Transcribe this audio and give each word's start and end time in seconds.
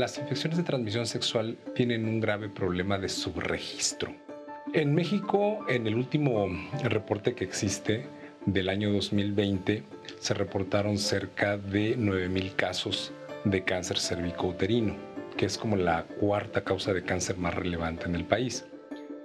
las 0.00 0.16
infecciones 0.16 0.56
de 0.56 0.64
transmisión 0.64 1.06
sexual 1.06 1.58
tienen 1.74 2.06
un 2.06 2.20
grave 2.20 2.48
problema 2.48 2.96
de 2.96 3.10
subregistro. 3.10 4.14
En 4.72 4.94
México, 4.94 5.58
en 5.68 5.86
el 5.86 5.94
último 5.94 6.46
reporte 6.82 7.34
que 7.34 7.44
existe 7.44 8.06
del 8.46 8.70
año 8.70 8.90
2020, 8.94 9.82
se 10.18 10.34
reportaron 10.34 10.96
cerca 10.96 11.58
de 11.58 11.98
9.000 11.98 12.56
casos 12.56 13.12
de 13.44 13.62
cáncer 13.62 13.98
cervicouterino, 13.98 14.96
que 15.36 15.44
es 15.44 15.58
como 15.58 15.76
la 15.76 16.04
cuarta 16.18 16.64
causa 16.64 16.94
de 16.94 17.02
cáncer 17.02 17.36
más 17.36 17.54
relevante 17.54 18.06
en 18.06 18.14
el 18.14 18.24
país. 18.24 18.64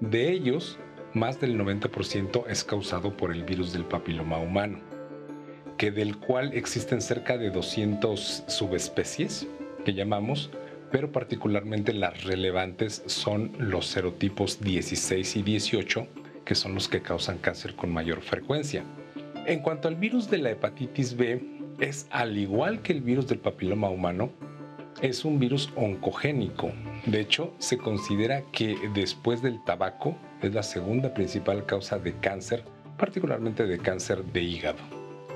De 0.02 0.30
ellos, 0.30 0.78
más 1.14 1.40
del 1.40 1.58
90% 1.58 2.48
es 2.50 2.66
causado 2.66 3.16
por 3.16 3.32
el 3.32 3.44
virus 3.44 3.72
del 3.72 3.86
papiloma 3.86 4.40
humano, 4.40 4.82
que 5.78 5.92
del 5.92 6.18
cual 6.18 6.52
existen 6.54 7.00
cerca 7.00 7.38
de 7.38 7.50
200 7.50 8.44
subespecies 8.48 9.48
que 9.86 9.94
llamamos 9.94 10.50
pero 10.92 11.12
particularmente 11.12 11.94
las 11.94 12.24
relevantes 12.24 13.04
son 13.06 13.52
los 13.58 13.88
serotipos 13.88 14.62
16 14.62 15.36
y 15.36 15.42
18, 15.44 16.08
que 16.46 16.56
son 16.56 16.76
los 16.76 16.88
que 16.88 17.02
causan 17.02 17.38
cáncer 17.40 17.76
con 17.76 17.92
mayor 17.92 18.22
frecuencia. 18.22 18.84
En 19.46 19.60
cuanto 19.60 19.88
al 19.88 19.96
virus 19.96 20.30
de 20.30 20.38
la 20.38 20.52
hepatitis 20.52 21.18
B, 21.18 21.42
es 21.80 22.08
al 22.10 22.38
igual 22.38 22.82
que 22.82 22.94
el 22.94 23.02
virus 23.02 23.28
del 23.28 23.40
papiloma 23.40 23.90
humano, 23.90 24.32
es 25.02 25.26
un 25.26 25.40
virus 25.40 25.72
oncogénico. 25.76 26.72
De 27.06 27.20
hecho, 27.20 27.54
se 27.60 27.78
considera 27.78 28.44
que 28.52 28.78
después 28.94 29.42
del 29.42 29.64
tabaco 29.64 30.16
es 30.42 30.54
la 30.54 30.64
segunda 30.64 31.14
principal 31.14 31.66
causa 31.66 32.00
de 32.00 32.14
cáncer, 32.14 32.64
particularmente 32.98 33.66
de 33.66 33.78
cáncer 33.78 34.24
de 34.24 34.42
hígado. 34.42 34.80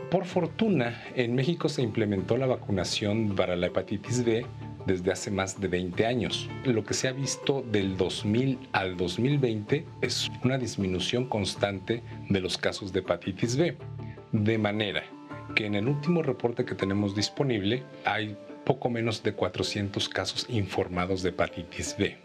Por 0.09 0.25
fortuna, 0.25 1.03
en 1.15 1.35
México 1.35 1.69
se 1.69 1.83
implementó 1.83 2.37
la 2.37 2.47
vacunación 2.47 3.35
para 3.35 3.55
la 3.55 3.67
hepatitis 3.67 4.23
B 4.23 4.45
desde 4.89 5.11
hace 5.11 5.29
más 5.29 5.61
de 5.61 5.67
20 5.67 6.05
años. 6.07 6.49
Lo 6.65 6.83
que 6.83 6.95
se 6.95 7.07
ha 7.07 7.11
visto 7.11 7.63
del 7.71 7.95
2000 7.95 8.57
al 8.71 8.97
2020 8.97 9.85
es 10.01 10.31
una 10.43 10.57
disminución 10.57 11.25
constante 11.27 12.01
de 12.27 12.41
los 12.41 12.57
casos 12.57 12.91
de 12.91 12.99
hepatitis 12.99 13.55
B, 13.55 13.77
de 14.31 14.57
manera 14.57 15.03
que 15.55 15.67
en 15.67 15.75
el 15.75 15.87
último 15.87 16.23
reporte 16.23 16.65
que 16.65 16.73
tenemos 16.73 17.15
disponible 17.15 17.83
hay 18.03 18.35
poco 18.65 18.89
menos 18.89 19.21
de 19.21 19.33
400 19.33 20.09
casos 20.09 20.47
informados 20.49 21.21
de 21.21 21.29
hepatitis 21.29 21.95
B. 21.97 22.17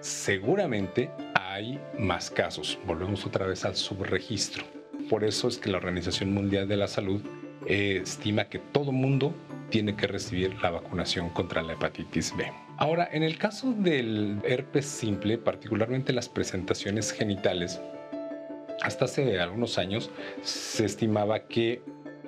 Seguramente 0.00 1.10
hay 1.34 1.80
más 1.98 2.30
casos, 2.30 2.78
volvemos 2.86 3.24
otra 3.24 3.46
vez 3.46 3.64
al 3.64 3.74
subregistro. 3.74 4.64
Por 5.08 5.24
eso 5.24 5.48
es 5.48 5.56
que 5.56 5.70
la 5.70 5.78
Organización 5.78 6.34
Mundial 6.34 6.68
de 6.68 6.76
la 6.76 6.88
Salud 6.88 7.22
eh, 7.66 8.00
estima 8.02 8.44
que 8.44 8.58
todo 8.58 8.92
mundo 8.92 9.34
tiene 9.70 9.96
que 9.96 10.06
recibir 10.06 10.60
la 10.62 10.70
vacunación 10.70 11.30
contra 11.30 11.62
la 11.62 11.74
hepatitis 11.74 12.34
B. 12.36 12.50
Ahora, 12.78 13.08
en 13.10 13.22
el 13.22 13.38
caso 13.38 13.72
del 13.72 14.38
herpes 14.44 14.86
simple, 14.86 15.38
particularmente 15.38 16.12
las 16.12 16.28
presentaciones 16.28 17.12
genitales, 17.12 17.80
hasta 18.82 19.06
hace 19.06 19.40
algunos 19.40 19.78
años 19.78 20.10
se 20.42 20.84
estimaba 20.84 21.46
que 21.46 21.82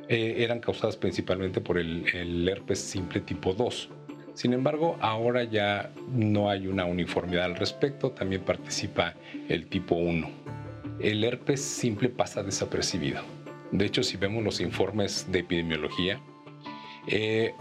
eh, 0.09 0.37
eran 0.39 0.61
causadas 0.61 0.97
principalmente 0.97 1.61
por 1.61 1.79
el, 1.79 2.07
el 2.15 2.49
herpes 2.49 2.79
simple 2.79 3.21
tipo 3.21 3.53
2. 3.53 3.91
Sin 4.33 4.53
embargo, 4.53 4.97
ahora 5.01 5.45
ya 5.45 5.91
no 6.09 6.49
hay 6.49 6.67
una 6.67 6.85
uniformidad 6.85 7.45
al 7.45 7.57
respecto, 7.57 8.13
también 8.13 8.43
participa 8.43 9.15
el 9.49 9.67
tipo 9.67 9.97
1. 9.97 10.31
El 11.01 11.25
herpes 11.25 11.61
simple 11.61 12.09
pasa 12.09 12.43
desapercibido. 12.43 13.21
De 13.73 13.85
hecho, 13.85 14.03
si 14.03 14.17
vemos 14.17 14.43
los 14.43 14.61
informes 14.61 15.31
de 15.31 15.41
epidemiología, 15.41 16.21
eh, 17.11 17.55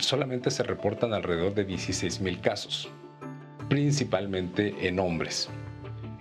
solamente 0.00 0.50
se 0.50 0.62
reportan 0.62 1.12
alrededor 1.12 1.54
de 1.54 1.66
16.000 1.66 2.40
casos, 2.40 2.88
principalmente 3.68 4.88
en 4.88 4.98
hombres. 4.98 5.50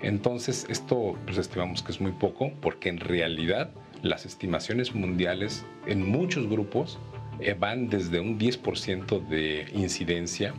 Entonces, 0.02 0.66
esto 0.70 1.18
pues, 1.26 1.38
estimamos 1.38 1.82
que 1.82 1.92
es 1.92 2.02
muy 2.02 2.12
poco 2.12 2.52
porque 2.62 2.90
en 2.90 3.00
realidad 3.00 3.72
las 4.02 4.26
estimaciones 4.26 4.94
mundiales 4.94 5.66
en 5.88 6.08
muchos 6.08 6.48
grupos 6.48 7.00
eh, 7.40 7.56
van 7.58 7.90
desde 7.90 8.20
un 8.20 8.38
10% 8.38 9.26
de 9.28 9.68
incidencia 9.74 10.54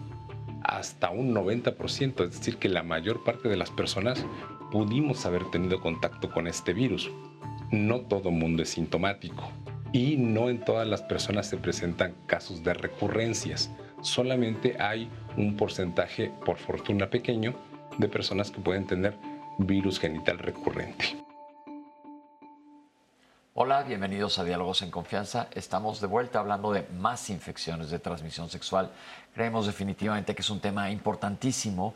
hasta 0.62 1.10
un 1.10 1.34
90%, 1.34 2.24
es 2.24 2.38
decir, 2.38 2.56
que 2.56 2.68
la 2.68 2.82
mayor 2.82 3.22
parte 3.24 3.48
de 3.48 3.56
las 3.56 3.70
personas 3.70 4.24
pudimos 4.72 5.24
haber 5.26 5.44
tenido 5.50 5.80
contacto 5.80 6.30
con 6.30 6.48
este 6.48 6.72
virus. 6.72 7.10
No 7.70 8.00
todo 8.00 8.30
mundo 8.30 8.62
es 8.62 8.70
sintomático 8.70 9.52
y 9.92 10.16
no 10.16 10.48
en 10.48 10.60
todas 10.60 10.86
las 10.86 11.02
personas 11.02 11.46
se 11.46 11.56
presentan 11.56 12.14
casos 12.26 12.62
de 12.62 12.74
recurrencias. 12.74 13.70
Solamente 14.02 14.76
hay 14.80 15.08
un 15.36 15.56
porcentaje, 15.56 16.30
por 16.44 16.58
fortuna 16.58 17.08
pequeño, 17.08 17.54
de 17.98 18.08
personas 18.08 18.50
que 18.50 18.60
pueden 18.60 18.86
tener 18.86 19.16
virus 19.58 19.98
genital 19.98 20.38
recurrente. 20.38 21.16
Hola, 23.54 23.84
bienvenidos 23.84 24.38
a 24.38 24.44
Diálogos 24.44 24.82
en 24.82 24.90
Confianza. 24.90 25.48
Estamos 25.54 26.02
de 26.02 26.06
vuelta 26.06 26.40
hablando 26.40 26.72
de 26.72 26.86
más 26.98 27.30
infecciones 27.30 27.88
de 27.88 27.98
transmisión 27.98 28.50
sexual. 28.50 28.90
Creemos 29.34 29.66
definitivamente 29.66 30.34
que 30.34 30.42
es 30.42 30.50
un 30.50 30.60
tema 30.60 30.90
importantísimo 30.90 31.94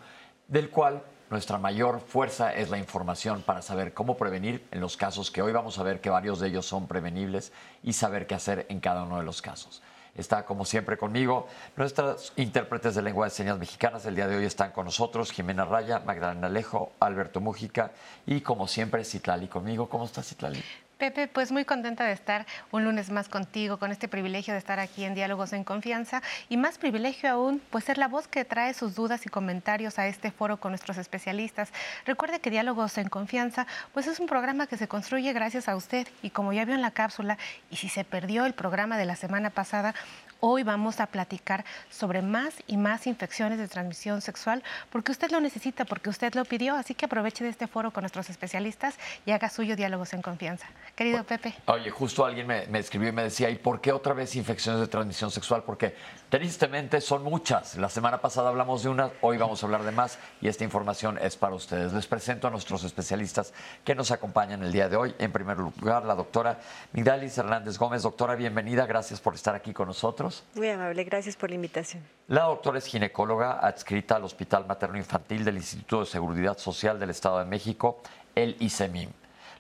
del 0.49 0.71
cual 0.71 1.03
nuestra 1.31 1.59
mayor 1.59 2.01
fuerza 2.01 2.53
es 2.53 2.71
la 2.71 2.79
información 2.79 3.43
para 3.43 3.63
saber 3.63 3.95
cómo 3.95 4.17
prevenir 4.17 4.67
en 4.73 4.81
los 4.81 4.97
casos 4.97 5.31
que 5.31 5.43
hoy 5.43 5.53
vamos 5.53 5.79
a 5.79 5.85
ver 5.85 6.01
que 6.01 6.11
varios 6.11 6.41
de 6.41 6.49
ellos 6.49 6.67
son 6.67 6.89
prevenibles 6.89 7.53
y 7.85 7.93
saber 7.93 8.27
qué 8.27 8.35
hacer 8.35 8.67
en 8.69 8.81
cada 8.81 9.05
uno 9.05 9.19
de 9.19 9.25
los 9.25 9.41
casos. 9.41 9.81
Está 10.17 10.45
como 10.45 10.65
siempre 10.65 10.99
conmigo 10.99 11.47
nuestras 11.77 12.33
intérpretes 12.35 12.97
de 12.97 13.03
lengua 13.03 13.27
de 13.27 13.31
señas 13.31 13.59
mexicanas. 13.59 14.05
El 14.07 14.17
día 14.17 14.27
de 14.27 14.37
hoy 14.37 14.45
están 14.45 14.73
con 14.73 14.87
nosotros 14.87 15.31
Jimena 15.31 15.65
Raya, 15.65 16.01
Magdalena 16.01 16.49
Alejo, 16.49 16.93
Alberto 16.99 17.41
Mújica 17.41 17.93
y 18.27 18.41
como 18.41 18.67
siempre 18.67 19.05
Citlali 19.05 19.47
conmigo. 19.47 19.89
¿Cómo 19.89 20.07
estás 20.07 20.29
Citlali? 20.29 20.61
Pepe, 21.01 21.29
pues 21.29 21.51
muy 21.51 21.65
contenta 21.65 22.05
de 22.05 22.13
estar 22.13 22.45
un 22.73 22.85
lunes 22.85 23.09
más 23.09 23.31
contigo, 23.31 23.79
con 23.79 23.91
este 23.91 24.07
privilegio 24.07 24.53
de 24.53 24.59
estar 24.59 24.79
aquí 24.79 25.03
en 25.05 25.15
Diálogos 25.15 25.55
en 25.55 25.65
Confianza 25.65 26.23
y 26.51 26.59
más 26.59 26.77
privilegio 26.77 27.31
aún, 27.31 27.63
pues 27.71 27.85
ser 27.85 27.97
la 27.97 28.07
voz 28.07 28.29
que 28.29 28.45
trae 28.45 28.75
sus 28.75 28.95
dudas 28.95 29.25
y 29.25 29.31
comentarios 29.31 29.99
a 29.99 30.07
este 30.07 30.31
foro 30.31 30.59
con 30.59 30.73
nuestros 30.73 30.99
especialistas. 30.99 31.73
Recuerde 32.05 32.41
que 32.41 32.51
Diálogos 32.51 32.99
en 32.99 33.09
Confianza, 33.09 33.67
pues 33.95 34.09
es 34.09 34.21
un 34.21 34.27
programa 34.27 34.67
que 34.67 34.77
se 34.77 34.89
construye 34.89 35.33
gracias 35.33 35.71
a 35.71 35.75
usted 35.75 36.07
y 36.21 36.29
como 36.29 36.53
ya 36.53 36.67
vio 36.67 36.75
en 36.75 36.83
la 36.83 36.91
cápsula, 36.91 37.39
y 37.71 37.77
si 37.77 37.89
se 37.89 38.05
perdió 38.05 38.45
el 38.45 38.53
programa 38.53 38.99
de 38.99 39.07
la 39.07 39.17
semana 39.17 39.49
pasada, 39.49 39.95
Hoy 40.43 40.63
vamos 40.63 41.01
a 41.01 41.07
platicar 41.07 41.67
sobre 41.91 42.23
más 42.23 42.55
y 42.67 42.79
más 42.79 43.07
infecciones 43.07 43.59
de 43.59 43.69
transmisión 43.69 44.23
sexual 44.23 44.63
porque 44.91 45.13
usted 45.13 45.31
lo 45.31 45.39
necesita, 45.39 45.85
porque 45.85 46.09
usted 46.09 46.35
lo 46.35 46.47
pidió, 46.47 46.77
así 46.77 46.95
que 46.95 47.05
aproveche 47.05 47.45
de 47.45 47.51
este 47.51 47.67
foro 47.67 47.91
con 47.91 48.03
nuestros 48.03 48.31
especialistas 48.31 48.95
y 49.27 49.33
haga 49.33 49.51
suyo 49.51 49.77
diálogos 49.77 50.15
en 50.15 50.23
confianza. 50.23 50.67
Querido 50.97 51.25
Pepe. 51.25 51.55
Oye, 51.67 51.91
justo 51.91 52.25
alguien 52.25 52.47
me, 52.47 52.67
me, 52.69 52.79
escribió 52.79 53.11
y 53.11 53.13
me 53.13 53.25
decía, 53.25 53.51
¿y 53.51 53.57
por 53.57 53.83
qué 53.83 53.93
otra 53.93 54.15
vez 54.15 54.35
infecciones 54.35 54.81
de 54.81 54.89
transmisión 54.89 55.31
sexual? 55.31 55.63
Porque 55.63 55.95
tristemente 56.31 57.01
son 57.01 57.25
muchas. 57.25 57.77
La 57.77 57.89
semana 57.89 58.21
pasada 58.21 58.49
hablamos 58.49 58.85
de 58.85 58.89
una, 58.89 59.11
hoy 59.21 59.37
vamos 59.37 59.63
a 59.63 59.67
hablar 59.67 59.83
de 59.83 59.91
más 59.91 60.19
y 60.41 60.47
esta 60.47 60.63
información 60.63 61.19
es 61.19 61.37
para 61.37 61.57
ustedes. 61.57 61.93
Les 61.93 62.07
presento 62.07 62.47
a 62.47 62.51
nuestros 62.51 62.85
especialistas 62.85 63.53
que 63.85 63.97
nos 63.97 64.13
acompañan 64.13 64.63
el 64.63 64.71
día 64.71 64.89
de 64.89 64.97
hoy. 64.97 65.15
En 65.19 65.33
primer 65.33 65.59
lugar, 65.59 66.05
la 66.05 66.15
doctora 66.15 66.61
Migdalis 66.93 67.37
Hernández 67.37 67.77
Gómez. 67.77 68.03
Doctora, 68.03 68.37
bienvenida. 68.37 68.87
Gracias 68.87 69.21
por 69.21 69.35
estar 69.35 69.57
aquí 69.57 69.73
con 69.73 69.89
nosotros. 69.89 70.45
Muy 70.55 70.69
amable, 70.69 71.03
gracias 71.03 71.35
por 71.37 71.51
la 71.51 71.57
invitación. 71.57 72.05
La 72.29 72.45
doctora 72.45 72.79
es 72.79 72.87
ginecóloga 72.87 73.59
adscrita 73.59 74.15
al 74.15 74.25
Hospital 74.25 74.67
Materno 74.67 74.99
Infantil 74.99 75.45
del 75.45 75.57
Instituto 75.57 76.01
de 76.01 76.07
Seguridad 76.07 76.57
Social 76.57 77.01
del 77.01 77.11
Estado 77.11 77.41
de 77.41 77.45
México, 77.45 78.01
el 78.37 78.57
ICEMIM. 78.61 79.11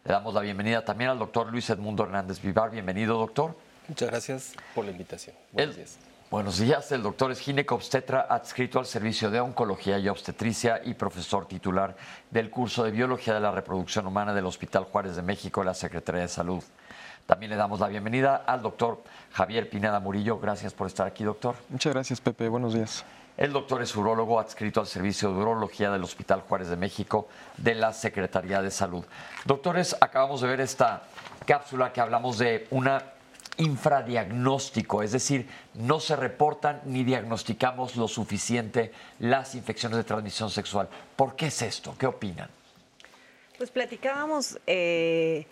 Le 0.04 0.12
damos 0.12 0.32
la 0.32 0.40
bienvenida 0.40 0.84
también 0.84 1.10
al 1.10 1.18
doctor 1.18 1.50
Luis 1.50 1.68
Edmundo 1.68 2.04
Hernández 2.04 2.40
Vivar. 2.40 2.70
Bienvenido, 2.70 3.18
doctor. 3.18 3.56
Muchas 3.90 4.08
gracias 4.08 4.52
por 4.72 4.84
la 4.84 4.92
invitación. 4.92 5.34
Buenos 5.50 5.74
días. 5.74 5.98
Buenos 6.30 6.58
días, 6.60 6.92
el 6.92 7.02
doctor 7.02 7.32
es 7.32 7.40
ginecobstetra 7.40 8.20
adscrito 8.20 8.78
al 8.78 8.86
Servicio 8.86 9.32
de 9.32 9.40
Oncología 9.40 9.98
y 9.98 10.08
Obstetricia 10.08 10.80
y 10.84 10.94
profesor 10.94 11.48
titular 11.48 11.96
del 12.30 12.50
curso 12.50 12.84
de 12.84 12.92
Biología 12.92 13.34
de 13.34 13.40
la 13.40 13.50
Reproducción 13.50 14.06
Humana 14.06 14.32
del 14.32 14.46
Hospital 14.46 14.84
Juárez 14.84 15.16
de 15.16 15.22
México, 15.22 15.64
la 15.64 15.74
Secretaría 15.74 16.20
de 16.20 16.28
Salud. 16.28 16.62
También 17.26 17.50
le 17.50 17.56
damos 17.56 17.80
la 17.80 17.88
bienvenida 17.88 18.36
al 18.36 18.62
doctor 18.62 19.02
Javier 19.32 19.68
Pineda 19.68 19.98
Murillo. 19.98 20.38
Gracias 20.38 20.72
por 20.72 20.86
estar 20.86 21.08
aquí, 21.08 21.24
doctor. 21.24 21.56
Muchas 21.68 21.92
gracias, 21.92 22.20
Pepe. 22.20 22.48
Buenos 22.48 22.74
días. 22.74 23.04
El 23.36 23.52
doctor 23.52 23.82
es 23.82 23.96
urólogo 23.96 24.38
adscrito 24.38 24.78
al 24.78 24.86
Servicio 24.86 25.32
de 25.32 25.40
Urología 25.40 25.90
del 25.90 26.04
Hospital 26.04 26.42
Juárez 26.42 26.68
de 26.68 26.76
México 26.76 27.26
de 27.56 27.74
la 27.74 27.92
Secretaría 27.92 28.62
de 28.62 28.70
Salud. 28.70 29.04
Doctores, 29.44 29.96
acabamos 30.00 30.42
de 30.42 30.46
ver 30.46 30.60
esta 30.60 31.02
cápsula 31.44 31.92
que 31.92 32.00
hablamos 32.00 32.38
de 32.38 32.68
una 32.70 33.02
infradiagnóstico, 33.56 35.02
es 35.02 35.12
decir, 35.12 35.46
no 35.74 36.00
se 36.00 36.16
reportan 36.16 36.80
ni 36.84 37.04
diagnosticamos 37.04 37.96
lo 37.96 38.08
suficiente 38.08 38.92
las 39.18 39.54
infecciones 39.54 39.98
de 39.98 40.04
transmisión 40.04 40.50
sexual. 40.50 40.88
¿Por 41.16 41.36
qué 41.36 41.46
es 41.46 41.62
esto? 41.62 41.94
¿Qué 41.98 42.06
opinan? 42.06 42.48
Pues 43.58 43.70
platicábamos 43.70 44.58
eh, 44.66 45.46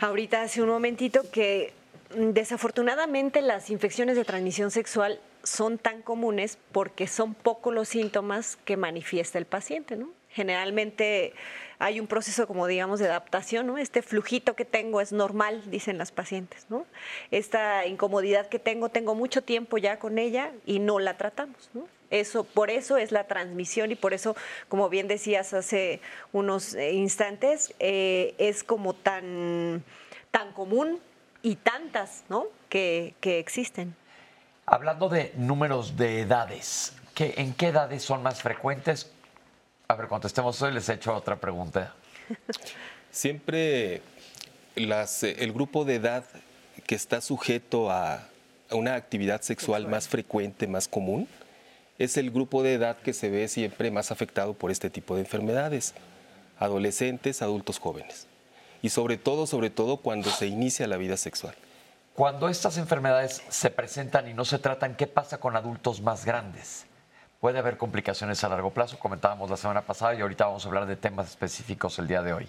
ahorita 0.00 0.42
hace 0.42 0.62
un 0.62 0.68
momentito 0.68 1.22
que 1.30 1.72
desafortunadamente 2.14 3.42
las 3.42 3.70
infecciones 3.70 4.16
de 4.16 4.24
transmisión 4.24 4.70
sexual 4.70 5.20
son 5.42 5.78
tan 5.78 6.02
comunes 6.02 6.58
porque 6.72 7.06
son 7.06 7.34
pocos 7.34 7.72
los 7.72 7.88
síntomas 7.88 8.56
que 8.64 8.76
manifiesta 8.76 9.38
el 9.38 9.46
paciente, 9.46 9.96
¿no? 9.96 10.10
Generalmente 10.30 11.32
hay 11.78 12.00
un 12.00 12.06
proceso 12.06 12.46
como 12.46 12.66
digamos 12.66 12.98
de 12.98 13.06
adaptación, 13.06 13.66
¿no? 13.66 13.78
Este 13.78 14.02
flujito 14.02 14.54
que 14.54 14.64
tengo 14.64 15.00
es 15.00 15.12
normal, 15.12 15.62
dicen 15.70 15.96
las 15.98 16.10
pacientes, 16.10 16.66
¿no? 16.68 16.86
Esta 17.30 17.86
incomodidad 17.86 18.48
que 18.48 18.58
tengo, 18.58 18.88
tengo 18.88 19.14
mucho 19.14 19.42
tiempo 19.42 19.78
ya 19.78 19.98
con 19.98 20.18
ella 20.18 20.52
y 20.66 20.80
no 20.80 20.98
la 20.98 21.16
tratamos. 21.16 21.70
Eso, 22.10 22.44
por 22.44 22.70
eso 22.70 22.96
es 22.96 23.12
la 23.12 23.24
transmisión 23.24 23.92
y 23.92 23.94
por 23.94 24.12
eso, 24.12 24.34
como 24.68 24.88
bien 24.88 25.08
decías 25.08 25.54
hace 25.54 26.00
unos 26.32 26.74
eh, 26.74 26.92
instantes, 26.94 27.74
eh, 27.78 28.34
es 28.38 28.64
como 28.64 28.94
tan, 28.94 29.84
tan 30.30 30.52
común 30.52 31.00
y 31.42 31.56
tantas, 31.56 32.24
¿no? 32.28 32.46
Que, 32.68 33.14
que 33.20 33.38
existen. 33.38 33.94
Hablando 34.66 35.08
de 35.08 35.32
números 35.36 35.96
de 35.96 36.20
edades, 36.20 36.94
¿qué, 37.14 37.34
¿en 37.36 37.54
qué 37.54 37.68
edades 37.68 38.02
son 38.02 38.22
más 38.22 38.42
frecuentes? 38.42 39.12
A 39.90 39.94
ver, 39.94 40.06
contestemos 40.06 40.60
hoy, 40.60 40.74
les 40.74 40.86
he 40.90 40.92
hecho 40.92 41.14
otra 41.14 41.36
pregunta. 41.36 41.94
Siempre 43.10 44.02
las, 44.76 45.22
eh, 45.22 45.36
el 45.38 45.54
grupo 45.54 45.86
de 45.86 45.94
edad 45.94 46.24
que 46.86 46.94
está 46.94 47.22
sujeto 47.22 47.90
a, 47.90 48.28
una 48.70 48.96
actividad 48.96 49.40
sexual 49.40 49.88
más 49.88 50.06
frecuente, 50.06 50.66
más 50.66 50.88
común, 50.88 51.26
es 51.98 52.18
el 52.18 52.30
grupo 52.30 52.62
de 52.62 52.74
edad 52.74 52.98
que 52.98 53.14
se 53.14 53.30
ve 53.30 53.48
siempre 53.48 53.90
más 53.90 54.10
afectado 54.10 54.52
por 54.52 54.70
este 54.70 54.90
tipo 54.90 55.14
de 55.14 55.22
enfermedades. 55.22 55.94
Adolescentes, 56.58 57.40
adultos 57.40 57.78
jóvenes. 57.78 58.26
Y 58.82 58.90
sobre 58.90 59.16
todo, 59.16 59.46
sobre 59.46 59.70
todo 59.70 59.96
cuando 59.96 60.28
se 60.28 60.48
inicia 60.48 60.86
la 60.86 60.98
vida 60.98 61.16
sexual. 61.16 61.54
Cuando 62.12 62.50
estas 62.50 62.76
enfermedades 62.76 63.42
se 63.48 63.70
presentan 63.70 64.28
y 64.28 64.34
no 64.34 64.44
se 64.44 64.58
tratan, 64.58 64.96
¿qué 64.96 65.06
pasa 65.06 65.38
con 65.40 65.56
adultos 65.56 66.02
más 66.02 66.26
grandes? 66.26 66.84
Puede 67.40 67.58
haber 67.58 67.76
complicaciones 67.76 68.42
a 68.44 68.48
largo 68.48 68.70
plazo, 68.70 68.98
comentábamos 68.98 69.50
la 69.50 69.56
semana 69.56 69.82
pasada 69.82 70.14
y 70.14 70.20
ahorita 70.20 70.46
vamos 70.46 70.64
a 70.64 70.68
hablar 70.68 70.86
de 70.86 70.96
temas 70.96 71.28
específicos 71.28 71.98
el 71.98 72.08
día 72.08 72.22
de 72.22 72.32
hoy. 72.32 72.48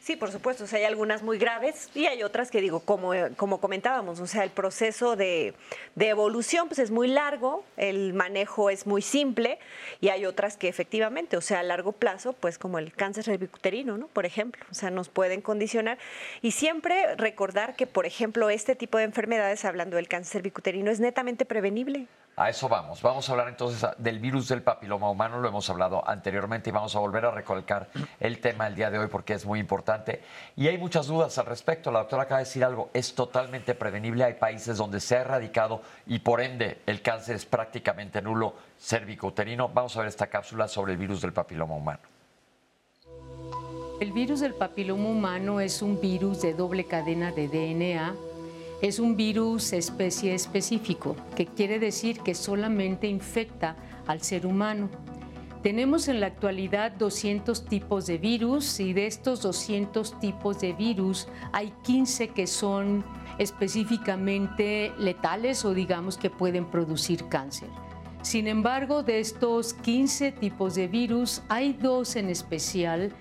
Sí, 0.00 0.16
por 0.16 0.30
supuesto, 0.30 0.64
o 0.64 0.66
sea, 0.66 0.78
hay 0.78 0.86
algunas 0.86 1.22
muy 1.22 1.36
graves 1.36 1.90
y 1.94 2.06
hay 2.06 2.22
otras 2.22 2.50
que 2.50 2.62
digo, 2.62 2.80
como, 2.80 3.12
como 3.36 3.60
comentábamos, 3.60 4.20
o 4.20 4.26
sea, 4.26 4.42
el 4.42 4.48
proceso 4.48 5.16
de, 5.16 5.52
de, 5.96 6.08
evolución 6.08 6.66
pues 6.68 6.78
es 6.78 6.90
muy 6.90 7.08
largo, 7.08 7.62
el 7.76 8.14
manejo 8.14 8.70
es 8.70 8.86
muy 8.86 9.02
simple 9.02 9.58
y 10.00 10.08
hay 10.08 10.24
otras 10.24 10.56
que 10.56 10.68
efectivamente, 10.68 11.36
o 11.36 11.42
sea, 11.42 11.60
a 11.60 11.62
largo 11.62 11.92
plazo, 11.92 12.32
pues 12.32 12.56
como 12.56 12.78
el 12.78 12.94
cáncer 12.94 13.24
cervicuterino, 13.24 13.98
¿no? 13.98 14.06
Por 14.06 14.24
ejemplo, 14.24 14.64
o 14.70 14.74
sea, 14.74 14.88
nos 14.88 15.10
pueden 15.10 15.42
condicionar 15.42 15.98
y 16.40 16.52
siempre 16.52 17.14
recordar 17.16 17.76
que, 17.76 17.86
por 17.86 18.06
ejemplo, 18.06 18.48
este 18.48 18.76
tipo 18.76 18.96
de 18.96 19.04
enfermedades, 19.04 19.66
hablando 19.66 19.96
del 19.96 20.08
cáncer 20.08 20.38
cervicuterino, 20.38 20.90
es 20.90 21.00
netamente 21.00 21.44
prevenible. 21.44 22.06
A 22.38 22.50
eso 22.50 22.68
vamos. 22.68 23.02
Vamos 23.02 23.28
a 23.28 23.32
hablar 23.32 23.48
entonces 23.48 23.84
del 23.98 24.20
virus 24.20 24.46
del 24.46 24.62
papiloma 24.62 25.10
humano, 25.10 25.40
lo 25.40 25.48
hemos 25.48 25.68
hablado 25.70 26.08
anteriormente 26.08 26.70
y 26.70 26.72
vamos 26.72 26.94
a 26.94 27.00
volver 27.00 27.24
a 27.24 27.32
recalcar 27.32 27.88
el 28.20 28.38
tema 28.40 28.68
el 28.68 28.76
día 28.76 28.92
de 28.92 28.98
hoy 29.00 29.08
porque 29.08 29.32
es 29.32 29.44
muy 29.44 29.58
importante. 29.58 30.22
Y 30.54 30.68
hay 30.68 30.78
muchas 30.78 31.08
dudas 31.08 31.36
al 31.38 31.46
respecto. 31.46 31.90
La 31.90 31.98
doctora 31.98 32.22
acaba 32.22 32.38
de 32.38 32.44
decir 32.44 32.62
algo, 32.62 32.90
es 32.94 33.12
totalmente 33.12 33.74
prevenible. 33.74 34.22
Hay 34.22 34.34
países 34.34 34.76
donde 34.76 35.00
se 35.00 35.16
ha 35.16 35.22
erradicado 35.22 35.82
y 36.06 36.20
por 36.20 36.40
ende 36.40 36.80
el 36.86 37.02
cáncer 37.02 37.34
es 37.34 37.44
prácticamente 37.44 38.22
nulo 38.22 38.54
cervicouterino. 38.78 39.70
Vamos 39.70 39.96
a 39.96 39.98
ver 39.98 40.08
esta 40.08 40.28
cápsula 40.28 40.68
sobre 40.68 40.92
el 40.92 40.98
virus 40.98 41.20
del 41.20 41.32
papiloma 41.32 41.74
humano. 41.74 42.02
El 44.00 44.12
virus 44.12 44.38
del 44.38 44.54
papiloma 44.54 45.08
humano 45.08 45.58
es 45.58 45.82
un 45.82 46.00
virus 46.00 46.40
de 46.42 46.54
doble 46.54 46.84
cadena 46.84 47.32
de 47.32 47.48
DNA 47.48 48.14
es 48.80 48.98
un 49.00 49.16
virus 49.16 49.72
especie 49.72 50.34
específico, 50.34 51.16
que 51.34 51.46
quiere 51.46 51.78
decir 51.78 52.20
que 52.20 52.34
solamente 52.34 53.08
infecta 53.08 53.76
al 54.06 54.22
ser 54.22 54.46
humano. 54.46 54.88
Tenemos 55.62 56.06
en 56.06 56.20
la 56.20 56.26
actualidad 56.26 56.92
200 56.92 57.64
tipos 57.66 58.06
de 58.06 58.18
virus 58.18 58.78
y 58.78 58.92
de 58.92 59.06
estos 59.06 59.42
200 59.42 60.20
tipos 60.20 60.60
de 60.60 60.72
virus 60.72 61.26
hay 61.52 61.72
15 61.82 62.28
que 62.28 62.46
son 62.46 63.04
específicamente 63.38 64.92
letales 64.98 65.64
o 65.64 65.74
digamos 65.74 66.16
que 66.16 66.30
pueden 66.30 66.64
producir 66.64 67.28
cáncer. 67.28 67.68
Sin 68.22 68.46
embargo, 68.46 69.02
de 69.02 69.18
estos 69.18 69.74
15 69.74 70.32
tipos 70.32 70.76
de 70.76 70.86
virus 70.86 71.42
hay 71.48 71.72
dos 71.72 72.14
en 72.14 72.28
especial 72.28 73.12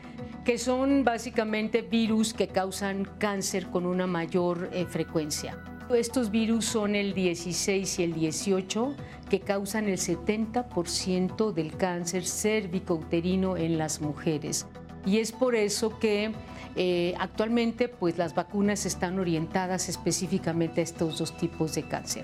que 0.47 0.57
son 0.57 1.03
básicamente 1.03 1.81
virus 1.81 2.33
que 2.33 2.47
causan 2.47 3.03
cáncer 3.19 3.67
con 3.67 3.85
una 3.85 4.07
mayor 4.07 4.69
eh, 4.71 4.85
frecuencia. 4.85 5.61
Estos 5.93 6.31
virus 6.31 6.63
son 6.63 6.95
el 6.95 7.13
16 7.13 7.99
y 7.99 8.03
el 8.03 8.13
18 8.13 8.95
que 9.29 9.41
causan 9.41 9.89
el 9.89 9.97
70% 9.97 11.51
del 11.51 11.75
cáncer 11.75 12.23
cérvico-uterino 12.25 13.57
en 13.57 13.77
las 13.77 13.99
mujeres. 13.99 14.67
Y 15.05 15.17
es 15.17 15.33
por 15.33 15.53
eso 15.53 15.99
que 15.99 16.31
eh, 16.77 17.13
actualmente 17.19 17.89
pues, 17.89 18.17
las 18.17 18.33
vacunas 18.33 18.85
están 18.85 19.19
orientadas 19.19 19.89
específicamente 19.89 20.79
a 20.79 20.85
estos 20.85 21.17
dos 21.17 21.35
tipos 21.35 21.75
de 21.75 21.83
cáncer. 21.83 22.23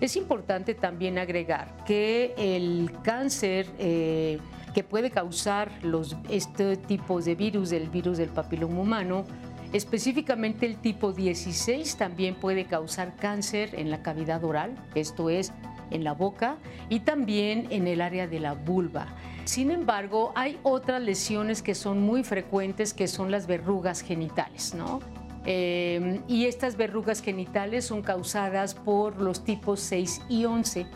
Es 0.00 0.16
importante 0.16 0.74
también 0.74 1.18
agregar 1.18 1.84
que 1.84 2.34
el 2.36 2.90
cáncer 3.04 3.68
eh, 3.78 4.40
que 4.72 4.84
puede 4.84 5.10
causar 5.10 5.70
los, 5.82 6.16
este 6.28 6.76
tipo 6.76 7.20
de 7.20 7.34
virus, 7.34 7.72
el 7.72 7.88
virus 7.88 8.18
del 8.18 8.30
papiloma 8.30 8.80
humano, 8.80 9.24
específicamente 9.72 10.66
el 10.66 10.76
tipo 10.76 11.12
16 11.12 11.96
también 11.96 12.34
puede 12.34 12.64
causar 12.64 13.16
cáncer 13.16 13.74
en 13.74 13.90
la 13.90 14.02
cavidad 14.02 14.44
oral, 14.44 14.74
esto 14.94 15.30
es, 15.30 15.52
en 15.90 16.04
la 16.04 16.12
boca 16.12 16.56
y 16.88 17.00
también 17.00 17.66
en 17.70 17.86
el 17.86 18.00
área 18.00 18.26
de 18.26 18.40
la 18.40 18.54
vulva. 18.54 19.06
Sin 19.44 19.70
embargo, 19.70 20.32
hay 20.36 20.58
otras 20.62 21.02
lesiones 21.02 21.62
que 21.62 21.74
son 21.74 22.00
muy 22.00 22.22
frecuentes, 22.22 22.94
que 22.94 23.08
son 23.08 23.30
las 23.30 23.46
verrugas 23.46 24.00
genitales, 24.00 24.74
¿no? 24.74 25.00
Eh, 25.46 26.20
y 26.28 26.44
estas 26.44 26.76
verrugas 26.76 27.22
genitales 27.22 27.86
son 27.86 28.02
causadas 28.02 28.74
por 28.74 29.20
los 29.20 29.42
tipos 29.42 29.80
6 29.80 30.22
y 30.28 30.44
11 30.44 30.86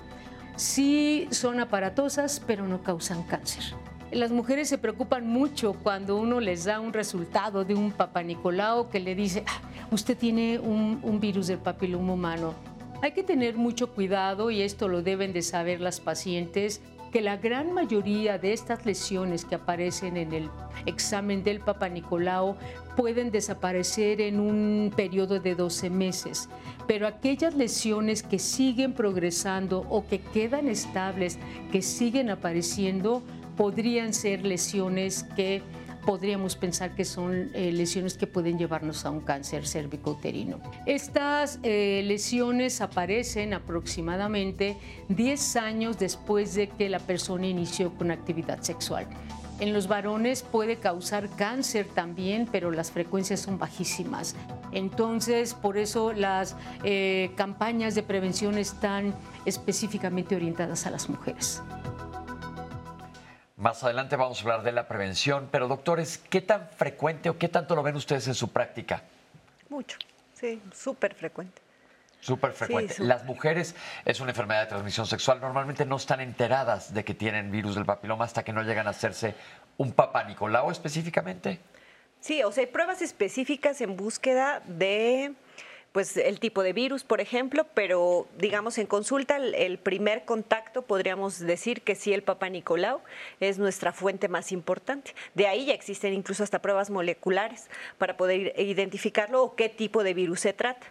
sí 0.56 1.28
son 1.30 1.60
aparatosas, 1.60 2.40
pero 2.46 2.66
no 2.66 2.82
causan 2.82 3.22
cáncer. 3.24 3.64
Las 4.10 4.30
mujeres 4.30 4.68
se 4.68 4.78
preocupan 4.78 5.26
mucho 5.26 5.72
cuando 5.72 6.16
uno 6.16 6.38
les 6.38 6.64
da 6.64 6.78
un 6.78 6.92
resultado 6.92 7.64
de 7.64 7.74
un 7.74 7.90
papá 7.90 8.22
Nicolau 8.22 8.88
que 8.88 9.00
le 9.00 9.14
dice, 9.14 9.44
ah, 9.46 9.60
usted 9.90 10.16
tiene 10.16 10.58
un, 10.58 11.00
un 11.02 11.18
virus 11.18 11.48
del 11.48 11.58
papiloma 11.58 12.12
humano. 12.12 12.54
Hay 13.02 13.12
que 13.12 13.24
tener 13.24 13.56
mucho 13.56 13.92
cuidado 13.92 14.50
y 14.50 14.62
esto 14.62 14.88
lo 14.88 15.02
deben 15.02 15.32
de 15.32 15.42
saber 15.42 15.80
las 15.80 16.00
pacientes 16.00 16.80
que 17.14 17.20
la 17.20 17.36
gran 17.36 17.72
mayoría 17.72 18.38
de 18.38 18.52
estas 18.52 18.84
lesiones 18.84 19.44
que 19.44 19.54
aparecen 19.54 20.16
en 20.16 20.32
el 20.32 20.50
examen 20.84 21.44
del 21.44 21.60
Papa 21.60 21.88
Nicolau 21.88 22.56
pueden 22.96 23.30
desaparecer 23.30 24.20
en 24.20 24.40
un 24.40 24.92
periodo 24.96 25.38
de 25.38 25.54
12 25.54 25.90
meses, 25.90 26.48
pero 26.88 27.06
aquellas 27.06 27.54
lesiones 27.54 28.24
que 28.24 28.40
siguen 28.40 28.94
progresando 28.94 29.86
o 29.90 30.04
que 30.08 30.18
quedan 30.18 30.66
estables, 30.66 31.38
que 31.70 31.82
siguen 31.82 32.30
apareciendo, 32.30 33.22
podrían 33.56 34.12
ser 34.12 34.44
lesiones 34.44 35.22
que 35.36 35.62
podríamos 36.04 36.56
pensar 36.56 36.94
que 36.94 37.04
son 37.04 37.50
eh, 37.54 37.72
lesiones 37.72 38.16
que 38.16 38.26
pueden 38.26 38.58
llevarnos 38.58 39.04
a 39.04 39.10
un 39.10 39.20
cáncer 39.20 39.66
cervicouterino. 39.66 40.60
Estas 40.86 41.58
eh, 41.62 42.02
lesiones 42.04 42.80
aparecen 42.80 43.54
aproximadamente 43.54 44.76
10 45.08 45.56
años 45.56 45.98
después 45.98 46.54
de 46.54 46.68
que 46.68 46.88
la 46.88 46.98
persona 46.98 47.46
inició 47.46 47.92
con 47.94 48.10
actividad 48.10 48.62
sexual. 48.62 49.06
En 49.60 49.72
los 49.72 49.86
varones 49.86 50.42
puede 50.42 50.76
causar 50.76 51.28
cáncer 51.36 51.86
también, 51.86 52.48
pero 52.50 52.72
las 52.72 52.90
frecuencias 52.90 53.40
son 53.40 53.58
bajísimas. 53.58 54.34
Entonces, 54.72 55.54
por 55.54 55.78
eso 55.78 56.12
las 56.12 56.56
eh, 56.82 57.30
campañas 57.36 57.94
de 57.94 58.02
prevención 58.02 58.58
están 58.58 59.14
específicamente 59.44 60.34
orientadas 60.34 60.86
a 60.86 60.90
las 60.90 61.08
mujeres. 61.08 61.62
Más 63.64 63.82
adelante 63.82 64.16
vamos 64.16 64.40
a 64.40 64.42
hablar 64.42 64.62
de 64.62 64.72
la 64.72 64.86
prevención, 64.86 65.48
pero 65.50 65.68
doctores, 65.68 66.18
¿qué 66.18 66.42
tan 66.42 66.68
frecuente 66.76 67.30
o 67.30 67.38
qué 67.38 67.48
tanto 67.48 67.74
lo 67.74 67.82
ven 67.82 67.96
ustedes 67.96 68.28
en 68.28 68.34
su 68.34 68.52
práctica? 68.52 69.04
Mucho, 69.70 69.96
sí, 70.34 70.60
súper 70.74 71.14
frecuente. 71.14 71.62
Súper 72.20 72.52
frecuente. 72.52 72.96
Las 72.98 73.24
mujeres 73.24 73.74
es 74.04 74.20
una 74.20 74.32
enfermedad 74.32 74.60
de 74.60 74.66
transmisión 74.66 75.06
sexual. 75.06 75.40
Normalmente 75.40 75.86
no 75.86 75.96
están 75.96 76.20
enteradas 76.20 76.92
de 76.92 77.06
que 77.06 77.14
tienen 77.14 77.50
virus 77.50 77.74
del 77.74 77.86
papiloma 77.86 78.26
hasta 78.26 78.44
que 78.44 78.52
no 78.52 78.62
llegan 78.62 78.86
a 78.86 78.90
hacerse 78.90 79.34
un 79.78 79.92
papá 79.92 80.24
Nicolau 80.24 80.70
específicamente. 80.70 81.58
Sí, 82.20 82.42
o 82.42 82.52
sea, 82.52 82.64
hay 82.64 82.70
pruebas 82.70 83.00
específicas 83.00 83.80
en 83.80 83.96
búsqueda 83.96 84.60
de 84.66 85.32
pues 85.94 86.16
el 86.16 86.40
tipo 86.40 86.64
de 86.64 86.72
virus, 86.72 87.04
por 87.04 87.20
ejemplo, 87.20 87.68
pero 87.72 88.26
digamos 88.36 88.78
en 88.78 88.86
consulta 88.88 89.36
el, 89.36 89.78
primer 89.78 90.24
contacto 90.24 90.82
podríamos 90.82 91.38
decir 91.38 91.82
que 91.82 91.94
sí 91.94 92.12
el 92.12 92.24
Papa 92.24 92.48
Nicolau 92.48 93.00
es 93.38 93.58
nuestra 93.60 93.92
fuente 93.92 94.26
más 94.26 94.50
importante. 94.50 95.14
De 95.34 95.46
ahí 95.46 95.66
ya 95.66 95.72
existen 95.72 96.12
incluso 96.12 96.42
hasta 96.42 96.60
pruebas 96.60 96.90
moleculares 96.90 97.68
para 97.96 98.16
poder 98.16 98.58
identificarlo 98.58 99.44
o 99.44 99.54
qué 99.54 99.68
tipo 99.68 100.02
de 100.02 100.14
virus 100.14 100.40
se 100.40 100.52
trata. 100.52 100.84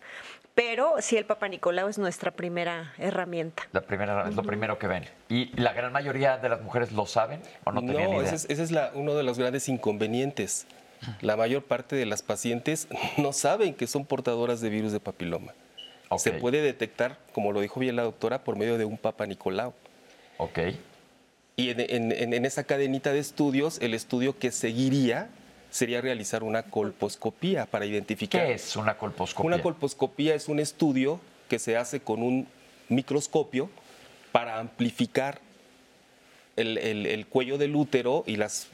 pero 0.55 1.01
sí 1.01 1.17
el 1.17 1.25
Papa 1.25 1.49
Nicolau 1.49 1.89
es 1.89 1.97
nuestra 1.97 2.31
primera 2.31 2.93
herramienta. 2.97 3.63
La 3.73 3.81
primera, 3.81 4.29
es 4.29 4.35
lo 4.35 4.43
primero 4.43 4.79
que 4.79 4.87
ven. 4.87 5.03
¿Y 5.27 5.47
la 5.59 5.73
gran 5.73 5.91
mayoría 5.91 6.37
de 6.37 6.47
las 6.47 6.61
mujeres 6.61 6.93
lo 6.93 7.07
saben 7.07 7.41
o 7.65 7.73
no 7.73 7.81
tenían 7.81 8.09
idea? 8.09 8.21
ese 8.21 8.35
es, 8.35 8.45
ese 8.45 8.63
es 8.63 8.71
la, 8.71 8.91
uno 8.93 9.15
de 9.15 9.23
los 9.23 9.37
grandes 9.37 9.67
inconvenientes. 9.67 10.65
La 11.21 11.35
mayor 11.35 11.63
parte 11.63 11.95
de 11.95 12.05
las 12.05 12.21
pacientes 12.21 12.87
no 13.17 13.33
saben 13.33 13.73
que 13.73 13.87
son 13.87 14.05
portadoras 14.05 14.61
de 14.61 14.69
virus 14.69 14.91
de 14.91 14.99
papiloma. 14.99 15.53
Se 16.17 16.31
puede 16.31 16.61
detectar, 16.61 17.17
como 17.31 17.51
lo 17.51 17.61
dijo 17.61 17.79
bien 17.79 17.95
la 17.95 18.03
doctora, 18.03 18.43
por 18.43 18.55
medio 18.55 18.77
de 18.77 18.85
un 18.85 18.99
Papa 18.99 19.25
Nicolau. 19.25 19.73
Ok. 20.37 20.59
Y 21.55 21.69
en, 21.69 21.79
en, 21.79 22.33
en 22.33 22.45
esa 22.45 22.65
cadenita 22.65 23.13
de 23.13 23.19
estudios, 23.19 23.79
el 23.81 23.95
estudio 23.95 24.37
que 24.37 24.51
seguiría 24.51 25.29
sería 25.73 26.01
realizar 26.01 26.43
una 26.43 26.63
colposcopía 26.63 27.65
para 27.65 27.87
identificar. 27.87 28.45
¿Qué 28.45 28.53
es 28.53 28.75
una 28.75 28.95
colposcopía? 28.95 29.47
Una 29.47 29.61
colposcopía 29.61 30.35
es 30.35 30.47
un 30.47 30.59
estudio 30.59 31.19
que 31.49 31.57
se 31.57 31.77
hace 31.77 31.99
con 31.99 32.21
un 32.21 32.47
microscopio 32.89 33.69
para 34.31 34.59
amplificar 34.59 35.39
el, 36.55 37.25
cuello 37.27 37.57
del 37.57 37.75
útero 37.75 38.23
y 38.27 38.35
las 38.35 38.67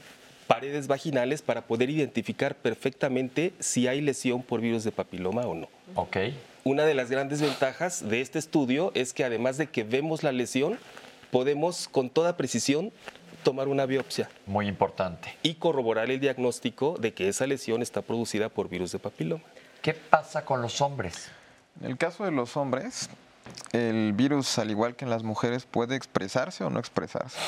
paredes 0.50 0.88
vaginales 0.88 1.42
para 1.42 1.62
poder 1.62 1.90
identificar 1.90 2.56
perfectamente 2.56 3.54
si 3.60 3.86
hay 3.86 4.00
lesión 4.00 4.42
por 4.42 4.60
virus 4.60 4.82
de 4.82 4.90
papiloma 4.90 5.42
o 5.42 5.54
no. 5.54 5.68
Ok. 5.94 6.16
Una 6.64 6.82
de 6.82 6.94
las 6.94 7.08
grandes 7.08 7.40
ventajas 7.40 8.08
de 8.08 8.20
este 8.20 8.40
estudio 8.40 8.90
es 8.96 9.12
que 9.12 9.22
además 9.22 9.58
de 9.58 9.68
que 9.68 9.84
vemos 9.84 10.24
la 10.24 10.32
lesión, 10.32 10.76
podemos 11.30 11.86
con 11.86 12.10
toda 12.10 12.36
precisión 12.36 12.90
tomar 13.44 13.68
una 13.68 13.86
biopsia. 13.86 14.28
Muy 14.46 14.66
importante. 14.66 15.36
Y 15.44 15.54
corroborar 15.54 16.10
el 16.10 16.18
diagnóstico 16.18 16.96
de 16.98 17.14
que 17.14 17.28
esa 17.28 17.46
lesión 17.46 17.80
está 17.80 18.02
producida 18.02 18.48
por 18.48 18.68
virus 18.68 18.90
de 18.90 18.98
papiloma. 18.98 19.44
¿Qué 19.82 19.94
pasa 19.94 20.44
con 20.44 20.62
los 20.62 20.80
hombres? 20.80 21.30
En 21.80 21.92
el 21.92 21.96
caso 21.96 22.24
de 22.24 22.32
los 22.32 22.56
hombres, 22.56 23.08
el 23.70 24.14
virus, 24.14 24.58
al 24.58 24.72
igual 24.72 24.96
que 24.96 25.04
en 25.04 25.12
las 25.12 25.22
mujeres, 25.22 25.64
puede 25.64 25.94
expresarse 25.94 26.64
o 26.64 26.70
no 26.70 26.80
expresarse. 26.80 27.38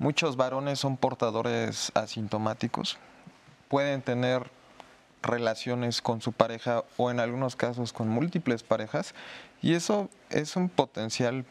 Muchos 0.00 0.36
varones 0.36 0.78
son 0.78 0.96
portadores 0.96 1.90
asintomáticos, 1.96 2.98
pueden 3.68 4.00
tener 4.00 4.48
relaciones 5.22 6.00
con 6.00 6.22
su 6.22 6.30
pareja 6.30 6.84
o 6.96 7.10
en 7.10 7.18
algunos 7.18 7.56
casos 7.56 7.92
con 7.92 8.08
múltiples 8.08 8.62
parejas 8.62 9.12
y 9.60 9.74
eso 9.74 10.08
es 10.30 10.54
un 10.54 10.68
potencial 10.68 11.44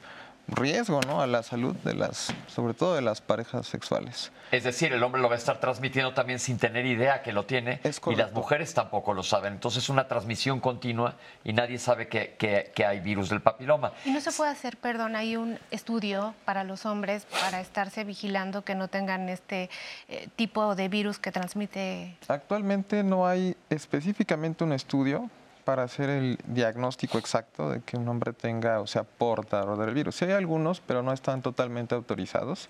riesgo 0.48 1.02
¿no? 1.02 1.22
a 1.22 1.28
la 1.28 1.44
salud 1.44 1.76
de 1.84 1.94
las, 1.94 2.34
sobre 2.48 2.74
todo 2.74 2.96
de 2.96 3.02
las 3.02 3.22
parejas 3.22 3.68
sexuales. 3.68 4.32
Es 4.52 4.64
decir, 4.64 4.94
el 4.94 5.04
hombre 5.04 5.22
lo 5.22 5.28
va 5.28 5.36
a 5.36 5.38
estar 5.38 5.60
transmitiendo 5.60 6.14
también 6.14 6.40
sin 6.40 6.58
tener 6.58 6.86
idea 6.86 7.22
que 7.22 7.34
lo 7.34 7.46
tiene 7.46 7.82
y 7.84 8.16
las 8.16 8.32
mujeres 8.32 8.74
tampoco 8.74 9.14
lo 9.14 9.22
saben. 9.22 9.54
Entonces 9.54 9.84
es 9.84 9.90
una 9.90 10.08
transmisión 10.08 10.62
continua 10.62 11.16
y 11.44 11.52
nadie 11.52 11.78
sabe 11.80 12.08
que, 12.08 12.36
que, 12.38 12.86
hay 12.86 13.02
virus 13.02 13.30
del 13.30 13.42
papiloma. 13.42 13.92
Y 14.06 14.12
no 14.12 14.22
se 14.22 14.32
puede 14.32 14.52
hacer, 14.52 14.78
perdón, 14.78 15.18
hay 15.18 15.36
un 15.36 15.60
estudio 15.72 16.34
para 16.46 16.64
los 16.64 16.86
hombres 16.86 17.26
para 17.42 17.60
estarse 17.60 18.06
vigilando 18.06 18.64
que 18.64 18.76
no 18.76 18.88
tengan 18.88 19.28
este 19.28 19.70
eh, 20.08 20.30
tipo 20.38 20.76
de 20.76 20.88
virus 20.88 21.20
que 21.20 21.34
transmite. 21.34 22.16
Actualmente 22.30 23.04
no 23.04 23.28
hay 23.28 23.58
específicamente 23.70 24.64
un 24.64 24.72
estudio 24.72 25.30
para 25.68 25.84
hacer 25.84 26.10
el 26.10 26.40
diagnóstico 26.46 27.18
exacto 27.18 27.70
de 27.70 27.82
que 27.82 27.98
un 27.98 28.08
hombre 28.08 28.32
tenga 28.32 28.80
o 28.80 28.88
sea 28.88 29.04
portador 29.04 29.78
del 29.78 29.94
virus. 29.94 30.16
Sí 30.16 30.24
hay 30.24 30.32
algunos, 30.32 30.80
pero 30.80 31.04
no 31.04 31.12
están 31.12 31.42
totalmente 31.42 31.94
autorizados. 31.94 32.70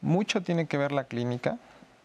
Mucho 0.00 0.42
tiene 0.42 0.66
que 0.66 0.76
ver 0.76 0.90
la 0.90 1.04
clínica. 1.04 1.58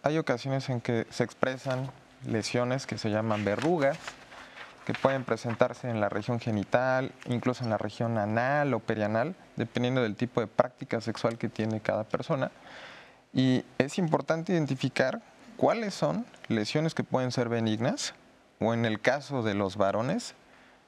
Hay 0.04 0.20
ocasiones 0.20 0.70
en 0.70 0.82
que 0.82 1.08
se 1.10 1.24
expresan 1.24 1.90
lesiones 2.28 2.86
que 2.86 3.00
se 3.00 3.10
llaman 3.10 3.44
verrugas, 3.44 3.98
que 4.86 4.94
pueden 4.94 5.24
presentarse 5.24 5.90
en 5.90 6.00
la 6.00 6.10
región 6.10 6.40
genital, 6.40 7.12
incluso 7.26 7.64
en 7.64 7.72
la 7.72 7.80
región 7.80 8.20
anal 8.20 8.76
o 8.76 8.80
perianal, 8.82 9.34
dependiendo 9.56 10.04
del 10.04 10.16
tipo 10.16 10.42
de 10.42 10.48
práctica 10.48 11.02
sexual 11.02 11.40
que 11.40 11.50
tiene 11.50 11.80
cada 11.80 12.04
persona. 12.04 12.52
Y 13.34 13.66
es 13.80 13.98
importante 13.98 14.54
identificar 14.54 15.24
cuáles 15.58 15.96
son 15.96 16.24
lesiones 16.50 16.94
que 16.94 17.04
pueden 17.04 17.32
ser 17.32 17.50
benignas 17.50 18.14
o 18.60 18.74
en 18.74 18.86
el 18.86 19.00
caso 19.00 19.42
de 19.42 19.54
los 19.54 19.78
varones, 19.78 20.36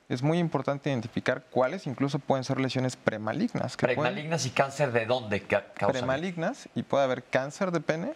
es 0.10 0.22
muy 0.22 0.40
importante 0.40 0.90
identificar 0.90 1.46
cuáles 1.50 1.88
incluso 1.88 2.20
pueden 2.20 2.44
ser 2.44 2.60
lesiones 2.60 2.98
premalignas. 2.98 3.78
¿Premalignas 3.78 4.46
y 4.46 4.50
cáncer 4.50 4.92
de 4.92 5.06
dónde 5.06 5.42
causan? 5.44 5.92
Premalignas 5.92 6.68
y 6.76 6.84
puede 6.84 7.06
haber 7.06 7.24
cáncer 7.24 7.72
de 7.72 7.80
pene 7.80 8.14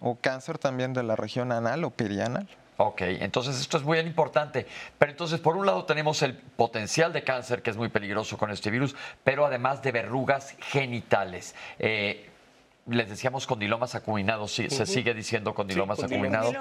o 0.00 0.16
cáncer 0.16 0.58
también 0.58 0.92
de 0.92 1.04
la 1.04 1.14
región 1.14 1.52
anal 1.52 1.84
o 1.84 1.90
perianal. 1.90 2.48
Ok, 2.78 3.02
entonces 3.02 3.58
esto 3.60 3.78
es 3.78 3.84
muy 3.84 3.98
importante. 4.00 4.66
Pero 4.98 5.12
entonces, 5.12 5.40
por 5.40 5.56
un 5.56 5.64
lado 5.64 5.84
tenemos 5.84 6.20
el 6.22 6.34
potencial 6.34 7.12
de 7.12 7.22
cáncer, 7.22 7.62
que 7.62 7.70
es 7.70 7.76
muy 7.76 7.88
peligroso 7.88 8.36
con 8.36 8.50
este 8.50 8.70
virus, 8.70 8.94
pero 9.24 9.46
además 9.46 9.82
de 9.82 9.92
verrugas 9.92 10.56
genitales. 10.58 11.54
Eh, 11.78 12.28
les 12.88 13.08
decíamos 13.08 13.46
condilomas 13.46 13.94
acuminados, 13.94 14.52
sí, 14.52 14.68
se 14.68 14.84
sigue 14.84 15.14
diciendo 15.14 15.54
condilomas 15.54 16.02
acuminados. 16.02 16.54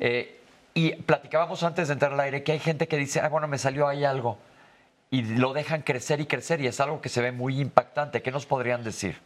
Eh, 0.00 0.41
y 0.74 0.92
platicábamos 0.96 1.62
antes 1.62 1.88
de 1.88 1.94
entrar 1.94 2.12
al 2.12 2.20
aire 2.20 2.42
que 2.42 2.52
hay 2.52 2.58
gente 2.58 2.88
que 2.88 2.96
dice, 2.96 3.20
ah, 3.20 3.28
bueno, 3.28 3.48
me 3.48 3.58
salió 3.58 3.88
ahí 3.88 4.04
algo. 4.04 4.38
Y 5.10 5.22
lo 5.22 5.52
dejan 5.52 5.82
crecer 5.82 6.20
y 6.20 6.26
crecer 6.26 6.60
y 6.60 6.66
es 6.66 6.80
algo 6.80 7.00
que 7.00 7.08
se 7.08 7.20
ve 7.20 7.32
muy 7.32 7.60
impactante. 7.60 8.22
¿Qué 8.22 8.30
nos 8.30 8.46
podrían 8.46 8.82
decir? 8.82 9.18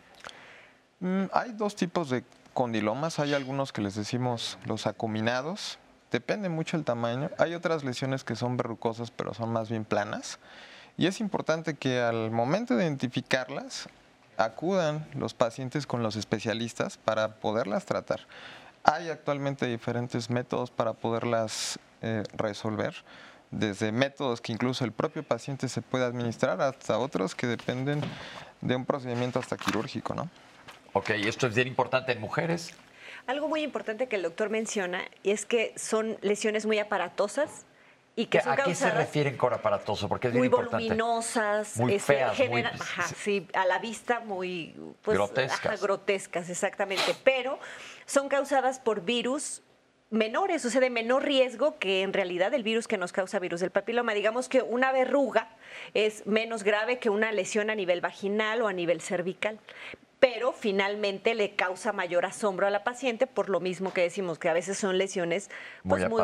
Mm, 1.01 1.27
hay 1.33 1.53
dos 1.53 1.77
tipos 1.77 2.11
de 2.11 2.25
condilomas. 2.55 3.21
Hay 3.21 3.35
algunos 3.35 3.73
que 3.73 3.83
les 3.83 3.95
decimos 3.95 4.59
los 4.65 4.87
acuminados. 4.87 5.79
Depende 6.11 6.49
mucho 6.49 6.77
el 6.77 6.85
tamaño. 6.85 7.31
Hay 7.39 7.55
otras 7.55 7.85
lesiones 7.85 8.25
que 8.25 8.35
son 8.35 8.57
verrucosas, 8.57 9.13
pero 9.13 9.33
son 9.33 9.53
más 9.53 9.71
bien 9.71 9.85
planas. 9.85 10.41
Y 10.97 11.07
es 11.07 11.21
importante 11.21 11.75
que 11.75 12.01
al 12.01 12.31
momento 12.33 12.75
de 12.75 12.85
identificarlas, 12.85 13.89
acudan 14.37 15.07
los 15.15 15.35
pacientes 15.35 15.87
con 15.87 16.03
los 16.03 16.17
especialistas 16.17 16.97
para 16.97 17.37
poderlas 17.37 17.85
tratar. 17.85 18.21
Hay 18.89 19.11
actualmente 19.11 19.67
diferentes 19.67 20.31
métodos 20.31 20.71
para 20.71 20.93
poderlas 20.93 21.77
eh, 22.03 22.23
resolver, 22.35 22.95
desde 23.51 23.91
métodos 23.91 24.41
que 24.41 24.53
incluso 24.53 24.85
el 24.85 24.93
propio 24.93 25.25
paciente 25.25 25.69
se 25.69 25.83
puede 25.83 26.05
administrar 26.05 26.61
hasta 26.61 26.97
otros 26.97 27.35
que 27.35 27.49
dependen 27.49 28.01
de 28.61 28.77
un 28.77 28.85
procedimiento 28.85 29.41
hasta 29.41 29.57
quirúrgico, 29.57 30.15
¿no? 30.15 30.31
Ok, 30.93 31.11
esto 31.11 31.49
es 31.49 31.57
bien 31.57 31.67
importante 31.67 32.13
en 32.13 32.21
mujeres. 32.21 32.75
Algo 33.27 33.49
muy 33.49 33.63
importante 33.63 34.07
que 34.07 34.15
el 34.15 34.23
doctor 34.23 34.51
menciona 34.51 35.03
es 35.25 35.47
que 35.47 35.75
son 35.77 36.17
lesiones 36.23 36.65
muy 36.65 36.79
aparatosas 36.79 37.67
y 38.19 38.27
que 38.27 38.39
¿A 38.39 38.57
qué 38.57 38.75
se 38.75 38.91
refieren 38.91 39.37
con 39.37 39.53
aparatoso? 39.53 40.09
Porque 40.09 40.29
es 40.29 40.33
muy 40.33 40.49
bien 40.49 40.53
importante. 40.53 40.85
voluminosas, 40.85 41.77
muy 41.77 41.95
este, 41.95 42.15
feas, 42.15 42.49
muy, 42.49 42.63
ajá, 42.63 43.03
sí, 43.15 43.47
a 43.53 43.67
la 43.67 43.79
vista 43.79 44.21
muy 44.21 44.75
pues, 45.03 45.19
grotescas. 45.19 45.83
grotescas, 45.83 46.49
exactamente. 46.49 47.15
Pero 47.25 47.59
son 48.07 48.31
causadas 48.31 48.81
por 48.81 49.03
virus 49.03 49.61
menores, 50.09 50.65
o 50.65 50.71
sea, 50.71 50.81
de 50.81 50.89
menor 50.89 51.25
riesgo 51.25 51.79
que 51.79 52.01
en 52.01 52.15
realidad 52.15 52.55
el 52.55 52.63
virus 52.63 52.89
que 52.89 52.97
nos 52.97 53.13
causa 53.13 53.39
virus 53.39 53.61
del 53.61 53.71
papiloma. 53.71 54.15
Digamos 54.15 54.49
que 54.49 54.63
una 54.63 54.93
verruga 54.93 55.51
es 55.93 56.27
menos 56.27 56.63
grave 56.63 56.99
que 56.99 57.11
una 57.11 57.33
lesión 57.33 57.69
a 57.69 57.75
nivel 57.75 58.01
vaginal 58.01 58.63
o 58.63 58.69
a 58.69 58.73
nivel 58.73 59.03
cervical 59.03 59.59
pero 60.19 60.53
finalmente 60.53 61.35
le 61.35 61.55
causa 61.55 61.93
mayor 61.93 62.25
asombro 62.25 62.67
a 62.67 62.71
la 62.71 62.85
paciente 62.85 63.27
por 63.27 63.51
lo 63.51 63.61
mismo 63.61 63.93
que 63.93 64.01
decimos, 64.03 64.39
que 64.39 64.49
a 64.49 64.55
veces 64.55 64.79
son 64.79 64.97
lesiones 64.97 65.51
pues, 65.87 66.09
muy, 66.09 66.23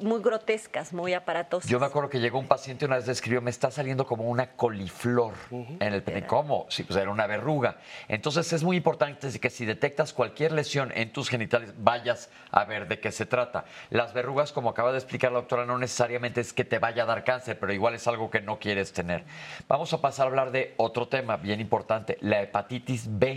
muy, 0.00 0.20
grotescas, 0.22 0.92
muy 0.92 1.14
aparatosas. 1.14 1.70
Yo 1.70 1.78
me 1.78 1.86
acuerdo 1.86 2.08
que 2.08 2.18
llegó 2.18 2.38
un 2.38 2.48
paciente 2.48 2.84
una 2.84 2.96
vez 2.96 3.06
describió, 3.06 3.40
me 3.40 3.50
está 3.50 3.70
saliendo 3.70 4.06
como 4.06 4.24
una 4.24 4.52
coliflor 4.52 5.34
en 5.50 5.92
el 5.92 6.02
pene. 6.02 6.26
¿Cómo? 6.26 6.66
Sí, 6.68 6.82
pues 6.82 6.98
era 6.98 7.10
una 7.10 7.26
verruga. 7.26 7.78
Entonces 8.08 8.52
es 8.52 8.64
muy 8.64 8.76
importante 8.76 9.28
que 9.38 9.50
si 9.50 9.64
detectas 9.64 10.12
cualquier 10.12 10.52
lesión 10.52 10.92
en 10.94 11.12
tus 11.12 11.28
genitales, 11.28 11.74
vayas 11.78 12.30
a 12.50 12.64
ver 12.64 12.88
de 12.88 12.98
qué 12.98 13.12
se 13.12 13.26
trata. 13.26 13.64
Las 13.90 14.14
verrugas, 14.14 14.52
como 14.52 14.70
acaba 14.70 14.90
de 14.90 14.98
explicar 14.98 15.30
la 15.30 15.38
doctora, 15.38 15.64
no 15.64 15.78
necesariamente 15.78 16.40
es 16.40 16.52
que 16.52 16.64
te 16.64 16.78
vaya 16.78 17.04
a 17.04 17.06
dar 17.06 17.24
cáncer, 17.24 17.58
pero 17.58 17.72
igual 17.72 17.94
es 17.94 18.06
algo 18.08 18.30
que 18.30 18.40
no 18.40 18.58
quieres 18.58 18.92
tener. 18.92 19.24
Vamos 19.68 19.92
a 19.92 20.00
pasar 20.00 20.26
a 20.26 20.28
hablar 20.28 20.50
de 20.50 20.74
otro 20.76 21.06
tema 21.06 21.36
bien 21.36 21.60
importante, 21.60 22.18
la 22.20 22.42
hepatitis 22.42 23.06
B 23.08 23.27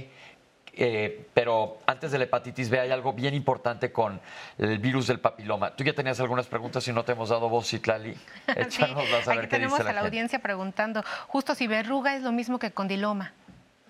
eh, 0.74 1.28
pero 1.34 1.80
antes 1.86 2.12
de 2.12 2.18
la 2.18 2.24
hepatitis 2.24 2.70
B 2.70 2.80
hay 2.80 2.92
algo 2.92 3.12
bien 3.14 3.34
importante 3.34 3.92
con 3.92 4.22
el 4.58 4.78
virus 4.80 5.08
del 5.08 5.20
papiloma. 5.20 5.76
Tú 5.76 5.84
ya 5.84 5.94
tenías 5.94 6.20
algunas 6.20 6.48
preguntas 6.48 6.88
y 6.88 6.94
no 6.94 7.04
te 7.04 7.12
hemos 7.12 7.30
dado 7.30 7.50
voz, 7.50 7.70
Citlali. 7.70 8.16
Échanoslas 8.56 9.28
a 9.28 9.36
ver 9.36 9.42
qué 9.42 9.58
tenemos 9.58 9.80
a 9.80 9.92
la, 9.92 10.02
audiencia 10.02 10.40
preguntando, 10.40 11.04
justo 11.28 11.56
si 11.56 11.68
verruga 11.68 12.16
es 12.16 12.24
lo 12.24 12.32
mismo 12.32 12.58
que 12.58 12.72
condiloma. 12.72 13.34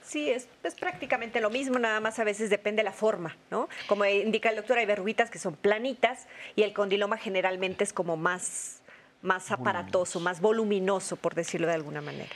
Sí, 0.02 0.30
es, 0.30 0.48
es, 0.64 0.74
prácticamente 0.74 1.40
lo 1.40 1.52
mismo, 1.52 1.78
nada 1.78 2.00
más 2.00 2.18
a 2.18 2.24
veces 2.24 2.50
depende 2.50 2.82
la 2.82 2.92
forma, 2.92 3.38
¿no? 3.52 3.70
Como 3.88 4.04
indica 4.04 4.50
el 4.50 4.56
doctor, 4.56 4.80
hay 4.80 4.86
verruguitas 4.86 5.30
que 5.30 5.38
son 5.38 5.56
planitas 5.56 6.28
y 6.56 6.64
el 6.64 6.74
condiloma 6.74 7.18
generalmente 7.18 7.84
es 7.84 7.94
como 7.94 8.18
más, 8.18 8.82
más 9.22 9.52
aparatoso, 9.52 10.20
más 10.20 10.42
voluminoso, 10.42 11.16
por 11.16 11.36
decirlo 11.36 11.68
de 11.68 11.76
alguna 11.76 12.02
manera. 12.02 12.32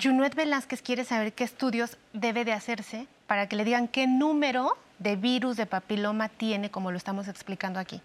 Junuet 0.00 0.34
Velázquez 0.34 0.82
quiere 0.82 1.04
saber 1.04 1.32
qué 1.32 1.44
estudios 1.44 1.96
debe 2.12 2.44
de 2.44 2.52
hacerse 2.52 3.06
para 3.26 3.48
que 3.48 3.56
le 3.56 3.64
digan 3.64 3.88
qué 3.88 4.06
número 4.06 4.76
de 4.98 5.16
virus 5.16 5.56
de 5.56 5.66
papiloma 5.66 6.28
tiene, 6.28 6.70
como 6.70 6.90
lo 6.90 6.96
estamos 6.96 7.28
explicando 7.28 7.78
aquí. 7.78 8.00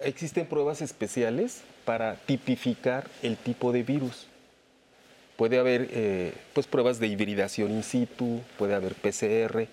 Existen 0.00 0.46
pruebas 0.46 0.82
especiales 0.82 1.62
para 1.84 2.16
tipificar 2.16 3.08
el 3.22 3.36
tipo 3.36 3.72
de 3.72 3.82
virus. 3.82 4.26
Puede 5.36 5.58
haber 5.58 5.88
eh, 5.90 6.34
pues, 6.52 6.66
pruebas 6.66 6.98
de 6.98 7.06
hibridación 7.06 7.70
in 7.70 7.82
situ, 7.82 8.40
puede 8.58 8.74
haber 8.74 8.94
PCR, 8.94 9.68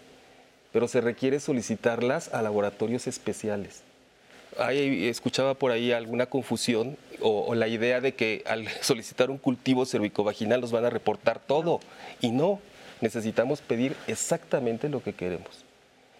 pero 0.71 0.87
se 0.87 1.01
requiere 1.01 1.39
solicitarlas 1.39 2.33
a 2.33 2.41
laboratorios 2.41 3.07
especiales. 3.07 3.81
Ahí 4.59 5.07
escuchaba 5.07 5.53
por 5.53 5.71
ahí 5.71 5.91
alguna 5.91 6.25
confusión 6.25 6.97
o, 7.21 7.45
o, 7.47 7.55
la 7.55 7.67
idea 7.67 8.01
de 8.01 8.13
que 8.13 8.43
al 8.45 8.67
solicitar 8.81 9.29
un 9.29 9.37
cultivo 9.37 9.85
cervicovaginal 9.85 10.61
nos 10.61 10.71
van 10.71 10.85
a 10.85 10.89
reportar 10.89 11.39
todo. 11.39 11.79
Y 12.21 12.31
no, 12.31 12.59
necesitamos 13.01 13.61
pedir 13.61 13.95
exactamente 14.07 14.89
lo 14.89 15.03
que 15.03 15.13
queremos. 15.13 15.65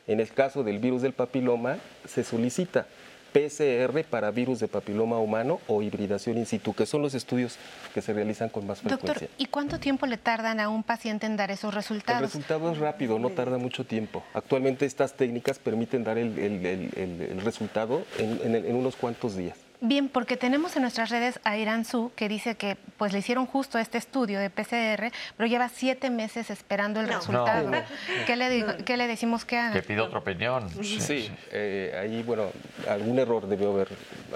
En 0.07 0.19
el 0.19 0.29
caso 0.29 0.63
del 0.63 0.79
virus 0.79 1.01
del 1.01 1.13
papiloma, 1.13 1.77
se 2.05 2.23
solicita 2.23 2.87
PCR 3.33 4.03
para 4.03 4.31
virus 4.31 4.59
de 4.59 4.67
papiloma 4.67 5.17
humano 5.17 5.59
o 5.67 5.81
hibridación 5.81 6.37
in 6.37 6.45
situ, 6.45 6.73
que 6.73 6.85
son 6.85 7.01
los 7.01 7.13
estudios 7.15 7.57
que 7.93 8.01
se 8.01 8.13
realizan 8.13 8.49
con 8.49 8.65
más 8.67 8.79
frecuencia. 8.79 9.07
Doctor, 9.07 9.29
¿y 9.37 9.47
cuánto 9.47 9.79
tiempo 9.79 10.05
le 10.05 10.17
tardan 10.17 10.59
a 10.59 10.69
un 10.69 10.83
paciente 10.83 11.25
en 11.25 11.35
dar 11.35 11.51
esos 11.51 11.73
resultados? 11.73 12.21
El 12.21 12.27
resultado 12.27 12.71
es 12.71 12.77
rápido, 12.77 13.19
no 13.19 13.31
tarda 13.31 13.57
mucho 13.57 13.83
tiempo. 13.85 14.23
Actualmente 14.33 14.85
estas 14.85 15.13
técnicas 15.13 15.59
permiten 15.59 16.03
dar 16.03 16.17
el, 16.17 16.37
el, 16.37 16.65
el, 16.65 17.21
el 17.21 17.41
resultado 17.41 18.03
en, 18.17 18.55
en 18.55 18.75
unos 18.75 18.95
cuantos 18.95 19.35
días. 19.35 19.57
Bien, 19.85 20.07
porque 20.07 20.37
tenemos 20.37 20.77
en 20.77 20.83
nuestras 20.83 21.09
redes 21.09 21.41
a 21.43 21.57
Irán 21.57 21.83
Su, 21.83 22.13
que 22.15 22.29
dice 22.29 22.55
que 22.55 22.77
pues 22.95 23.11
le 23.11 23.19
hicieron 23.19 23.45
justo 23.45 23.77
este 23.77 23.97
estudio 23.97 24.39
de 24.39 24.49
PCR, 24.49 25.11
pero 25.35 25.45
lleva 25.45 25.67
siete 25.67 26.09
meses 26.09 26.49
esperando 26.49 27.01
el 27.01 27.07
no, 27.07 27.17
resultado. 27.17 27.69
No. 27.69 27.81
¿Qué, 28.25 28.37
le 28.37 28.49
digo, 28.49 28.69
¿Qué, 28.85 28.95
le 28.95 29.07
decimos 29.07 29.43
que 29.43 29.57
haga? 29.57 29.73
Que 29.73 29.81
pide 29.81 29.99
otra 29.99 30.19
opinión. 30.19 30.69
Sí, 30.69 31.01
sí. 31.01 31.29
Eh, 31.51 31.99
ahí, 32.01 32.23
bueno, 32.23 32.49
algún 32.89 33.19
error 33.19 33.45
debió 33.45 33.71
haber 33.71 33.89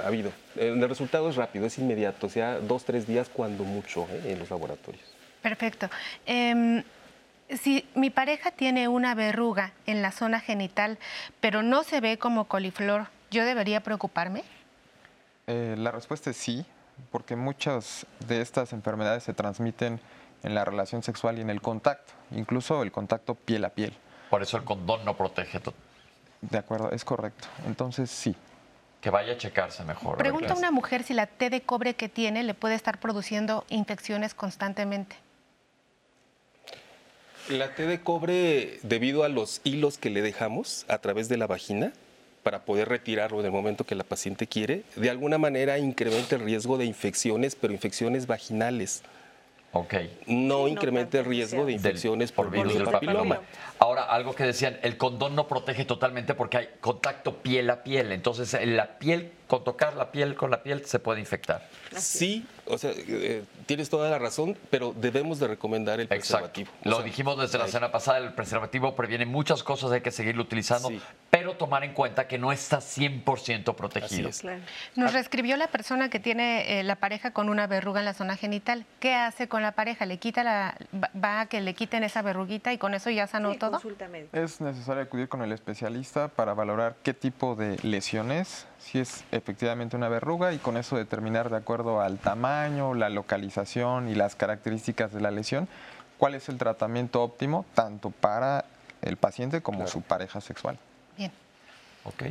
habido. 0.04 0.34
El 0.58 0.86
resultado 0.89 1.30
es 1.30 1.38
rápido, 1.38 1.66
es 1.66 1.77
inmediato, 1.77 2.27
o 2.27 2.30
sea, 2.30 2.60
dos, 2.60 2.84
tres 2.84 3.08
días 3.08 3.30
cuando 3.32 3.63
mucho 3.63 4.06
¿eh? 4.12 4.34
en 4.34 4.39
los 4.39 4.50
laboratorios. 4.50 5.06
Perfecto. 5.42 5.89
Eh, 6.25 6.84
si 7.56 7.88
mi 7.96 8.10
pareja 8.10 8.51
tiene 8.51 8.89
una 8.89 9.16
verruga 9.16 9.72
en 9.86 10.01
la 10.01 10.12
zona 10.12 10.42
genital, 10.42 10.98
pero 11.39 11.63
no 11.63 11.86
se 11.86 12.01
ve 12.01 12.18
como 12.18 12.50
coliflor, 12.50 13.08
¿yo 13.32 13.46
debería 13.46 13.80
preocuparme? 13.80 14.44
Eh, 15.48 15.75
la 15.77 15.92
respuesta 15.92 16.30
es 16.30 16.38
sí, 16.38 16.66
porque 17.10 17.38
muchas 17.38 18.06
de 18.27 18.42
estas 18.42 18.74
enfermedades 18.74 19.24
se 19.24 19.34
transmiten 19.34 20.01
en 20.44 20.54
la 20.54 20.66
relación 20.66 21.04
sexual 21.04 21.38
y 21.38 21.42
en 21.42 21.50
el 21.50 21.62
contacto, 21.62 22.13
incluso 22.32 22.84
el 22.84 22.92
contacto 22.92 23.34
piel 23.34 23.63
a 23.63 23.70
piel. 23.70 23.94
Por 24.30 24.44
eso 24.44 24.58
el 24.58 24.66
condón 24.66 25.06
no 25.06 25.16
protege. 25.16 25.62
De 26.42 26.58
acuerdo, 26.58 26.92
es 26.92 27.06
correcto. 27.06 27.48
Entonces 27.66 28.12
sí. 28.12 28.36
Que 29.00 29.10
vaya 29.10 29.34
a 29.34 29.38
checarse 29.38 29.86
mejor. 29.86 30.18
Pregunta 30.18 30.54
a 30.54 30.58
una 30.58 30.72
mujer 30.72 31.04
si 31.04 31.13
la 31.13 31.27
T 31.27 31.50
de 31.50 31.62
cobre 31.62 31.96
que 31.96 32.10
tiene 32.10 32.44
le 32.44 32.54
puede 32.54 32.75
estar 32.75 33.00
produciendo 33.00 33.63
infecciones 33.70 34.34
constantemente. 34.34 35.16
La 37.48 37.74
T 37.74 37.88
de 37.88 38.01
cobre, 38.01 38.80
debido 38.84 39.24
a 39.24 39.30
los 39.30 39.62
hilos 39.63 39.98
que 39.98 40.10
le 40.10 40.22
dejamos 40.22 40.86
a 40.89 40.98
través 40.98 41.30
de 41.30 41.38
la 41.38 41.48
vagina, 41.48 41.94
para 42.48 42.63
poder 42.63 42.88
retirarlo 42.88 43.42
en 43.42 43.46
el 43.46 43.51
momento 43.51 43.84
que 43.84 43.94
la 43.94 44.06
paciente 44.06 44.48
quiere, 44.48 44.84
de 44.96 45.10
alguna 45.10 45.38
manera 45.38 45.80
incrementa 45.80 46.38
el 46.38 46.44
riesgo 46.46 46.78
de 46.78 46.86
infecciones, 46.86 47.58
pero 47.58 47.74
infecciones 47.74 48.26
vaginales. 48.26 49.04
Ok. 49.74 49.95
No 50.28 50.63
sí, 50.63 50.72
incrementa 50.72 51.17
no 51.17 51.24
el 51.24 51.30
riesgo 51.30 51.65
de 51.65 51.74
infecciones 51.74 52.32
por, 52.32 52.45
por 52.45 52.56
virus 52.56 52.76
del 52.76 52.86
papiloma. 52.86 53.36
papiloma. 53.36 53.41
Ahora, 53.80 54.04
algo 54.04 54.34
que 54.34 54.45
decían, 54.45 54.80
el 54.82 54.95
condón 54.95 55.36
no 55.36 55.45
protege 55.50 55.84
totalmente 55.84 56.36
porque 56.36 56.56
hay 56.56 56.69
contacto 56.80 57.36
piel 57.36 57.69
a 57.69 57.84
piel. 57.84 58.13
Entonces, 58.13 58.58
la 58.65 58.98
piel, 58.98 59.34
con 59.48 59.65
tocar 59.65 59.98
la 59.98 60.13
piel 60.13 60.36
con 60.36 60.50
la 60.50 60.63
piel, 60.63 60.86
se 60.86 61.00
puede 61.00 61.19
infectar. 61.19 61.67
Sí, 61.98 62.45
o 62.69 62.77
sea, 62.77 62.91
eh, 62.95 63.43
tienes 63.65 63.89
toda 63.89 64.10
la 64.10 64.19
razón, 64.19 64.58
pero 64.69 64.93
debemos 64.95 65.39
de 65.39 65.47
recomendar 65.47 65.99
el 65.99 66.08
preservativo. 66.08 66.69
Exacto. 66.69 66.89
Lo 66.89 66.97
sea, 66.97 67.06
dijimos 67.06 67.38
desde 67.38 67.58
la 67.58 67.67
semana 67.67 67.91
pasada, 67.91 68.17
el 68.19 68.34
preservativo 68.34 68.95
previene 68.95 69.25
muchas 69.25 69.63
cosas, 69.63 69.91
hay 69.91 70.01
que 70.01 70.12
seguirlo 70.12 70.43
utilizando, 70.43 70.89
sí. 70.89 71.01
pero 71.30 71.56
tomar 71.56 71.84
en 71.84 71.93
cuenta 71.93 72.27
que 72.27 72.38
no 72.38 72.51
está 72.51 72.77
100% 72.77 73.75
protegido. 73.75 74.30
Es. 74.30 74.41
Claro. 74.41 74.62
Nos 74.95 75.13
reescribió 75.13 75.58
la 75.58 75.67
persona 75.67 76.10
que 76.10 76.19
tiene 76.19 76.80
eh, 76.80 76.84
la 76.84 76.95
pareja 76.95 77.32
con 77.32 77.49
una 77.49 77.67
verruga 77.67 77.99
en 77.99 78.06
la 78.06 78.13
zona 78.13 78.38
genital. 78.38 78.86
¿Qué 78.99 79.13
hace 79.13 79.47
con 79.47 79.62
la 79.62 79.73
pareja? 79.73 80.06
¿Le 80.06 80.17
quita 80.17 80.43
la, 80.43 80.77
va 80.93 81.41
a 81.41 81.45
que 81.47 81.62
le 81.62 81.73
quiten 81.73 82.03
esa 82.03 82.21
verruguita 82.21 82.73
y 82.73 82.77
con 82.77 82.93
eso 82.93 83.10
ya 83.10 83.27
sanó 83.27 83.53
sí, 83.53 83.60
todo? 83.60 83.80
Es 84.34 84.62
necesario 84.62 85.03
acudir 85.03 85.27
con 85.27 85.41
el 85.41 85.51
especialista 85.51 86.27
para 86.27 86.53
valorar 86.53 86.95
qué 87.03 87.13
tipo 87.13 87.56
de 87.56 87.77
lesiones, 87.84 88.67
si 88.88 89.00
es 89.00 89.26
efectivamente 89.32 89.97
una 89.97 90.08
verruga 90.08 90.54
y 90.54 90.60
con 90.60 90.78
eso 90.78 90.95
determinar 90.95 91.50
de 91.50 91.58
acuerdo 91.58 92.00
al 92.00 92.19
tamaño, 92.19 92.93
la 92.93 93.10
localización 93.10 94.08
y 94.08 94.15
las 94.15 94.36
características 94.36 95.12
de 95.12 95.19
la 95.19 95.30
lesión, 95.30 95.67
cuál 96.17 96.36
es 96.36 96.47
el 96.47 96.58
tratamiento 96.58 97.21
óptimo 97.21 97.65
tanto 97.73 98.12
para 98.12 98.63
el 99.02 99.17
paciente 99.17 99.62
como 99.62 99.80
claro. 99.80 99.91
su 99.91 100.02
pareja 100.02 100.39
sexual. 100.39 100.80
Bien. 101.17 101.32
Ok. 102.06 102.23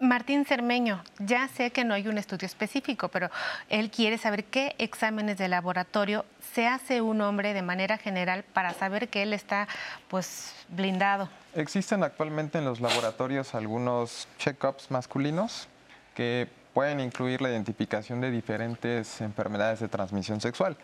Martín 0.00 0.44
Cermeño, 0.44 1.02
ya 1.18 1.48
sé 1.48 1.72
que 1.72 1.84
no 1.84 1.92
hay 1.92 2.06
un 2.06 2.18
estudio 2.18 2.46
específico, 2.46 3.08
pero 3.08 3.30
él 3.68 3.90
quiere 3.90 4.16
saber 4.16 4.44
qué 4.44 4.76
exámenes 4.78 5.38
de 5.38 5.48
laboratorio 5.48 6.24
se 6.54 6.68
hace 6.68 7.00
un 7.00 7.20
hombre 7.20 7.52
de 7.52 7.62
manera 7.62 7.98
general 7.98 8.44
para 8.52 8.72
saber 8.74 9.08
que 9.08 9.22
él 9.22 9.32
está 9.32 9.66
pues 10.06 10.54
blindado. 10.68 11.28
Existen 11.52 12.04
actualmente 12.04 12.58
en 12.58 12.64
los 12.64 12.80
laboratorios 12.80 13.56
algunos 13.56 14.28
check-ups 14.38 14.92
masculinos 14.92 15.66
que 16.14 16.46
pueden 16.74 17.00
incluir 17.00 17.42
la 17.42 17.50
identificación 17.50 18.20
de 18.20 18.30
diferentes 18.30 19.20
enfermedades 19.20 19.80
de 19.80 19.88
transmisión 19.88 20.40
sexual. 20.40 20.76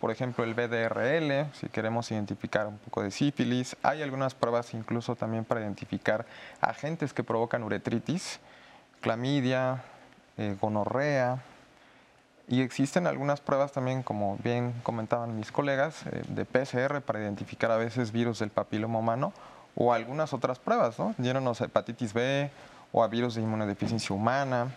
Por 0.00 0.12
ejemplo, 0.12 0.44
el 0.44 0.54
BDRL, 0.54 1.52
si 1.54 1.68
queremos 1.68 2.10
identificar 2.12 2.68
un 2.68 2.78
poco 2.78 3.02
de 3.02 3.10
sífilis. 3.10 3.76
Hay 3.82 4.00
algunas 4.00 4.34
pruebas 4.34 4.72
incluso 4.74 5.16
también 5.16 5.44
para 5.44 5.60
identificar 5.60 6.24
agentes 6.60 7.12
que 7.12 7.24
provocan 7.24 7.64
uretritis, 7.64 8.38
clamidia, 9.00 9.82
eh, 10.36 10.56
gonorrea. 10.60 11.42
Y 12.48 12.62
existen 12.62 13.06
algunas 13.06 13.40
pruebas 13.40 13.72
también, 13.72 14.02
como 14.02 14.36
bien 14.42 14.74
comentaban 14.82 15.36
mis 15.36 15.52
colegas, 15.52 16.04
eh, 16.06 16.22
de 16.28 16.44
PCR 16.44 17.00
para 17.00 17.20
identificar 17.20 17.70
a 17.70 17.76
veces 17.76 18.10
virus 18.10 18.40
del 18.40 18.50
papiloma 18.50 18.98
humano 18.98 19.32
o 19.76 19.92
algunas 19.92 20.32
otras 20.32 20.58
pruebas, 20.58 20.98
¿no? 20.98 21.14
Yéndonos 21.18 21.60
a 21.60 21.66
hepatitis 21.66 22.12
B 22.12 22.50
o 22.92 23.04
a 23.04 23.08
virus 23.08 23.36
de 23.36 23.42
inmunodeficiencia 23.42 24.14
humana. 24.14 24.68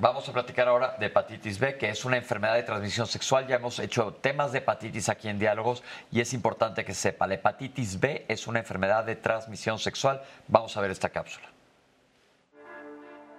Vamos 0.00 0.28
a 0.28 0.32
platicar 0.32 0.68
ahora 0.68 0.94
de 0.96 1.06
hepatitis 1.06 1.58
B, 1.58 1.76
que 1.76 1.88
es 1.88 2.04
una 2.04 2.16
enfermedad 2.16 2.54
de 2.54 2.62
transmisión 2.62 3.08
sexual. 3.08 3.48
Ya 3.48 3.56
hemos 3.56 3.80
hecho 3.80 4.12
temas 4.14 4.52
de 4.52 4.58
hepatitis 4.58 5.08
aquí 5.08 5.28
en 5.28 5.40
Diálogos 5.40 5.82
y 6.12 6.20
es 6.20 6.32
importante 6.34 6.84
que 6.84 6.94
sepa, 6.94 7.26
la 7.26 7.34
hepatitis 7.34 7.98
B 7.98 8.24
es 8.28 8.46
una 8.46 8.60
enfermedad 8.60 9.04
de 9.04 9.16
transmisión 9.16 9.80
sexual. 9.80 10.22
Vamos 10.46 10.76
a 10.76 10.80
ver 10.80 10.92
esta 10.92 11.08
cápsula. 11.08 11.48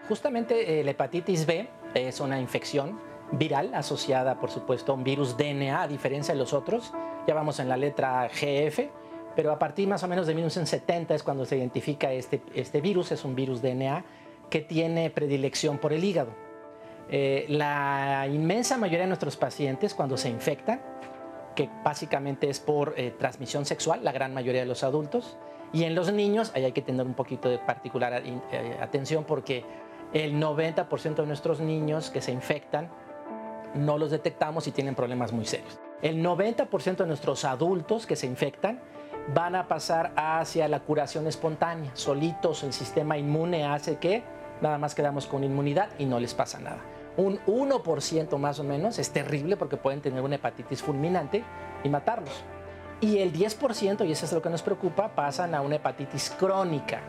Justamente 0.10 0.80
eh, 0.80 0.84
la 0.84 0.91
hepatitis 0.91 1.45
B 1.45 1.69
es 1.93 2.19
una 2.19 2.41
infección 2.41 3.00
viral 3.32 3.76
asociada, 3.76 4.39
por 4.39 4.50
supuesto, 4.50 4.91
a 4.91 4.95
un 4.95 5.04
virus 5.04 5.38
DNA, 5.38 5.84
a 5.84 5.88
diferencia 5.88 6.34
de 6.34 6.39
los 6.39 6.52
otros. 6.52 6.91
Ya 7.28 7.36
vamos 7.36 7.60
en 7.60 7.69
la 7.69 7.78
letra 7.78 8.28
GF, 8.28 8.89
pero 9.36 9.52
a 9.52 9.60
partir 9.60 9.88
más 9.88 10.02
o 10.02 10.08
menos 10.08 10.26
de 10.26 10.34
1970 10.34 11.13
es 11.13 11.22
cuando 11.22 11.45
se 11.45 11.58
identifica 11.58 12.12
este, 12.12 12.41
este 12.56 12.82
virus, 12.82 13.12
es 13.12 13.24
un 13.24 13.36
virus 13.36 13.62
DNA 13.62 14.04
que 14.50 14.62
tiene 14.62 15.12
predilección 15.12 15.78
por 15.78 15.93
el 15.93 16.04
hígado. 16.04 16.32
Eh, 17.12 17.45
la 17.48 18.28
inmensa 18.32 18.78
mayoría 18.78 19.02
de 19.02 19.08
nuestros 19.10 19.38
pacientes 19.38 19.93
cuando 19.93 20.17
se 20.17 20.30
infectan, 20.30 20.82
que 21.56 21.69
básicamente 21.84 22.50
es 22.50 22.60
por 22.60 22.95
eh, 22.98 23.12
transmisión 23.12 23.63
sexual, 23.63 24.04
la 24.04 24.12
gran 24.12 24.34
mayoría 24.34 24.62
de 24.62 24.67
los 24.67 24.84
adultos, 24.84 25.38
y 25.72 25.84
en 25.84 25.93
los 25.93 26.12
niños 26.12 26.52
ahí 26.56 26.65
hay 26.65 26.72
que 26.72 26.82
tener 26.82 27.06
un 27.06 27.13
poquito 27.13 27.48
de 27.48 27.60
particular 27.60 28.24
eh, 28.26 28.78
atención 28.82 29.24
porque 29.24 29.63
el 30.13 30.41
90% 30.41 31.15
de 31.15 31.26
nuestros 31.26 31.60
niños 31.60 32.10
que 32.10 32.22
se 32.22 32.32
infectan 32.32 32.89
no 33.76 33.98
los 33.98 34.12
detectamos 34.12 34.67
y 34.67 34.72
tienen 34.72 34.95
problemas 34.95 35.32
muy 35.32 35.45
serios. 35.45 35.80
El 36.02 36.24
90% 36.24 36.98
de 36.98 37.06
nuestros 37.06 37.45
adultos 37.45 38.06
que 38.06 38.15
se 38.15 38.26
infectan 38.26 38.80
van 39.34 39.56
a 39.56 39.67
pasar 39.67 40.12
hacia 40.15 40.67
la 40.67 40.80
curación 40.80 41.28
espontánea. 41.28 41.91
Solitos 41.93 42.63
el 42.63 42.74
sistema 42.74 43.17
inmune 43.17 43.65
hace 43.65 43.98
que 43.98 44.24
nada 44.62 44.78
más 44.78 44.95
quedamos 44.95 45.28
con 45.28 45.43
inmunidad 45.43 45.89
y 46.00 46.06
no 46.06 46.19
les 46.19 46.34
pasa 46.34 46.60
nada. 46.60 46.80
Un 47.17 47.38
1% 47.45 48.38
más 48.38 48.60
o 48.60 48.63
menos 48.63 48.98
es 48.98 49.12
terrible 49.12 49.58
porque 49.58 49.78
pueden 49.78 50.02
tener 50.02 50.22
una 50.22 50.36
hepatitis 50.36 50.82
fulminante 50.82 51.43
y 51.84 51.89
matarlos. 51.89 52.43
Y 53.02 53.19
el 53.19 53.32
10%, 53.32 54.08
y 54.08 54.12
eso 54.12 54.26
es 54.26 54.34
lo 54.34 54.41
que 54.41 54.50
nos 54.50 54.62
preocupa, 54.62 55.15
pasan 55.15 55.54
a 55.54 55.62
una 55.62 55.76
hepatitis 55.76 56.34
crónica. 56.38 57.02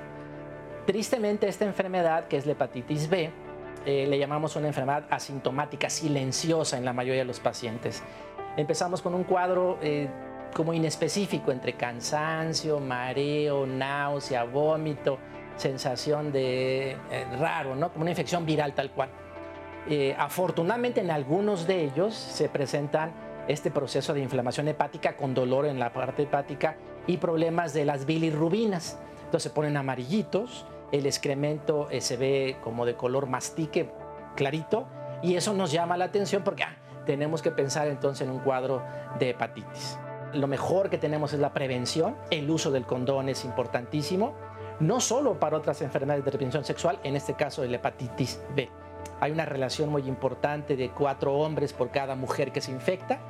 Tristemente 0.91 1.47
esta 1.47 1.65
enfermedad, 1.65 2.27
que 2.27 2.37
es 2.37 2.47
la 2.47 2.53
hepatitis 2.53 3.09
B, 3.09 3.31
eh, 3.87 4.07
le 4.09 4.19
llamamos 4.19 4.57
una 4.57 4.67
enfermedad 4.67 5.05
asintomática, 5.09 5.89
silenciosa 5.89 6.79
en 6.79 6.85
la 6.85 6.93
mayoría 6.93 7.21
de 7.21 7.27
los 7.27 7.39
pacientes. 7.39 8.03
Empezamos 8.57 9.01
con 9.01 9.15
un 9.15 9.23
cuadro 9.23 9.79
eh, 9.83 10.09
como 10.53 10.75
inespecífico 10.75 11.53
entre 11.53 11.75
cansancio, 11.75 12.81
mareo, 12.81 13.67
náusea, 13.67 14.43
vómito, 14.43 15.19
sensación 15.55 16.33
de 16.33 16.91
eh, 16.91 17.25
raro, 17.39 17.77
¿no? 17.77 17.93
Como 17.93 18.03
una 18.03 18.11
infección 18.11 18.45
viral 18.45 18.73
tal 18.73 18.91
cual. 18.91 19.11
Eh, 19.89 20.17
afortunadamente 20.19 21.03
en 21.03 21.13
algunos 21.13 21.69
de 21.69 21.85
ellos 21.85 22.17
se 22.17 22.49
presentan 22.49 23.13
este 23.47 23.71
proceso 23.71 24.13
de 24.13 24.23
inflamación 24.23 24.67
hepática 24.67 25.17
con 25.17 25.35
dolor 25.35 25.67
en 25.67 25.79
la 25.79 25.93
parte 25.93 26.25
hepática 26.25 26.75
y 27.07 27.19
problemas 27.19 27.75
de 27.75 27.85
las 27.85 28.07
bilirrubinas. 28.07 28.99
Entonces 29.27 29.45
se 29.45 29.51
ponen 29.51 29.77
amarillitos, 29.77 30.67
el 30.93 31.07
excremento 31.07 31.89
eh, 31.91 32.01
se 32.01 32.17
ve 32.17 32.57
como 32.63 32.87
de 32.87 32.95
color 32.95 33.27
mastique 33.27 33.91
clarito 34.37 34.87
y 35.23 35.37
eso 35.37 35.53
nos 35.53 35.71
llama 35.71 35.97
la 35.97 36.07
atención 36.07 36.43
porque 36.43 36.65
ah, 36.65 36.77
tenemos 37.07 37.43
que 37.43 37.51
pensar 37.51 37.89
entonces 37.89 38.27
en 38.27 38.33
un 38.33 38.41
cuadro 38.41 38.83
de 39.19 39.31
hepatitis. 39.31 39.99
Lo 40.33 40.47
mejor 40.47 40.91
que 40.91 40.99
tenemos 40.99 41.33
es 41.33 41.41
la 41.41 41.53
prevención, 41.53 42.17
el 42.31 42.49
uso 42.51 42.71
del 42.71 42.87
condón 42.87 43.29
es 43.29 43.45
importantísimo, 43.45 44.35
no 44.79 45.01
solo 45.01 45.39
para 45.39 45.57
otras 45.57 45.83
enfermedades 45.83 46.25
de 46.25 46.31
transmisión 46.31 46.65
sexual, 46.65 46.99
en 47.03 47.17
este 47.17 47.35
caso 47.35 47.65
la 47.65 47.77
hepatitis 47.77 48.41
B. 48.55 48.71
Hay 49.21 49.33
una 49.33 49.45
relación 49.45 49.91
muy 49.91 50.03
importante 50.09 50.77
de 50.77 50.91
cuatro 50.91 51.35
hombres 51.35 51.73
por 51.73 51.91
cada 51.91 52.15
mujer 52.15 52.53
que 52.53 52.61
se 52.61 52.71
infecta. 52.71 53.21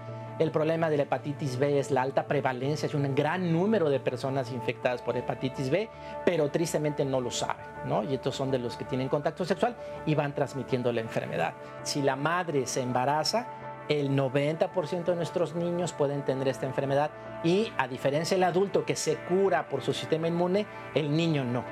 El 0.40 0.53
problema 0.53 0.88
de 0.88 0.96
la 0.96 1.03
hepatitis 1.03 1.59
B 1.59 1.79
es 1.79 1.90
la 1.90 2.00
alta 2.00 2.24
prevalencia, 2.26 2.87
es 2.87 2.94
un 2.94 3.14
gran 3.14 3.53
número 3.53 3.90
de 3.90 4.00
personas 4.00 4.50
infectadas 4.50 5.03
por 5.03 5.14
hepatitis 5.14 5.68
B, 5.68 5.90
pero 6.24 6.50
tristemente 6.50 7.05
no 7.05 7.20
lo 7.20 7.31
saben, 7.31 7.66
¿no? 7.85 8.03
Y 8.05 8.14
estos 8.14 8.37
son 8.37 8.50
de 8.50 8.59
los 8.59 8.74
que 8.79 8.87
tienen 8.87 9.11
contacto 9.11 9.44
sexual 9.44 9.76
y 10.07 10.14
van 10.14 10.35
transmitiendo 10.35 10.92
la 10.92 11.03
enfermedad. 11.03 11.53
Si 11.83 12.00
la 12.00 12.16
madre 12.16 12.66
se 12.66 12.81
embaraza, 12.81 13.48
el 13.90 14.16
90% 14.16 15.05
de 15.05 15.14
nuestros 15.14 15.55
niños 15.55 15.92
pueden 15.92 16.24
tener 16.24 16.48
esta 16.48 16.64
enfermedad 16.64 17.11
y 17.44 17.70
a 17.76 17.87
diferencia 17.87 18.35
del 18.35 18.44
adulto 18.44 18.87
que 18.87 18.96
se 18.96 19.16
cura 19.16 19.68
por 19.68 19.83
su 19.83 19.92
sistema 19.92 20.26
inmune, 20.26 20.64
el 20.94 21.14
niño 21.14 21.44
no, 21.44 21.64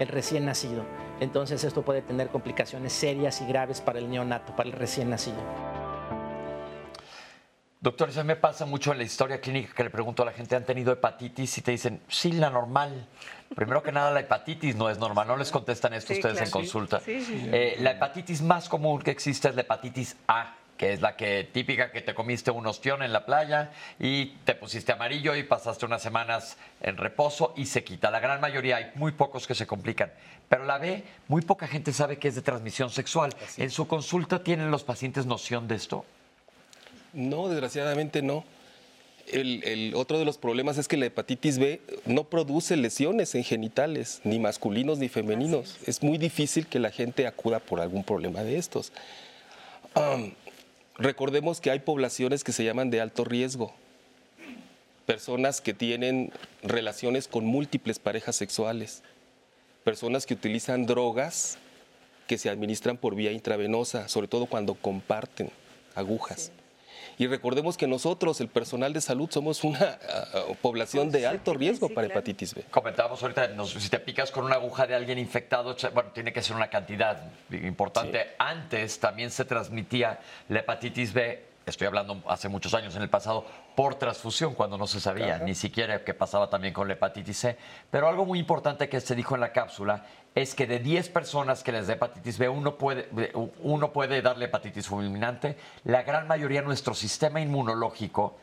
el 0.00 0.08
recién 0.08 0.46
nacido. 0.46 0.82
Entonces 1.20 1.62
esto 1.62 1.82
puede 1.82 2.02
tener 2.02 2.30
complicaciones 2.30 2.92
serias 2.92 3.40
y 3.40 3.46
graves 3.46 3.80
para 3.80 4.00
el 4.00 4.10
neonato, 4.10 4.56
para 4.56 4.68
el 4.68 4.72
recién 4.72 5.10
nacido. 5.10 5.75
Doctor, 7.86 8.08
eso 8.08 8.24
me 8.24 8.34
pasa 8.34 8.66
mucho 8.66 8.90
en 8.90 8.98
la 8.98 9.04
historia 9.04 9.40
clínica 9.40 9.72
que 9.72 9.84
le 9.84 9.90
pregunto 9.90 10.24
a 10.24 10.26
la 10.26 10.32
gente, 10.32 10.56
¿han 10.56 10.64
tenido 10.64 10.92
hepatitis? 10.92 11.58
Y 11.58 11.60
te 11.60 11.70
dicen, 11.70 12.00
sí, 12.08 12.32
la 12.32 12.50
normal. 12.50 13.06
Primero 13.54 13.80
que 13.80 13.92
nada, 13.92 14.10
la 14.10 14.18
hepatitis 14.18 14.74
no 14.74 14.90
es 14.90 14.98
normal. 14.98 15.28
No 15.28 15.36
les 15.36 15.52
contestan 15.52 15.94
esto 15.94 16.12
ustedes 16.12 16.40
en 16.40 16.50
consulta. 16.50 17.00
Eh, 17.06 17.76
la 17.78 17.92
hepatitis 17.92 18.42
más 18.42 18.68
común 18.68 19.00
que 19.02 19.12
existe 19.12 19.50
es 19.50 19.54
la 19.54 19.60
hepatitis 19.60 20.16
A 20.26 20.56
que 20.76 20.94
es 20.94 21.00
la 21.00 21.16
que 21.16 21.44
típica 21.44 21.92
que 21.92 22.02
te 22.02 22.12
comiste 22.12 22.50
un 22.50 22.66
ostión 22.66 23.04
en 23.04 23.12
la 23.12 23.24
playa 23.24 23.70
y 24.00 24.26
te 24.44 24.56
pusiste 24.56 24.90
amarillo 24.92 25.36
y 25.36 25.44
pasaste 25.44 25.86
unas 25.86 26.02
semanas 26.02 26.58
en 26.80 26.96
reposo 26.96 27.54
y 27.56 27.66
se 27.66 27.84
quita. 27.84 28.10
La 28.10 28.18
gran 28.18 28.40
mayoría, 28.40 28.78
hay 28.78 28.90
muy 28.96 29.12
pocos 29.12 29.46
que 29.46 29.54
se 29.54 29.66
complican. 29.66 30.10
Pero 30.48 30.64
la 30.64 30.78
B, 30.78 31.04
muy 31.28 31.42
poca 31.42 31.68
gente 31.68 31.92
sabe 31.92 32.18
que 32.18 32.26
es 32.26 32.34
de 32.34 32.42
transmisión 32.42 32.90
sexual. 32.90 33.32
¿En 33.56 33.70
su 33.70 33.86
consulta 33.86 34.42
tienen 34.42 34.72
los 34.72 34.82
pacientes 34.82 35.24
noción 35.24 35.68
de 35.68 35.76
esto? 35.76 36.04
No, 37.16 37.48
desgraciadamente 37.48 38.20
no. 38.20 38.44
El, 39.26 39.94
otro 39.96 40.18
de 40.20 40.24
los 40.24 40.38
problemas 40.38 40.78
es 40.78 40.86
que 40.86 40.96
la 40.96 41.06
hepatitis 41.06 41.58
B 41.58 41.80
no 42.04 42.24
produce 42.24 42.76
lesiones 42.76 43.34
en 43.34 43.42
genitales, 43.42 44.20
ni 44.22 44.38
masculinos 44.38 44.98
ni 44.98 45.08
femeninos. 45.08 45.78
Es, 45.86 46.02
muy 46.02 46.18
difícil 46.18 46.66
que 46.66 46.78
la 46.78 46.90
gente 46.90 47.26
acuda 47.26 47.58
por 47.58 47.80
algún 47.80 48.04
problema 48.04 48.44
de 48.44 48.58
estos. 48.58 48.92
Recordemos 50.98 51.60
que 51.60 51.70
hay 51.70 51.80
poblaciones 51.80 52.44
que 52.44 52.52
se 52.52 52.64
llaman 52.64 52.90
de 52.90 53.00
alto 53.00 53.24
riesgo, 53.24 53.74
personas 55.06 55.60
que 55.62 55.72
tienen 55.72 56.32
relaciones 56.62 57.28
con 57.28 57.46
múltiples 57.46 57.98
parejas 57.98 58.36
sexuales, 58.36 59.02
personas 59.84 60.26
que 60.26 60.34
utilizan 60.34 60.84
drogas 60.84 61.56
que 62.26 62.36
se 62.38 62.50
administran 62.50 62.98
por 62.98 63.14
vía 63.14 63.32
intravenosa, 63.32 64.08
sobre 64.08 64.28
todo 64.28 64.46
cuando 64.46 64.74
comparten 64.74 65.50
agujas. 65.94 66.52
Y 67.18 67.26
recordemos 67.26 67.76
que 67.76 67.86
nosotros, 67.86 68.40
el 68.40 68.48
personal 68.48 68.92
de 68.92 69.00
salud, 69.00 69.28
somos 69.30 69.64
una 69.64 69.98
uh, 70.48 70.54
población 70.56 71.10
de 71.10 71.26
alto 71.26 71.54
riesgo 71.54 71.88
para 71.88 72.06
hepatitis 72.06 72.54
B. 72.54 72.64
Comentábamos 72.70 73.22
ahorita, 73.22 73.50
si 73.64 73.88
te 73.88 73.98
picas 73.98 74.30
con 74.30 74.44
una 74.44 74.56
aguja 74.56 74.86
de 74.86 74.94
alguien 74.94 75.18
infectado, 75.18 75.74
bueno, 75.94 76.10
tiene 76.12 76.32
que 76.32 76.42
ser 76.42 76.56
una 76.56 76.68
cantidad 76.68 77.22
importante. 77.50 78.34
Antes 78.38 78.98
también 78.98 79.30
se 79.30 79.44
transmitía 79.44 80.20
la 80.48 80.60
hepatitis 80.60 81.12
B 81.12 81.56
estoy 81.66 81.88
hablando 81.88 82.22
hace 82.28 82.48
muchos 82.48 82.72
años 82.74 82.94
en 82.96 83.02
el 83.02 83.10
pasado, 83.10 83.44
por 83.76 83.96
transfusión, 83.96 84.54
cuando 84.54 84.78
no 84.78 84.86
se 84.86 85.00
sabía 85.00 85.38
ni 85.38 85.54
siquiera 85.54 86.02
qué 86.02 86.14
pasaba 86.14 86.48
también 86.48 86.72
con 86.72 86.88
la 86.88 86.94
hepatitis 86.94 87.36
C. 87.36 87.58
Pero 87.90 88.08
algo 88.08 88.24
muy 88.24 88.38
importante 88.38 88.88
que 88.88 89.02
se 89.02 89.14
dijo 89.14 89.34
en 89.34 89.42
la 89.42 89.52
cápsula 89.52 90.06
es 90.34 90.54
que 90.54 90.66
de 90.66 90.78
10 90.78 91.10
personas 91.10 91.62
que 91.62 91.72
les 91.72 91.86
da 91.86 91.92
hepatitis 91.92 92.38
B, 92.38 92.48
uno 92.48 92.78
puede, 92.78 93.10
uno 93.60 93.92
puede 93.92 94.22
darle 94.22 94.46
hepatitis 94.46 94.86
fulminante, 94.88 95.58
la 95.84 96.02
gran 96.02 96.26
mayoría 96.26 96.62
nuestro 96.62 96.94
sistema 96.94 97.38
inmunológico 97.38 98.38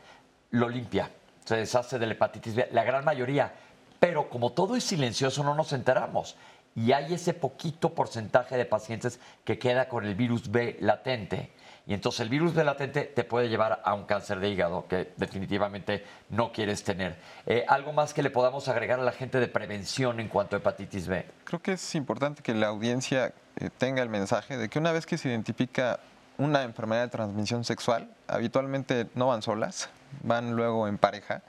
lo 0.51 0.69
limpia, 0.69 1.09
se 1.43 1.55
deshace 1.57 1.97
de 1.97 2.05
la 2.05 2.13
hepatitis 2.13 2.53
B, 2.53 2.69
la 2.71 2.83
gran 2.83 3.03
mayoría. 3.03 3.53
Pero 3.99 4.29
como 4.29 4.51
todo 4.51 4.75
es 4.75 4.83
silencioso, 4.83 5.43
no 5.43 5.55
nos 5.55 5.73
enteramos. 5.73 6.35
Y 6.75 6.91
hay 6.91 7.15
ese 7.15 7.33
poquito 7.33 7.95
porcentaje 7.95 8.55
de 8.55 8.65
pacientes 8.65 9.19
que 9.43 9.57
queda 9.57 9.87
con 9.87 10.05
el 10.05 10.13
virus 10.13 10.51
B 10.51 10.77
latente 10.79 11.51
y 11.85 11.93
entonces 11.93 12.21
el 12.21 12.29
virus 12.29 12.53
de 12.55 12.63
latente 12.63 13.03
te 13.03 13.23
puede 13.23 13.49
llevar 13.49 13.81
a 13.83 13.93
un 13.93 14.05
cáncer 14.05 14.39
de 14.39 14.49
hígado 14.49 14.87
que 14.87 15.11
definitivamente 15.17 16.05
no 16.29 16.51
quieres 16.51 16.83
tener. 16.83 17.17
Eh, 17.45 17.65
¿Algo 17.67 17.91
más 17.91 18.13
que 18.13 18.23
le 18.23 18.29
podamos 18.29 18.69
agregar 18.69 18.99
a 18.99 19.03
la 19.03 19.11
gente 19.11 19.39
de 19.39 19.47
prevención 19.47 20.19
en 20.19 20.29
cuanto 20.29 20.55
a 20.55 20.59
hepatitis 20.59 21.07
B? 21.07 21.25
Creo 21.43 21.61
que 21.61 21.73
es 21.73 21.95
importante 21.95 22.41
que 22.41 22.53
la 22.53 22.67
audiencia 22.67 23.33
eh, 23.57 23.69
tenga 23.77 24.01
el 24.01 24.09
mensaje 24.09 24.57
de 24.57 24.69
que 24.69 24.79
una 24.79 24.93
vez 24.93 25.05
que 25.05 25.17
se 25.17 25.27
identifica 25.27 25.99
una 26.37 26.63
enfermedad 26.63 27.03
de 27.03 27.09
transmisión 27.09 27.63
sexual, 27.65 28.09
habitualmente 28.27 29.07
no 29.13 29.27
van 29.27 29.41
solas, 29.41 29.89
van 30.23 30.55
luego 30.55 30.87
en 30.87 30.97
pareja. 30.97 31.41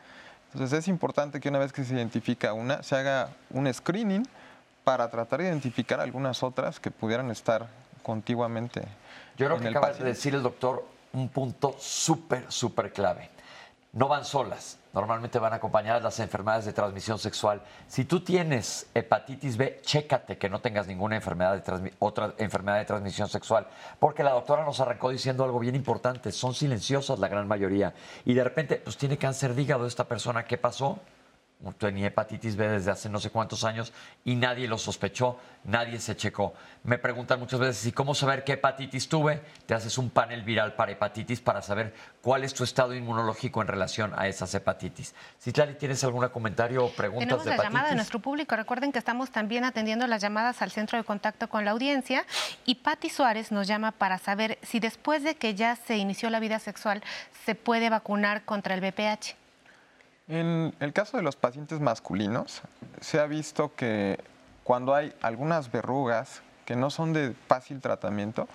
Entonces 0.53 0.81
es 0.81 0.89
importante 0.89 1.41
que 1.41 1.49
una 1.49 1.59
vez 1.59 1.73
que 1.73 1.85
se 1.85 1.95
identifica 1.95 2.53
una, 2.53 2.83
se 2.83 2.97
haga 2.97 3.31
un 3.51 3.73
screening 3.73 4.25
para 4.83 5.11
tratar 5.11 5.41
de 5.41 5.47
identificar 5.47 6.01
algunas 6.01 6.43
otras 6.43 6.79
que 6.79 6.91
pudieran 6.91 7.31
estar 7.31 7.69
contiguamente. 8.05 8.83
Yo 9.37 9.47
creo 9.47 9.59
que 9.59 9.69
acaba 9.69 9.93
de 9.93 10.05
decir 10.05 10.35
el 10.35 10.43
doctor 10.45 10.87
un 11.15 11.29
punto 11.29 11.75
súper, 11.79 12.45
súper 12.53 12.93
clave. 12.93 13.31
No 13.93 14.09
van 14.09 14.25
solas, 14.25 14.79
normalmente 14.93 15.39
van 15.39 15.53
acompañadas 15.53 16.03
las 16.03 16.19
enfermedades 16.19 16.65
de 16.65 16.73
transmisión 16.73 17.17
sexual. 17.17 17.63
Si 17.87 18.05
tú 18.05 18.21
tienes 18.21 18.89
hepatitis 18.93 19.57
B, 19.57 19.81
chécate 19.83 20.37
que 20.37 20.49
no 20.49 20.61
tengas 20.61 20.89
ninguna 20.89 21.15
enfermedad 21.15 21.63
de 21.63 21.93
otra 22.01 22.35
enfermedad 22.39 22.79
de 22.79 22.85
transmisión 22.85 23.29
sexual, 23.29 23.69
porque 24.01 24.25
la 24.25 24.33
doctora 24.33 24.65
nos 24.65 24.81
arrancó 24.81 25.11
diciendo 25.11 25.45
algo 25.45 25.61
bien 25.61 25.77
importante, 25.77 26.33
son 26.33 26.55
silenciosas 26.55 27.21
la 27.21 27.29
gran 27.29 27.47
mayoría, 27.47 27.95
y 28.25 28.35
de 28.35 28.43
repente, 28.43 28.77
pues 28.83 28.97
tiene 28.97 29.17
cáncer 29.17 29.55
de 29.55 29.63
hígado 29.63 29.87
esta 29.87 30.09
persona, 30.09 30.45
¿qué 30.45 30.59
pasó? 30.59 30.99
Tenía 31.73 32.09
hepatitis 32.09 32.57
B 32.57 32.69
desde 32.69 32.91
hace 32.91 33.09
no 33.09 33.21
sé 33.21 33.31
cuántos 33.31 33.65
años 33.65 33.93
y 34.25 34.35
nadie 34.35 34.69
lo 34.69 34.79
sospechó, 34.79 35.39
nadie 35.65 35.99
se 35.99 36.17
checó. 36.17 36.55
Me 36.83 36.99
preguntan 36.99 37.41
muchas 37.41 37.61
veces, 37.61 37.87
¿y 37.87 37.93
cómo 37.93 38.15
saber 38.15 38.45
qué 38.45 38.53
hepatitis 38.53 39.09
tuve? 39.09 39.41
Te 39.67 39.75
haces 39.75 39.97
un 39.99 40.11
panel 40.11 40.43
viral 40.43 40.75
para 40.75 40.93
hepatitis 40.93 41.41
para 41.41 41.63
saber 41.63 41.95
cuál 42.21 42.45
es 42.45 42.53
tu 42.55 42.65
estado 42.65 42.95
inmunológico 42.95 43.63
en 43.63 43.69
relación 43.69 44.13
a 44.17 44.29
esas 44.29 44.55
hepatitis. 44.55 45.15
Citlali, 45.41 45.75
¿tienes 45.75 46.03
algún 46.05 46.29
comentario 46.29 46.85
o 46.85 46.91
preguntas 46.91 47.29
Tenemos 47.29 47.45
de 47.45 47.57
la 47.57 47.63
llamada 47.63 47.89
de 47.91 47.97
nuestro 47.97 48.19
público. 48.19 48.57
Recuerden 48.57 48.93
que 48.93 48.99
estamos 48.99 49.31
también 49.31 49.65
atendiendo 49.65 50.07
las 50.07 50.23
llamadas 50.23 50.63
al 50.63 50.71
centro 50.71 50.99
de 50.99 51.05
contacto 51.05 51.49
con 51.49 51.65
la 51.65 51.71
audiencia 51.71 52.25
y 52.65 52.77
Patti 52.77 53.09
Suárez 53.09 53.53
nos 53.53 53.67
llama 53.67 53.93
para 53.93 54.19
saber 54.19 54.59
si 54.63 54.81
después 54.81 55.23
de 55.23 55.37
que 55.37 55.55
ya 55.55 55.77
se 55.77 55.97
inició 55.97 56.31
la 56.31 56.41
vida 56.41 56.59
sexual 56.59 57.03
se 57.45 57.55
puede 57.55 57.91
vacunar 57.91 58.45
contra 58.45 58.75
el 58.75 58.81
VPH. 58.81 59.44
En 60.27 60.75
el 60.81 60.93
caso 60.95 61.19
de 61.19 61.23
los 61.23 61.37
pacientes 61.37 61.81
masculinos, 61.81 62.63
se 63.01 63.21
ha 63.21 63.27
visto 63.27 63.75
que 63.75 64.19
cuando 64.63 64.95
hay 64.95 65.13
algunas 65.21 65.71
verrugas 65.71 66.41
que 66.65 66.77
no 66.77 66.89
son 66.89 67.13
de 67.13 67.35
fácil 67.47 67.83
tratamiento, 67.83 68.49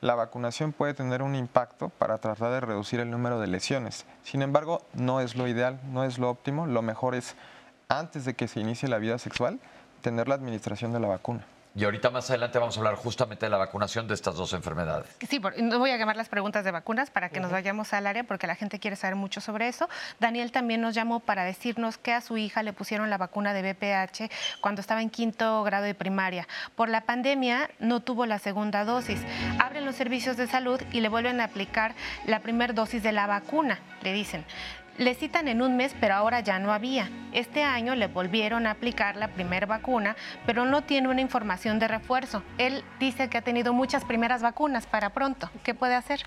la 0.00 0.14
vacunación 0.14 0.72
puede 0.72 0.94
tener 0.94 1.22
un 1.22 1.34
impacto 1.34 1.88
para 1.88 2.18
tratar 2.18 2.52
de 2.52 2.60
reducir 2.60 3.00
el 3.00 3.10
número 3.10 3.40
de 3.40 3.48
lesiones. 3.48 4.06
Sin 4.22 4.42
embargo, 4.42 4.82
no 4.94 5.20
es 5.20 5.34
lo 5.34 5.48
ideal, 5.48 5.80
no 5.90 6.04
es 6.04 6.18
lo 6.18 6.30
óptimo. 6.30 6.66
Lo 6.66 6.82
mejor 6.82 7.16
es, 7.16 7.34
antes 7.88 8.24
de 8.24 8.34
que 8.34 8.46
se 8.46 8.60
inicie 8.60 8.88
la 8.88 8.98
vida 8.98 9.18
sexual, 9.18 9.58
tener 10.02 10.28
la 10.28 10.36
administración 10.36 10.92
de 10.92 11.00
la 11.00 11.08
vacuna. 11.08 11.44
Y 11.76 11.84
ahorita 11.84 12.08
más 12.08 12.30
adelante 12.30 12.58
vamos 12.58 12.74
a 12.78 12.80
hablar 12.80 12.94
justamente 12.94 13.44
de 13.44 13.50
la 13.50 13.58
vacunación 13.58 14.08
de 14.08 14.14
estas 14.14 14.34
dos 14.34 14.54
enfermedades. 14.54 15.14
Sí, 15.28 15.38
no 15.58 15.78
voy 15.78 15.90
a 15.90 15.98
llamar 15.98 16.16
las 16.16 16.30
preguntas 16.30 16.64
de 16.64 16.70
vacunas 16.70 17.10
para 17.10 17.28
que 17.28 17.38
nos 17.38 17.50
vayamos 17.50 17.92
al 17.92 18.06
área 18.06 18.24
porque 18.24 18.46
la 18.46 18.54
gente 18.54 18.78
quiere 18.78 18.96
saber 18.96 19.14
mucho 19.14 19.42
sobre 19.42 19.68
eso. 19.68 19.86
Daniel 20.18 20.52
también 20.52 20.80
nos 20.80 20.94
llamó 20.94 21.20
para 21.20 21.44
decirnos 21.44 21.98
que 21.98 22.14
a 22.14 22.22
su 22.22 22.38
hija 22.38 22.62
le 22.62 22.72
pusieron 22.72 23.10
la 23.10 23.18
vacuna 23.18 23.52
de 23.52 23.74
BPH 23.74 24.32
cuando 24.62 24.80
estaba 24.80 25.02
en 25.02 25.10
quinto 25.10 25.62
grado 25.64 25.84
de 25.84 25.94
primaria. 25.94 26.48
Por 26.76 26.88
la 26.88 27.02
pandemia 27.02 27.68
no 27.78 28.00
tuvo 28.00 28.24
la 28.24 28.38
segunda 28.38 28.86
dosis. 28.86 29.20
Abren 29.58 29.84
los 29.84 29.96
servicios 29.96 30.38
de 30.38 30.46
salud 30.46 30.80
y 30.92 31.02
le 31.02 31.10
vuelven 31.10 31.42
a 31.42 31.44
aplicar 31.44 31.94
la 32.24 32.40
primera 32.40 32.72
dosis 32.72 33.02
de 33.02 33.12
la 33.12 33.26
vacuna, 33.26 33.80
le 34.00 34.14
dicen 34.14 34.46
Le 34.98 35.14
citan 35.14 35.46
en 35.46 35.60
un 35.60 35.76
mes, 35.76 35.94
pero 36.00 36.14
ahora 36.14 36.40
ya 36.40 36.58
no 36.58 36.72
había. 36.72 37.10
Este 37.32 37.62
año 37.62 37.94
le 37.94 38.06
volvieron 38.06 38.66
a 38.66 38.70
aplicar 38.70 39.16
la 39.16 39.28
primera 39.28 39.66
vacuna, 39.66 40.16
pero 40.46 40.64
no 40.64 40.84
tiene 40.84 41.08
una 41.08 41.20
información 41.20 41.78
de 41.78 41.86
refuerzo. 41.86 42.42
Él 42.56 42.82
dice 42.98 43.28
que 43.28 43.36
ha 43.36 43.42
tenido 43.42 43.74
muchas 43.74 44.06
primeras 44.06 44.40
vacunas 44.40 44.86
para 44.86 45.10
pronto. 45.10 45.50
¿Qué 45.62 45.74
puede 45.74 45.94
hacer? 45.94 46.22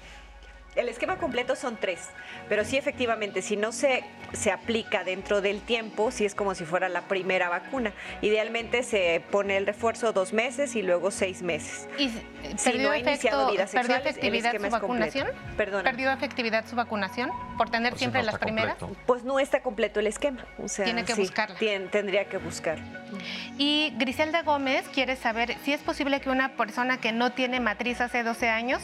El 0.75 0.88
esquema 0.88 1.17
completo 1.17 1.55
son 1.55 1.77
tres, 1.77 2.10
pero 2.47 2.63
sí 2.63 2.77
efectivamente, 2.77 3.41
si 3.41 3.58
no 3.58 3.71
se, 3.71 4.03
se 4.34 4.51
aplica 4.51 5.03
dentro 5.03 5.41
del 5.41 5.62
tiempo, 5.62 6.12
sí 6.12 6.25
es 6.25 6.36
como 6.36 6.53
si 6.55 6.63
fuera 6.63 6.88
la 6.89 7.01
primera 7.01 7.49
vacuna. 7.49 7.91
Idealmente 8.21 8.84
se 8.84 9.21
pone 9.32 9.58
el 9.58 9.65
refuerzo 9.65 10.13
dos 10.13 10.32
meses 10.32 10.75
y 10.75 10.84
luego 10.84 11.10
seis 11.12 11.41
meses. 11.41 11.88
¿Y 11.97 12.10
Si 12.10 12.69
perdió, 12.69 12.84
no 12.84 12.91
ha 12.91 12.97
iniciado 12.99 13.49
efecto- 13.49 13.71
perdió 13.71 13.95
sexuales, 13.95 14.01
el 14.03 14.08
efectividad 14.12 14.55
esquema 14.55 14.69
su 14.69 14.75
es 14.75 14.82
completo. 14.82 15.17
vacunación? 15.17 15.55
Perdona. 15.58 15.84
¿Perdió 15.84 16.12
efectividad 16.12 16.65
su 16.67 16.75
vacunación 16.75 17.32
por 17.58 17.69
tener 17.71 17.91
Pues 17.93 17.99
siempre 17.99 18.21
no 18.21 18.25
las 18.27 18.36
está 18.36 18.45
primeras? 18.45 18.75
completo. 18.77 19.03
Pues 19.08 19.23
no 19.23 19.39
está 19.39 19.62
completo 19.62 19.99
el 19.99 20.08
esquema. 20.08 20.45
O 20.60 20.67
sea, 20.67 20.86
Tiene 20.86 21.03
que 21.03 21.13
sí, 21.15 21.21
buscarla. 21.21 21.58
tien- 21.58 21.89
tendría 21.89 22.25
que 22.25 22.38
buscar. 22.38 22.77
Y 23.58 23.91
Griselda 23.97 24.43
Gómez 24.43 24.88
quiere 24.93 25.15
saber 25.15 25.58
si 25.65 25.73
es 25.73 25.82
posible 25.82 26.21
que 26.21 26.29
una 26.29 26.55
persona 26.55 27.01
que 27.01 27.12
no 27.12 27.32
tiene 27.34 27.60
matriz 27.60 27.99
hace 28.01 28.23
12 28.23 28.47
años 28.49 28.82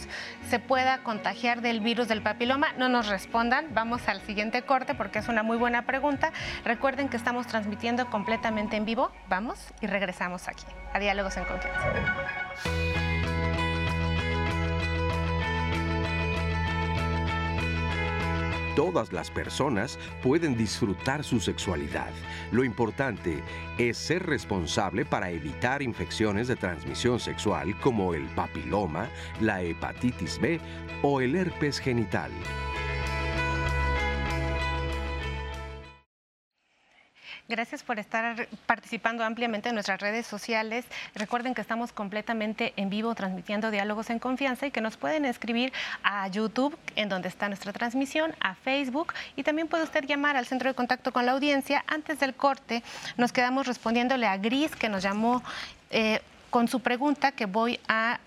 se 0.50 0.60
pueda 0.60 1.04
contagiar 1.04 1.62
del 1.62 1.75
virus 1.80 2.08
del 2.08 2.22
papiloma. 2.22 2.74
No 2.78 2.90
nos 2.90 3.08
respondan, 3.08 3.74
vamos 3.74 4.08
al 4.08 4.22
siguiente 4.22 4.62
corte 4.64 4.96
porque 4.96 5.20
es 5.20 5.28
una 5.28 5.44
muy 5.44 5.58
buena 5.58 5.86
pregunta. 5.86 6.32
Recuerden 6.64 7.10
que 7.10 7.18
estamos 7.18 7.48
transmitiendo 7.48 8.10
completamente 8.10 8.76
en 8.76 8.86
vivo. 8.86 9.12
Vamos 9.28 9.60
y 9.82 9.88
regresamos 9.88 10.48
aquí 10.48 10.66
a 10.94 11.00
Diálogos 11.00 11.38
en 11.38 11.46
Confianza. 11.46 13.15
Todas 18.76 19.14
las 19.14 19.32
personas 19.32 19.98
pueden 20.22 20.58
disfrutar 20.58 21.24
su 21.24 21.40
sexualidad. 21.40 22.12
Lo 22.52 22.64
importante 22.64 23.42
es 23.78 23.98
ser 23.98 24.26
responsable 24.26 25.06
para 25.06 25.30
evitar 25.30 25.82
infecciones 25.82 26.50
de 26.50 26.58
transmisión 26.58 27.20
sexual 27.20 27.80
como 27.80 28.14
el 28.14 28.26
papiloma, 28.36 29.10
la 29.40 29.62
hepatitis 29.62 30.40
B 30.40 30.60
o 31.04 31.22
el 31.22 31.36
herpes 31.36 31.80
genital. 31.80 32.32
Gracias 37.48 37.84
por 37.84 38.00
estar 38.00 38.48
participando 38.66 39.24
ampliamente 39.24 39.70
en 39.70 39.76
nuestras 39.76 40.02
redes 40.02 40.26
sociales. 40.26 40.84
Recuerden 41.14 41.54
que 41.54 41.62
estamos 41.62 41.92
completamente 41.92 42.74
en 42.76 42.90
vivo 42.90 43.14
transmitiendo 43.14 43.70
diálogos 43.70 44.10
en 44.10 44.18
confianza 44.18 44.66
y 44.66 44.72
que 44.72 44.82
nos 44.82 44.98
pueden 44.98 45.26
escribir 45.26 45.72
a 46.02 46.28
YouTube, 46.28 46.76
en 46.96 47.08
donde 47.08 47.28
está 47.28 47.48
nuestra 47.48 47.72
transmisión, 47.72 48.34
a 48.40 48.56
Facebook 48.56 49.14
y 49.36 49.44
también 49.44 49.68
puede 49.68 49.84
usted 49.84 50.06
llamar 50.06 50.36
al 50.36 50.48
centro 50.48 50.70
de 50.70 50.74
contacto 50.74 51.14
con 51.14 51.28
la 51.28 51.34
audiencia. 51.34 51.84
Antes 51.86 52.20
del 52.20 52.34
corte 52.34 52.82
nos 53.16 53.32
quedamos 53.32 53.68
respondiéndole 53.68 54.26
a 54.26 54.38
Gris, 54.38 54.76
que 54.76 54.90
nos 54.90 55.04
llamó 55.04 55.44
eh, 55.92 56.22
con 56.50 56.68
su 56.68 56.80
pregunta 56.80 57.32
que 57.32 57.46
voy 57.46 57.80
a 57.88 58.20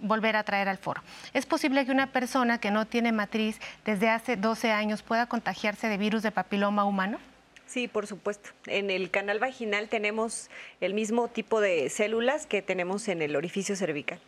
volver 0.00 0.36
a 0.36 0.42
traer 0.42 0.68
al 0.68 0.76
foro. 0.76 1.02
¿Es 1.32 1.46
posible 1.46 1.86
que 1.86 1.90
una 1.90 2.08
persona 2.08 2.58
que 2.58 2.70
no 2.70 2.84
tiene 2.84 3.12
matriz 3.12 3.58
desde 3.86 4.10
hace 4.10 4.36
12 4.36 4.72
años 4.72 5.02
pueda 5.02 5.24
contagiarse 5.24 5.88
de 5.88 5.96
virus 5.96 6.22
de 6.22 6.32
papiloma 6.32 6.84
humano? 6.84 7.18
Sí, 7.66 7.88
por 7.88 8.06
supuesto. 8.06 8.50
En 8.66 8.90
el 8.90 9.10
canal 9.10 9.38
vaginal 9.38 9.88
tenemos 9.88 10.48
el 10.80 10.94
mismo 10.94 11.28
tipo 11.28 11.60
de 11.60 11.90
células 11.90 12.46
que 12.46 12.62
tenemos 12.62 13.08
en 13.08 13.22
el 13.22 13.34
orificio 13.36 13.74
cervical, 13.76 14.20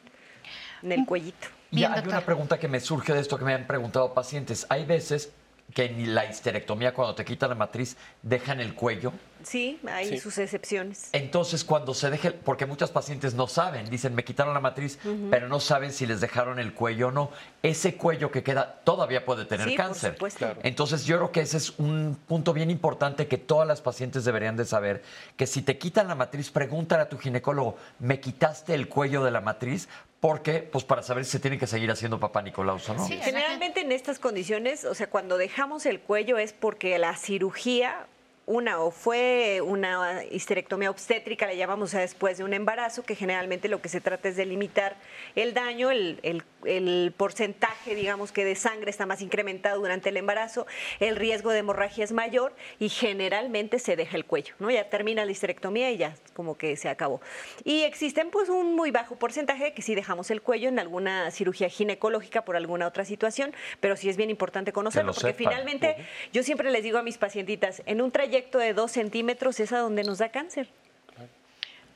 en 0.83 0.93
el 0.93 1.07
cuellito. 1.07 1.47
Y 1.71 1.77
Bien, 1.77 1.91
hay 1.93 1.97
doctor. 1.97 2.15
una 2.15 2.27
pregunta 2.27 2.59
que 2.59 2.69
me 2.69 2.81
surge 2.81 3.13
de 3.15 3.21
esto 3.21 3.39
que 3.39 3.45
me 3.45 3.55
han 3.55 3.67
preguntado 3.67 4.13
pacientes. 4.15 4.67
Hay 4.71 4.85
veces 4.87 5.33
que 5.75 5.91
ni 5.91 6.07
la 6.07 6.25
histerectomía, 6.27 6.95
cuando 6.95 7.15
te 7.15 7.25
quitan 7.25 7.51
la 7.51 7.55
matriz, 7.55 7.97
dejan 8.23 8.61
el 8.61 8.75
cuello. 8.75 9.13
Sí, 9.45 9.79
hay 9.89 10.09
Sí. 10.09 10.19
sus 10.19 10.37
excepciones. 10.39 11.11
Entonces, 11.13 11.63
cuando 11.63 11.95
se 11.95 12.11
deje, 12.11 12.33
porque 12.33 12.67
muchas 12.67 12.91
pacientes 12.91 13.35
no 13.35 13.47
saben, 13.47 13.89
dicen, 13.89 14.15
me 14.15 14.25
quitaron 14.25 14.53
la 14.53 14.61
matriz, 14.61 14.99
pero 15.31 15.47
no 15.49 15.61
saben 15.61 15.93
si 15.93 16.07
les 16.07 16.21
dejaron 16.21 16.59
el 16.59 16.75
cuello 16.75 17.09
o 17.09 17.11
no. 17.13 17.31
Ese 17.63 17.95
cuello 17.97 18.33
que 18.33 18.43
queda 18.43 18.81
todavía 18.83 19.25
puede 19.25 19.45
tener 19.45 19.69
Sí, 19.69 19.77
por 19.77 19.85
cáncer. 19.87 20.13
supuesto. 20.15 20.39
Claro. 20.39 20.61
Entonces, 20.65 21.05
yo 21.05 21.19
creo 21.19 21.31
que 21.33 21.41
ese 21.43 21.59
es 21.59 21.79
un 21.79 22.19
punto 22.27 22.53
bien 22.53 22.71
importante 22.71 23.29
que 23.29 23.39
todas 23.39 23.69
las 23.69 23.81
pacientes 23.81 24.25
deberían 24.25 24.57
de 24.57 24.65
saber, 24.65 25.03
que 25.37 25.47
si 25.47 25.63
te 25.63 25.79
quitan 25.79 26.09
la 26.09 26.15
matriz, 26.17 26.51
pregúntale 26.51 27.03
a 27.03 27.09
tu 27.09 27.19
ginecólogo, 27.19 27.77
¿me 28.01 28.19
quitaste 28.21 28.75
el 28.75 28.89
cuello 28.89 29.23
de 29.23 29.31
la 29.31 29.41
matriz? 29.41 29.89
Porque, 30.21 30.61
pues 30.61 30.85
para 30.85 31.03
saber 31.03 31.25
si 31.25 31.33
se 31.33 31.39
tiene 31.41 31.59
que 31.59 31.67
seguir 31.69 31.91
haciendo 31.91 32.19
papá 32.19 32.43
Nicolau 32.43 32.79
o 32.89 32.95
no. 32.95 33.07
Sí. 33.07 33.19
Generalmente 33.23 33.81
en 33.83 33.93
estas 33.93 34.19
condiciones, 34.19 34.85
o 34.85 34.95
sea, 34.95 35.09
cuando 35.09 35.39
dejamos 35.39 35.87
el 35.87 36.01
cuello 36.01 36.39
es 36.39 36.53
porque 36.53 36.99
la 36.99 37.15
cirugía, 37.17 38.07
una 38.45 38.81
o 38.81 38.91
fue 38.91 39.61
una 39.63 40.25
histerectomía 40.25 40.91
obstétrica, 40.91 41.47
le 41.47 41.57
llamamos, 41.57 41.91
o 41.91 41.93
sea, 41.93 42.01
después 42.01 42.39
de 42.39 42.45
un 42.45 42.53
embarazo, 42.53 43.05
que 43.05 43.15
generalmente 43.15 43.69
lo 43.69 43.81
que 43.81 43.89
se 43.89 44.01
trata 44.01 44.29
es 44.29 44.35
de 44.37 44.47
limitar 44.47 44.97
el 45.37 45.55
daño, 45.55 45.91
el, 45.93 46.19
el- 46.23 46.43
el 46.65 47.13
porcentaje, 47.17 47.95
digamos, 47.95 48.33
que 48.33 48.45
de 48.45 48.55
sangre 48.55 48.91
está 48.91 49.07
más 49.07 49.21
incrementado 49.23 49.81
durante 49.81 50.09
el 50.09 50.17
embarazo, 50.17 50.67
el 51.01 51.17
riesgo 51.17 51.51
de 51.51 51.59
hemorragia 51.59 52.05
es 52.05 52.13
mayor 52.13 52.55
y 52.79 52.89
generalmente 52.89 53.79
se 53.79 53.97
deja 53.97 54.17
el 54.17 54.25
cuello, 54.25 54.55
¿no? 54.59 54.71
Ya 54.71 54.89
termina 54.89 55.25
la 55.25 55.33
histerectomía 55.33 55.91
y 55.91 55.99
ya 55.99 56.15
como 56.35 56.57
que 56.57 56.77
se 56.77 56.89
acabó. 56.89 57.21
Y 57.65 57.83
existen 57.83 58.31
pues 58.31 58.49
un 58.49 58.75
muy 58.75 58.91
bajo 58.91 59.17
porcentaje 59.17 59.73
que 59.73 59.83
sí 59.83 59.95
dejamos 59.95 60.31
el 60.31 60.43
cuello 60.43 60.69
en 60.69 60.79
alguna 60.79 61.31
cirugía 61.31 61.69
ginecológica 61.69 62.45
por 62.45 62.57
alguna 62.57 62.87
otra 62.87 63.05
situación, 63.05 63.55
pero 63.81 63.97
sí 63.97 64.09
es 64.09 64.17
bien 64.17 64.31
importante 64.31 64.73
conocerlo, 64.73 65.13
lo 65.13 65.15
porque 65.15 65.35
finalmente 65.35 65.97
yo 66.33 66.43
siempre 66.43 66.71
les 66.71 66.83
digo 66.83 66.99
a 66.99 67.03
mis 67.03 67.19
pacientitas, 67.19 67.83
en 67.87 68.01
un 68.01 68.11
trayecto 68.11 68.59
de 68.59 68.75
dos 68.75 68.93
centímetros 68.93 69.61
es 69.61 69.73
a 69.73 69.79
donde 69.79 70.05
nos 70.05 70.19
da 70.19 70.31
cáncer. 70.31 70.69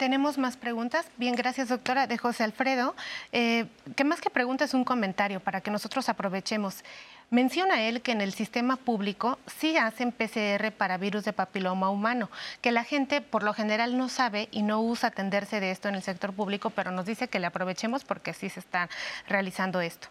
Tenemos 0.02 0.36
más 0.36 0.56
preguntas. 0.56 1.06
Bien, 1.16 1.36
gracias 1.36 1.68
doctora 1.68 2.08
de 2.08 2.18
José 2.18 2.42
Alfredo. 2.42 2.96
Eh, 3.30 3.66
que 3.94 4.02
más 4.02 4.20
que 4.20 4.30
pregunta 4.30 4.64
es 4.64 4.74
un 4.74 4.82
comentario 4.82 5.38
para 5.38 5.60
que 5.60 5.70
nosotros 5.70 6.08
aprovechemos. 6.08 6.82
Menciona 7.30 7.82
él 7.82 8.02
que 8.02 8.10
en 8.10 8.20
el 8.20 8.32
sistema 8.32 8.74
público 8.74 9.38
sí 9.46 9.76
hacen 9.76 10.10
PCR 10.10 10.72
para 10.72 10.96
virus 10.98 11.22
de 11.22 11.32
papiloma 11.32 11.88
humano, 11.88 12.32
que 12.60 12.72
la 12.72 12.82
gente 12.82 13.20
por 13.20 13.44
lo 13.44 13.54
general 13.54 13.96
no 13.96 14.08
sabe 14.08 14.48
y 14.50 14.64
no 14.64 14.80
usa 14.80 15.10
atenderse 15.10 15.60
de 15.60 15.70
esto 15.70 15.88
en 15.88 15.94
el 15.94 16.02
sector 16.02 16.32
público, 16.32 16.70
pero 16.70 16.90
nos 16.90 17.06
dice 17.06 17.28
que 17.28 17.38
le 17.38 17.46
aprovechemos 17.46 18.02
porque 18.02 18.34
sí 18.34 18.48
se 18.48 18.58
está 18.58 18.90
realizando 19.28 19.80
esto. 19.80 20.08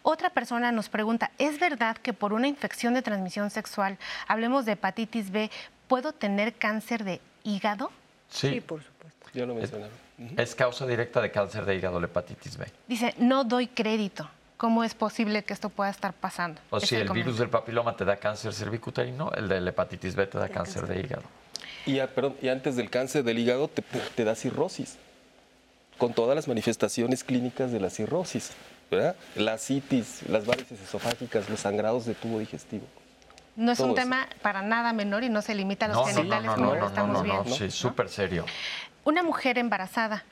Otra 0.00 0.30
persona 0.30 0.72
nos 0.72 0.88
pregunta, 0.88 1.32
¿es 1.36 1.60
verdad 1.60 1.98
que 1.98 2.14
por 2.14 2.32
una 2.32 2.48
infección 2.48 2.94
de 2.94 3.02
transmisión 3.02 3.50
sexual, 3.50 3.98
hablemos 4.26 4.64
de 4.64 4.72
hepatitis 4.72 5.30
B, 5.30 5.50
puedo 5.86 6.14
tener 6.14 6.54
cáncer 6.54 7.04
de 7.04 7.20
hígado? 7.42 7.92
Sí, 8.30 8.62
por 8.62 8.78
supuesto. 8.78 8.93
Ya 9.34 9.46
lo 9.46 9.54
mencionaron. 9.54 9.92
es 10.36 10.54
causa 10.54 10.86
directa 10.86 11.20
de 11.20 11.30
cáncer 11.30 11.64
de 11.64 11.74
hígado, 11.76 11.98
la 12.00 12.06
hepatitis 12.06 12.56
B. 12.56 12.66
Dice, 12.88 13.14
no 13.18 13.44
doy 13.44 13.66
crédito. 13.66 14.28
¿Cómo 14.56 14.84
es 14.84 14.94
posible 14.94 15.42
que 15.42 15.52
esto 15.52 15.68
pueda 15.68 15.90
estar 15.90 16.12
pasando? 16.12 16.60
O 16.70 16.78
si 16.80 16.94
el 16.94 17.08
virus 17.10 17.38
del 17.38 17.48
papiloma 17.50 17.96
te 17.96 18.04
da 18.04 18.16
cáncer 18.16 18.54
cervicuterino, 18.54 19.32
el 19.32 19.48
de 19.48 19.60
la 19.60 19.70
hepatitis 19.70 20.14
B 20.14 20.26
te 20.28 20.38
da 20.38 20.48
cáncer 20.48 20.82
cáncer. 20.82 20.96
de 20.96 21.00
hígado. 21.02 21.22
Y, 21.86 21.98
a- 21.98 22.06
perdón, 22.14 22.36
y 22.40 22.48
antes 22.48 22.76
del 22.76 22.88
cáncer 22.88 23.24
del 23.24 23.38
hígado 23.38 23.66
te, 23.68 23.82
te 23.82 24.24
da 24.24 24.34
cirrosis, 24.36 24.96
con 25.98 26.14
todas 26.14 26.36
las 26.36 26.46
manifestaciones 26.48 27.24
clínicas 27.24 27.72
de 27.72 27.80
la 27.80 27.90
cirrosis, 27.90 28.52
¿verdad? 28.90 29.16
La 29.34 29.58
citis, 29.58 30.22
las 30.28 30.46
varices 30.46 30.80
esofágicas, 30.80 31.50
los 31.50 31.60
sangrados 31.60 32.06
de 32.06 32.14
tubo 32.14 32.38
digestivo. 32.38 32.86
No 33.56 33.72
es 33.72 33.80
un 33.80 33.90
eso. 33.90 33.96
tema 33.96 34.28
para 34.40 34.62
nada 34.62 34.92
menor 34.92 35.24
y 35.24 35.28
no 35.28 35.42
se 35.42 35.54
limita 35.54 35.86
a 35.86 35.88
los 35.88 35.96
No, 35.98 36.02
no, 36.04 36.08
no, 36.10 36.14
genitales 36.16 36.46
no, 36.46 36.54
como 36.54 36.66
no, 36.66 36.74
lo 36.74 36.80
no, 36.80 36.86
estamos 36.86 37.22
no, 37.22 37.24
no, 37.24 37.42
viendo. 37.42 37.56
sí, 37.58 37.70
súper 37.70 38.08
serio. 38.08 38.44
Una 39.04 39.22
mujer 39.22 39.58
embarazada 39.58 40.24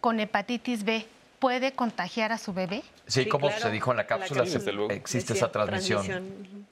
con 0.00 0.20
hepatitis 0.20 0.84
B 0.84 1.06
puede 1.38 1.72
contagiar 1.72 2.32
a 2.32 2.38
su 2.38 2.52
bebé. 2.52 2.82
Sí, 3.06 3.22
Sí, 3.24 3.28
como 3.28 3.48
claro, 3.48 3.62
se 3.62 3.70
dijo 3.70 3.90
en 3.92 3.96
la 3.98 4.02
la 4.02 4.06
cápsula, 4.06 4.42
existe 4.42 5.32
Decía, 5.32 5.46
esa 5.46 5.52
transmisión. 5.52 6.66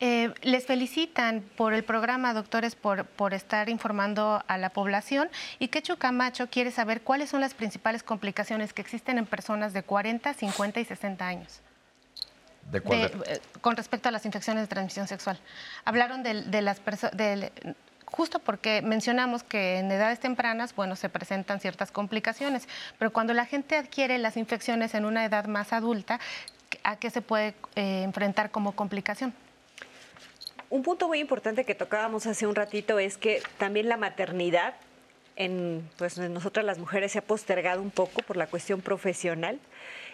Eh, 0.00 0.32
les 0.42 0.64
felicitan 0.64 1.42
por 1.56 1.74
el 1.74 1.82
programa, 1.82 2.32
doctores, 2.32 2.76
por, 2.76 3.04
por 3.04 3.34
estar 3.34 3.68
informando 3.68 4.44
a 4.46 4.56
la 4.56 4.70
población. 4.70 5.28
Y 5.58 5.68
Quechu 5.68 5.96
Camacho 5.96 6.48
quiere 6.48 6.70
saber 6.70 7.00
cuáles 7.02 7.30
son 7.30 7.40
las 7.40 7.52
principales 7.54 8.04
complicaciones 8.04 8.72
que 8.72 8.80
existen 8.80 9.18
en 9.18 9.26
personas 9.26 9.72
de 9.72 9.82
40, 9.82 10.34
50 10.34 10.78
y 10.80 10.84
60 10.84 11.26
años. 11.26 11.60
¿De 12.70 12.80
cuál? 12.80 13.00
de- 13.00 13.08
de- 13.08 13.32
eh, 13.34 13.40
con 13.60 13.76
respecto 13.76 14.08
a 14.08 14.12
las 14.12 14.24
infecciones 14.24 14.62
de 14.62 14.66
transmisión 14.68 15.08
sexual. 15.08 15.38
Hablaron 15.84 16.22
del- 16.22 16.48
de, 16.50 16.62
las 16.62 16.78
personas, 16.78 17.16
justo 18.10 18.38
porque 18.38 18.82
mencionamos 18.82 19.42
que 19.42 19.78
en 19.78 19.90
edades 19.90 20.20
tempranas, 20.20 20.74
bueno, 20.74 20.96
se 20.96 21.08
presentan 21.08 21.60
ciertas 21.60 21.92
complicaciones, 21.92 22.68
pero 22.98 23.12
cuando 23.12 23.34
la 23.34 23.46
gente 23.46 23.76
adquiere 23.76 24.18
las 24.18 24.36
infecciones 24.36 24.94
en 24.94 25.04
una 25.04 25.24
edad 25.24 25.46
más 25.46 25.72
adulta, 25.72 26.20
¿a 26.84 26.96
qué 26.96 27.10
se 27.10 27.22
puede 27.22 27.54
eh, 27.76 28.02
enfrentar 28.02 28.50
como 28.50 28.72
complicación? 28.72 29.34
Un 30.70 30.82
punto 30.82 31.08
muy 31.08 31.18
importante 31.18 31.64
que 31.64 31.74
tocábamos 31.74 32.26
hace 32.26 32.46
un 32.46 32.54
ratito 32.54 32.98
es 32.98 33.16
que 33.16 33.42
también 33.56 33.88
la 33.88 33.96
maternidad 33.96 34.74
en 35.36 35.88
pues 35.96 36.18
nosotras 36.18 36.66
las 36.66 36.78
mujeres 36.78 37.12
se 37.12 37.20
ha 37.20 37.22
postergado 37.22 37.80
un 37.80 37.90
poco 37.90 38.22
por 38.22 38.36
la 38.36 38.48
cuestión 38.48 38.80
profesional 38.80 39.60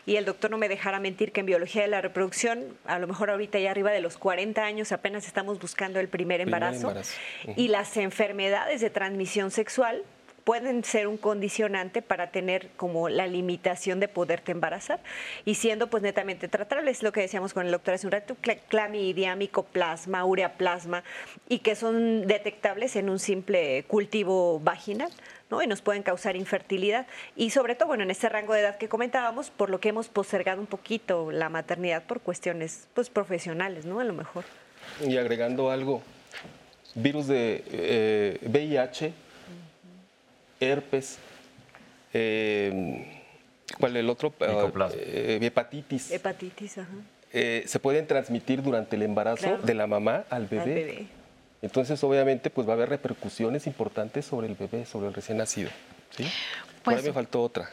y 0.07 0.17
el 0.17 0.25
doctor 0.25 0.51
no 0.51 0.59
me 0.59 0.69
dejara 0.69 1.01
mentir 1.01 1.33
que 1.33 1.41
en 1.41 1.47
biología 1.47 1.83
de 1.83 1.89
la 1.89 2.01
reproducción, 2.01 2.77
a 2.85 2.99
lo 2.99 3.07
mejor 3.07 3.31
ahorita 3.31 3.59
ya 3.59 3.71
arriba 3.71 3.91
de 3.91 4.01
los 4.01 4.19
40 4.19 4.63
años 4.63 4.93
apenas 4.93 5.27
estamos 5.27 5.59
buscando 5.59 6.01
el 6.01 6.09
primer 6.09 6.41
embarazo, 6.41 6.89
embarazo. 6.89 7.13
y 7.57 7.69
las 7.69 7.97
enfermedades 7.97 8.81
de 8.81 8.91
transmisión 8.91 9.51
sexual 9.51 10.03
pueden 10.45 10.85
ser 10.85 11.07
un 11.07 11.17
condicionante 11.17 12.03
para 12.03 12.31
tener 12.31 12.69
como 12.77 13.09
la 13.09 13.27
limitación 13.27 13.99
de 13.99 14.09
poderte 14.09 14.53
embarazar 14.53 15.01
y 15.47 15.55
siendo 15.55 15.87
pues 15.89 16.03
netamente 16.03 16.49
tratables, 16.49 17.03
lo 17.03 17.13
que 17.13 17.23
decíamos 17.23 17.55
con 17.55 17.65
el 17.65 17.73
doctor 17.73 17.95
hace 17.95 18.07
un 18.07 18.13
rato, 18.13 18.37
cl- 18.43 18.59
clamidia, 18.69 19.37
micoplasma, 19.37 20.23
ureaplasma 20.27 21.03
y 21.49 21.61
que 21.61 21.75
son 21.75 22.27
detectables 22.27 22.95
en 22.97 23.09
un 23.09 23.19
simple 23.21 23.85
cultivo 23.89 24.61
vaginal. 24.61 25.11
¿No? 25.51 25.63
y 25.63 25.67
nos 25.67 25.81
pueden 25.83 26.03
causar 26.03 26.37
infertilidad 26.37 27.07
y 27.37 27.51
sobre 27.51 27.75
todo 27.75 27.89
bueno 27.89 28.03
en 28.05 28.11
este 28.11 28.29
rango 28.29 28.55
de 28.55 28.61
edad 28.61 28.77
que 28.79 28.89
comentábamos 28.89 29.51
por 29.51 29.71
lo 29.71 29.81
que 29.81 29.91
hemos 29.91 30.09
postergado 30.09 30.61
un 30.61 30.67
poquito 30.67 31.31
la 31.33 31.49
maternidad 31.49 32.03
por 32.05 32.21
cuestiones 32.21 32.87
pues 32.95 33.11
profesionales 33.11 33.85
no 33.85 34.01
a 34.01 34.05
lo 34.05 34.13
mejor 34.15 34.45
Y 35.07 35.17
agregando 35.17 35.71
algo, 35.71 36.03
virus 36.95 37.27
de 37.27 37.65
eh, 37.73 38.39
VIH, 38.47 39.13
herpes, 40.61 41.19
eh, 42.13 43.23
¿cuál 43.79 43.97
es 43.97 44.01
el 44.01 44.11
otro? 44.11 44.33
Micoplasma. 44.41 44.97
Eh, 45.01 45.39
hepatitis. 45.43 46.11
hepatitis 46.13 46.79
ajá, 46.79 46.91
Eh, 47.33 47.65
se 47.67 47.81
pueden 47.81 48.07
transmitir 48.07 48.63
durante 48.63 48.95
el 48.97 49.03
embarazo 49.03 49.43
Claro. 49.47 49.63
de 49.63 49.75
la 49.75 49.87
mamá 49.89 50.25
al 50.31 50.47
bebé. 50.47 50.63
al 50.63 50.69
bebé. 50.69 51.07
Entonces, 51.63 52.03
obviamente, 52.05 52.51
pues 52.51 52.67
va 52.69 52.73
a 52.73 52.77
haber 52.77 52.89
repercusiones 52.91 53.67
importantes 53.67 54.27
sobre 54.27 54.47
el 54.49 54.55
bebé, 54.55 54.85
sobre 54.87 55.09
el 55.09 55.15
recién 55.15 55.39
nacido. 55.39 55.71
¿sí? 56.17 56.25
Por 56.25 56.93
Pues- 56.93 56.99
ahí 56.99 57.05
me 57.05 57.13
faltó 57.13 57.43
otra. 57.43 57.71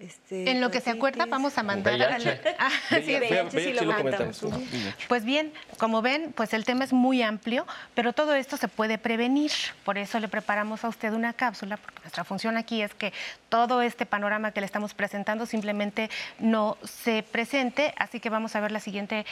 Este, 0.00 0.50
En 0.50 0.62
lo 0.62 0.70
que 0.70 0.80
se 0.80 0.88
acuerda, 0.88 1.26
vamos 1.26 1.58
a 1.58 1.62
mandar 1.62 2.00
a 2.00 2.16
VIH. 2.16 2.40
Ah, 2.58 2.70
sí, 2.88 3.16
VIH 3.18 3.50
sí 3.50 3.56
VIH 3.56 3.74
lo 3.74 3.82
lo 3.82 3.92
mandamos. 3.92 4.38
comentamos. 4.38 4.96
Pues 5.08 5.24
bien, 5.26 5.52
como 5.76 6.00
ven, 6.00 6.32
pues 6.34 6.54
el 6.54 6.64
tema 6.64 6.84
es 6.84 6.94
muy 6.94 7.20
amplio, 7.20 7.66
pero 7.94 8.14
todo 8.14 8.34
esto 8.34 8.56
se 8.56 8.68
puede 8.68 8.96
prevenir. 8.96 9.50
Por 9.84 9.98
eso 9.98 10.18
le 10.18 10.28
preparamos 10.28 10.84
a 10.84 10.88
usted 10.88 11.12
una 11.12 11.34
cápsula, 11.34 11.76
porque 11.76 12.00
nuestra 12.00 12.24
función 12.24 12.56
aquí 12.56 12.80
es 12.80 12.94
que 12.94 13.12
todo 13.50 13.82
este 13.82 14.06
panorama 14.06 14.52
que 14.52 14.60
le 14.60 14.66
estamos 14.66 14.94
presentando 14.94 15.44
simplemente 15.44 16.08
no 16.38 16.78
se 16.82 17.22
presente. 17.22 17.92
Así 17.98 18.20
que 18.20 18.30
vamos 18.30 18.56
a 18.56 18.60
ver 18.60 18.72
la 18.72 18.80
siguiente 18.80 19.26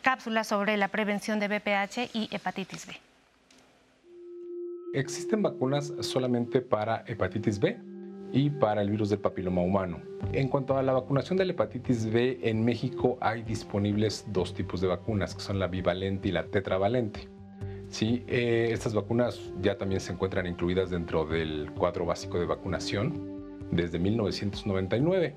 cápsula 0.00 0.44
sobre 0.44 0.78
la 0.78 0.88
prevención 0.88 1.38
de 1.40 1.48
BPH 1.48 2.10
y 2.14 2.28
hepatitis 2.30 2.86
B. 2.86 2.98
Existen 4.94 5.42
vacunas 5.42 5.92
solamente 6.00 6.62
para 6.62 7.04
hepatitis 7.06 7.58
B 7.58 7.95
y 8.36 8.50
para 8.50 8.82
el 8.82 8.90
virus 8.90 9.08
del 9.08 9.20
papiloma 9.20 9.62
humano. 9.62 9.98
En 10.34 10.48
cuanto 10.48 10.76
a 10.76 10.82
la 10.82 10.92
vacunación 10.92 11.38
de 11.38 11.46
la 11.46 11.52
hepatitis 11.52 12.12
B, 12.12 12.38
en 12.42 12.66
México 12.66 13.16
hay 13.22 13.42
disponibles 13.42 14.26
dos 14.28 14.52
tipos 14.52 14.82
de 14.82 14.88
vacunas, 14.88 15.34
que 15.34 15.40
son 15.40 15.58
la 15.58 15.68
bivalente 15.68 16.28
y 16.28 16.32
la 16.32 16.44
tetravalente. 16.44 17.30
Sí, 17.88 18.24
eh, 18.26 18.68
estas 18.72 18.92
vacunas 18.92 19.40
ya 19.62 19.78
también 19.78 20.02
se 20.02 20.12
encuentran 20.12 20.46
incluidas 20.46 20.90
dentro 20.90 21.24
del 21.24 21.70
cuadro 21.78 22.04
básico 22.04 22.38
de 22.38 22.44
vacunación 22.44 23.42
desde 23.70 23.98
1999. 23.98 25.34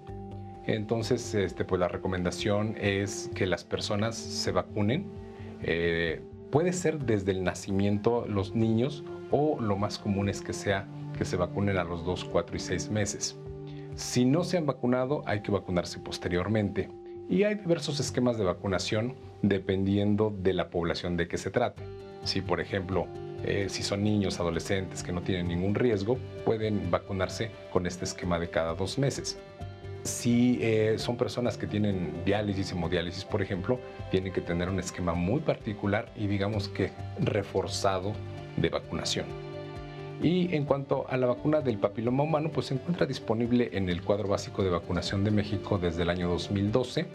Entonces, 0.65 1.33
este, 1.35 1.63
pues 1.63 1.79
la 1.79 1.87
recomendación 1.87 2.75
es 2.77 3.31
que 3.33 3.45
las 3.45 3.63
personas 3.63 4.17
se 4.17 4.51
vacunen. 4.51 5.05
Eh, 5.63 6.21
puede 6.51 6.73
ser 6.73 6.99
desde 6.99 7.31
el 7.31 7.45
nacimiento 7.45 8.25
los 8.27 8.55
niños 8.55 9.05
o 9.31 9.57
lo 9.61 9.77
más 9.77 9.97
común 9.99 10.27
es 10.27 10.41
que 10.41 10.51
sea 10.51 10.85
que 11.19 11.25
se 11.25 11.35
vacunen 11.35 11.77
a 11.77 11.83
los 11.83 12.05
2, 12.05 12.25
4 12.31 12.55
y 12.55 12.59
6 12.59 12.89
meses. 12.91 13.37
Si 13.95 14.23
no 14.23 14.45
se 14.45 14.57
han 14.57 14.65
vacunado, 14.65 15.21
hay 15.25 15.41
que 15.41 15.51
vacunarse 15.51 15.99
posteriormente. 15.99 16.89
Y 17.29 17.43
hay 17.43 17.55
diversos 17.55 17.99
esquemas 17.99 18.37
de 18.37 18.45
vacunación 18.45 19.15
dependiendo 19.41 20.33
de 20.35 20.53
la 20.53 20.69
población 20.69 21.17
de 21.17 21.27
que 21.27 21.37
se 21.37 21.51
trate. 21.51 21.83
Si, 22.23 22.39
por 22.39 22.61
ejemplo, 22.61 23.05
eh, 23.43 23.67
si 23.67 23.83
son 23.83 24.01
niños, 24.01 24.39
adolescentes 24.39 25.03
que 25.03 25.11
no 25.11 25.21
tienen 25.21 25.49
ningún 25.49 25.75
riesgo, 25.75 26.17
pueden 26.45 26.89
vacunarse 26.89 27.51
con 27.73 27.85
este 27.85 28.05
esquema 28.05 28.39
de 28.39 28.49
cada 28.49 28.73
dos 28.73 28.97
meses. 28.97 29.37
Si 30.03 30.57
eh, 30.61 30.95
son 30.97 31.17
personas 31.17 31.57
que 31.57 31.67
tienen 31.67 32.23
diálisis, 32.23 32.71
hemodiálisis, 32.71 33.25
por 33.25 33.41
ejemplo, 33.41 33.77
tienen 34.09 34.31
que 34.31 34.39
tener 34.39 34.69
un 34.69 34.79
esquema 34.79 35.13
muy 35.13 35.41
particular 35.41 36.09
y 36.15 36.27
digamos 36.27 36.69
que 36.69 36.91
reforzado 37.19 38.13
de 38.55 38.69
vacunación. 38.69 39.48
Y 40.21 40.53
en 40.53 40.65
cuanto 40.65 41.05
a 41.07 41.15
la 41.15 41.27
vacuna 41.27 41.61
del 41.61 41.77
papiloma 41.77 42.23
humano, 42.23 42.49
pues 42.53 42.67
se 42.67 42.73
encuentra 42.73 43.05
disponible 43.05 43.69
en 43.71 43.89
el 43.89 44.01
cuadro 44.01 44.27
básico 44.27 44.63
de 44.63 44.69
vacunación 44.69 45.23
de 45.23 45.31
México 45.31 45.77
desde 45.77 46.03
el 46.03 46.09
año 46.09 46.27
2012. 46.29 47.05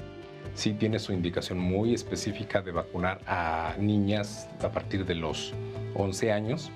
Sí 0.54 0.72
tiene 0.72 0.98
su 0.98 1.12
indicación 1.12 1.58
muy 1.58 1.92
específica 1.92 2.62
de 2.62 2.72
vacunar 2.72 3.20
a 3.26 3.74
niñas 3.78 4.48
a 4.62 4.70
partir 4.70 5.04
de 5.04 5.16
los 5.16 5.52
11 5.94 6.32
años, 6.32 6.70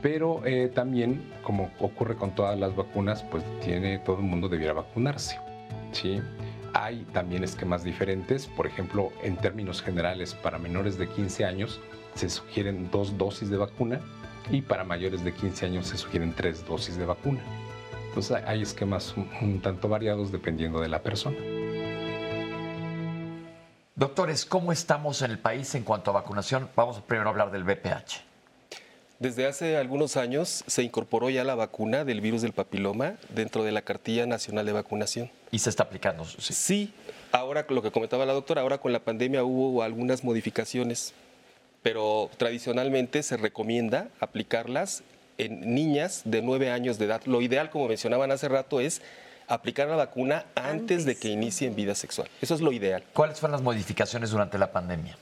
pero 0.00 0.46
eh, 0.46 0.70
también, 0.72 1.22
como 1.42 1.70
ocurre 1.80 2.14
con 2.14 2.34
todas 2.34 2.58
las 2.58 2.76
vacunas, 2.76 3.24
pues 3.24 3.42
tiene 3.64 3.98
todo 3.98 4.16
el 4.16 4.22
mundo 4.22 4.48
debiera 4.48 4.74
vacunarse. 4.74 5.38
¿sí? 5.90 6.20
Hay 6.74 7.04
también 7.12 7.42
esquemas 7.42 7.82
diferentes, 7.82 8.46
por 8.46 8.66
ejemplo, 8.66 9.10
en 9.24 9.36
términos 9.36 9.82
generales, 9.82 10.34
para 10.34 10.58
menores 10.58 10.98
de 10.98 11.08
15 11.08 11.44
años 11.44 11.80
se 12.14 12.28
sugieren 12.28 12.90
dos 12.90 13.16
dosis 13.16 13.48
de 13.48 13.56
vacuna 13.56 14.00
y 14.50 14.62
para 14.62 14.84
mayores 14.84 15.24
de 15.24 15.32
15 15.34 15.66
años 15.66 15.86
se 15.88 15.96
sugieren 15.98 16.32
tres 16.34 16.64
dosis 16.66 16.96
de 16.96 17.04
vacuna. 17.04 17.40
Entonces 18.08 18.36
hay- 18.46 18.62
esquemas 18.62 19.14
un, 19.16 19.28
un 19.42 19.60
tanto 19.60 19.88
variados 19.88 20.32
dependiendo 20.32 20.80
de 20.80 20.88
la 20.88 21.02
persona. 21.02 21.36
Doctores, 23.96 24.44
¿cómo 24.46 24.70
estamos 24.72 25.22
en 25.22 25.32
el 25.32 25.38
país 25.38 25.74
en 25.74 25.82
cuanto 25.82 26.10
a 26.10 26.14
vacunación? 26.14 26.68
Vamos 26.76 27.00
primero 27.00 27.28
a 27.28 27.32
hablar 27.32 27.50
del 27.50 27.64
VPH. 27.64 28.22
Desde 29.18 29.46
hace 29.48 29.76
algunos 29.76 30.16
años 30.16 30.62
se 30.68 30.84
incorporó 30.84 31.28
ya 31.28 31.42
la 31.42 31.56
vacuna 31.56 32.04
del 32.04 32.20
virus 32.20 32.42
del 32.42 32.52
papiloma 32.52 33.14
dentro 33.34 33.64
de 33.64 33.72
la 33.72 33.82
cartilla 33.82 34.26
nacional 34.26 34.64
de 34.66 34.72
vacunación. 34.72 35.30
Y 35.50 35.58
se 35.58 35.70
está 35.70 35.82
aplicando. 35.82 36.24
sí. 36.24 36.52
Sí, 36.54 36.94
ahora 37.32 37.66
lo 37.68 37.82
que 37.82 37.90
comentaba 37.90 38.24
la 38.26 38.32
doctora, 38.32 38.62
ahora 38.62 38.78
con 38.78 38.92
la 38.92 39.00
pandemia 39.00 39.42
hubo 39.42 39.82
algunas 39.82 40.22
modificaciones, 40.22 41.12
pero 41.88 42.28
tradicionalmente 42.36 43.22
se 43.22 43.38
recomienda 43.38 44.08
aplicarlas 44.20 45.02
en 45.38 45.74
niñas 45.74 46.20
de 46.26 46.42
9 46.42 46.70
años 46.70 46.98
de 46.98 47.06
edad. 47.06 47.22
Lo 47.24 47.40
ideal, 47.40 47.70
como 47.70 47.88
mencionaban 47.88 48.30
hace 48.30 48.46
rato, 48.46 48.78
es 48.78 49.00
aplicar 49.46 49.88
la 49.88 49.96
vacuna 49.96 50.44
antes, 50.54 51.06
de 51.06 51.12
Antes. 51.12 51.18
que 51.18 51.28
inicien 51.28 51.74
vida 51.74 51.94
sexual. 51.94 52.28
Eso 52.42 52.54
es 52.54 52.60
lo 52.60 52.72
ideal. 52.72 53.04
¿Cuáles 53.14 53.40
fueron 53.40 53.52
las 53.52 53.62
modificaciones 53.62 54.28
durante 54.28 54.58
la 54.58 54.70
pandemia? 54.70 55.16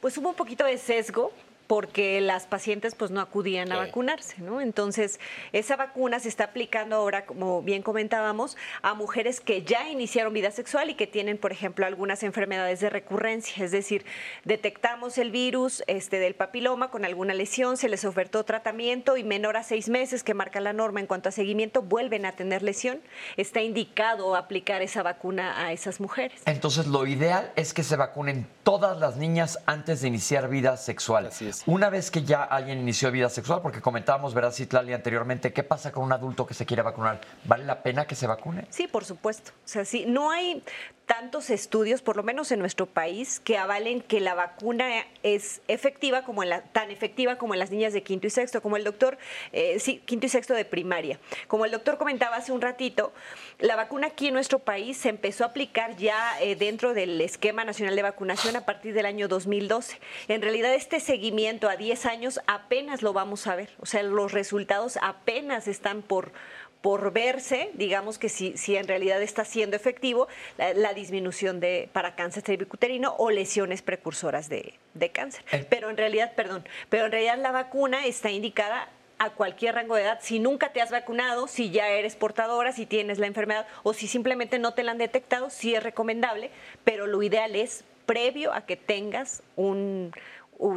Pues 0.00 0.16
hubo 0.16 0.30
un 0.30 0.34
poquito 0.34 0.64
de 0.64 0.78
sesgo 0.78 1.32
porque 1.66 2.20
las 2.20 2.46
pacientes 2.46 2.94
pues 2.94 3.10
no 3.10 3.20
acudían 3.20 3.72
a 3.72 3.76
Sí. 3.76 3.86
vacunarse, 3.86 4.42
¿no? 4.42 4.60
Entonces, 4.60 5.18
esa 5.52 5.76
vacuna 5.76 6.20
se 6.20 6.28
está 6.28 6.44
aplicando 6.44 6.96
ahora, 6.96 7.24
como 7.26 7.62
bien 7.62 7.82
comentábamos, 7.82 8.56
a 8.82 8.94
mujeres 8.94 9.40
que 9.40 9.62
ya 9.62 9.88
iniciaron 9.88 10.32
vida 10.34 10.50
sexual 10.50 10.90
y 10.90 10.94
que 10.94 11.06
tienen, 11.06 11.38
por 11.38 11.52
ejemplo, 11.52 11.86
algunas 11.86 12.22
enfermedades 12.22 12.80
de 12.80 12.90
recurrencia, 12.90 13.64
es 13.64 13.70
decir, 13.70 14.04
detectamos 14.44 15.18
el 15.18 15.30
virus 15.30 15.82
este, 15.86 16.18
del 16.18 16.34
papiloma 16.34 16.90
con 16.90 17.04
alguna 17.04 17.34
lesión, 17.34 17.76
se 17.76 17.88
les 17.88 18.04
ofertó 18.04 18.44
tratamiento 18.44 19.16
y 19.16 19.24
menor 19.24 19.56
a 19.56 19.62
seis 19.62 19.88
meses, 19.88 20.22
que 20.22 20.34
marca 20.34 20.60
la 20.60 20.72
norma 20.72 21.00
en 21.00 21.06
cuanto 21.06 21.28
a 21.28 21.32
seguimiento, 21.32 21.82
vuelven 21.82 22.26
a 22.26 22.32
tener 22.32 22.62
lesión, 22.62 23.00
está 23.36 23.62
indicado 23.62 24.36
aplicar 24.36 24.82
esa 24.82 25.02
vacuna 25.02 25.64
a 25.64 25.72
esas 25.72 26.00
mujeres. 26.00 26.42
Entonces, 26.46 26.86
lo 26.86 27.06
ideal 27.06 27.50
es 27.56 27.72
que 27.72 27.82
se 27.82 27.96
vacunen 27.96 28.46
todas 28.62 28.98
las 28.98 29.16
niñas 29.16 29.58
antes 29.66 30.02
de 30.02 30.08
iniciar 30.08 30.48
vida 30.48 30.76
sexual. 30.76 31.26
Así 31.26 31.46
es. 31.48 31.53
Una 31.66 31.90
vez 31.90 32.10
que 32.10 32.22
ya 32.22 32.42
alguien 32.42 32.80
inició 32.80 33.10
vida 33.10 33.28
sexual, 33.28 33.60
porque 33.62 33.80
comentábamos, 33.80 34.34
¿verdad, 34.34 34.52
Citlali, 34.52 34.92
anteriormente, 34.92 35.52
qué 35.52 35.62
pasa 35.62 35.92
con 35.92 36.04
un 36.04 36.12
adulto 36.12 36.46
que 36.46 36.54
se 36.54 36.66
quiere 36.66 36.82
vacunar? 36.82 37.20
¿Vale 37.44 37.64
la 37.64 37.82
pena 37.82 38.06
que 38.06 38.14
se 38.14 38.26
vacune? 38.26 38.66
Sí, 38.70 38.86
por 38.86 39.04
supuesto. 39.04 39.52
O 39.64 39.68
sea, 39.68 39.84
sí, 39.84 40.04
no 40.06 40.30
hay 40.30 40.62
tantos 41.06 41.50
estudios, 41.50 42.00
por 42.02 42.16
lo 42.16 42.22
menos 42.22 42.50
en 42.50 42.58
nuestro 42.58 42.86
país, 42.86 43.40
que 43.40 43.58
avalen 43.58 44.00
que 44.00 44.20
la 44.20 44.34
vacuna 44.34 45.04
es 45.22 45.60
efectiva 45.68 46.24
como 46.24 46.42
en 46.42 46.48
la, 46.48 46.62
tan 46.62 46.90
efectiva 46.90 47.36
como 47.36 47.54
en 47.54 47.60
las 47.60 47.70
niñas 47.70 47.92
de 47.92 48.02
quinto 48.02 48.26
y 48.26 48.30
sexto, 48.30 48.62
como 48.62 48.76
el 48.76 48.84
doctor, 48.84 49.18
eh, 49.52 49.78
sí, 49.80 50.00
quinto 50.04 50.26
y 50.26 50.28
sexto 50.28 50.54
de 50.54 50.64
primaria. 50.64 51.18
Como 51.46 51.64
el 51.64 51.70
doctor 51.70 51.98
comentaba 51.98 52.36
hace 52.36 52.52
un 52.52 52.60
ratito, 52.60 53.12
la 53.58 53.76
vacuna 53.76 54.08
aquí 54.08 54.28
en 54.28 54.34
nuestro 54.34 54.58
país 54.58 54.96
se 54.96 55.10
empezó 55.10 55.44
a 55.44 55.48
aplicar 55.48 55.96
ya 55.96 56.40
eh, 56.40 56.56
dentro 56.56 56.94
del 56.94 57.20
esquema 57.20 57.64
nacional 57.64 57.94
de 57.96 58.02
vacunación 58.02 58.56
a 58.56 58.64
partir 58.64 58.94
del 58.94 59.06
año 59.06 59.28
2012. 59.28 60.00
En 60.28 60.42
realidad 60.42 60.74
este 60.74 61.00
seguimiento 61.00 61.43
a 61.48 61.76
10 61.76 62.06
años 62.06 62.40
apenas 62.46 63.02
lo 63.02 63.12
vamos 63.12 63.46
a 63.46 63.56
ver, 63.56 63.70
o 63.80 63.86
sea, 63.86 64.02
los 64.02 64.32
resultados 64.32 64.98
apenas 65.02 65.68
están 65.68 66.02
por 66.02 66.32
por 66.80 67.14
verse, 67.14 67.70
digamos 67.72 68.18
que 68.18 68.28
si, 68.28 68.58
si 68.58 68.76
en 68.76 68.86
realidad 68.86 69.22
está 69.22 69.46
siendo 69.46 69.74
efectivo 69.74 70.28
la, 70.58 70.74
la 70.74 70.92
disminución 70.92 71.58
de 71.58 71.88
para 71.94 72.14
cáncer 72.14 72.42
cervicuterino 72.42 73.14
o 73.16 73.30
lesiones 73.30 73.80
precursoras 73.80 74.50
de, 74.50 74.74
de 74.92 75.08
cáncer. 75.08 75.42
El- 75.50 75.64
Pero 75.64 75.88
en 75.88 75.96
realidad, 75.96 76.32
perdón, 76.36 76.62
pero 76.90 77.06
en 77.06 77.12
realidad 77.12 77.38
la 77.38 77.52
vacuna 77.52 78.04
está 78.04 78.30
indicada 78.30 78.90
a 79.18 79.30
cualquier 79.30 79.76
rango 79.76 79.94
de 79.96 80.02
edad, 80.02 80.18
si 80.20 80.40
nunca 80.40 80.74
te 80.74 80.82
has 80.82 80.90
vacunado, 80.90 81.46
si 81.48 81.70
ya 81.70 81.88
eres 81.88 82.16
portadora, 82.16 82.70
si 82.72 82.84
tienes 82.84 83.18
la 83.18 83.28
enfermedad 83.28 83.66
o 83.82 83.94
si 83.94 84.06
simplemente 84.06 84.58
no 84.58 84.74
te 84.74 84.82
la 84.82 84.90
han 84.90 84.98
detectado, 84.98 85.48
sí 85.48 85.74
es 85.74 85.82
recomendable, 85.82 86.50
pero 86.84 87.06
lo 87.06 87.22
ideal 87.22 87.56
es 87.56 87.84
previo 88.04 88.52
a 88.52 88.66
que 88.66 88.76
tengas 88.76 89.42
un, 89.56 90.12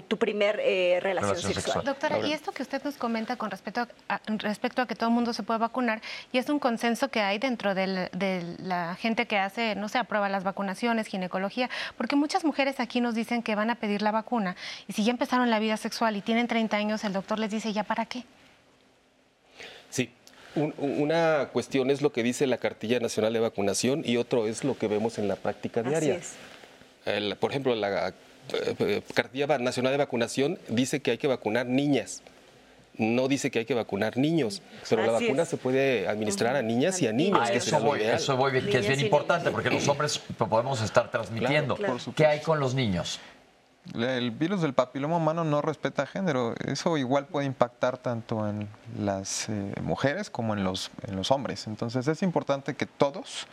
tu 0.07 0.17
primer 0.17 0.59
eh, 0.63 0.99
relación, 1.01 1.37
sexual. 1.37 1.83
Doctora, 1.85 2.19
y 2.19 2.33
esto 2.33 2.51
que 2.51 2.63
usted 2.63 2.83
nos 2.83 2.95
comenta 2.95 3.35
con 3.35 3.51
respecto 3.51 3.87
a, 4.09 4.21
respecto 4.27 4.81
a 4.81 4.87
que 4.87 4.95
todo 4.95 5.09
el 5.09 5.15
mundo 5.15 5.33
se 5.33 5.43
puede 5.43 5.59
vacunar, 5.59 6.01
y 6.31 6.37
es 6.37 6.49
un 6.49 6.59
consenso 6.59 7.09
que 7.09 7.21
hay 7.21 7.39
dentro 7.39 7.75
de 7.75 8.55
la 8.59 8.95
gente 8.95 9.27
que 9.27 9.37
hace, 9.37 9.75
no 9.75 9.89
sé, 9.89 9.97
aprueba 9.97 10.29
las 10.29 10.43
vacunaciones, 10.43 11.07
ginecología, 11.07 11.69
porque 11.97 12.15
muchas 12.15 12.43
mujeres 12.43 12.79
aquí 12.79 13.01
nos 13.01 13.15
dicen 13.15 13.43
que 13.43 13.55
van 13.55 13.69
a 13.69 13.75
pedir 13.75 14.01
la 14.01 14.11
vacuna, 14.11 14.55
y 14.87 14.93
si 14.93 15.03
ya 15.03 15.11
empezaron 15.11 15.49
la 15.49 15.59
vida 15.59 15.77
sexual 15.77 16.15
y 16.17 16.21
tienen 16.21 16.47
30 16.47 16.75
años, 16.75 17.03
el 17.03 17.13
doctor 17.13 17.39
les 17.39 17.51
dice, 17.51 17.71
¿ya 17.71 17.83
para 17.83 18.05
qué? 18.05 18.23
Sí, 19.89 20.11
una 20.55 21.49
cuestión 21.53 21.91
es 21.91 22.01
lo 22.01 22.11
que 22.11 22.23
dice 22.23 22.47
la 22.47 22.57
Cartilla 22.57 22.99
Nacional 22.99 23.33
de 23.33 23.39
Vacunación 23.39 24.01
y 24.03 24.17
otro 24.17 24.47
es 24.47 24.63
lo 24.63 24.77
que 24.77 24.87
vemos 24.87 25.17
en 25.17 25.27
la 25.27 25.35
práctica 25.35 25.83
diaria. 25.83 26.19
por 27.39 27.51
ejemplo, 27.51 27.75
la 27.75 28.13
Cartilla 29.13 29.47
Nacional 29.57 29.91
de 29.91 29.97
Vacunación 29.97 30.59
dice 30.69 31.01
que 31.01 31.11
hay 31.11 31.17
que 31.17 31.27
vacunar 31.27 31.65
niñas. 31.65 32.21
No 32.97 33.27
dice 33.27 33.51
que 33.51 33.59
hay 33.59 33.65
que 33.65 33.75
vacunar 33.75 34.17
niños, 34.17 34.63
pero 34.89 35.05
la 35.05 35.11
vacuna 35.11 35.45
se 35.45 35.57
puede 35.57 36.07
administrar 36.07 36.55
a 36.55 36.63
niñas 36.63 36.99
y 37.01 37.07
a 37.07 37.13
niños. 37.13 37.39
Ah, 37.43 37.53
eso, 37.53 37.79
voy, 37.79 38.01
eso 38.01 38.35
voy, 38.35 38.59
que 38.59 38.79
es 38.79 38.87
bien 38.87 38.99
importante, 38.99 39.51
porque 39.51 39.69
los 39.69 39.87
hombres 39.87 40.19
podemos 40.37 40.81
estar 40.81 41.11
transmitiendo. 41.11 41.77
¿Qué 42.15 42.25
hay 42.25 42.41
con 42.41 42.59
los 42.59 42.73
niños? 42.73 43.19
El 43.95 44.31
virus 44.31 44.61
del 44.61 44.73
papiloma 44.73 45.17
humano 45.17 45.43
no 45.43 45.61
respeta 45.61 46.05
género. 46.05 46.55
Eso 46.65 46.97
igual 46.97 47.27
puede 47.27 47.45
impactar 47.45 47.97
tanto 47.97 48.47
en 48.47 48.67
las 48.99 49.47
eh, 49.47 49.73
mujeres 49.81 50.29
como 50.29 50.53
en 50.53 50.63
los, 50.63 50.91
en 51.07 51.15
los 51.15 51.31
hombres. 51.31 51.67
Entonces 51.67 52.07
es 52.07 52.21
importante 52.23 52.75
que 52.75 52.85
todos... 52.85 53.47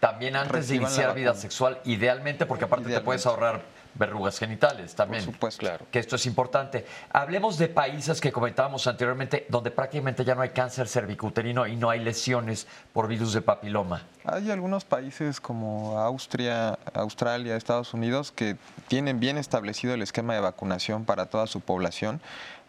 También 0.00 0.36
antes 0.36 0.68
de 0.68 0.76
iniciar 0.76 1.14
vida 1.14 1.34
sexual, 1.34 1.80
idealmente, 1.84 2.46
porque 2.46 2.64
aparte 2.64 2.88
te 2.88 3.00
puedes 3.00 3.26
ahorrar 3.26 3.62
verrugas 3.98 4.38
genitales 4.38 4.94
también. 4.94 5.24
Por 5.24 5.34
supuesto, 5.34 5.60
claro. 5.60 5.86
Que 5.90 5.98
esto 5.98 6.16
es 6.16 6.26
importante. 6.26 6.86
Hablemos 7.10 7.58
de 7.58 7.68
países 7.68 8.20
que 8.20 8.32
comentábamos 8.32 8.86
anteriormente, 8.86 9.46
donde 9.48 9.70
prácticamente 9.70 10.24
ya 10.24 10.34
no 10.34 10.42
hay 10.42 10.50
cáncer 10.50 10.88
cervicuterino 10.88 11.66
y 11.66 11.76
no 11.76 11.90
hay 11.90 12.00
lesiones 12.00 12.66
por 12.92 13.08
virus 13.08 13.32
de 13.32 13.42
papiloma. 13.42 14.02
Hay 14.24 14.50
algunos 14.50 14.84
países 14.84 15.40
como 15.40 15.98
Austria, 15.98 16.78
Australia, 16.94 17.56
Estados 17.56 17.94
Unidos 17.94 18.30
que 18.30 18.56
tienen 18.86 19.20
bien 19.20 19.38
establecido 19.38 19.94
el 19.94 20.02
esquema 20.02 20.34
de 20.34 20.40
vacunación 20.40 21.04
para 21.04 21.26
toda 21.26 21.46
su 21.46 21.60
población 21.60 22.20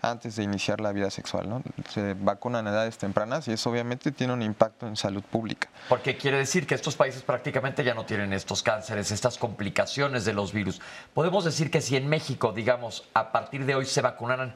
antes 0.02 0.36
de 0.36 0.43
iniciar 0.43 0.82
la 0.82 0.91
vida 0.91 1.10
sexual. 1.10 1.50
¿no? 1.50 1.62
Se 1.89 2.14
vacunan 2.14 2.68
a 2.68 2.72
edades 2.72 2.97
tempranas 2.97 3.47
y 3.47 3.52
eso 3.52 3.70
obviamente 3.70 4.12
tiene 4.12 4.34
un 4.34 4.41
impacto 4.41 4.88
en 4.88 4.95
salud 4.95 5.24
pública. 5.24 5.70
Porque 5.88 6.18
quiere 6.18 6.38
decir 6.38 6.66
que 6.66 6.76
estos 6.76 6.95
países 6.95 7.24
prácticamente 7.24 7.84
ya 7.84 7.93
no 7.93 8.06
tienen 8.06 8.34
estos 8.34 8.64
cánceres, 8.64 9.12
estas 9.12 9.38
complicaciones 9.38 10.26
de 10.26 10.34
los 10.34 10.54
virus. 10.54 10.82
Podemos 11.14 11.45
decir 11.45 11.72
que 11.72 11.82
si 11.82 11.95
en 11.95 12.08
México, 12.08 12.52
digamos, 12.54 13.08
a 13.14 13.32
partir 13.32 13.66
de 13.66 13.76
hoy 13.76 13.86
se 13.86 14.02
vacunaran 14.02 14.54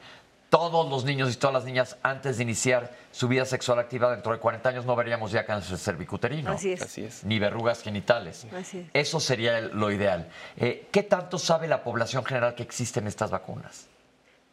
todos 0.54 0.88
los 0.88 1.04
niños 1.04 1.34
y 1.34 1.36
todas 1.36 1.52
las 1.52 1.64
niñas 1.64 1.96
antes 2.04 2.36
de 2.36 2.44
iniciar 2.44 2.92
su 3.10 3.26
vida 3.26 3.44
sexual 3.44 3.80
activa 3.80 4.12
dentro 4.12 4.32
de 4.32 4.38
40 4.38 4.68
años 4.68 4.86
no 4.86 4.94
veríamos 4.94 5.32
ya 5.32 5.44
cáncer 5.44 5.78
cervicuterino. 5.78 6.52
Así 6.52 6.72
es. 6.72 7.24
Ni 7.24 7.40
verrugas 7.40 7.82
genitales. 7.82 8.46
Eso 8.92 9.18
sería 9.18 9.60
lo 9.60 9.90
ideal. 9.90 10.28
Eh, 10.56 10.86
¿Qué 10.92 11.02
tanto 11.02 11.38
sabe 11.40 11.66
la 11.66 11.82
población 11.82 12.24
general 12.24 12.54
que 12.54 12.62
existen 12.62 13.08
estas 13.08 13.32
vacunas? 13.32 13.88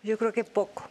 Yo 0.04 0.18
creo 0.18 0.34
que 0.34 0.43
poco. 0.43 0.89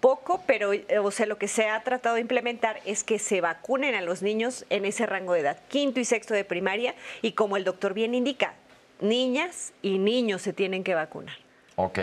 Poco, 0.00 0.42
pero 0.46 0.72
eh, 0.72 0.98
o 1.02 1.10
sea, 1.10 1.26
lo 1.26 1.38
que 1.38 1.48
se 1.48 1.68
ha 1.68 1.82
tratado 1.82 2.16
de 2.16 2.20
implementar 2.20 2.80
es 2.84 3.02
que 3.02 3.18
se 3.18 3.40
vacunen 3.40 3.94
a 3.94 4.00
los 4.00 4.22
niños 4.22 4.64
en 4.70 4.84
ese 4.84 5.06
rango 5.06 5.32
de 5.34 5.40
edad, 5.40 5.58
quinto 5.68 6.00
y 6.00 6.04
sexto 6.04 6.34
de 6.34 6.44
primaria, 6.44 6.94
y 7.22 7.32
como 7.32 7.56
el 7.56 7.64
doctor 7.64 7.94
bien 7.94 8.14
indica, 8.14 8.54
niñas 9.00 9.72
y 9.82 9.98
niños 9.98 10.42
se 10.42 10.52
tienen 10.52 10.84
que 10.84 10.94
vacunar. 10.94 11.36
Ok. 11.76 12.00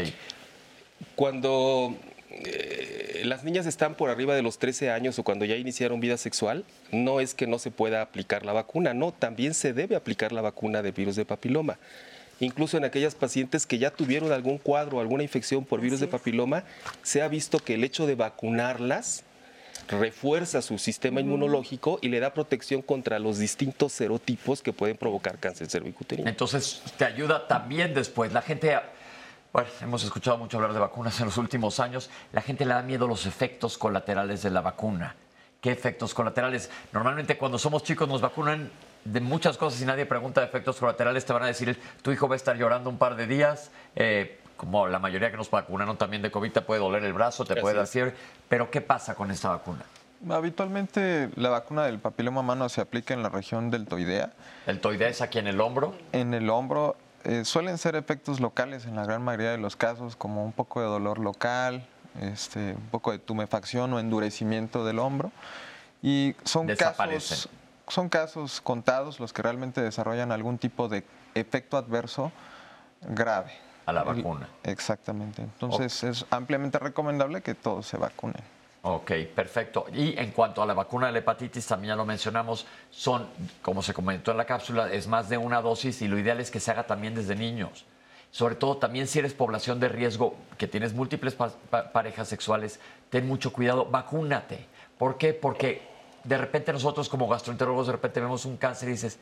Cuando 1.16 1.96
eh, 2.30 3.22
las 3.26 3.44
niñas 3.44 3.66
están 3.66 3.96
por 3.96 4.10
arriba 4.10 4.36
de 4.36 4.42
los 4.42 4.60
13 4.60 4.92
años 4.92 5.18
o 5.20 5.24
cuando 5.24 5.46
ya 5.46 5.56
iniciaron 5.56 6.00
vida 6.00 6.18
sexual, 6.18 6.66
no 6.92 7.22
es 7.22 7.34
que 7.34 7.48
no 7.48 7.58
se 7.58 7.72
pueda 7.72 8.02
aplicar 8.02 8.46
la 8.46 8.54
vacuna, 8.54 8.94
no, 8.94 9.14
también 9.14 9.54
se 9.54 9.74
debe 9.74 9.96
aplicar 9.96 10.32
la 10.34 10.42
vacuna 10.42 10.82
de 10.82 10.92
virus 10.92 11.16
de 11.16 11.26
papiloma 11.26 11.80
incluso 12.46 12.78
en 12.78 12.86
aquellas 12.86 13.16
pacientes 13.16 13.66
que 13.66 13.78
ya 13.78 13.92
tuvieron 13.92 14.32
algún 14.32 14.58
cuadro, 14.58 15.00
alguna 15.00 15.24
infección 15.24 15.66
por 15.66 15.82
virus 15.82 16.00
de 16.00 16.08
papiloma, 16.08 16.64
se 17.04 17.22
ha 17.22 17.28
visto 17.28 17.60
que 17.60 17.76
el 17.76 17.84
hecho 17.84 18.08
de 18.08 18.16
vacunarlas 18.16 19.24
refuerza 19.88 20.62
su 20.62 20.78
sistema 20.78 21.20
inmunológico 21.22 22.00
y 22.02 22.10
le 22.10 22.20
da 22.20 22.34
protección 22.34 22.82
contra 22.82 23.20
los 23.20 23.40
distintos 23.40 23.94
serotipos 23.94 24.62
que 24.62 24.74
pueden 24.74 24.98
provocar 24.98 25.40
cáncer 25.40 25.70
cervicuterino. 25.70 26.30
Entonces, 26.30 26.82
te 26.98 27.06
ayuda 27.06 27.48
también 27.48 27.94
después. 27.94 28.32
La 28.32 28.42
gente, 28.42 28.78
bueno, 29.52 29.70
hemos 29.82 30.04
escuchado 30.04 30.38
mucho 30.38 30.58
hablar 30.58 30.74
de 30.74 30.80
vacunas 30.80 31.20
en 31.20 31.26
los 31.26 31.38
últimos 31.38 31.80
años. 31.80 32.10
La 32.34 32.42
gente 32.42 32.66
le 32.66 32.74
da 32.74 32.84
miedo 32.84 33.08
los 33.08 33.26
efectos 33.26 33.78
colaterales 33.78 34.44
de 34.44 34.52
la 34.52 34.62
vacuna. 34.62 35.16
¿Qué 35.62 35.72
efectos 35.72 36.14
colaterales? 36.14 36.70
Normalmente 36.94 37.38
cuando 37.38 37.58
somos 37.58 37.84
chicos 37.84 38.08
nos 38.08 38.22
vacunan 38.22 38.70
de 39.06 39.20
muchas 39.22 39.58
cosas 39.58 39.82
y 39.82 39.86
nadie 39.86 40.06
pregunta 40.06 40.42
de 40.42 40.48
efectos 40.48 40.78
colaterales, 40.78 41.26
te 41.26 41.34
van 41.34 41.44
a 41.44 41.48
decir, 41.48 41.80
tu 42.02 42.12
hijo 42.12 42.28
va 42.28 42.36
a 42.36 42.38
estar 42.38 42.58
llorando 42.58 42.90
un 42.90 42.98
par 42.98 43.16
de 43.16 43.28
días, 43.28 43.72
eh, 43.96 44.40
como 44.58 44.88
la 44.88 45.00
mayoría 45.00 45.32
que 45.32 45.38
nos 45.38 45.50
vacunaron 45.50 45.98
también 45.98 46.22
de 46.22 46.32
COVID, 46.32 46.52
te 46.52 46.62
puede 46.62 46.82
doler 46.82 47.04
el 47.04 47.14
brazo, 47.14 47.46
te 47.46 47.56
puede 47.56 47.76
dar 47.76 47.88
fiebre, 47.88 48.14
pero 48.48 48.70
¿qué 48.70 48.82
pasa 48.82 49.16
con 49.16 49.32
esta 49.32 49.50
vacuna? 49.50 49.86
Habitualmente 50.30 51.30
la 51.36 51.50
vacuna 51.50 51.86
del 51.86 52.00
papiloma 52.00 52.42
humano 52.42 52.68
se 52.68 52.82
aplica 52.82 53.14
en 53.14 53.24
la 53.24 53.30
región 53.30 53.72
deltoidea. 53.72 54.34
¿El 54.68 54.82
toidea 54.82 55.08
es 55.08 55.22
aquí 55.22 55.40
en 55.40 55.48
el 55.48 55.62
hombro? 55.62 55.96
En 56.12 56.34
el 56.34 56.50
hombro. 56.50 56.98
Eh, 57.24 57.46
suelen 57.46 57.78
ser 57.78 57.96
efectos 57.96 58.40
locales 58.40 58.86
en 58.86 58.96
la 58.96 59.06
gran 59.06 59.22
mayoría 59.22 59.52
de 59.52 59.58
los 59.58 59.78
casos, 59.78 60.18
como 60.18 60.44
un 60.44 60.52
poco 60.52 60.82
de 60.82 60.88
dolor 60.88 61.20
local, 61.20 61.86
este, 62.22 62.74
un 62.74 62.88
poco 62.92 63.12
de 63.12 63.20
tumefacción 63.20 63.94
o 63.94 64.00
endurecimiento 64.00 64.86
del 64.86 65.00
hombro. 65.00 65.32
Y 66.02 66.36
son 66.44 66.68
casos 66.68 67.50
son 67.90 68.10
casos 68.10 68.62
contados 68.62 69.20
los 69.20 69.34
que 69.34 69.42
realmente 69.42 69.82
desarrollan 69.82 70.32
algún 70.32 70.58
tipo 70.58 70.88
de 70.88 71.04
efecto 71.36 71.78
adverso 71.78 72.32
grave. 73.02 73.52
A 73.86 73.94
la 73.94 74.04
vacuna. 74.04 74.48
Exactamente. 74.64 75.42
Entonces 75.42 76.04
es 76.04 76.26
ampliamente 76.30 76.78
recomendable 76.78 77.42
que 77.42 77.56
todos 77.56 77.88
se 77.88 77.98
vacunen. 77.98 78.44
Ok, 78.82 79.12
perfecto. 79.36 79.88
Y 79.94 80.18
en 80.18 80.32
cuanto 80.32 80.62
a 80.62 80.66
la 80.66 80.74
vacuna 80.74 81.08
de 81.08 81.14
la 81.14 81.20
hepatitis, 81.20 81.68
también 81.68 81.90
ya 81.90 81.96
lo 81.96 82.06
mencionamos, 82.06 82.66
son, 82.92 83.28
como 83.62 83.82
se 83.82 83.94
comentó 83.94 84.32
en 84.32 84.38
la 84.38 84.46
cápsula, 84.46 84.92
es 84.92 85.08
más 85.08 85.28
de 85.28 85.38
una 85.38 85.62
dosis 85.62 86.02
y 86.02 86.08
lo 86.08 86.18
ideal 86.18 86.40
es 86.40 86.50
que 86.50 86.60
se 86.60 86.72
haga 86.72 86.88
también 86.88 87.16
desde 87.16 87.36
niños. 87.36 87.86
Sobre 88.32 88.56
todo 88.56 88.78
también 88.78 89.08
si 89.08 89.20
eres 89.20 89.34
población 89.34 89.80
de 89.80 89.90
riesgo, 89.90 90.36
que 90.58 90.68
tienes 90.68 90.94
múltiples 90.94 91.36
parejas 91.92 92.28
sexuales, 92.28 92.80
ten 93.10 93.28
mucho 93.28 93.52
cuidado, 93.52 93.86
vacúnate. 93.86 94.68
¿Por 95.00 95.18
qué? 95.18 95.34
Porque 95.34 95.89
de 96.24 96.38
repente 96.38 96.74
nosotros 96.74 97.10
como 97.10 97.28
gastroenterólogos 97.28 97.88
de 97.88 97.94
repente 97.94 98.20
vemos 98.20 98.46
un 98.46 98.58
cáncer 98.58 98.90
y 98.90 98.94
dices, 98.94 99.20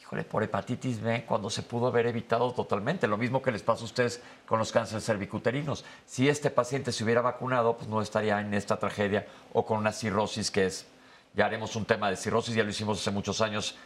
híjole, 0.00 0.22
por 0.22 0.42
hepatitis 0.42 1.00
B, 1.00 1.24
cuando 1.26 1.50
se 1.50 1.62
pudo 1.62 1.88
haber 1.88 2.06
evitado 2.06 2.52
totalmente. 2.52 3.08
Lo 3.08 3.16
mismo 3.16 3.42
que 3.42 3.50
les 3.50 3.62
pasa 3.62 3.82
a 3.82 3.86
ustedes 3.86 4.22
con 4.46 4.58
los 4.58 4.70
cánceres 4.70 5.04
cervicuterinos. 5.04 5.84
Si 6.06 6.28
este 6.28 6.50
paciente 6.50 6.92
se 6.92 7.02
hubiera 7.02 7.22
vacunado, 7.22 7.76
pues 7.76 7.88
no 7.88 8.00
estaría 8.00 8.40
en 8.40 8.54
esta 8.54 8.78
tragedia 8.78 9.26
o 9.52 9.66
con 9.66 9.78
una 9.78 9.92
cirrosis 9.92 10.50
que 10.50 10.66
es, 10.66 10.86
ya 11.34 11.46
haremos 11.46 11.74
un 11.74 11.84
tema 11.84 12.08
de 12.08 12.16
cirrosis, 12.16 12.54
ya 12.54 12.62
lo 12.62 12.70
hicimos 12.70 13.00
hace 13.00 13.10
muchos 13.10 13.40
años. 13.40 13.76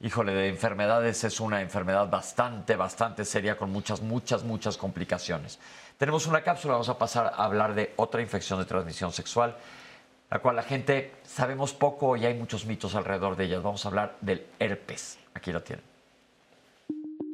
Híjole, 0.00 0.32
de 0.32 0.48
enfermedades 0.48 1.24
es 1.24 1.40
una 1.40 1.60
enfermedad 1.60 2.08
bastante, 2.08 2.76
bastante 2.76 3.24
seria 3.24 3.56
con 3.56 3.70
muchas, 3.70 4.00
muchas, 4.00 4.44
muchas 4.44 4.76
complicaciones. 4.76 5.58
Tenemos 5.98 6.26
una 6.26 6.42
cápsula, 6.42 6.74
vamos 6.74 6.88
a 6.88 6.98
pasar 6.98 7.26
a 7.26 7.44
hablar 7.44 7.74
de 7.74 7.94
otra 7.96 8.20
infección 8.20 8.58
de 8.58 8.64
transmisión 8.64 9.12
sexual 9.12 9.56
la 10.34 10.40
cual 10.40 10.56
la 10.56 10.64
gente 10.64 11.12
sabemos 11.22 11.74
poco 11.74 12.16
y 12.16 12.26
hay 12.26 12.34
muchos 12.34 12.66
mitos 12.66 12.96
alrededor 12.96 13.36
de 13.36 13.44
ellas. 13.44 13.62
Vamos 13.62 13.84
a 13.84 13.88
hablar 13.88 14.16
del 14.20 14.44
herpes. 14.58 15.16
Aquí 15.32 15.52
lo 15.52 15.62
tienen. 15.62 15.84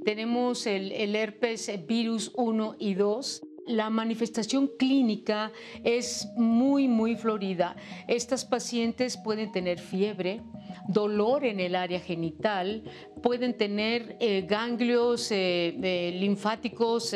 Tenemos 0.05 0.67
el, 0.67 0.93
el 0.93 1.17
herpes 1.17 1.71
virus 1.87 2.31
1 2.35 2.77
y 2.79 2.93
2 2.93 3.43
la 3.67 3.89
manifestación 3.89 4.69
clínica 4.79 5.53
es 5.85 6.29
muy, 6.37 6.89
muy 6.89 7.15
florida. 7.15 7.77
Estas 8.09 8.45
pacientes 8.45 9.17
pueden 9.17 9.53
tener 9.53 9.79
fiebre, 9.79 10.43
dolor 10.89 11.45
en 11.45 11.61
el 11.61 11.77
área 11.77 12.01
genital, 12.01 12.83
pueden 13.23 13.55
tener 13.55 14.17
eh, 14.21 14.45
ganglios 14.49 15.31
eh, 15.31 15.75
eh, 15.83 16.13
linfáticos 16.19 17.15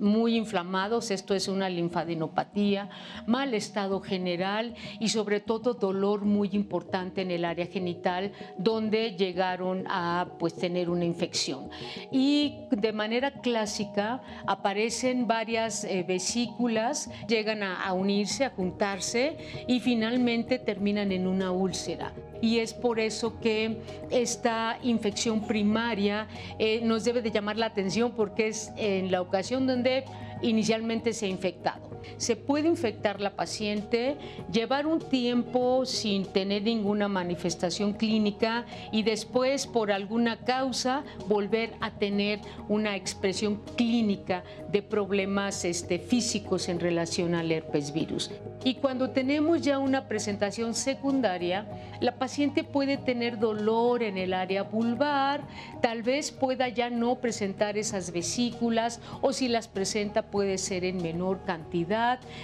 muy 0.00 0.36
inflamados, 0.36 1.10
esto 1.10 1.34
es 1.34 1.46
una 1.46 1.68
linfadenopatía, 1.68 2.88
mal 3.26 3.54
estado 3.54 4.00
general 4.00 4.74
y 4.98 5.08
sobre 5.08 5.40
todo 5.40 5.74
dolor 5.74 6.24
muy 6.24 6.50
importante 6.52 7.22
en 7.22 7.30
el 7.30 7.44
área 7.44 7.66
genital 7.66 8.32
donde 8.58 9.12
llegaron 9.12 9.84
a 9.88 10.26
pues, 10.38 10.54
tener 10.54 10.90
una 10.90 11.04
infección. 11.04 11.68
Y 12.10 12.66
de 12.70 12.92
manera 12.92 13.32
clásica 13.40 14.22
aparecen 14.46 15.28
varias 15.28 15.86
vesículas, 16.06 17.10
llegan 17.28 17.62
a 17.62 17.92
unirse, 17.92 18.44
a 18.44 18.50
juntarse 18.50 19.36
y 19.68 19.80
finalmente 19.80 20.58
terminan 20.58 21.12
en 21.12 21.26
una 21.28 21.52
úlcera 21.52 22.12
y 22.44 22.58
es 22.58 22.74
por 22.74 23.00
eso 23.00 23.40
que 23.40 23.78
esta 24.10 24.78
infección 24.82 25.03
primaria 25.46 26.26
eh, 26.58 26.80
nos 26.82 27.04
debe 27.04 27.22
de 27.22 27.30
llamar 27.30 27.56
la 27.56 27.66
atención 27.66 28.12
porque 28.12 28.48
es 28.48 28.72
en 28.76 29.10
la 29.10 29.20
ocasión 29.20 29.66
donde 29.66 30.04
inicialmente 30.42 31.12
se 31.12 31.26
ha 31.26 31.28
infectado. 31.28 31.93
Se 32.16 32.36
puede 32.36 32.68
infectar 32.68 33.20
la 33.20 33.36
paciente, 33.36 34.16
llevar 34.52 34.86
un 34.86 35.00
tiempo 35.00 35.86
sin 35.86 36.26
tener 36.26 36.62
ninguna 36.62 37.08
manifestación 37.08 37.92
clínica 37.92 38.64
y 38.92 39.02
después 39.02 39.66
por 39.66 39.92
alguna 39.92 40.38
causa 40.44 41.04
volver 41.26 41.74
a 41.80 41.92
tener 41.92 42.40
una 42.68 42.96
expresión 42.96 43.60
clínica 43.76 44.44
de 44.70 44.82
problemas 44.82 45.64
este, 45.64 45.98
físicos 45.98 46.68
en 46.68 46.80
relación 46.80 47.34
al 47.34 47.50
herpes 47.52 47.92
virus. 47.92 48.30
Y 48.64 48.76
cuando 48.76 49.10
tenemos 49.10 49.60
ya 49.60 49.78
una 49.78 50.08
presentación 50.08 50.74
secundaria, 50.74 51.66
la 52.00 52.16
paciente 52.16 52.64
puede 52.64 52.96
tener 52.96 53.38
dolor 53.38 54.02
en 54.02 54.16
el 54.16 54.32
área 54.32 54.62
vulvar, 54.62 55.42
tal 55.82 56.02
vez 56.02 56.32
pueda 56.32 56.68
ya 56.68 56.88
no 56.88 57.16
presentar 57.16 57.76
esas 57.76 58.10
vesículas 58.10 59.00
o 59.20 59.32
si 59.32 59.48
las 59.48 59.68
presenta 59.68 60.22
puede 60.22 60.58
ser 60.58 60.84
en 60.84 61.02
menor 61.02 61.44
cantidad, 61.44 61.93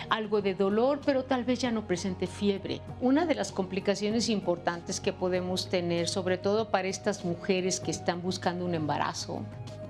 algo 0.09 0.43
de 0.43 0.55
dolor, 0.55 1.01
pero 1.05 1.25
tal 1.25 1.45
vez 1.45 1.59
ya 1.59 1.71
no 1.71 1.87
presente 1.87 2.27
fiebre. 2.27 2.81
Una 3.01 3.27
de 3.27 3.35
las 3.35 3.53
complicaciones 3.53 4.29
importantes 4.29 5.01
que 5.01 5.13
podemos 5.13 5.69
tener, 5.69 6.09
sobre 6.09 6.39
todo 6.39 6.71
para 6.71 6.89
estas 6.89 7.25
mujeres 7.25 7.81
que 7.81 7.91
están 7.91 8.23
buscando 8.23 8.65
un 8.65 8.75
embarazo, 8.75 9.43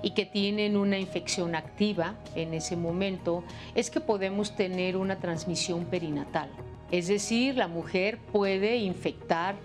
y 0.03 0.11
que 0.13 0.25
tienen 0.25 0.77
una 0.77 0.99
infección 0.99 1.55
activa 1.55 2.15
en 2.35 2.55
ese 2.55 2.77
momento, 2.77 3.45
es 3.75 3.91
que 3.91 4.01
podemos 4.01 4.57
tener 4.57 4.97
una 4.97 5.19
transmisión 5.19 5.85
perinatal. 5.85 6.49
Es 6.91 7.09
decir, 7.09 7.57
la 7.57 7.69
mujer 7.69 8.19
puede 8.33 8.77
infectar 8.79 9.57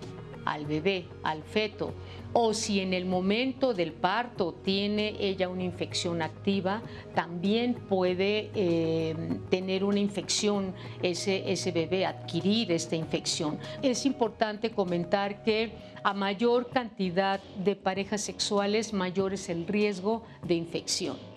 al 0.45 0.65
bebé, 0.65 1.07
al 1.23 1.41
feto, 1.43 1.93
o 2.37 2.53
si 2.53 2.81
en 2.81 2.93
el 2.93 3.05
momento 3.05 3.73
del 3.73 3.93
parto 3.93 4.53
tiene 4.53 5.15
ella 5.21 5.47
una 5.47 5.63
infección 5.63 6.21
activa, 6.21 6.81
también 7.13 7.75
puede 7.75 8.51
eh, 8.53 9.39
tener 9.49 9.85
una 9.85 9.99
infección 9.99 10.73
ese, 11.01 11.49
ese 11.49 11.71
bebé, 11.71 12.05
adquirir 12.05 12.73
esta 12.73 12.97
infección. 12.97 13.57
Es 13.81 14.05
importante 14.05 14.71
comentar 14.71 15.43
que 15.43 15.71
a 16.03 16.13
mayor 16.13 16.69
cantidad 16.69 17.39
de 17.63 17.77
parejas 17.77 18.19
sexuales, 18.19 18.91
mayor 18.91 19.33
es 19.33 19.47
el 19.47 19.65
riesgo 19.65 20.23
de 20.45 20.55
infección. 20.55 21.34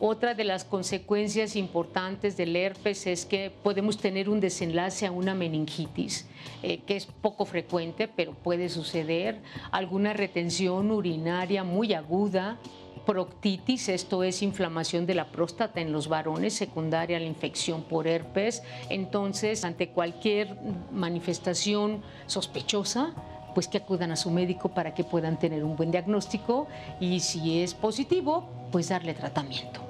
Otra 0.00 0.34
de 0.34 0.42
las 0.42 0.64
consecuencias 0.64 1.54
importantes 1.54 2.36
del 2.36 2.56
herpes 2.56 3.06
es 3.06 3.24
que 3.24 3.52
podemos 3.62 3.96
tener 3.98 4.28
un 4.28 4.40
desenlace 4.40 5.06
a 5.06 5.12
una 5.12 5.34
meningitis, 5.34 6.26
eh, 6.62 6.80
que 6.84 6.96
es 6.96 7.06
poco 7.06 7.44
frecuente, 7.44 8.08
pero 8.08 8.34
puede 8.34 8.68
suceder, 8.68 9.40
alguna 9.70 10.12
retención 10.12 10.90
urinaria 10.90 11.62
muy 11.62 11.94
aguda, 11.94 12.58
proctitis, 13.06 13.88
esto 13.88 14.24
es 14.24 14.42
inflamación 14.42 15.06
de 15.06 15.14
la 15.14 15.30
próstata 15.30 15.80
en 15.80 15.92
los 15.92 16.08
varones, 16.08 16.54
secundaria 16.54 17.18
a 17.18 17.20
la 17.20 17.26
infección 17.26 17.82
por 17.82 18.08
herpes. 18.08 18.62
Entonces, 18.88 19.64
ante 19.64 19.90
cualquier 19.90 20.56
manifestación 20.90 22.02
sospechosa, 22.26 23.14
pues 23.54 23.68
que 23.68 23.78
acudan 23.78 24.10
a 24.10 24.16
su 24.16 24.30
médico 24.30 24.68
para 24.68 24.92
que 24.92 25.04
puedan 25.04 25.38
tener 25.38 25.64
un 25.64 25.76
buen 25.76 25.90
diagnóstico 25.90 26.66
y 27.00 27.20
si 27.20 27.62
es 27.62 27.74
positivo, 27.74 28.48
pues 28.70 28.88
darle 28.88 29.14
tratamiento. 29.14 29.80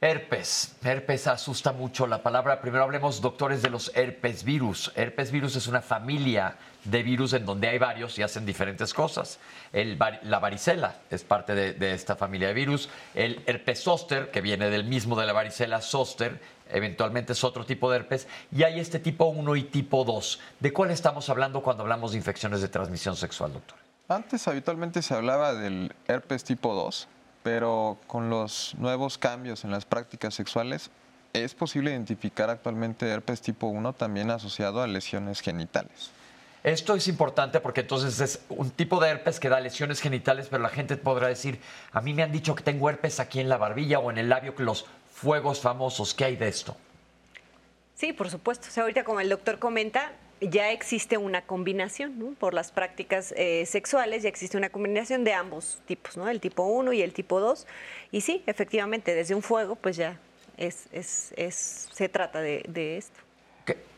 Herpes. 0.00 0.76
Herpes 0.84 1.26
asusta 1.26 1.72
mucho 1.72 2.06
la 2.06 2.22
palabra. 2.22 2.60
Primero 2.60 2.84
hablemos, 2.84 3.20
doctores, 3.20 3.62
de 3.62 3.70
los 3.70 3.90
herpes 3.96 4.44
virus. 4.44 4.92
Herpes 4.94 5.32
virus 5.32 5.56
es 5.56 5.66
una 5.66 5.82
familia 5.82 6.54
de 6.84 7.02
virus 7.02 7.32
en 7.32 7.44
donde 7.44 7.66
hay 7.66 7.78
varios 7.78 8.16
y 8.16 8.22
hacen 8.22 8.46
diferentes 8.46 8.94
cosas. 8.94 9.40
la 9.72 10.38
varicela 10.38 10.98
es 11.10 11.24
parte 11.24 11.56
de, 11.56 11.92
esta 11.92 12.14
familia 12.14 12.46
de 12.46 12.54
virus. 12.54 12.88
El 13.12 13.42
herpes 13.46 13.82
zóster, 13.82 14.30
que 14.30 14.40
viene 14.40 14.70
del 14.70 14.84
mismo 14.84 15.18
de 15.18 15.26
la 15.26 15.32
varicela 15.32 15.80
zóster, 15.80 16.40
eventualmente 16.70 17.32
es 17.32 17.42
otro 17.42 17.66
tipo 17.66 17.90
de 17.90 17.96
herpes. 17.96 18.28
Y 18.52 18.62
hay 18.62 18.78
este 18.78 19.00
tipo 19.00 19.24
1 19.24 19.56
y 19.56 19.64
tipo 19.64 20.04
2. 20.04 20.38
¿De 20.60 20.72
cuál 20.72 20.92
estamos 20.92 21.28
hablando 21.28 21.60
cuando 21.60 21.82
hablamos 21.82 22.12
de 22.12 22.18
infecciones 22.18 22.60
de 22.60 22.68
transmisión 22.68 23.16
sexual, 23.16 23.52
doctor? 23.52 23.76
Antes 24.06 24.46
habitualmente 24.46 25.02
se 25.02 25.14
hablaba 25.14 25.54
del 25.54 25.92
herpes 26.06 26.44
tipo 26.44 26.72
2 26.72 27.08
pero 27.48 27.96
con 28.06 28.28
los 28.28 28.74
nuevos 28.76 29.16
cambios 29.16 29.64
en 29.64 29.70
las 29.70 29.86
prácticas 29.86 30.34
sexuales, 30.34 30.90
es 31.32 31.54
posible 31.54 31.92
identificar 31.92 32.50
actualmente 32.50 33.08
herpes 33.08 33.40
tipo 33.40 33.68
1 33.68 33.94
también 33.94 34.30
asociado 34.30 34.82
a 34.82 34.86
lesiones 34.86 35.40
genitales. 35.40 36.10
Esto 36.62 36.94
es 36.94 37.08
importante 37.08 37.60
porque 37.60 37.80
entonces 37.80 38.20
es 38.20 38.40
un 38.50 38.70
tipo 38.70 39.00
de 39.00 39.08
herpes 39.08 39.40
que 39.40 39.48
da 39.48 39.60
lesiones 39.60 40.02
genitales, 40.02 40.48
pero 40.50 40.62
la 40.62 40.68
gente 40.68 40.98
podrá 40.98 41.28
decir, 41.28 41.58
a 41.92 42.02
mí 42.02 42.12
me 42.12 42.22
han 42.22 42.32
dicho 42.32 42.54
que 42.54 42.62
tengo 42.62 42.90
herpes 42.90 43.18
aquí 43.18 43.40
en 43.40 43.48
la 43.48 43.56
barbilla 43.56 43.98
o 43.98 44.10
en 44.10 44.18
el 44.18 44.28
labio, 44.28 44.54
que 44.54 44.62
los 44.62 44.84
fuegos 45.10 45.60
famosos, 45.60 46.12
¿qué 46.12 46.26
hay 46.26 46.36
de 46.36 46.48
esto? 46.48 46.76
Sí, 47.94 48.12
por 48.12 48.28
supuesto. 48.28 48.68
O 48.68 48.70
sea, 48.70 48.82
ahorita 48.82 49.04
como 49.04 49.20
el 49.20 49.30
doctor 49.30 49.58
comenta, 49.58 50.12
ya 50.40 50.70
existe 50.70 51.16
una 51.16 51.42
combinación, 51.42 52.36
por 52.38 52.54
las 52.54 52.70
prácticas 52.70 53.34
eh, 53.36 53.64
sexuales, 53.66 54.22
ya 54.22 54.28
existe 54.28 54.56
una 54.56 54.70
combinación 54.70 55.24
de 55.24 55.32
ambos 55.34 55.80
tipos, 55.86 56.16
¿no? 56.16 56.28
el 56.28 56.40
tipo 56.40 56.64
1 56.64 56.92
y 56.92 57.02
el 57.02 57.12
tipo 57.12 57.40
2. 57.40 57.66
Y 58.12 58.20
sí, 58.20 58.42
efectivamente, 58.46 59.14
desde 59.14 59.34
un 59.34 59.42
fuego, 59.42 59.76
pues 59.76 59.96
ya 59.96 60.18
es, 60.56 60.86
es, 60.92 61.32
es 61.36 61.88
se 61.92 62.08
trata 62.08 62.40
de, 62.40 62.96
esto. 62.96 63.20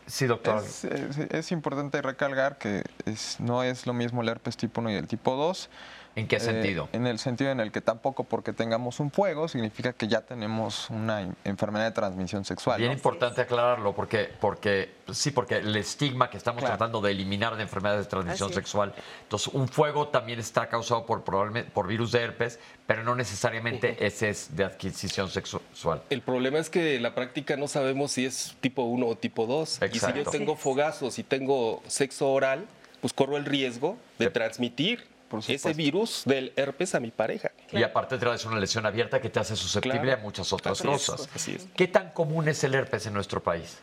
Sí, 0.07 0.27
doctor. 0.27 0.65
Es, 1.31 1.53
importante 1.53 2.03
recalcar 2.03 2.59
que 2.59 2.83
no 3.39 3.63
es 3.63 3.87
lo 3.87 3.93
mismo 3.93 4.23
el 4.23 4.29
herpes 4.29 4.57
tipo 4.57 4.81
1 4.81 4.91
y 4.91 4.95
el 4.95 5.07
tipo 5.07 5.37
2 5.37 5.71
¿En 6.17 6.27
qué 6.27 6.37
eh, 6.37 6.41
sentido? 6.41 6.89
en 6.93 7.07
el 7.07 7.19
sentido 7.19 7.51
en 7.51 7.61
el 7.61 7.71
que 7.71 7.81
tampoco 7.81 8.25
porque 8.25 8.53
tengamos 8.53 9.01
un 9.01 9.11
fuego 9.11 9.49
significa 9.49 9.93
que 9.93 10.09
ya 10.09 10.23
tenemos 10.23 10.91
una 10.91 11.29
enfermedad 11.45 11.87
de 11.87 11.93
transmisión 11.93 12.45
sexual. 12.45 12.81
Bien 12.81 12.93
importante 12.93 13.41
aclararlo 13.43 13.95
porque, 13.95 14.29
porque 14.41 14.91
sí, 15.13 15.31
porque 15.31 15.59
el 15.59 15.75
estigma 15.77 16.31
que 16.31 16.37
estamos 16.37 16.65
tratando 16.65 17.01
de 17.01 17.13
eliminar 17.13 17.57
de 17.57 17.63
enfermedades 17.63 18.07
de 18.07 18.11
transmisión 18.11 18.53
sexual. 18.53 18.93
Entonces, 19.23 19.53
un 19.55 19.69
fuego 19.69 20.09
también 20.09 20.39
está 20.39 20.69
causado 20.69 21.07
por 21.07 21.23
probablemente 21.23 21.71
por 21.71 21.87
virus 21.87 22.13
de 22.13 22.21
herpes, 22.21 22.59
pero 22.87 23.05
no 23.05 23.15
necesariamente 23.15 24.05
ese 24.05 24.31
es 24.31 24.57
de 24.57 24.65
adquisición 24.65 25.29
sexual. 25.29 26.03
El 26.11 26.23
problema 26.23 26.59
es 26.59 26.71
que 26.71 26.97
en 26.97 27.03
la 27.03 27.15
práctica 27.15 27.57
no 27.57 27.69
sabemos 27.69 28.13
si 28.13 28.27
es 28.27 28.57
tipo 28.61 28.83
1 28.83 29.07
o 29.07 29.17
tipo 29.17 29.47
2. 29.47 29.81
Y 29.93 29.99
si 29.99 30.13
yo 30.13 30.25
tengo 30.25 30.57
fogazos 30.57 31.19
y 31.19 31.23
tengo 31.23 31.83
sexo 31.87 32.31
oral, 32.33 32.67
pues 33.01 33.13
corro 33.13 33.37
el 33.37 33.45
riesgo 33.45 33.97
de 34.19 34.31
transmitir 34.31 35.07
ese 35.49 35.73
virus 35.73 36.23
del 36.25 36.53
herpes 36.57 36.95
a 36.95 37.01
mi 37.01 37.11
pareja. 37.11 37.51
Y 37.73 37.83
aparte 37.83 38.19
traes 38.19 38.45
una 38.45 38.59
lesión 38.59 38.87
abierta 38.87 39.21
que 39.21 39.31
te 39.31 39.41
hace 39.41 39.57
susceptible 39.57 40.13
a 40.13 40.17
muchas 40.17 40.53
otras 40.53 40.81
cosas. 40.83 41.29
¿Qué 41.77 41.89
tan 41.89 42.11
común 42.11 42.49
es 42.49 42.63
el 42.65 42.75
herpes 42.75 43.07
en 43.07 43.15
nuestro 43.15 43.43
país? 43.43 43.79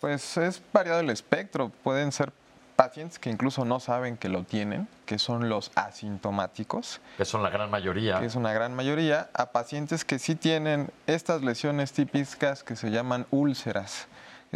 Pues 0.00 0.36
es 0.36 0.60
variado 0.72 1.00
el 1.00 1.10
espectro. 1.10 1.70
Pueden 1.82 2.10
ser 2.10 2.32
pacientes 2.74 3.18
que 3.18 3.30
incluso 3.30 3.64
no 3.64 3.78
saben 3.78 4.16
que 4.16 4.28
lo 4.28 4.42
tienen, 4.42 4.88
que 5.06 5.18
son 5.18 5.48
los 5.48 5.70
asintomáticos. 5.76 7.00
Que 7.16 7.24
son 7.24 7.42
la 7.42 7.50
gran 7.50 7.70
mayoría. 7.70 8.18
Que 8.18 8.26
es 8.26 8.34
una 8.34 8.52
gran 8.52 8.74
mayoría. 8.74 9.30
A 9.34 9.52
pacientes 9.52 10.04
que 10.04 10.18
sí 10.18 10.34
tienen 10.34 10.90
estas 11.06 11.42
lesiones 11.42 11.92
típicas 11.92 12.64
que 12.64 12.74
se 12.74 12.90
llaman 12.90 13.26
úlceras 13.30 14.08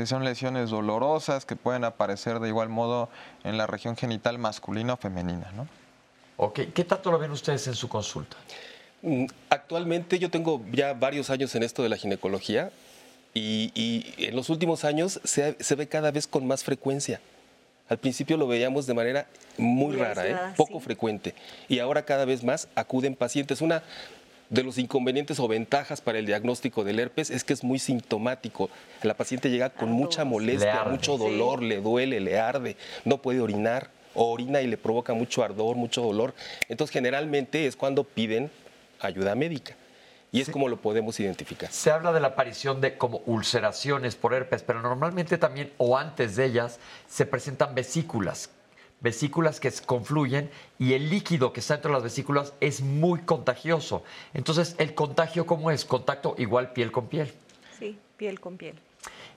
son 0.04 0.24
lesiones 0.24 0.68
dolorosas 0.68 1.46
que 1.46 1.56
pueden 1.56 1.84
aparecer 1.84 2.38
de 2.40 2.48
igual 2.48 2.68
modo 2.68 3.08
en 3.44 3.56
la 3.56 3.66
región 3.66 3.96
genital 3.96 4.38
masculina 4.38 4.92
o 4.92 4.96
femenina. 4.98 5.50
¿no? 5.56 5.66
Ok, 6.36 6.60
¿qué 6.74 6.84
tanto 6.84 7.10
lo 7.10 7.18
ven 7.18 7.30
ustedes 7.30 7.66
en 7.66 7.74
su 7.74 7.88
consulta? 7.88 8.36
Mm, 9.02 9.24
actualmente 9.48 10.18
yo 10.18 10.30
tengo 10.30 10.60
ya 10.70 10.92
varios 10.92 11.30
años 11.30 11.54
en 11.54 11.62
esto 11.62 11.82
de 11.82 11.88
la 11.88 11.96
ginecología 11.96 12.70
y, 13.32 14.14
en 14.18 14.34
los 14.34 14.48
últimos 14.50 14.84
años 14.84 15.20
se, 15.24 15.74
ve 15.76 15.88
cada 15.88 16.10
vez 16.10 16.26
con 16.26 16.46
más 16.46 16.64
frecuencia. 16.64 17.20
Al 17.88 17.98
principio 17.98 18.36
lo 18.36 18.46
veíamos 18.46 18.86
de 18.86 18.94
manera 18.94 19.26
muy 19.58 19.94
rara, 19.96 20.26
¿eh? 20.26 20.36
poco 20.56 20.80
frecuente. 20.80 21.34
Y 21.68 21.78
ahora 21.78 22.04
cada 22.04 22.24
vez 22.24 22.42
más 22.42 22.68
acuden 22.74 23.14
pacientes. 23.14 23.60
Una 23.60 23.82
de 24.48 24.62
los 24.62 24.78
inconvenientes 24.78 25.40
o 25.40 25.48
ventajas 25.48 26.00
para 26.00 26.18
el 26.18 26.26
diagnóstico 26.26 26.84
del 26.84 27.00
herpes 27.00 27.30
es 27.30 27.44
que 27.44 27.52
es 27.52 27.64
muy 27.64 27.78
sintomático. 27.78 28.70
La 29.02 29.14
paciente 29.14 29.50
llega 29.50 29.70
con 29.70 29.90
mucha 29.90 30.24
molestia, 30.24 30.84
mucho 30.84 31.18
dolor, 31.18 31.62
le 31.62 31.80
duele, 31.80 32.20
le 32.20 32.38
arde, 32.38 32.76
no 33.04 33.18
puede 33.22 33.40
orinar. 33.40 33.90
o 34.14 34.32
orina 34.32 34.62
y 34.62 34.66
le 34.66 34.78
provoca 34.78 35.12
mucho 35.12 35.42
ardor, 35.44 35.76
mucho 35.76 36.00
dolor. 36.02 36.34
Entonces, 36.68 36.92
generalmente 36.92 37.66
es 37.66 37.76
cuando 37.76 38.02
piden 38.02 38.50
ayuda 39.00 39.34
médica. 39.34 39.76
Y 40.32 40.40
es 40.40 40.50
como 40.50 40.68
lo 40.68 40.78
podemos 40.78 41.18
identificar. 41.20 41.70
Se 41.70 41.90
habla 41.90 42.12
de 42.12 42.20
la 42.20 42.28
aparición 42.28 42.80
de 42.80 42.98
como 42.98 43.18
ulceraciones 43.26 44.16
por 44.16 44.34
herpes, 44.34 44.62
pero 44.62 44.82
normalmente 44.82 45.38
también, 45.38 45.72
o 45.78 45.96
antes 45.96 46.36
de 46.36 46.46
ellas, 46.46 46.78
se 47.06 47.26
presentan 47.26 47.74
vesículas. 47.74 48.50
Vesículas 49.00 49.60
que 49.60 49.70
confluyen 49.84 50.50
y 50.78 50.94
el 50.94 51.10
líquido 51.10 51.52
que 51.52 51.60
está 51.60 51.74
dentro 51.74 51.90
de 51.90 51.94
las 51.94 52.02
vesículas 52.02 52.54
es 52.60 52.80
muy 52.80 53.20
contagioso. 53.20 54.02
Entonces, 54.32 54.74
¿el 54.78 54.94
contagio 54.94 55.46
cómo 55.46 55.70
es? 55.70 55.84
Contacto 55.84 56.34
igual 56.38 56.72
piel 56.72 56.90
con 56.92 57.08
piel. 57.08 57.32
Sí, 57.78 57.98
piel 58.16 58.40
con 58.40 58.56
piel. 58.56 58.76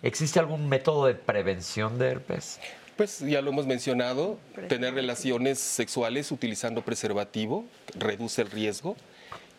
¿Existe 0.02 0.40
algún 0.40 0.70
método 0.70 1.06
de 1.06 1.14
prevención 1.14 2.00
de 2.00 2.08
herpes? 2.08 2.60
Pues 2.96 3.20
ya 3.20 3.42
lo 3.42 3.52
hemos 3.52 3.66
mencionado, 3.66 4.38
tener 4.68 4.94
relaciones 4.94 5.60
sexuales 5.60 6.32
utilizando 6.32 6.82
preservativo 6.82 7.66
reduce 7.96 8.42
el 8.42 8.52
riesgo 8.52 8.98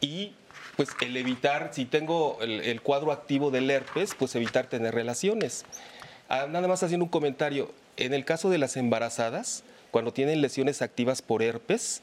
y 0.01 0.35
pues 0.77 0.91
el 1.01 1.17
evitar, 1.17 1.71
si 1.73 1.85
tengo 1.85 2.39
el, 2.41 2.81
cuadro 2.83 3.13
activo 3.13 3.51
del 3.51 3.71
herpes, 3.71 4.15
pues 4.19 4.35
evitar 4.35 4.67
tener 4.67 4.95
relaciones. 4.95 5.65
Ah, 6.29 6.47
nada 6.49 6.69
más 6.69 6.83
haciendo 6.83 7.05
un 7.05 7.11
comentario, 7.11 7.71
en 7.97 8.15
el 8.15 8.25
caso 8.25 8.51
de 8.51 8.59
las 8.59 8.77
embarazadas, 8.77 9.63
cuando 9.91 10.13
tienen 10.13 10.41
lesiones 10.41 10.83
activas 10.83 11.23
por 11.23 11.43
herpes, 11.43 12.03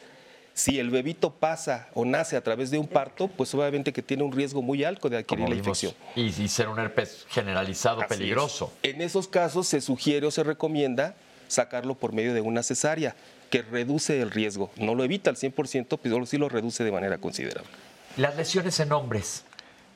si 0.54 0.80
el 0.80 0.90
bebito 0.90 1.32
pasa 1.32 1.88
o 1.94 2.04
nace 2.04 2.36
a 2.36 2.42
través 2.42 2.72
de 2.72 2.80
un 2.80 2.88
parto, 2.88 3.28
pues 3.28 3.54
obviamente 3.54 3.94
que 3.94 4.02
tiene 4.02 4.24
un 4.24 4.32
riesgo 4.32 4.64
muy 4.64 4.84
alto 4.84 5.08
de 5.08 5.18
adquirir 5.18 5.48
la 5.48 5.56
infección. 5.56 5.94
Y, 6.16 6.32
ser 6.48 6.68
un 6.68 6.80
herpes 6.80 7.28
generalizado 7.30 8.02
peligroso. 8.08 8.74
En 8.82 9.02
esos 9.02 9.28
casos 9.28 9.68
se 9.68 9.82
sugiere 9.82 10.26
o 10.26 10.32
se 10.32 10.44
recomienda 10.44 11.16
sacarlo 11.48 11.96
por 11.96 12.12
medio 12.12 12.34
de 12.34 12.42
una 12.42 12.64
cesárea, 12.64 13.16
que 13.50 13.62
reduce 13.62 14.20
el 14.22 14.32
riesgo. 14.32 14.72
No 14.78 14.96
lo 14.96 15.04
evita 15.04 15.30
al 15.30 15.38
100%, 15.38 16.00
pero 16.02 16.26
sí 16.26 16.38
lo 16.38 16.50
reduce 16.50 16.84
de 16.84 16.92
manera 16.92 17.18
considerable. 17.18 17.70
Las 18.18 18.36
lesiones 18.36 18.80
en 18.80 18.92
hombres. 18.92 19.44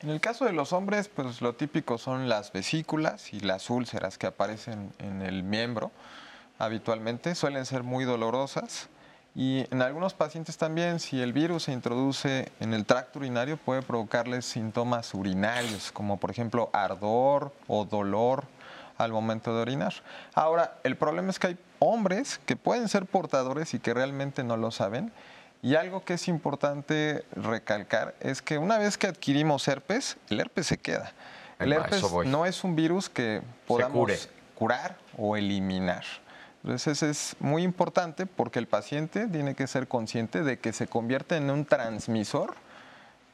En 0.01 0.09
el 0.09 0.19
caso 0.19 0.45
de 0.45 0.53
los 0.53 0.73
hombres, 0.73 1.09
pues 1.09 1.41
lo 1.41 1.53
típico 1.53 1.97
son 1.97 2.29
las 2.29 2.53
vesículas 2.53 3.33
y 3.33 3.39
las 3.41 3.69
úlceras 3.69 4.17
que 4.17 4.27
aparecen 4.27 4.93
en 4.99 5.21
el 5.21 5.43
miembro 5.43 5.91
habitualmente. 6.61 7.35
Suelen 7.35 7.65
ser 7.65 7.83
muy 7.83 8.05
dolorosas. 8.05 8.89
Y 9.33 9.65
en 9.71 9.81
algunos 9.81 10.13
pacientes 10.13 10.57
también, 10.57 10.99
si 10.99 11.21
el 11.21 11.31
virus 11.31 11.63
se 11.63 11.71
introduce 11.71 12.51
en 12.59 12.73
el 12.73 12.85
tracto 12.85 13.19
urinario, 13.19 13.57
puede 13.57 13.81
provocarles 13.81 14.45
síntomas 14.45 15.13
urinarios, 15.13 15.91
como 15.91 16.17
por 16.17 16.31
ejemplo 16.31 16.69
ardor 16.73 17.53
o 17.67 17.85
dolor 17.85 18.43
al 18.97 19.11
momento 19.13 19.55
de 19.55 19.61
orinar. 19.61 19.93
Ahora, 20.33 20.75
el 20.83 20.97
problema 20.97 21.29
es 21.29 21.39
que 21.39 21.47
hay 21.47 21.57
hombres 21.79 22.39
que 22.45 22.57
pueden 22.57 22.89
ser 22.89 23.05
portadores 23.05 23.73
y 23.73 23.79
que 23.79 23.93
realmente 23.93 24.43
no 24.43 24.57
lo 24.57 24.69
saben. 24.69 25.11
Y 25.63 25.75
algo 25.75 26.03
que 26.03 26.15
es 26.15 26.27
importante 26.27 27.23
recalcar 27.35 28.15
es 28.19 28.41
que 28.41 28.57
una 28.57 28.77
vez 28.77 28.97
que 28.97 29.07
adquirimos 29.07 29.67
herpes, 29.67 30.17
el 30.29 30.41
herpes 30.41 30.67
se 30.67 30.77
queda. 30.77 31.13
El 31.57 31.71
herpes 31.71 32.03
no 32.25 32.45
es 32.45 32.63
un 32.63 32.75
virus 32.75 33.09
que 33.09 33.41
podamos 33.65 34.27
curar 34.55 34.97
o 35.17 35.37
eliminar. 35.37 36.03
Entonces 36.63 37.01
es 37.01 37.35
muy 37.39 37.63
importante 37.63 38.25
porque 38.25 38.59
el 38.59 38.67
paciente 38.67 39.27
tiene 39.27 39.55
que 39.55 39.67
ser 39.67 39.87
consciente 39.87 40.43
de 40.43 40.59
que 40.59 40.73
se 40.73 40.87
convierte 40.87 41.37
en 41.37 41.49
un 41.49 41.65
transmisor 41.65 42.53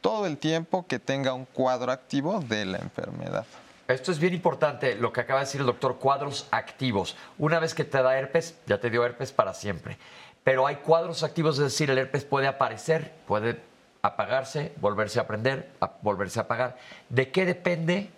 todo 0.01 0.25
el 0.25 0.37
tiempo 0.37 0.85
que 0.87 0.99
tenga 0.99 1.33
un 1.33 1.45
cuadro 1.45 1.91
activo 1.91 2.39
de 2.39 2.65
la 2.65 2.77
enfermedad. 2.77 3.45
Esto 3.87 4.11
es 4.11 4.19
bien 4.19 4.33
importante, 4.33 4.95
lo 4.95 5.13
que 5.13 5.21
acaba 5.21 5.39
de 5.39 5.45
decir 5.45 5.61
el 5.61 5.67
doctor, 5.67 5.97
cuadros 5.97 6.47
activos. 6.51 7.15
Una 7.37 7.59
vez 7.59 7.73
que 7.73 7.85
te 7.85 8.01
da 8.01 8.17
herpes, 8.17 8.57
ya 8.65 8.79
te 8.79 8.89
dio 8.89 9.05
herpes 9.05 9.31
para 9.31 9.53
siempre. 9.53 9.97
Pero 10.43 10.67
hay 10.67 10.77
cuadros 10.77 11.23
activos, 11.23 11.57
es 11.57 11.63
decir, 11.65 11.89
el 11.89 11.97
herpes 11.97 12.25
puede 12.25 12.47
aparecer, 12.47 13.13
puede 13.25 13.61
apagarse, 14.01 14.73
volverse 14.79 15.19
a 15.19 15.27
prender, 15.27 15.69
volverse 16.01 16.39
a 16.39 16.43
apagar. 16.43 16.77
¿De 17.09 17.31
qué 17.31 17.45
depende? 17.45 18.09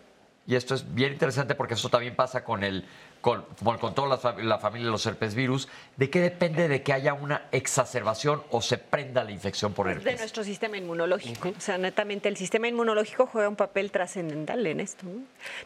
Y 0.47 0.55
esto 0.55 0.74
es 0.74 0.93
bien 0.93 1.14
interesante 1.14 1.53
porque 1.53 1.76
eso 1.76 1.89
también 1.89 2.16
pasa 2.16 2.43
con 2.43 2.64
el 2.64 2.86
con, 3.22 3.43
con 3.80 3.93
toda 3.93 4.07
la, 4.07 4.17
familia 4.59 4.86
de 4.86 4.91
los 4.91 5.05
herpes 5.05 5.36
virus, 5.36 5.67
¿de 5.97 6.09
qué 6.09 6.22
depende 6.22 6.67
de 6.67 6.82
que 6.84 6.93
haya 6.93 7.13
una 7.13 7.47
exacerbación 7.51 8.41
o 8.51 8.61
se 8.61 8.78
prenda 8.78 9.24
la 9.24 9.32
infección 9.32 9.74
por 9.74 9.89
herpes? 9.89 10.05
De 10.05 10.15
nuestro 10.15 10.43
sistema 10.43 10.78
inmunológico. 10.78 11.49
O 11.49 11.61
sea, 11.61 11.78
netamente 11.78 12.30
el 12.30 12.38
sistema 12.38 12.67
inmunológico 12.67 13.26
juega 13.26 13.49
un 13.49 13.55
papel 13.55 13.91
trascendental 13.91 14.65
en 14.65 14.80
esto. 14.80 15.05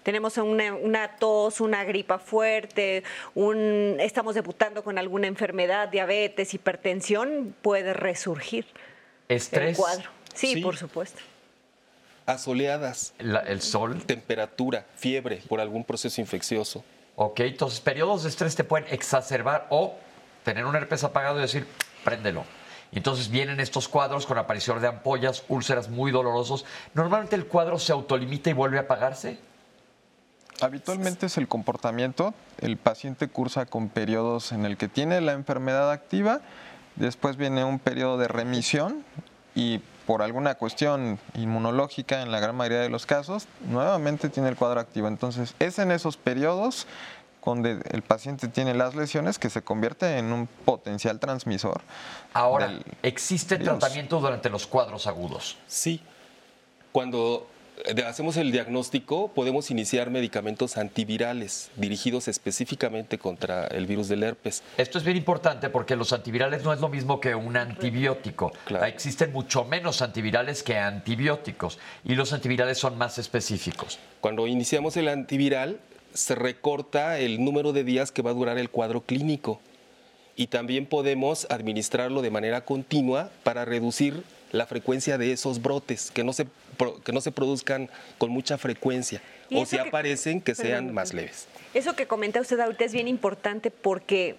Tenemos 0.01 0.37
una, 0.37 1.15
tos, 1.17 1.61
una 1.61 1.83
gripa 1.83 2.17
fuerte, 2.17 3.03
un, 3.35 3.97
estamos 3.99 4.35
debutando 4.35 4.83
con 4.83 4.97
alguna 4.97 5.27
enfermedad, 5.27 5.89
diabetes, 5.89 6.53
hipertensión, 6.53 7.55
puede 7.61 7.93
resurgir. 7.93 8.65
¿Estrés? 9.29 9.71
El 9.71 9.75
cuadro. 9.77 10.09
Sí, 10.33 10.57
por 10.57 10.75
supuesto 10.77 11.21
asoleadas. 12.25 13.13
el 13.19 13.61
sol. 13.61 14.01
Temperatura, 14.05 14.85
fiebre 14.95 15.41
por 15.47 15.59
algún 15.59 15.83
proceso 15.83 16.21
infeccioso. 16.21 16.83
Ok, 17.15 17.41
entonces 17.41 17.79
periodos 17.79 18.23
de 18.23 18.29
estrés 18.29 18.55
te 18.55 18.63
pueden 18.63 18.87
exacerbar 18.89 19.67
o 19.69 19.95
tener 20.43 20.65
un 20.65 20.75
herpes 20.75 21.03
apagado 21.03 21.37
y 21.39 21.41
decir, 21.41 21.67
préndelo. 22.03 22.43
Entonces 22.91 23.29
vienen 23.29 23.59
estos 23.59 23.87
cuadros 23.87 24.25
con 24.25 24.37
aparición 24.37 24.79
de 24.81 24.87
ampollas, 24.87 25.43
úlceras 25.47 25.89
muy 25.89 26.11
dolorosos. 26.11 26.65
Normalmente 26.93 27.35
el 27.35 27.47
cuadro 27.47 27.79
se 27.79 27.91
autolimita 27.91 28.49
y 28.49 28.53
vuelve 28.53 28.77
a 28.77 28.81
apagarse. 28.81 29.39
Habitualmente 30.61 31.25
es 31.25 31.37
el 31.37 31.47
comportamiento. 31.47 32.33
El 32.59 32.77
paciente 32.77 33.27
cursa 33.27 33.65
con 33.65 33.89
periodos 33.89 34.51
en 34.51 34.65
el 34.65 34.77
que 34.77 34.87
tiene 34.87 35.21
la 35.21 35.33
enfermedad 35.33 35.91
activa, 35.91 36.41
después 36.95 37.35
viene 37.35 37.63
un 37.63 37.79
periodo 37.79 38.17
de 38.17 38.27
remisión 38.27 39.03
y 39.55 39.81
por 40.05 40.21
alguna 40.21 40.55
cuestión 40.55 41.19
inmunológica 41.35 42.21
en 42.21 42.31
la 42.31 42.39
gran 42.39 42.55
mayoría 42.55 42.79
de 42.79 42.89
los 42.89 43.05
casos, 43.05 43.47
nuevamente 43.69 44.29
tiene 44.29 44.49
el 44.49 44.55
cuadro 44.55 44.79
activo. 44.79 45.07
Entonces, 45.07 45.55
es 45.59 45.79
en 45.79 45.91
esos 45.91 46.17
periodos 46.17 46.87
donde 47.45 47.81
el 47.91 48.01
paciente 48.01 48.47
tiene 48.47 48.73
las 48.73 48.95
lesiones 48.95 49.37
que 49.37 49.49
se 49.49 49.61
convierte 49.61 50.17
en 50.17 50.31
un 50.31 50.47
potencial 50.47 51.19
transmisor. 51.19 51.81
Ahora, 52.33 52.79
¿existe 53.01 53.57
tratamiento 53.57 54.19
durante 54.19 54.49
los 54.49 54.65
cuadros 54.65 55.07
agudos? 55.07 55.57
Sí. 55.67 56.01
Cuando 56.91 57.47
hacemos 58.05 58.37
el 58.37 58.51
diagnóstico, 58.51 59.29
podemos 59.29 59.71
iniciar 59.71 60.09
medicamentos 60.09 60.77
antivirales 60.77 61.71
dirigidos 61.75 62.27
específicamente 62.27 63.17
contra 63.17 63.67
el 63.67 63.85
virus 63.85 64.07
del 64.07 64.23
herpes. 64.23 64.63
Esto 64.77 64.97
es 64.97 65.03
bien 65.03 65.17
importante 65.17 65.69
porque 65.69 65.95
los 65.95 66.13
antivirales 66.13 66.63
no 66.63 66.73
es 66.73 66.79
lo 66.79 66.89
mismo 66.89 67.19
que 67.19 67.35
un 67.35 67.57
antibiótico. 67.57 68.51
Existen 68.85 69.31
mucho 69.31 69.65
menos 69.65 70.01
antivirales 70.01 70.63
que 70.63 70.77
antibióticos 70.77 71.79
y 72.03 72.15
los 72.15 72.33
antivirales 72.33 72.77
son 72.77 72.97
más 72.97 73.17
específicos. 73.17 73.99
Cuando 74.21 74.47
iniciamos 74.47 74.97
el 74.97 75.07
antiviral, 75.07 75.79
se 76.13 76.35
recorta 76.35 77.19
el 77.19 77.43
número 77.43 77.73
de 77.73 77.83
días 77.83 78.11
que 78.11 78.21
va 78.21 78.31
a 78.31 78.35
durar 78.35 78.57
el 78.57 78.69
cuadro 78.69 79.01
clínico 79.01 79.59
y 80.35 80.47
también 80.47 80.85
podemos 80.85 81.47
administrarlo 81.49 82.21
de 82.21 82.31
manera 82.31 82.65
continua 82.65 83.31
para 83.43 83.65
reducir 83.65 84.23
la 84.51 84.67
frecuencia 84.67 85.17
de 85.17 85.31
esos 85.31 85.61
brotes, 85.61 86.11
que 86.11 86.23
no 86.23 86.31
se, 86.31 86.45
que 87.03 87.11
no 87.11 87.21
se 87.21 87.31
produzcan 87.31 87.89
con 88.17 88.29
mucha 88.29 88.57
frecuencia, 88.57 89.21
o 89.51 89.65
si 89.65 89.77
aparecen, 89.77 90.41
que 90.41 90.55
sean 90.55 90.93
más 90.93 91.13
leves. 91.13 91.47
Eso 91.73 91.95
que 91.95 92.07
comenta 92.07 92.41
usted 92.41 92.59
ahorita 92.59 92.85
es 92.85 92.93
bien 92.93 93.07
importante 93.07 93.71
porque 93.71 94.35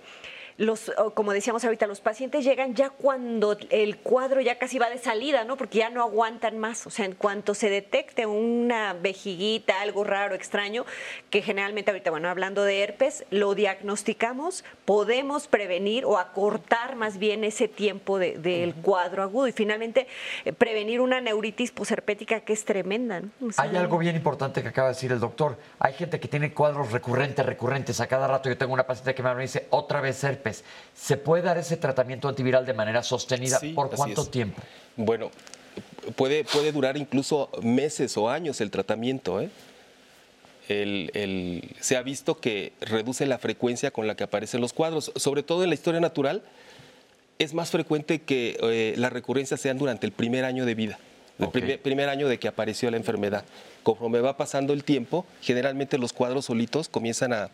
los, 0.57 0.93
como 1.15 1.33
decíamos 1.33 1.65
ahorita, 1.65 1.87
los 1.87 2.01
pacientes 2.01 2.45
llegan 2.45 2.75
ya 2.75 2.91
cuando 2.91 3.57
el 3.71 3.99
cuadro 3.99 4.41
ya 4.41 4.57
casi 4.57 4.79
va 4.79 4.89
de 4.89 4.99
salida, 4.99 5.45
¿no? 5.45 5.57
Porque 5.57 5.79
ya 5.79 5.91
no 5.91 6.01
aguantan 6.01 6.59
más. 6.59 6.87
O 6.87 6.91
sea, 6.91 7.07
en 7.07 7.15
cuanto 7.15 7.55
se 7.55 7.71
detecte 7.71 8.27
una 8.27 8.93
vejiguita, 8.93 9.81
algo 9.81 10.05
raro, 10.05 10.35
extraño, 10.35 10.85
que 11.31 11.43
generalmente 11.43 11.91
ahorita, 11.91 12.11
bueno, 12.11 12.29
hablando 12.29 12.63
de 12.63 12.83
herpes, 12.83 13.25
lo 13.31 13.55
diagnosticamos, 13.57 14.65
podemos 14.85 15.49
prevenir 15.49 16.05
o 16.05 16.19
acortar 16.19 16.95
más 16.95 17.19
bien 17.19 17.43
ese 17.43 17.67
tiempo 17.67 18.19
del 18.19 18.75
cuadro 18.77 19.25
agudo 19.25 19.49
y 19.49 19.53
finalmente 19.53 20.07
eh, 20.45 20.53
prevenir 20.53 21.01
una 21.01 21.21
neuritis 21.21 21.73
posherpética 21.73 22.41
que 22.41 22.53
es 22.53 22.65
tremenda. 22.65 23.23
Hay 23.57 23.77
algo 23.77 23.99
bien 23.99 24.15
importante 24.15 24.63
que 24.63 24.69
acaba 24.69 24.89
de 24.89 24.95
decir 24.95 25.11
el 25.11 25.21
doctor. 25.21 25.59
Hay 25.81 25.95
gente 25.95 26.21
que 26.21 26.29
tiene 26.29 26.53
cuadros 26.53 26.93
recurrentes, 26.93 27.45
recurrentes. 27.45 28.01
A 28.01 28.07
cada 28.07 28.29
rato 28.29 28.49
yo 28.49 28.57
tengo 28.57 28.73
una 28.73 28.87
paciente 28.87 29.15
que 29.15 29.23
me 29.23 29.35
dice 29.41 29.67
otra 29.71 30.01
vez 30.01 30.23
herpes 30.23 30.44
¿Se 30.95 31.17
puede 31.17 31.43
dar 31.43 31.59
ese 31.59 31.77
tratamiento 31.77 32.29
antiviral 32.29 32.67
de 32.67 32.75
manera 32.75 33.03
sostenida? 33.03 33.61
¿Por 33.75 33.91
cuánto 33.91 34.27
tiempo? 34.27 34.61
Bueno, 34.97 35.31
puede, 36.17 36.45
puede 36.45 36.73
durar 36.73 36.97
incluso 36.97 37.51
meses 37.63 38.17
o 38.17 38.29
años 38.29 38.61
el 38.61 38.71
tratamiento. 38.71 39.41
¿eh? 39.41 39.51
se 40.67 41.97
ha 41.97 42.03
visto 42.03 42.39
que 42.39 42.73
reduce 42.81 43.27
la 43.27 43.39
frecuencia 43.39 43.91
con 43.91 44.07
la 44.07 44.15
que 44.15 44.25
aparecen 44.25 44.61
los 44.61 44.73
cuadros, 44.73 45.13
sobre 45.17 45.43
todo 45.43 45.63
en 45.63 45.69
la 45.69 45.75
historia 45.75 46.01
natural. 46.01 46.43
Es 47.39 47.53
más 47.53 47.71
frecuente 47.71 48.23
que 48.23 48.57
eh, 48.63 48.95
las 48.97 49.13
recurrencias 49.13 49.61
sean 49.61 49.77
durante 49.77 50.07
el 50.07 50.13
primer 50.13 50.45
año 50.45 50.65
de 50.65 50.75
vida, 50.75 50.99
el 51.39 51.49
primer, 51.49 52.09
año 52.09 52.29
de 52.29 52.39
que 52.39 52.49
apareció 52.49 52.91
la 52.91 52.97
enfermedad. 52.97 53.45
Conforme 53.83 54.21
va 54.21 54.37
pasando 54.37 54.73
el 54.73 54.85
tiempo, 54.85 55.27
generalmente 55.43 55.99
los 55.99 56.13
cuadros 56.13 56.47
solitos 56.47 56.89
comienzan 56.89 57.33
a, 57.33 57.51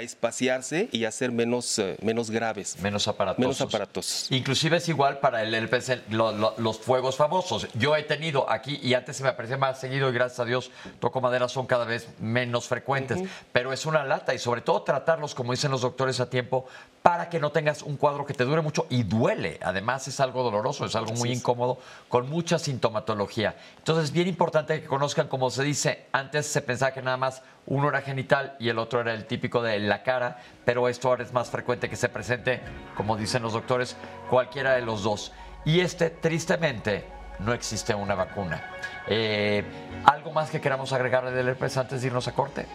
espaciarse 0.00 0.88
y 0.92 1.04
a 1.04 1.10
ser 1.10 1.32
menos, 1.32 1.78
eh, 1.78 1.96
menos 2.02 2.30
graves. 2.30 2.78
Menos 2.80 3.08
aparatosos. 3.08 3.40
Menos 3.40 3.60
aparatos. 3.60 4.26
Inclusive 4.30 4.76
es 4.78 4.88
igual 4.88 5.18
para 5.18 5.42
el 5.42 5.54
herpes, 5.54 5.90
los 6.10 6.78
fuegos 6.78 7.16
famosos. 7.16 7.68
Yo 7.74 7.96
he 7.96 8.02
tenido 8.02 8.50
aquí, 8.50 8.78
y 8.82 8.94
antes 8.94 9.16
se 9.16 9.22
me 9.22 9.30
aparecía 9.30 9.56
más 9.56 9.80
seguido, 9.80 10.08
y 10.10 10.12
gracias 10.12 10.40
a 10.40 10.44
Dios, 10.44 10.70
toco 11.00 11.20
madera, 11.20 11.48
son 11.48 11.66
cada 11.66 11.84
vez 11.84 12.08
menos 12.20 12.66
frecuentes. 12.66 13.20
Pero 13.52 13.72
es 13.72 13.86
una 13.86 14.04
lata 14.04 14.34
y 14.34 14.38
sobre 14.38 14.60
todo 14.60 14.82
tratarlos, 14.82 15.34
como 15.34 15.52
dicen 15.52 15.70
los 15.70 15.82
doctores, 15.82 16.20
a 16.20 16.28
tiempo 16.28 16.66
para 17.02 17.30
que 17.30 17.40
no 17.40 17.50
tengas 17.50 17.82
un 17.82 17.96
cuadro 17.96 18.26
que 18.26 18.34
te 18.34 18.44
dure 18.44 18.60
mucho 18.60 18.86
y 18.90 19.02
duele. 19.02 19.58
Además 19.62 20.06
es 20.08 20.20
algo 20.20 20.42
doloroso, 20.42 20.84
es 20.84 20.94
algo 20.94 21.14
muy 21.14 21.32
incómodo, 21.32 21.78
con 22.08 22.28
mucha 22.28 22.58
sintomatología. 22.58 23.56
Entonces 23.78 24.06
es 24.06 24.12
bien 24.12 24.28
importante 24.28 24.82
que 24.82 24.86
conozcan, 24.86 25.28
como 25.28 25.48
se 25.48 25.62
dice, 25.62 26.06
antes 26.12 26.46
se 26.46 26.60
pensaba 26.60 26.92
que 26.92 27.00
nada 27.00 27.16
más 27.16 27.42
uno 27.64 27.88
era 27.88 28.02
genital 28.02 28.56
y 28.58 28.68
el 28.68 28.78
otro 28.78 29.00
era 29.00 29.14
el 29.14 29.26
típico 29.26 29.47
de 29.48 29.78
la 29.80 30.02
cara, 30.02 30.38
pero 30.64 30.88
esto 30.88 31.08
ahora 31.08 31.24
es 31.24 31.32
más 31.32 31.50
frecuente 31.50 31.88
que 31.88 31.96
se 31.96 32.08
presente, 32.08 32.60
como 32.96 33.16
dicen 33.16 33.42
los 33.42 33.54
doctores, 33.54 33.96
cualquiera 34.28 34.74
de 34.74 34.82
los 34.82 35.02
dos. 35.02 35.32
Y 35.64 35.80
este, 35.80 36.10
tristemente, 36.10 37.06
no 37.38 37.52
existe 37.52 37.94
una 37.94 38.14
vacuna. 38.14 38.62
Eh, 39.06 39.64
¿Algo 40.04 40.32
más 40.32 40.50
que 40.50 40.60
queramos 40.60 40.92
agregarle 40.92 41.30
del 41.30 41.48
herpes 41.48 41.76
antes 41.76 42.00
de 42.00 42.08
irnos 42.08 42.28
a 42.28 42.32
corte? 42.32 42.66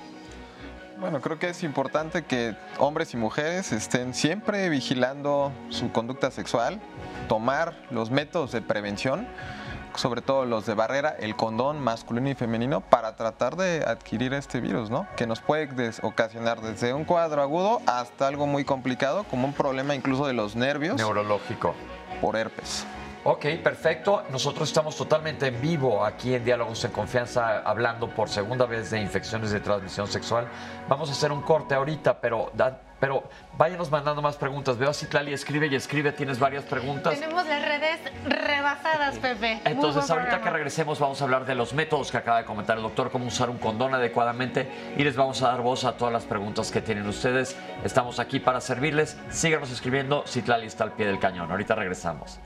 Bueno, 0.99 1.19
creo 1.21 1.37
que 1.37 1.49
es 1.49 1.63
importante 1.63 2.23
que 2.23 2.55
hombres 2.77 3.13
y 3.13 3.17
mujeres 3.17 3.71
estén 3.71 4.13
siempre 4.13 4.69
vigilando 4.69 5.51
su 5.69 5.91
conducta 5.91 6.31
sexual, 6.31 6.79
tomar 7.27 7.73
los 7.91 8.09
métodos 8.09 8.51
de 8.51 8.61
prevención, 8.61 9.27
sobre 9.95 10.21
todo 10.21 10.45
los 10.45 10.65
de 10.65 10.73
barrera, 10.73 11.15
el 11.19 11.35
condón 11.35 11.79
masculino 11.79 12.29
y 12.29 12.35
femenino, 12.35 12.81
para 12.81 13.15
tratar 13.15 13.55
de 13.55 13.83
adquirir 13.85 14.33
este 14.33 14.59
virus, 14.59 14.89
¿no? 14.89 15.07
Que 15.15 15.27
nos 15.27 15.39
puede 15.41 15.91
ocasionar 16.01 16.61
desde 16.61 16.93
un 16.93 17.05
cuadro 17.05 17.41
agudo 17.41 17.81
hasta 17.85 18.27
algo 18.27 18.47
muy 18.47 18.65
complicado, 18.65 19.23
como 19.29 19.47
un 19.47 19.53
problema 19.53 19.95
incluso 19.95 20.25
de 20.27 20.33
los 20.33 20.55
nervios. 20.55 20.95
Neurológico. 20.95 21.73
Por 22.21 22.35
herpes. 22.35 22.85
Ok, 23.25 23.45
perfecto. 23.63 24.23
Nosotros 24.31 24.67
estamos 24.67 24.97
totalmente 24.97 25.47
en 25.47 25.61
vivo 25.61 26.03
aquí 26.03 26.35
en 26.35 26.43
Diálogos 26.43 26.83
en 26.83 26.91
Confianza 26.91 27.59
hablando 27.59 28.09
por 28.09 28.27
segunda 28.27 28.65
vez 28.65 28.91
de 28.91 28.99
infecciones 28.99 29.51
de 29.51 29.61
transmisión 29.61 30.07
sexual. 30.07 30.49
Vamos 30.89 31.07
a 31.07 31.13
hacer 31.13 31.31
un 31.31 31.41
corte 31.41 31.73
ahorita, 31.73 32.19
pero, 32.19 32.51
pero 33.03 33.21
váyanos 33.57 33.91
mandando 33.91 34.21
más 34.21 34.37
preguntas. 34.37 34.77
Veo 34.77 34.89
a 34.89 34.93
Citlali, 34.93 35.33
escribe 35.33 35.67
y 35.67 35.75
escribe, 35.75 36.13
tienes 36.13 36.39
varias 36.39 36.63
preguntas. 36.63 37.13
Tenemos 37.13 37.45
las 37.45 37.61
redes 37.61 37.99
rebasadas, 38.23 39.19
Pepe. 39.19 39.59
Entonces, 39.65 40.09
ahorita 40.09 40.39
que 40.41 40.49
regresemos 40.49 41.01
vamos 41.01 41.19
a 41.19 41.25
hablar 41.25 41.45
de 41.45 41.53
los 41.53 41.73
métodos 41.73 42.11
que 42.11 42.15
acaba 42.15 42.37
de 42.37 42.45
comentar 42.45 42.77
el 42.77 42.83
doctor, 42.83 43.11
cómo 43.11 43.25
usar 43.25 43.49
un 43.49 43.57
condón 43.57 43.93
adecuadamente 43.93 44.71
y 44.95 45.03
les 45.03 45.17
vamos 45.17 45.41
a 45.41 45.49
dar 45.49 45.59
voz 45.59 45.83
a 45.83 45.97
todas 45.97 46.13
las 46.13 46.23
preguntas 46.23 46.71
que 46.71 46.79
tienen 46.79 47.05
ustedes. 47.05 47.57
Estamos 47.83 48.19
aquí 48.19 48.39
para 48.39 48.61
servirles. 48.61 49.17
Síganos 49.27 49.69
escribiendo. 49.69 50.23
Citlali 50.25 50.67
está 50.67 50.85
al 50.85 50.93
pie 50.93 51.05
del 51.05 51.19
cañón. 51.19 51.51
Ahorita 51.51 51.75
regresamos. 51.75 52.39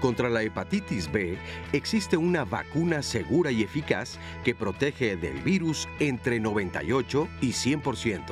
Contra 0.00 0.28
la 0.28 0.42
hepatitis 0.42 1.10
B 1.10 1.36
existe 1.72 2.16
una 2.16 2.44
vacuna 2.44 3.02
segura 3.02 3.50
y 3.50 3.62
eficaz 3.62 4.18
que 4.44 4.54
protege 4.54 5.16
del 5.16 5.40
virus 5.40 5.88
entre 5.98 6.38
98 6.38 7.28
y 7.40 7.48
100%. 7.48 8.22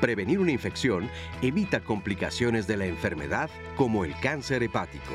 Prevenir 0.00 0.38
una 0.38 0.52
infección 0.52 1.08
evita 1.42 1.80
complicaciones 1.80 2.66
de 2.66 2.76
la 2.76 2.86
enfermedad 2.86 3.50
como 3.76 4.04
el 4.04 4.14
cáncer 4.20 4.62
hepático. 4.62 5.14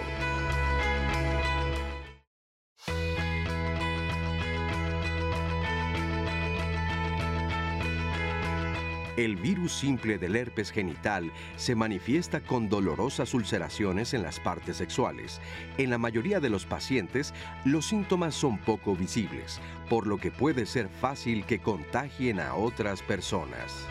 El 9.18 9.38
virus 9.38 9.72
simple 9.72 10.18
del 10.18 10.36
herpes 10.36 10.72
genital 10.72 11.32
se 11.55 11.74
manifiesta 11.74 12.41
con 12.41 12.68
dolorosas 12.68 13.34
ulceraciones 13.34 14.13
en 14.13 14.24
las 14.24 14.41
partes 14.41 14.76
sexuales. 14.76 15.39
En 15.78 15.89
la 15.89 15.97
mayoría 15.97 16.41
de 16.41 16.49
los 16.49 16.66
pacientes, 16.66 17.34
los 17.63 17.86
síntomas 17.86 18.36
son 18.36 18.57
poco 18.57 18.93
visibles, 18.93 19.61
por 19.89 20.05
lo 20.05 20.18
que 20.18 20.32
puede 20.32 20.66
ser 20.66 20.89
fácil 20.89 21.45
que 21.45 21.59
contagien 21.59 22.41
a 22.41 22.55
otras 22.55 23.01
personas. 23.01 23.88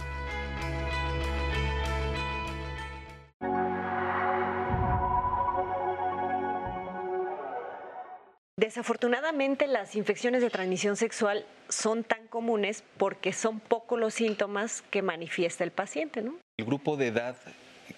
Desafortunadamente 8.57 9.67
las 9.67 9.97
infecciones 9.97 10.41
de 10.41 10.49
transmisión 10.49 10.97
sexual 10.97 11.45
son 11.69 12.05
tan 12.05 12.29
comunes 12.29 12.85
porque 12.99 13.33
son 13.33 13.59
pocos 13.59 13.99
los 13.99 14.15
síntomas 14.15 14.83
que 14.91 15.03
manifiesta 15.03 15.65
el 15.65 15.73
paciente, 15.73 16.23
¿no? 16.23 16.37
El 16.57 16.65
grupo 16.65 16.97
de 16.97 17.09
edad 17.09 17.37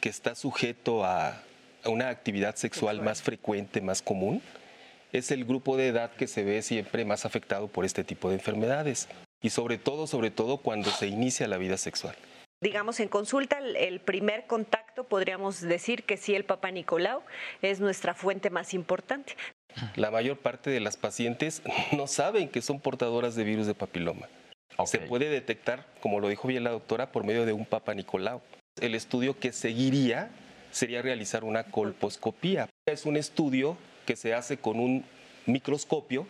que 0.00 0.08
está 0.08 0.34
sujeto 0.34 1.04
a, 1.04 1.42
una 1.84 2.08
actividad 2.08 2.56
sexual, 2.56 3.02
más 3.02 3.22
frecuente, 3.22 3.80
más 3.80 4.00
común, 4.00 4.42
es 5.12 5.30
el 5.30 5.44
grupo 5.44 5.76
de 5.76 5.88
edad 5.88 6.10
que 6.10 6.26
se 6.26 6.42
ve 6.42 6.62
siempre 6.62 7.04
más 7.04 7.26
afectado 7.26 7.68
por 7.68 7.84
este 7.84 8.02
tipo 8.02 8.28
de 8.30 8.36
enfermedades 8.36 9.08
y 9.42 9.50
sobre 9.50 9.76
todo, 9.76 10.06
sobre 10.06 10.30
todo 10.30 10.56
cuando 10.56 10.90
se 10.90 11.06
inicia 11.06 11.46
la 11.46 11.58
vida 11.58 11.76
sexual. 11.76 12.16
Digamos, 12.62 12.98
en 13.00 13.08
consulta, 13.08 13.58
el 13.58 14.00
primer 14.00 14.46
contacto 14.46 15.04
podríamos 15.04 15.60
decir 15.60 16.04
que 16.04 16.16
sí, 16.16 16.34
el 16.34 16.44
Papa 16.46 16.70
Nicolau 16.70 17.22
es 17.60 17.80
nuestra 17.80 18.14
fuente 18.14 18.48
más 18.48 18.72
importante. 18.72 19.36
La 19.94 20.10
mayor 20.10 20.38
parte 20.38 20.70
de 20.70 20.80
las 20.80 20.96
pacientes 20.96 21.62
no 21.92 22.06
saben 22.06 22.48
que 22.48 22.62
son 22.62 22.80
portadoras 22.80 23.34
de 23.34 23.44
virus 23.44 23.66
de 23.66 23.74
papiloma. 23.74 24.28
Se 24.84 24.98
puede 24.98 25.30
detectar, 25.30 25.86
como 26.00 26.20
lo 26.20 26.28
dijo 26.28 26.48
bien 26.48 26.64
la 26.64 26.70
doctora, 26.70 27.10
por 27.10 27.24
medio 27.24 27.46
de 27.46 27.54
un 27.54 27.64
Papa 27.64 27.94
Nicolau. 27.94 28.42
El 28.78 28.94
estudio 28.94 29.38
que 29.38 29.52
seguiría 29.52 30.30
sería 30.70 31.00
realizar 31.00 31.44
una 31.44 31.64
colposcopía. 31.64 32.68
Es 32.86 33.06
un 33.06 33.16
estudio 33.16 33.78
que 34.04 34.16
se 34.16 34.34
hace 34.34 34.58
con 34.58 34.78
un 34.78 35.04
microscopio 35.46 36.26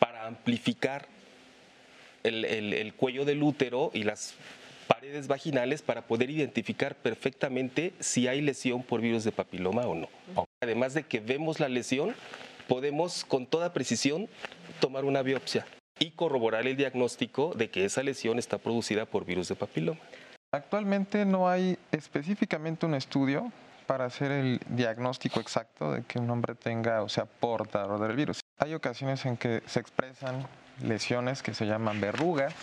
para 0.00 0.26
amplificar 0.26 1.06
el, 2.24 2.44
el 2.44 2.94
cuello 2.94 3.24
del 3.24 3.40
útero 3.40 3.92
y 3.94 4.02
las 4.02 4.34
paredes 4.88 5.28
vaginales 5.28 5.82
para 5.82 6.06
poder 6.06 6.30
identificar 6.30 6.96
perfectamente 6.96 7.92
si 8.00 8.26
hay 8.26 8.40
lesión 8.40 8.82
por 8.82 9.00
virus 9.00 9.24
de 9.24 9.32
papiloma 9.32 9.82
o 9.82 9.94
no. 9.94 10.08
Además 10.60 10.94
de 10.94 11.04
que 11.04 11.20
vemos 11.20 11.60
la 11.60 11.68
lesión, 11.68 12.14
podemos 12.68 13.24
con 13.24 13.46
toda 13.46 13.72
precisión 13.72 14.28
tomar 14.80 15.04
una 15.04 15.22
biopsia 15.22 15.66
y 15.98 16.10
corroborar 16.10 16.66
el 16.66 16.76
diagnóstico 16.76 17.54
de 17.54 17.70
que 17.70 17.84
esa 17.84 18.02
lesión 18.02 18.38
está 18.38 18.58
producida 18.58 19.06
por 19.06 19.24
virus 19.24 19.48
de 19.48 19.56
papiloma. 19.56 20.00
Actualmente 20.52 21.24
no 21.24 21.48
hay 21.48 21.78
específicamente 21.92 22.86
un 22.86 22.94
estudio 22.94 23.52
para 23.86 24.04
hacer 24.04 24.32
el 24.32 24.60
diagnóstico 24.68 25.40
exacto 25.40 25.92
de 25.92 26.02
que 26.02 26.18
un 26.18 26.28
hombre 26.30 26.54
tenga 26.54 27.02
o 27.02 27.08
sea 27.08 27.24
portador 27.24 28.00
del 28.00 28.16
virus. 28.16 28.40
Hay 28.58 28.74
ocasiones 28.74 29.24
en 29.26 29.36
que 29.36 29.62
se 29.66 29.80
expresan 29.80 30.46
lesiones 30.82 31.42
que 31.42 31.54
se 31.54 31.66
llaman 31.66 32.00
verrugas, 32.00 32.54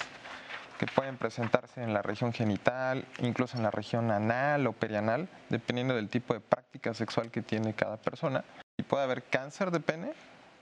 que 0.77 0.85
pueden 0.87 1.17
presentarse 1.17 1.83
en 1.83 1.93
la 1.93 2.01
región 2.01 2.33
genital, 2.33 3.05
incluso 3.19 3.57
en 3.57 3.63
la 3.63 3.71
región 3.71 4.11
anal 4.11 4.67
o 4.67 4.73
perianal, 4.73 5.27
dependiendo 5.49 5.95
del 5.95 6.09
tipo 6.09 6.33
de 6.33 6.39
práctica 6.39 6.93
sexual 6.93 7.31
que 7.31 7.41
tiene 7.41 7.73
cada 7.73 7.97
persona. 7.97 8.43
Y 8.77 8.83
puede 8.83 9.03
haber 9.03 9.23
cáncer 9.23 9.71
de 9.71 9.79
pene 9.79 10.13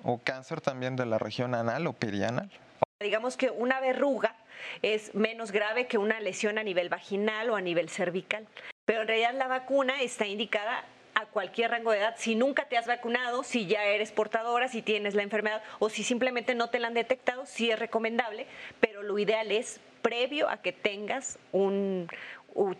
o 0.03 0.19
cáncer 0.19 0.61
también 0.61 0.95
de 0.95 1.05
la 1.05 1.17
región 1.17 1.55
anal 1.55 1.87
o 1.87 1.93
perianal. 1.93 2.49
Digamos 2.99 3.37
que 3.37 3.49
una 3.49 3.79
verruga 3.79 4.35
es 4.81 5.15
menos 5.15 5.51
grave 5.51 5.87
que 5.87 5.97
una 5.97 6.19
lesión 6.19 6.57
a 6.57 6.63
nivel 6.63 6.89
vaginal 6.89 7.49
o 7.49 7.55
a 7.55 7.61
nivel 7.61 7.89
cervical. 7.89 8.47
Pero 8.85 9.01
en 9.01 9.07
realidad 9.07 9.33
la 9.33 9.47
vacuna 9.47 10.01
está 10.01 10.27
indicada 10.27 10.83
a 11.15 11.25
cualquier 11.25 11.71
rango 11.71 11.91
de 11.91 11.99
edad. 11.99 12.15
Si 12.17 12.35
nunca 12.35 12.65
te 12.65 12.77
has 12.77 12.87
vacunado, 12.87 13.43
si 13.43 13.65
ya 13.65 13.83
eres 13.85 14.11
portadora, 14.11 14.67
si 14.67 14.81
tienes 14.81 15.15
la 15.15 15.23
enfermedad 15.23 15.61
o 15.79 15.89
si 15.89 16.03
simplemente 16.03 16.55
no 16.55 16.69
te 16.69 16.79
la 16.79 16.87
han 16.87 16.93
detectado, 16.93 17.45
sí 17.45 17.71
es 17.71 17.79
recomendable, 17.79 18.47
pero 18.79 19.03
lo 19.03 19.17
ideal 19.17 19.51
es 19.51 19.79
previo 20.01 20.49
a 20.49 20.61
que 20.61 20.71
tengas 20.71 21.39
un, 21.51 22.07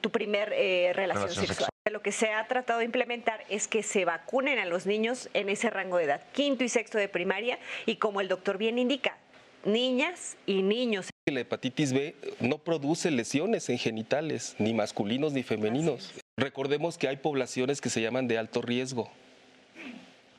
tu 0.01 0.11
primer 0.11 0.53
eh, 0.53 0.91
relación, 0.93 1.29
sexual. 1.29 1.69
Lo 1.89 2.01
que 2.01 2.11
se 2.11 2.31
ha 2.31 2.47
tratado 2.47 2.79
de 2.79 2.85
implementar 2.85 3.43
es 3.49 3.67
que 3.67 3.81
se 3.81 4.05
vacunen 4.05 4.59
a 4.59 4.65
los 4.65 4.85
niños 4.85 5.29
en 5.33 5.49
ese 5.49 5.69
rango 5.69 5.97
de 5.97 6.03
edad, 6.03 6.21
quinto 6.31 6.63
y 6.63 6.69
sexto 6.69 6.97
de 6.97 7.09
primaria, 7.09 7.57
y 7.85 7.95
como 7.95 8.21
el 8.21 8.27
doctor 8.27 8.57
bien 8.57 8.77
indica, 8.77 9.17
niñas 9.65 10.37
y 10.45 10.61
niños. 10.61 11.09
La 11.25 11.39
hepatitis 11.39 11.93
B 11.93 12.15
no 12.39 12.59
produce 12.59 13.09
lesiones 13.09 13.69
en 13.69 13.77
genitales, 13.77 14.55
ni 14.59 14.73
masculinos 14.73 15.33
ni 15.33 15.43
femeninos. 15.43 16.13
Recordemos 16.37 16.97
que 16.97 17.07
hay 17.07 17.17
poblaciones 17.17 17.81
que 17.81 17.89
se 17.89 18.01
llaman 18.01 18.27
de 18.27 18.37
alto 18.37 18.61
riesgo, 18.61 19.11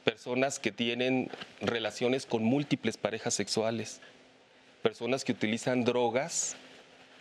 personas 0.04 0.58
que 0.58 0.72
tienen 0.72 1.30
relaciones 1.60 2.24
con 2.26 2.44
múltiples 2.44 2.96
parejas 2.96 3.34
sexuales, 3.34 4.00
personas 4.82 5.24
que 5.24 5.32
utilizan 5.32 5.84
drogas 5.84 6.56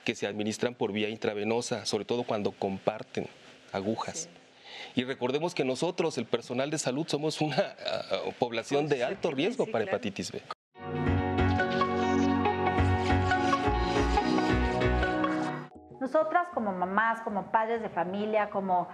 que 0.03 0.15
se 0.15 0.27
administran 0.27 0.73
por 0.73 0.91
vía 0.91 1.09
intravenosa, 1.09 1.85
sobre 1.85 2.05
todo 2.05 2.23
cuando 2.23 2.51
comparten 2.51 3.27
agujas. 3.71 4.29
Y 4.95 5.03
recordemos 5.03 5.53
que 5.53 5.63
nosotros, 5.63 6.17
el 6.17 6.25
personal 6.25 6.69
de 6.69 6.77
salud, 6.77 7.07
somos 7.07 7.41
una 7.41 7.75
ah, 7.85 8.31
población 8.39 8.87
de 8.87 9.03
alto 9.03 9.31
riesgo 9.31 9.65
para 9.67 9.83
hepatitis 9.85 10.31
B. 10.31 10.41
Nosotras 15.99 16.47
como 16.53 16.73
mamás, 16.73 17.21
como 17.21 17.51
padres 17.51 17.81
de 17.81 17.89
familia, 17.89 18.49
como 18.49 18.87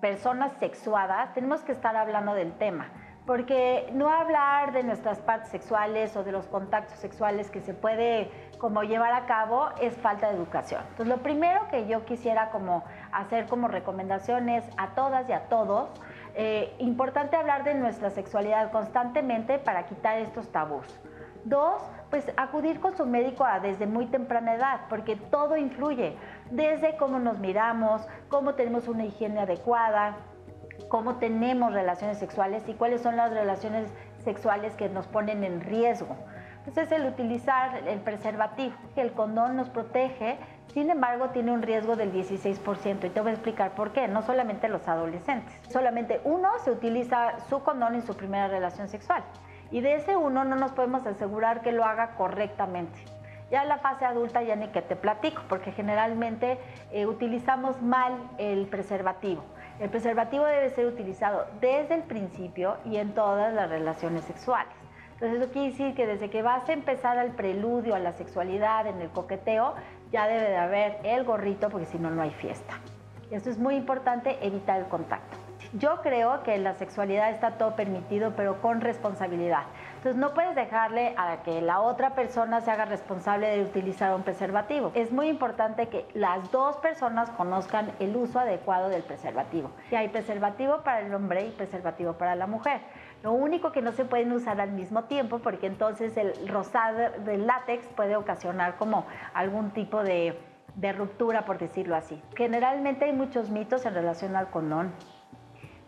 personas 0.00 0.52
sexuadas, 0.58 1.32
tenemos 1.34 1.60
que 1.60 1.72
estar 1.72 1.96
hablando 1.96 2.34
del 2.34 2.56
tema 2.58 3.05
porque 3.26 3.90
no 3.92 4.08
hablar 4.08 4.72
de 4.72 4.84
nuestras 4.84 5.18
partes 5.18 5.50
sexuales 5.50 6.16
o 6.16 6.22
de 6.22 6.30
los 6.30 6.46
contactos 6.46 6.98
sexuales 6.98 7.50
que 7.50 7.60
se 7.60 7.74
puede 7.74 8.30
como 8.58 8.84
llevar 8.84 9.12
a 9.12 9.26
cabo 9.26 9.68
es 9.80 9.96
falta 9.96 10.28
de 10.28 10.36
educación. 10.36 10.82
Entonces, 10.90 11.08
lo 11.08 11.22
primero 11.22 11.66
que 11.68 11.88
yo 11.88 12.04
quisiera 12.04 12.50
como 12.50 12.84
hacer 13.12 13.46
como 13.46 13.68
recomendaciones 13.68 14.64
a 14.76 14.94
todas 14.94 15.28
y 15.28 15.32
a 15.32 15.48
todos, 15.48 15.90
eh, 16.34 16.74
importante 16.78 17.36
hablar 17.36 17.64
de 17.64 17.74
nuestra 17.74 18.10
sexualidad 18.10 18.70
constantemente 18.70 19.58
para 19.58 19.86
quitar 19.86 20.18
estos 20.18 20.48
tabús. 20.52 20.86
Dos, 21.44 21.82
pues 22.10 22.32
acudir 22.36 22.80
con 22.80 22.96
su 22.96 23.06
médico 23.06 23.44
desde 23.62 23.86
muy 23.86 24.06
temprana 24.06 24.54
edad, 24.54 24.80
porque 24.88 25.16
todo 25.16 25.56
influye, 25.56 26.16
desde 26.50 26.96
cómo 26.96 27.18
nos 27.18 27.38
miramos, 27.38 28.06
cómo 28.28 28.54
tenemos 28.54 28.88
una 28.88 29.04
higiene 29.04 29.40
adecuada, 29.40 30.16
cómo 30.88 31.16
tenemos 31.16 31.72
relaciones 31.72 32.18
sexuales 32.18 32.62
y 32.68 32.74
cuáles 32.74 33.02
son 33.02 33.16
las 33.16 33.32
relaciones 33.32 33.90
sexuales 34.24 34.74
que 34.74 34.88
nos 34.88 35.06
ponen 35.06 35.44
en 35.44 35.60
riesgo. 35.60 36.16
Entonces 36.66 36.90
el 36.92 37.06
utilizar 37.06 37.86
el 37.86 38.00
preservativo, 38.00 38.74
que 38.94 39.00
el 39.00 39.12
condón 39.12 39.56
nos 39.56 39.68
protege, 39.68 40.36
sin 40.74 40.90
embargo 40.90 41.30
tiene 41.30 41.52
un 41.52 41.62
riesgo 41.62 41.94
del 41.94 42.12
16% 42.12 43.04
y 43.04 43.10
te 43.10 43.20
voy 43.20 43.30
a 43.30 43.34
explicar 43.34 43.72
por 43.76 43.92
qué, 43.92 44.08
no 44.08 44.22
solamente 44.22 44.68
los 44.68 44.86
adolescentes. 44.88 45.54
Solamente 45.70 46.20
uno 46.24 46.48
se 46.64 46.72
utiliza 46.72 47.38
su 47.48 47.62
condón 47.62 47.94
en 47.94 48.02
su 48.02 48.16
primera 48.16 48.48
relación 48.48 48.88
sexual 48.88 49.22
y 49.70 49.80
de 49.80 49.94
ese 49.94 50.16
uno 50.16 50.44
no 50.44 50.56
nos 50.56 50.72
podemos 50.72 51.06
asegurar 51.06 51.62
que 51.62 51.72
lo 51.72 51.84
haga 51.84 52.16
correctamente. 52.16 52.98
Ya 53.50 53.62
en 53.62 53.68
la 53.68 53.78
fase 53.78 54.04
adulta 54.04 54.42
ya 54.42 54.56
ni 54.56 54.68
que 54.68 54.82
te 54.82 54.96
platico, 54.96 55.42
porque 55.48 55.70
generalmente 55.70 56.58
eh, 56.90 57.06
utilizamos 57.06 57.80
mal 57.80 58.12
el 58.38 58.66
preservativo. 58.66 59.44
El 59.78 59.90
preservativo 59.90 60.44
debe 60.46 60.70
ser 60.70 60.86
utilizado 60.86 61.46
desde 61.60 61.96
el 61.96 62.02
principio 62.02 62.78
y 62.86 62.96
en 62.96 63.12
todas 63.14 63.52
las 63.52 63.68
relaciones 63.68 64.24
sexuales. 64.24 64.72
Entonces 65.14 65.40
eso 65.40 65.52
quiere 65.52 65.70
decir 65.70 65.94
que 65.94 66.06
desde 66.06 66.30
que 66.30 66.42
vas 66.42 66.66
a 66.68 66.72
empezar 66.72 67.18
al 67.18 67.32
preludio 67.32 67.94
a 67.94 67.98
la 67.98 68.12
sexualidad, 68.12 68.86
en 68.86 69.00
el 69.02 69.10
coqueteo, 69.10 69.74
ya 70.12 70.26
debe 70.28 70.48
de 70.48 70.56
haber 70.56 70.98
el 71.04 71.24
gorrito 71.24 71.68
porque 71.68 71.86
si 71.86 71.98
no, 71.98 72.10
no 72.10 72.22
hay 72.22 72.30
fiesta. 72.30 72.74
Esto 73.30 73.50
es 73.50 73.58
muy 73.58 73.74
importante, 73.74 74.38
evitar 74.40 74.78
el 74.78 74.86
contacto. 74.86 75.36
Yo 75.74 76.00
creo 76.00 76.42
que 76.42 76.56
la 76.58 76.74
sexualidad 76.74 77.30
está 77.30 77.58
todo 77.58 77.76
permitido, 77.76 78.32
pero 78.36 78.62
con 78.62 78.80
responsabilidad. 78.80 79.64
Entonces 80.06 80.20
no 80.20 80.34
puedes 80.34 80.54
dejarle 80.54 81.14
a 81.16 81.42
que 81.42 81.60
la 81.60 81.80
otra 81.80 82.14
persona 82.14 82.60
se 82.60 82.70
haga 82.70 82.84
responsable 82.84 83.48
de 83.48 83.64
utilizar 83.64 84.14
un 84.14 84.22
preservativo. 84.22 84.92
Es 84.94 85.10
muy 85.10 85.26
importante 85.26 85.88
que 85.88 86.06
las 86.14 86.52
dos 86.52 86.76
personas 86.76 87.28
conozcan 87.30 87.90
el 87.98 88.14
uso 88.14 88.38
adecuado 88.38 88.88
del 88.88 89.02
preservativo. 89.02 89.72
Que 89.90 89.96
hay 89.96 90.06
preservativo 90.06 90.82
para 90.84 91.00
el 91.00 91.12
hombre 91.12 91.46
y 91.46 91.50
preservativo 91.50 92.12
para 92.12 92.36
la 92.36 92.46
mujer. 92.46 92.82
Lo 93.24 93.32
único 93.32 93.72
que 93.72 93.82
no 93.82 93.90
se 93.90 94.04
pueden 94.04 94.30
usar 94.30 94.60
al 94.60 94.70
mismo 94.70 95.06
tiempo 95.06 95.40
porque 95.40 95.66
entonces 95.66 96.16
el 96.16 96.46
rosado 96.46 97.10
del 97.24 97.44
látex 97.48 97.84
puede 97.88 98.14
ocasionar 98.14 98.76
como 98.76 99.06
algún 99.34 99.72
tipo 99.72 100.04
de, 100.04 100.38
de 100.76 100.92
ruptura, 100.92 101.44
por 101.44 101.58
decirlo 101.58 101.96
así. 101.96 102.22
Generalmente 102.36 103.06
hay 103.06 103.12
muchos 103.12 103.50
mitos 103.50 103.84
en 103.84 103.94
relación 103.94 104.36
al 104.36 104.50
condón 104.50 104.92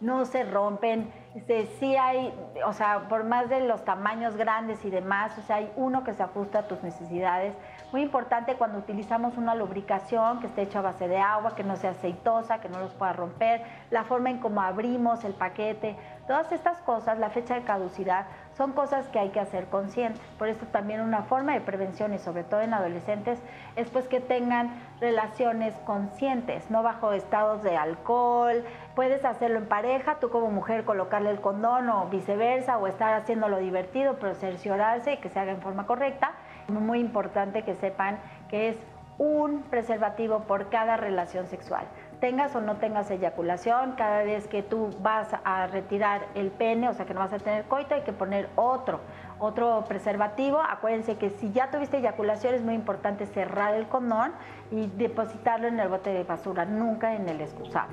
no 0.01 0.24
se 0.24 0.44
rompen. 0.44 1.12
Este, 1.34 1.66
sí 1.78 1.96
hay, 1.96 2.32
o 2.66 2.72
sea, 2.72 3.09
por 3.09 3.24
más 3.24 3.49
de 3.49 3.61
los 3.61 3.84
tamaños 3.84 4.36
grandes 4.36 4.84
y 4.84 4.90
demás, 4.90 5.36
o 5.38 5.42
sea, 5.42 5.57
hay 5.57 5.70
uno 5.76 6.05
que 6.05 6.14
se 6.14 6.22
ajusta 6.22 6.61
a 6.61 6.68
tus 6.68 6.82
necesidades. 6.82 7.55
Muy 7.92 8.03
importante 8.03 8.57
cuando 8.57 8.78
utilizamos 8.78 9.36
una 9.36 9.55
lubricación 9.55 10.40
que 10.40 10.46
esté 10.46 10.62
hecha 10.62 10.80
a 10.80 10.82
base 10.82 11.09
de 11.09 11.18
agua, 11.18 11.55
que 11.55 11.64
no 11.64 11.76
sea 11.76 11.90
aceitosa, 11.90 12.61
que 12.61 12.68
no 12.68 12.80
los 12.80 12.92
pueda 12.94 13.12
romper, 13.12 13.62
la 13.90 14.05
forma 14.05 14.30
en 14.30 14.38
cómo 14.38 14.61
abrimos 14.61 15.24
el 15.24 15.34
paquete, 15.34 15.96
todas 16.26 16.53
estas 16.53 16.78
cosas, 16.82 17.18
la 17.18 17.30
fecha 17.30 17.55
de 17.55 17.62
caducidad, 17.62 18.26
son 18.59 18.72
cosas 18.72 19.06
que 19.09 19.20
hay 19.20 19.30
que 19.30 19.38
hacer 19.38 19.66
conscientes. 19.66 20.20
Por 20.36 20.48
eso 20.48 20.66
también 20.66 21.00
una 21.00 21.22
forma 21.22 21.54
de 21.54 21.61
prevención 21.61 22.12
y 22.12 22.18
sobre 22.18 22.42
todo 22.42 22.61
en 22.61 22.74
adolescentes 22.74 23.38
es 23.76 23.88
pues 23.88 24.09
que 24.09 24.20
tengan 24.20 24.74
relaciones 25.00 25.74
conscientes, 25.86 26.68
no 26.68 26.82
bajo 26.82 27.12
estados 27.12 27.62
de 27.62 27.76
alcohol. 27.76 28.64
Puedes 28.96 29.24
hacerlo 29.24 29.59
en 29.59 29.66
pareja, 29.66 30.16
tú 30.18 30.28
como 30.28 30.50
mujer 30.50 30.84
colocarle 30.84 31.30
el 31.30 31.40
condón 31.40 31.88
o 31.88 32.06
viceversa 32.06 32.78
o 32.78 32.88
estar 32.88 33.14
haciéndolo 33.14 33.59
divertido, 33.59 34.16
pero 34.20 34.34
cerciorarse 34.34 35.12
y 35.12 35.16
que 35.18 35.28
se 35.28 35.38
haga 35.38 35.52
en 35.52 35.62
forma 35.62 35.86
correcta. 35.86 36.32
Muy 36.66 36.98
importante 36.98 37.62
que 37.62 37.76
sepan 37.76 38.18
que 38.50 38.70
es 38.70 38.76
un 39.18 39.62
preservativo 39.62 40.40
por 40.40 40.68
cada 40.68 40.96
relación 40.96 41.46
sexual 41.46 41.86
tengas 42.20 42.54
o 42.54 42.60
no 42.60 42.76
tengas 42.76 43.10
eyaculación, 43.10 43.92
cada 43.92 44.22
vez 44.22 44.46
que 44.48 44.62
tú 44.62 44.90
vas 45.00 45.28
a 45.44 45.66
retirar 45.66 46.26
el 46.34 46.50
pene, 46.50 46.88
o 46.88 46.94
sea 46.94 47.06
que 47.06 47.14
no 47.14 47.20
vas 47.20 47.32
a 47.32 47.38
tener 47.38 47.64
coito, 47.64 47.94
hay 47.94 48.02
que 48.02 48.12
poner 48.12 48.48
otro, 48.56 49.00
otro 49.38 49.84
preservativo. 49.86 50.60
Acuérdense 50.60 51.16
que 51.16 51.30
si 51.30 51.52
ya 51.52 51.70
tuviste 51.70 51.98
eyaculación 51.98 52.54
es 52.54 52.62
muy 52.62 52.74
importante 52.74 53.26
cerrar 53.26 53.74
el 53.74 53.88
condón 53.88 54.32
y 54.70 54.86
depositarlo 54.86 55.68
en 55.68 55.78
el 55.80 55.88
bote 55.88 56.10
de 56.10 56.24
basura, 56.24 56.64
nunca 56.64 57.14
en 57.14 57.28
el 57.28 57.40
excusado. 57.40 57.88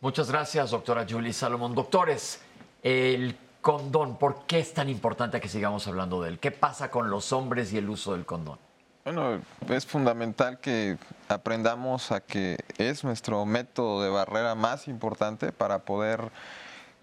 Muchas 0.00 0.30
gracias, 0.30 0.70
doctora 0.72 1.06
Julie 1.08 1.32
Salomón. 1.32 1.74
Doctores, 1.74 2.42
el 2.82 3.36
condón, 3.60 4.16
¿por 4.16 4.44
qué 4.46 4.58
es 4.58 4.74
tan 4.74 4.88
importante 4.88 5.40
que 5.40 5.48
sigamos 5.48 5.86
hablando 5.86 6.20
de 6.20 6.30
él? 6.30 6.38
¿Qué 6.40 6.50
pasa 6.50 6.90
con 6.90 7.08
los 7.08 7.32
hombres 7.32 7.72
y 7.72 7.78
el 7.78 7.88
uso 7.88 8.12
del 8.12 8.26
condón? 8.26 8.58
Bueno, 9.04 9.40
es 9.68 9.84
fundamental 9.84 10.60
que 10.60 10.96
aprendamos 11.28 12.12
a 12.12 12.20
que 12.20 12.56
es 12.78 13.02
nuestro 13.02 13.44
método 13.44 14.00
de 14.02 14.10
barrera 14.10 14.54
más 14.54 14.86
importante 14.86 15.50
para 15.50 15.80
poder 15.80 16.30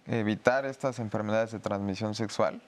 evitar 0.08 0.66
estas 0.66 1.00
enfermedades 1.00 1.52
de 1.52 1.60
transmisión 1.60 2.16
sexual 2.16 2.62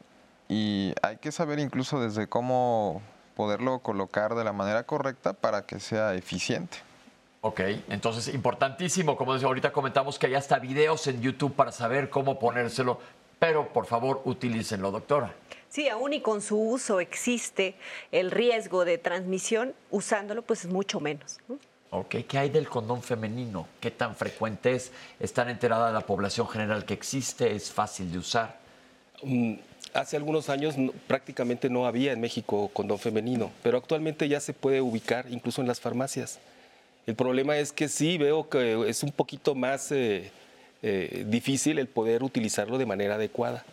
y 0.50 0.94
hay 1.02 1.16
que 1.18 1.32
saber 1.32 1.60
incluso 1.60 2.02
desde 2.02 2.28
cómo 2.28 3.02
poderlo 3.38 3.80
colocar 3.80 4.36
de 4.36 4.44
la 4.44 4.52
manera 4.52 4.84
correcta 4.84 5.32
para 5.32 5.66
que 5.66 5.80
sea 5.80 6.14
eficiente. 6.14 6.80
Ok, 7.40 7.62
entonces 7.88 8.34
importantísimo, 8.34 9.16
como 9.16 9.34
ahorita 9.34 9.72
comentamos 9.72 10.20
que 10.20 10.28
hay 10.28 10.36
hasta 10.36 10.60
videos 10.60 11.08
en 11.08 11.22
YouTube 11.22 11.56
para 11.56 11.72
saber 11.72 12.10
cómo 12.10 12.38
ponérselo, 12.38 13.00
pero 13.40 13.72
por 13.72 13.86
favor 13.86 14.22
utilícenlo, 14.26 14.92
doctora. 14.92 15.34
Sí, 15.72 15.88
aún 15.88 16.12
y 16.12 16.20
con 16.20 16.42
su 16.42 16.60
uso 16.60 17.00
existe 17.00 17.76
el 18.12 18.30
riesgo 18.30 18.84
de 18.84 18.98
transmisión, 18.98 19.74
usándolo 19.90 20.42
pues 20.42 20.66
es 20.66 20.72
mucho 20.72 21.00
menos. 21.00 21.38
Ok, 21.92 22.16
¿qué 22.28 22.38
hay 22.38 22.50
del 22.50 22.68
condón 22.68 23.02
femenino? 23.02 23.70
¿Qué 23.80 23.90
tan 23.90 24.18
frecuente 24.18 24.74
es? 24.74 24.92
¿Están 25.18 25.48
enterada 25.48 25.88
de 25.88 25.94
la 25.94 26.02
población 26.02 26.50
general 26.50 26.84
que 26.84 26.94
existe? 26.94 27.56
¿Es 27.56 27.72
fácil 27.72 28.12
de 28.12 28.18
usar? 28.18 28.60
Mm, 29.24 29.54
hace 29.94 30.18
algunos 30.18 30.50
años 30.50 30.76
prácticamente 31.08 31.70
no 31.70 31.88
había 31.88 32.12
en 32.12 32.20
México 32.20 32.70
condón 32.74 33.00
femenino, 33.00 33.50
pero 33.64 33.78
actualmente 33.78 34.28
ya 34.28 34.42
se 34.42 34.52
puede 34.52 34.82
ubicar 34.82 35.28
incluso 35.30 35.62
en 35.62 35.70
las 35.70 35.80
farmacias. 35.80 36.40
El 37.08 37.16
problema 37.16 37.58
es 37.58 37.72
que 37.72 37.88
sí 37.88 38.18
veo 38.18 38.50
que 38.50 38.90
es 38.90 39.04
un 39.04 39.14
poquito 39.14 39.56
más 39.56 39.90
eh, 39.94 40.34
eh, 40.82 41.24
difícil 41.30 41.80
el 41.80 41.88
poder 41.88 42.24
utilizarlo 42.24 42.78
de 42.78 42.86
manera 42.86 43.16
adecuada 43.16 43.64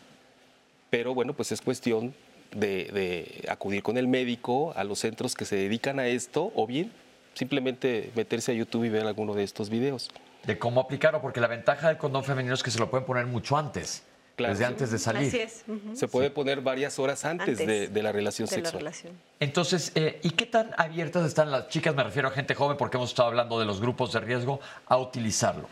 pero 0.90 1.14
bueno, 1.14 1.34
pues 1.34 1.52
es 1.52 1.60
cuestión 1.60 2.14
de, 2.54 3.44
acudir 3.48 3.82
con 3.82 3.96
el 3.96 4.08
médico 4.08 4.72
a 4.76 4.84
los 4.84 5.00
centros 5.00 5.34
que 5.34 5.44
se 5.44 5.56
dedican 5.56 5.98
a 5.98 6.06
esto 6.06 6.52
o 6.54 6.66
bien 6.66 6.92
simplemente 7.34 8.10
meterse 8.16 8.52
a 8.52 8.54
YouTube 8.54 8.84
y 8.84 8.88
ver 8.88 9.06
alguno 9.06 9.34
de 9.34 9.44
estos 9.44 9.70
videos. 9.70 10.10
De 10.44 10.58
cómo 10.58 10.80
aplicarlo, 10.80 11.20
porque 11.20 11.40
la 11.40 11.46
ventaja 11.46 11.88
del 11.88 11.96
condón 11.96 12.24
femenino 12.24 12.54
es 12.54 12.62
que 12.62 12.70
se 12.70 12.80
lo 12.80 12.90
pueden 12.90 13.06
poner 13.06 13.26
mucho 13.26 13.56
antes. 13.56 14.02
desde 14.36 14.64
antes 14.64 14.90
de 14.90 14.98
salir. 14.98 15.28
Así 15.28 15.38
es. 15.38 15.64
Se 15.94 16.08
puede 16.08 16.30
poner 16.30 16.62
varias 16.62 16.98
horas 16.98 17.24
antes, 17.24 17.58
de, 17.58 18.02
la 18.02 18.10
relación 18.10 18.48
sexual. 18.48 18.90
Entonces, 19.38 19.92
eh, 19.94 20.18
¿y 20.22 20.30
qué 20.30 20.46
tan 20.46 20.70
abiertas 20.76 21.26
están 21.26 21.50
las 21.52 21.68
chicas, 21.68 21.94
me 21.94 22.02
refiero 22.02 22.28
a 22.28 22.32
gente 22.32 22.54
joven, 22.54 22.76
porque 22.76 22.96
hemos 22.96 23.10
estado 23.10 23.28
hablando 23.28 23.60
de 23.60 23.66
los 23.66 23.80
grupos 23.80 24.12
de 24.12 24.20
riesgo, 24.20 24.60
a 24.86 24.96
utilizarlo? 24.96 25.68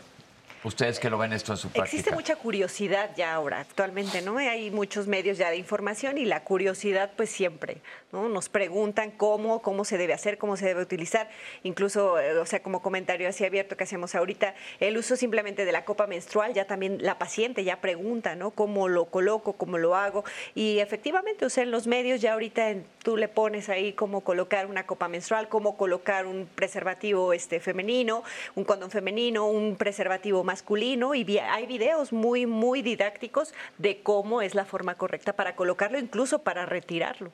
Ustedes 0.63 0.99
que 0.99 1.09
lo 1.09 1.17
ven 1.17 1.33
esto 1.33 1.53
en 1.53 1.57
su 1.57 1.69
práctica. 1.69 1.85
Existe 1.85 2.11
mucha 2.11 2.35
curiosidad 2.35 3.11
ya 3.15 3.33
ahora, 3.33 3.59
actualmente, 3.59 4.21
¿no? 4.21 4.37
Hay 4.37 4.71
muchos 4.71 5.07
medios 5.07 5.37
ya 5.37 5.49
de 5.49 5.57
información 5.57 6.17
y 6.17 6.25
la 6.25 6.43
curiosidad, 6.43 7.11
pues 7.15 7.29
siempre, 7.29 7.77
¿no? 8.11 8.27
Nos 8.27 8.49
preguntan 8.49 9.11
cómo, 9.11 9.61
cómo 9.61 9.85
se 9.85 9.97
debe 9.97 10.13
hacer, 10.13 10.37
cómo 10.37 10.57
se 10.57 10.65
debe 10.65 10.81
utilizar. 10.81 11.29
Incluso, 11.63 12.19
eh, 12.19 12.37
o 12.37 12.45
sea, 12.45 12.61
como 12.63 12.81
comentario 12.81 13.29
así 13.29 13.45
abierto 13.45 13.77
que 13.77 13.83
hacemos 13.83 14.15
ahorita, 14.15 14.55
el 14.79 14.97
uso 14.97 15.15
simplemente 15.15 15.65
de 15.65 15.71
la 15.71 15.85
copa 15.85 16.07
menstrual, 16.07 16.53
ya 16.53 16.65
también 16.65 16.97
la 17.01 17.17
paciente 17.19 17.63
ya 17.63 17.79
pregunta, 17.79 18.35
¿no? 18.35 18.51
¿Cómo 18.51 18.87
lo 18.87 19.05
coloco, 19.05 19.53
cómo 19.53 19.77
lo 19.77 19.95
hago? 19.95 20.23
Y 20.55 20.79
efectivamente, 20.79 21.45
o 21.45 21.49
sea, 21.49 21.63
en 21.63 21.71
los 21.71 21.87
medios 21.87 22.21
ya 22.21 22.33
ahorita 22.33 22.75
tú 23.03 23.15
le 23.15 23.27
pones 23.27 23.69
ahí 23.69 23.93
cómo 23.93 24.21
colocar 24.21 24.65
una 24.65 24.85
copa 24.85 25.07
menstrual, 25.07 25.49
cómo 25.49 25.77
colocar 25.77 26.25
un 26.25 26.49
preservativo 26.55 27.33
este, 27.33 27.59
femenino, 27.59 28.23
un 28.55 28.63
condón 28.63 28.91
femenino, 28.91 29.47
un 29.47 29.75
preservativo 29.75 30.43
masculino 30.47 31.13
y 31.13 31.37
hay 31.37 31.67
videos 31.67 32.11
muy, 32.11 32.47
muy 32.47 32.81
didácticos 32.81 33.53
de 33.77 34.01
cómo 34.01 34.41
es 34.41 34.55
la 34.55 34.65
forma 34.65 34.95
correcta 34.95 35.33
para 35.33 35.55
colocarlo, 35.55 35.99
incluso 35.99 36.39
para 36.39 36.65
retirarlo. 36.65 37.31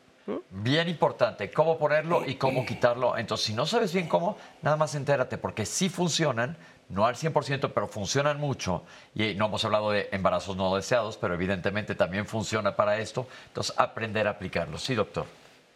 Bien 0.49 0.87
importante, 0.89 1.51
cómo 1.51 1.77
ponerlo 1.77 2.25
y 2.25 2.35
cómo 2.35 2.65
quitarlo. 2.65 3.17
Entonces, 3.17 3.45
si 3.45 3.53
no 3.53 3.65
sabes 3.65 3.93
bien 3.93 4.07
cómo, 4.07 4.37
nada 4.61 4.77
más 4.77 4.95
entérate, 4.95 5.37
porque 5.37 5.65
sí 5.65 5.89
funcionan, 5.89 6.57
no 6.89 7.05
al 7.05 7.15
100%, 7.15 7.71
pero 7.73 7.87
funcionan 7.87 8.39
mucho. 8.39 8.83
Y 9.13 9.35
no 9.35 9.47
hemos 9.47 9.63
hablado 9.65 9.91
de 9.91 10.09
embarazos 10.11 10.55
no 10.55 10.75
deseados, 10.75 11.17
pero 11.17 11.33
evidentemente 11.33 11.93
también 11.93 12.25
funciona 12.25 12.75
para 12.75 12.97
esto. 12.99 13.27
Entonces, 13.47 13.75
aprender 13.77 14.27
a 14.27 14.31
aplicarlo. 14.31 14.77
Sí, 14.77 14.95
doctor. 14.95 15.25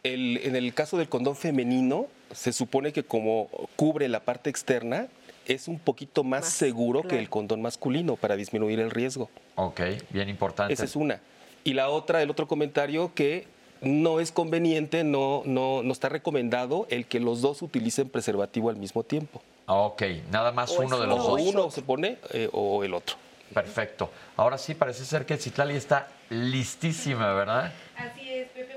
en 0.03 0.55
el 0.55 0.73
caso 0.73 0.97
del 0.97 1.09
condón 1.09 1.35
femenino, 1.35 2.07
se 2.31 2.53
supone 2.53 2.93
que 2.93 3.03
como 3.03 3.49
cubre 3.75 4.07
la 4.07 4.21
parte 4.21 4.49
externa, 4.49 5.07
es 5.48 5.68
un 5.68 5.80
poquito 5.80 6.24
más, 6.24 6.48
seguro 6.48 7.04
que 7.04 7.18
el 7.18 7.30
condón 7.30 7.62
masculino 7.62 8.16
para 8.16 8.36
disminuir 8.36 8.80
el 8.80 8.91
riesgo. 8.91 9.30
Ok, 9.56 9.82
bien 10.10 10.30
importante. 10.30 10.74
Esa 10.74 10.86
es 10.86 10.95
una. 10.95 11.22
Y 11.64 11.74
la 11.74 11.89
otra, 11.89 12.22
el 12.22 12.30
otro 12.30 12.48
comentario, 12.48 13.14
que 13.14 13.48
no 13.82 14.20
es 14.20 14.32
conveniente, 14.32 15.04
no, 15.04 15.43
no, 15.45 15.84
no 15.84 15.91
está 15.91 16.10
recomendado 16.10 16.86
el 16.89 17.06
que 17.06 17.20
los 17.20 17.41
dos 17.41 17.62
utilicen 17.62 18.10
preservativo 18.10 18.70
al 18.70 18.76
mismo 18.76 19.04
tiempo. 19.04 19.41
Ok, 19.68 20.04
nada 20.32 20.52
más 20.52 20.72
uno 20.72 21.00
de 21.00 21.08
los 21.08 21.18
dos. 21.18 21.41
Uno 21.41 21.72
se 21.72 21.82
pone 21.82 22.18
eh, 22.34 22.50
o 22.52 22.84
el 22.84 22.93
otro. 22.93 23.16
Perfecto. 23.54 24.12
Ahora 24.36 24.58
sí, 24.58 24.76
parece 24.76 25.06
ser 25.06 25.26
que 25.26 25.38
Citlali 25.38 25.76
está 25.76 26.10
listísima, 26.30 27.34
¿verdad? 27.34 27.72
Así 27.95 28.30
es, 28.30 28.50
Pepe. 28.50 28.76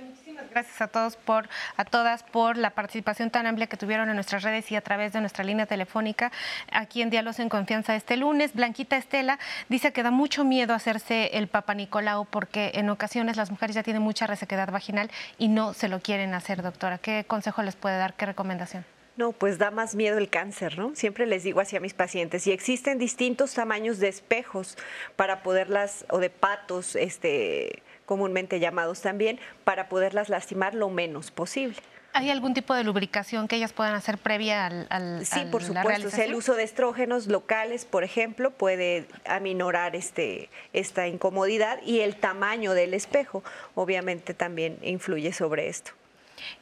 Gracias 0.50 0.80
a 0.80 0.88
todos 0.88 1.16
por, 1.16 1.48
a 1.76 1.84
todas 1.84 2.22
por 2.24 2.56
la 2.56 2.70
participación 2.70 3.30
tan 3.30 3.46
amplia 3.46 3.68
que 3.68 3.76
tuvieron 3.76 4.08
en 4.08 4.16
nuestras 4.16 4.42
redes 4.42 4.70
y 4.72 4.76
a 4.76 4.80
través 4.80 5.12
de 5.12 5.20
nuestra 5.20 5.44
línea 5.44 5.66
telefónica 5.66 6.32
aquí 6.72 7.02
en 7.02 7.10
Diálogos 7.10 7.38
en 7.38 7.48
Confianza 7.48 7.94
este 7.94 8.16
lunes. 8.16 8.54
Blanquita 8.54 8.96
Estela 8.96 9.38
dice 9.68 9.92
que 9.92 10.02
da 10.02 10.10
mucho 10.10 10.44
miedo 10.44 10.74
hacerse 10.74 11.30
el 11.34 11.48
Papa 11.48 11.74
Nicolau 11.74 12.24
porque 12.26 12.72
en 12.74 12.90
ocasiones 12.90 13.36
las 13.36 13.50
mujeres 13.50 13.76
ya 13.76 13.82
tienen 13.82 14.02
mucha 14.02 14.26
resequedad 14.26 14.70
vaginal 14.70 15.10
y 15.38 15.48
no 15.48 15.72
se 15.72 15.88
lo 15.88 16.00
quieren 16.00 16.34
hacer, 16.34 16.62
doctora. 16.62 16.98
¿Qué 16.98 17.24
consejo 17.26 17.62
les 17.62 17.76
puede 17.76 17.96
dar? 17.96 18.14
¿Qué 18.14 18.26
recomendación? 18.26 18.84
No, 19.16 19.32
pues 19.32 19.58
da 19.58 19.70
más 19.70 19.94
miedo 19.94 20.16
el 20.16 20.30
cáncer, 20.30 20.78
¿no? 20.78 20.94
Siempre 20.94 21.26
les 21.26 21.42
digo 21.42 21.60
así 21.60 21.76
a 21.76 21.80
mis 21.80 21.92
pacientes, 21.92 22.46
y 22.46 22.52
existen 22.52 22.96
distintos 22.98 23.52
tamaños 23.52 23.98
de 23.98 24.08
espejos 24.08 24.78
para 25.16 25.42
poderlas, 25.42 26.06
o 26.08 26.18
de 26.20 26.30
patos, 26.30 26.96
este, 26.96 27.82
comúnmente 28.10 28.58
llamados 28.58 29.02
también, 29.02 29.38
para 29.62 29.88
poderlas 29.88 30.28
lastimar 30.28 30.74
lo 30.74 30.90
menos 30.90 31.30
posible. 31.30 31.76
¿Hay 32.12 32.28
algún 32.28 32.54
tipo 32.54 32.74
de 32.74 32.82
lubricación 32.82 33.46
que 33.46 33.54
ellas 33.54 33.72
puedan 33.72 33.94
hacer 33.94 34.18
previa 34.18 34.66
al, 34.66 34.88
al 34.90 35.24
Sí, 35.24 35.42
por 35.48 35.62
supuesto. 35.62 36.20
el 36.20 36.34
uso 36.34 36.56
de 36.56 36.64
estrógenos 36.64 37.28
locales, 37.28 37.84
por 37.84 38.02
ejemplo, 38.02 38.50
puede 38.50 39.06
aminorar 39.24 39.94
este, 39.94 40.50
esta 40.72 41.06
incomodidad 41.06 41.80
y 41.86 42.00
el 42.00 42.16
tamaño 42.16 42.72
del 42.72 42.94
espejo, 42.94 43.44
obviamente, 43.76 44.34
también 44.34 44.76
influye 44.82 45.32
sobre 45.32 45.68
esto. 45.68 45.92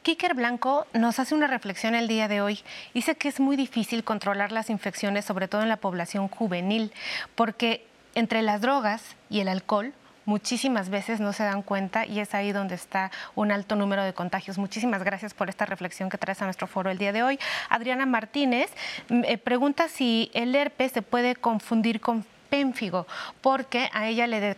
Kiker 0.03 0.35
Blanco 0.35 0.85
nos 0.93 1.17
hace 1.17 1.33
una 1.33 1.47
reflexión 1.47 1.95
el 1.95 2.07
día 2.07 2.27
de 2.27 2.41
hoy. 2.41 2.59
Dice 2.93 3.15
que 3.15 3.27
es 3.27 3.39
muy 3.39 3.55
difícil 3.55 4.03
controlar 4.03 4.51
las 4.51 4.69
infecciones, 4.69 5.25
sobre 5.25 5.47
todo 5.47 5.63
en 5.63 5.69
la 5.69 5.77
población 5.77 6.27
juvenil, 6.27 6.93
porque 7.33 7.87
entre 8.13 8.43
las 8.43 8.61
drogas 8.61 9.15
y 9.31 9.39
el 9.39 9.47
alcohol 9.47 9.93
muchísimas 10.25 10.89
veces 10.89 11.19
no 11.19 11.33
se 11.33 11.43
dan 11.43 11.61
cuenta 11.61 12.05
y 12.05 12.19
es 12.19 12.33
ahí 12.33 12.51
donde 12.51 12.75
está 12.75 13.11
un 13.35 13.51
alto 13.51 13.75
número 13.75 14.03
de 14.03 14.13
contagios. 14.13 14.57
Muchísimas 14.57 15.03
gracias 15.03 15.33
por 15.33 15.49
esta 15.49 15.65
reflexión 15.65 16.09
que 16.09 16.17
traes 16.17 16.41
a 16.41 16.45
nuestro 16.45 16.67
foro 16.67 16.89
el 16.89 16.97
día 16.97 17.11
de 17.11 17.23
hoy. 17.23 17.39
Adriana 17.69 18.05
Martínez 18.05 18.71
mm, 19.09 19.23
eh, 19.25 19.37
pregunta 19.37 19.87
si 19.87 20.31
el 20.33 20.55
herpes 20.55 20.91
se 20.91 21.01
puede 21.01 21.35
confundir 21.35 21.99
con 21.99 22.25
pénfigo, 22.49 23.07
porque 23.41 23.89
a 23.93 24.07
ella 24.07 24.27
le 24.27 24.55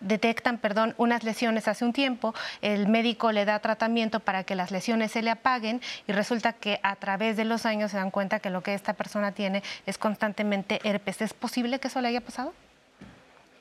detectan, 0.00 0.58
perdón, 0.58 0.94
unas 0.98 1.24
lesiones 1.24 1.66
hace 1.66 1.84
un 1.84 1.92
tiempo, 1.92 2.34
el 2.60 2.86
médico 2.86 3.32
le 3.32 3.44
da 3.44 3.58
tratamiento 3.58 4.20
para 4.20 4.44
que 4.44 4.54
las 4.54 4.70
lesiones 4.70 5.12
se 5.12 5.22
le 5.22 5.30
apaguen 5.30 5.80
y 6.06 6.12
resulta 6.12 6.52
que 6.52 6.80
a 6.82 6.96
través 6.96 7.36
de 7.36 7.44
los 7.44 7.66
años 7.66 7.90
se 7.90 7.96
dan 7.96 8.10
cuenta 8.10 8.40
que 8.40 8.50
lo 8.50 8.62
que 8.62 8.74
esta 8.74 8.92
persona 8.92 9.32
tiene 9.32 9.62
es 9.86 9.98
constantemente 9.98 10.80
herpes. 10.84 11.22
¿Es 11.22 11.32
posible 11.32 11.78
que 11.78 11.88
eso 11.88 12.00
le 12.00 12.08
haya 12.08 12.20
pasado? 12.20 12.52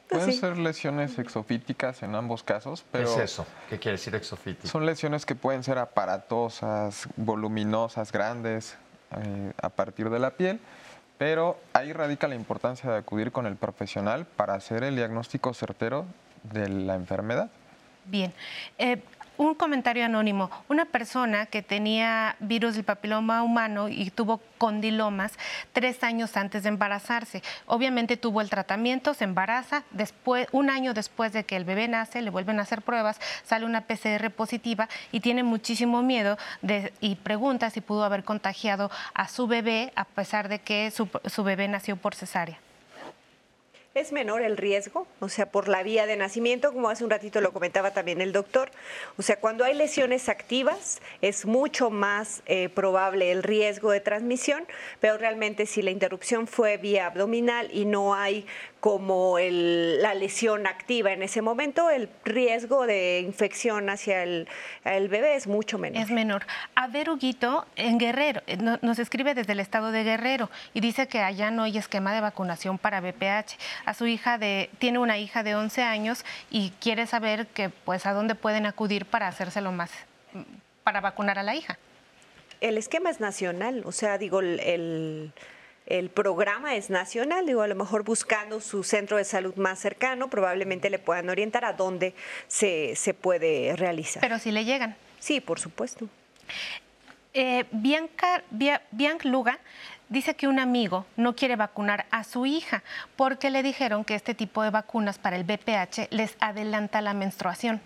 Pueden 0.09 0.33
ser 0.33 0.57
lesiones 0.57 1.19
exofíticas 1.19 2.01
en 2.03 2.15
ambos 2.15 2.43
casos, 2.43 2.85
pero... 2.91 3.05
¿Qué 3.05 3.23
es 3.23 3.31
eso? 3.31 3.45
¿Qué 3.69 3.77
quiere 3.77 3.97
decir 3.97 4.15
exofítica? 4.15 4.67
Son 4.67 4.85
lesiones 4.85 5.25
que 5.25 5.35
pueden 5.35 5.63
ser 5.63 5.77
aparatosas, 5.77 7.07
voluminosas, 7.17 8.11
grandes, 8.11 8.77
eh, 9.11 9.51
a 9.61 9.69
partir 9.69 10.09
de 10.09 10.19
la 10.19 10.31
piel 10.31 10.59
pero 11.17 11.59
ahí 11.73 11.93
radica 11.93 12.27
la 12.27 12.35
importancia 12.35 12.91
de 12.91 12.97
acudir 12.97 13.31
con 13.31 13.45
el 13.45 13.55
profesional 13.55 14.25
para 14.25 14.53
hacer 14.53 14.83
el 14.83 14.95
diagnóstico 14.95 15.53
certero 15.53 16.05
de 16.43 16.69
la 16.69 16.95
enfermedad. 16.95 17.49
Bien. 18.05 18.33
Eh, 18.77 19.01
un 19.37 19.55
comentario 19.55 20.05
anónimo. 20.05 20.49
Una 20.67 20.85
persona 20.85 21.45
que 21.45 21.61
tenía 21.61 22.35
virus 22.39 22.75
del 22.75 22.83
papiloma 22.83 23.43
humano 23.43 23.89
y 23.89 24.09
tuvo 24.09 24.41
condilomas 24.57 25.33
tres 25.73 26.03
años 26.03 26.35
antes 26.37 26.63
de 26.63 26.69
embarazarse. 26.69 27.43
Obviamente 27.65 28.17
tuvo 28.17 28.41
el 28.41 28.49
tratamiento, 28.49 29.13
se 29.13 29.23
embaraza, 29.23 29.83
después, 29.91 30.47
un 30.51 30.69
año 30.69 30.93
después 30.93 31.33
de 31.33 31.45
que 31.45 31.55
el 31.55 31.65
bebé 31.65 31.87
nace, 31.87 32.21
le 32.21 32.29
vuelven 32.29 32.59
a 32.59 32.63
hacer 32.63 32.81
pruebas, 32.81 33.19
sale 33.43 33.65
una 33.65 33.81
PCR 33.81 34.29
positiva 34.31 34.89
y 35.11 35.19
tiene 35.19 35.43
muchísimo 35.43 36.01
miedo 36.01 36.37
y 36.99 37.15
pregunta 37.15 37.69
si 37.69 37.81
pudo 37.81 38.03
haber 38.03 38.23
contagiado 38.23 38.91
a 39.13 39.27
su 39.27 39.47
bebé 39.47 39.91
a 39.95 40.05
pesar 40.05 40.49
de 40.49 40.59
que 40.59 40.91
su 40.91 41.43
bebé 41.43 41.67
nació 41.67 41.95
por 41.95 42.15
cesárea 42.15 42.59
es 43.97 44.11
menor 44.11 44.41
el 44.41 44.57
riesgo, 44.57 45.07
o 45.19 45.29
sea, 45.29 45.51
por 45.51 45.67
la 45.67 45.83
vía 45.83 46.05
de 46.05 46.15
nacimiento, 46.15 46.71
como 46.71 46.89
hace 46.89 47.03
un 47.03 47.09
ratito 47.09 47.41
lo 47.41 47.51
comentaba 47.51 47.91
también 47.91 48.21
el 48.21 48.31
doctor. 48.31 48.71
O 49.17 49.21
sea, 49.21 49.39
cuando 49.39 49.63
hay 49.63 49.73
lesiones 49.73 50.29
activas 50.29 51.01
es 51.21 51.45
mucho 51.45 51.89
más 51.89 52.43
eh, 52.45 52.69
probable 52.69 53.31
el 53.31 53.43
riesgo 53.43 53.91
de 53.91 53.99
transmisión, 53.99 54.65
pero 54.99 55.17
realmente 55.17 55.65
si 55.65 55.81
la 55.81 55.91
interrupción 55.91 56.47
fue 56.47 56.77
vía 56.77 57.07
abdominal 57.07 57.69
y 57.71 57.85
no 57.85 58.13
hay 58.13 58.45
como 58.79 59.37
la 59.39 60.13
lesión 60.13 60.67
activa 60.67 61.11
en 61.11 61.23
ese 61.23 61.41
momento, 61.41 61.89
el 61.89 62.09
riesgo 62.23 62.85
de 62.85 63.21
infección 63.21 63.89
hacia 63.89 64.23
el, 64.23 64.47
bebé 64.83 65.35
es 65.35 65.47
mucho 65.47 65.77
menor. 65.77 66.01
Es 66.01 66.11
menor. 66.11 66.45
A 66.75 66.87
ver, 66.87 67.09
Huguito, 67.09 67.65
en 67.75 67.97
Guerrero, 67.97 68.41
eh, 68.47 68.57
nos 68.57 68.99
escribe 68.99 69.33
desde 69.33 69.53
el 69.53 69.59
estado 69.59 69.91
de 69.91 70.03
Guerrero 70.03 70.49
y 70.73 70.81
dice 70.81 71.07
que 71.07 71.19
allá 71.19 71.49
no 71.49 71.63
hay 71.63 71.77
esquema 71.77 72.13
de 72.13 72.21
vacunación 72.21 72.77
para 72.77 73.01
BPH. 73.01 73.57
A 73.85 73.93
su 73.93 74.05
hija 74.05 74.37
de, 74.37 74.69
tiene 74.77 74.99
una 74.99 75.17
hija 75.17 75.43
de 75.43 75.55
11 75.55 75.81
años 75.83 76.23
y 76.51 76.71
quiere 76.79 77.07
saber 77.07 77.47
que, 77.47 77.69
pues, 77.69 78.05
a 78.05 78.13
dónde 78.13 78.35
pueden 78.35 78.65
acudir 78.65 79.05
para 79.05 79.27
hacérselo 79.27 79.71
más, 79.71 79.91
para 80.83 81.01
vacunar 81.01 81.39
a 81.39 81.43
la 81.43 81.55
hija. 81.55 81.77
El 82.61 82.77
esquema 82.77 83.09
es 83.09 83.19
nacional, 83.19 83.83
o 83.85 83.91
sea, 83.91 84.17
digo, 84.17 84.39
el 84.39 84.59
el 84.59 85.31
programa 86.13 86.75
es 86.75 86.89
nacional, 86.89 87.45
digo, 87.45 87.61
a 87.61 87.67
lo 87.67 87.75
mejor 87.75 88.03
buscando 88.03 88.59
su 88.59 88.83
centro 88.83 89.17
de 89.17 89.23
salud 89.23 89.55
más 89.55 89.79
cercano, 89.79 90.29
probablemente 90.29 90.89
le 90.89 90.99
puedan 90.99 91.29
orientar 91.29 91.65
a 91.65 91.73
dónde 91.73 92.13
se, 92.47 92.95
puede 93.19 93.75
realizar. 93.75 94.21
Pero 94.21 94.39
si 94.39 94.51
le 94.51 94.65
llegan. 94.65 94.95
Sí, 95.19 95.41
por 95.41 95.59
supuesto. 95.59 96.07
Eh, 97.33 97.65
Bianca, 97.71 98.43
Bianca 98.49 99.29
Luga 99.29 99.59
dice 100.09 100.35
que 100.35 100.47
un 100.47 100.59
amigo 100.59 101.05
no 101.15 101.35
quiere 101.35 101.55
vacunar 101.55 102.05
a 102.11 102.23
su 102.23 102.45
hija 102.45 102.83
porque 103.15 103.49
le 103.49 103.63
dijeron 103.63 104.03
que 104.03 104.15
este 104.15 104.33
tipo 104.33 104.63
de 104.63 104.69
vacunas 104.69 105.17
para 105.17 105.35
el 105.35 105.43
BPH 105.43 106.07
les 106.09 106.35
adelanta 106.39 107.01
la 107.01 107.13
menstruación. 107.13 107.81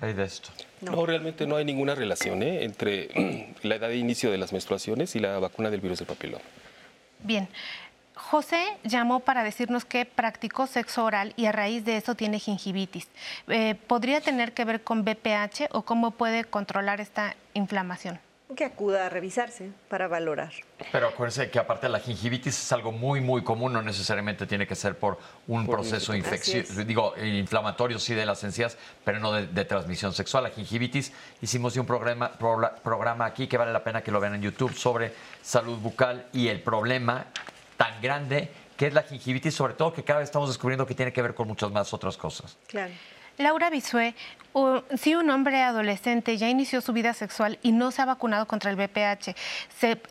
Hay 0.00 0.14
de 0.14 0.24
esto. 0.24 0.50
No. 0.80 1.06
realmente 1.06 1.46
no 1.46 1.56
hay 1.56 1.64
ninguna 1.64 1.94
relación 1.94 2.42
¿eh? 2.42 2.64
entre 2.64 3.54
la 3.62 3.76
edad 3.76 3.88
de 3.88 3.96
inicio 3.96 4.30
de 4.30 4.38
las 4.38 4.52
menstruaciones 4.52 5.14
y 5.14 5.20
la 5.20 5.38
vacuna 5.38 5.70
del 5.70 5.80
virus 5.80 5.98
del 5.98 6.08
papiloma. 6.08 6.42
Bien. 7.22 7.48
José 8.14 8.78
llamó 8.84 9.20
para 9.20 9.42
decirnos 9.42 9.84
que 9.84 10.04
practicó 10.04 10.66
sexo 10.66 11.04
oral 11.04 11.32
y 11.36 11.46
a 11.46 11.52
raíz 11.52 11.84
de 11.84 11.96
eso 11.96 12.14
tiene 12.14 12.38
gingivitis. 12.38 13.08
Eh, 13.48 13.74
¿Podría 13.74 14.20
tener 14.20 14.52
que 14.52 14.64
ver 14.64 14.82
con 14.82 15.04
BPH 15.04 15.68
o 15.72 15.82
cómo 15.82 16.12
puede 16.12 16.44
controlar 16.44 17.00
esta 17.00 17.34
inflamación? 17.54 18.20
Que 18.54 18.64
acuda 18.64 19.06
a 19.06 19.08
revisarse 19.08 19.70
para 19.88 20.08
valorar. 20.08 20.52
Pero 20.90 21.08
acuérdense 21.08 21.50
que 21.50 21.58
aparte 21.58 21.88
la 21.88 22.00
gingivitis 22.00 22.58
es 22.58 22.72
algo 22.72 22.92
muy, 22.92 23.20
muy 23.20 23.42
común, 23.42 23.72
no 23.72 23.82
necesariamente 23.82 24.46
tiene 24.46 24.66
que 24.66 24.74
ser 24.74 24.98
por 24.98 25.18
un 25.46 25.66
proceso 25.66 26.14
infeccioso, 26.14 26.84
digo, 26.84 27.14
inflamatorio 27.16 27.98
sí 27.98 28.14
de 28.14 28.26
las 28.26 28.42
encías, 28.44 28.76
pero 29.04 29.18
no 29.18 29.32
de, 29.32 29.64
transmisión 29.64 30.12
sexual. 30.12 30.44
La 30.44 30.50
gingivitis, 30.50 31.12
hicimos 31.40 31.76
un 31.76 31.86
programa, 31.86 32.32
programa 32.32 33.26
aquí 33.26 33.46
que 33.46 33.56
vale 33.56 33.72
la 33.72 33.84
pena 33.84 34.02
que 34.02 34.10
lo 34.10 34.20
vean 34.20 34.34
en 34.34 34.42
YouTube 34.42 34.74
sobre 34.74 35.12
salud 35.40 35.78
bucal 35.78 36.26
y 36.32 36.48
el 36.48 36.60
problema 36.62 37.26
tan 37.76 38.00
grande 38.00 38.50
que 38.76 38.86
es 38.88 38.94
la 38.94 39.02
gingivitis, 39.02 39.54
sobre 39.54 39.74
todo 39.74 39.92
que 39.92 40.02
cada 40.02 40.20
vez 40.20 40.28
estamos 40.28 40.48
descubriendo 40.48 40.86
que 40.86 40.94
tiene 40.94 41.12
que 41.12 41.22
ver 41.22 41.34
con 41.34 41.46
muchas 41.46 41.70
más 41.70 41.92
otras 41.92 42.16
cosas. 42.16 42.56
Claro. 42.66 42.92
Laura 43.38 43.70
Bisué, 43.70 44.14
si 44.96 45.14
un 45.14 45.30
hombre 45.30 45.62
adolescente 45.62 46.36
ya 46.36 46.48
inició 46.48 46.80
su 46.80 46.92
vida 46.92 47.14
sexual 47.14 47.58
y 47.62 47.72
no 47.72 47.90
se 47.90 48.02
ha 48.02 48.04
vacunado 48.04 48.46
contra 48.46 48.70
el 48.70 48.76
VPH, 48.76 49.34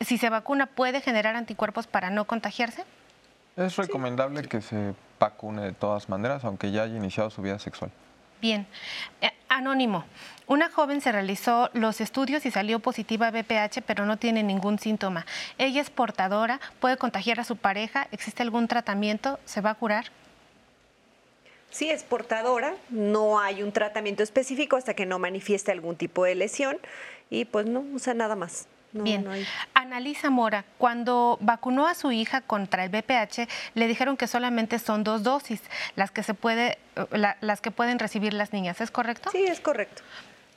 si 0.01 0.17
se 0.17 0.29
vacuna, 0.29 0.65
¿puede 0.65 1.01
generar 1.01 1.35
anticuerpos 1.35 1.87
para 1.87 2.09
no 2.09 2.25
contagiarse? 2.25 2.83
Es 3.55 3.75
recomendable 3.75 4.43
que 4.43 4.61
se 4.61 4.93
vacune 5.19 5.61
de 5.61 5.73
todas 5.73 6.09
maneras, 6.09 6.43
aunque 6.45 6.71
ya 6.71 6.83
haya 6.83 6.95
iniciado 6.95 7.29
su 7.29 7.41
vida 7.41 7.59
sexual. 7.59 7.91
Bien. 8.41 8.65
Eh, 9.21 9.31
anónimo. 9.49 10.03
Una 10.47 10.69
joven 10.71 10.99
se 10.99 11.11
realizó 11.11 11.69
los 11.73 12.01
estudios 12.01 12.45
y 12.45 12.51
salió 12.51 12.79
positiva 12.79 13.27
a 13.27 13.31
VPH, 13.31 13.83
pero 13.85 14.05
no 14.05 14.17
tiene 14.17 14.41
ningún 14.41 14.79
síntoma. 14.79 15.25
Ella 15.59 15.79
es 15.79 15.91
portadora, 15.91 16.59
puede 16.79 16.97
contagiar 16.97 17.39
a 17.39 17.43
su 17.43 17.55
pareja. 17.55 18.07
¿Existe 18.11 18.41
algún 18.41 18.67
tratamiento? 18.67 19.39
¿Se 19.45 19.61
va 19.61 19.69
a 19.69 19.75
curar? 19.75 20.05
Sí, 21.71 21.89
es 21.89 22.03
portadora, 22.03 22.75
no 22.89 23.39
hay 23.39 23.63
un 23.63 23.71
tratamiento 23.71 24.23
específico 24.23 24.75
hasta 24.75 24.93
que 24.93 25.05
no 25.05 25.19
manifieste 25.19 25.71
algún 25.71 25.95
tipo 25.95 26.25
de 26.25 26.35
lesión 26.35 26.77
y 27.29 27.45
pues 27.45 27.65
no 27.65 27.79
usa 27.79 28.13
nada 28.13 28.35
más. 28.35 28.67
Bien. 28.93 29.25
Analisa 29.73 30.29
Mora, 30.29 30.65
cuando 30.77 31.37
vacunó 31.39 31.87
a 31.87 31.95
su 31.95 32.11
hija 32.11 32.41
contra 32.41 32.83
el 32.83 32.89
VPH, 32.89 33.47
le 33.73 33.87
dijeron 33.87 34.17
que 34.17 34.27
solamente 34.27 34.79
son 34.79 35.05
dos 35.05 35.23
dosis 35.23 35.61
las 35.95 36.11
que 36.11 36.23
se 36.23 36.33
puede, 36.33 36.77
las 37.39 37.61
que 37.61 37.71
pueden 37.71 37.99
recibir 37.99 38.33
las 38.33 38.51
niñas, 38.51 38.81
¿es 38.81 38.91
correcto? 38.91 39.29
Sí, 39.31 39.45
es 39.45 39.61
correcto. 39.61 40.01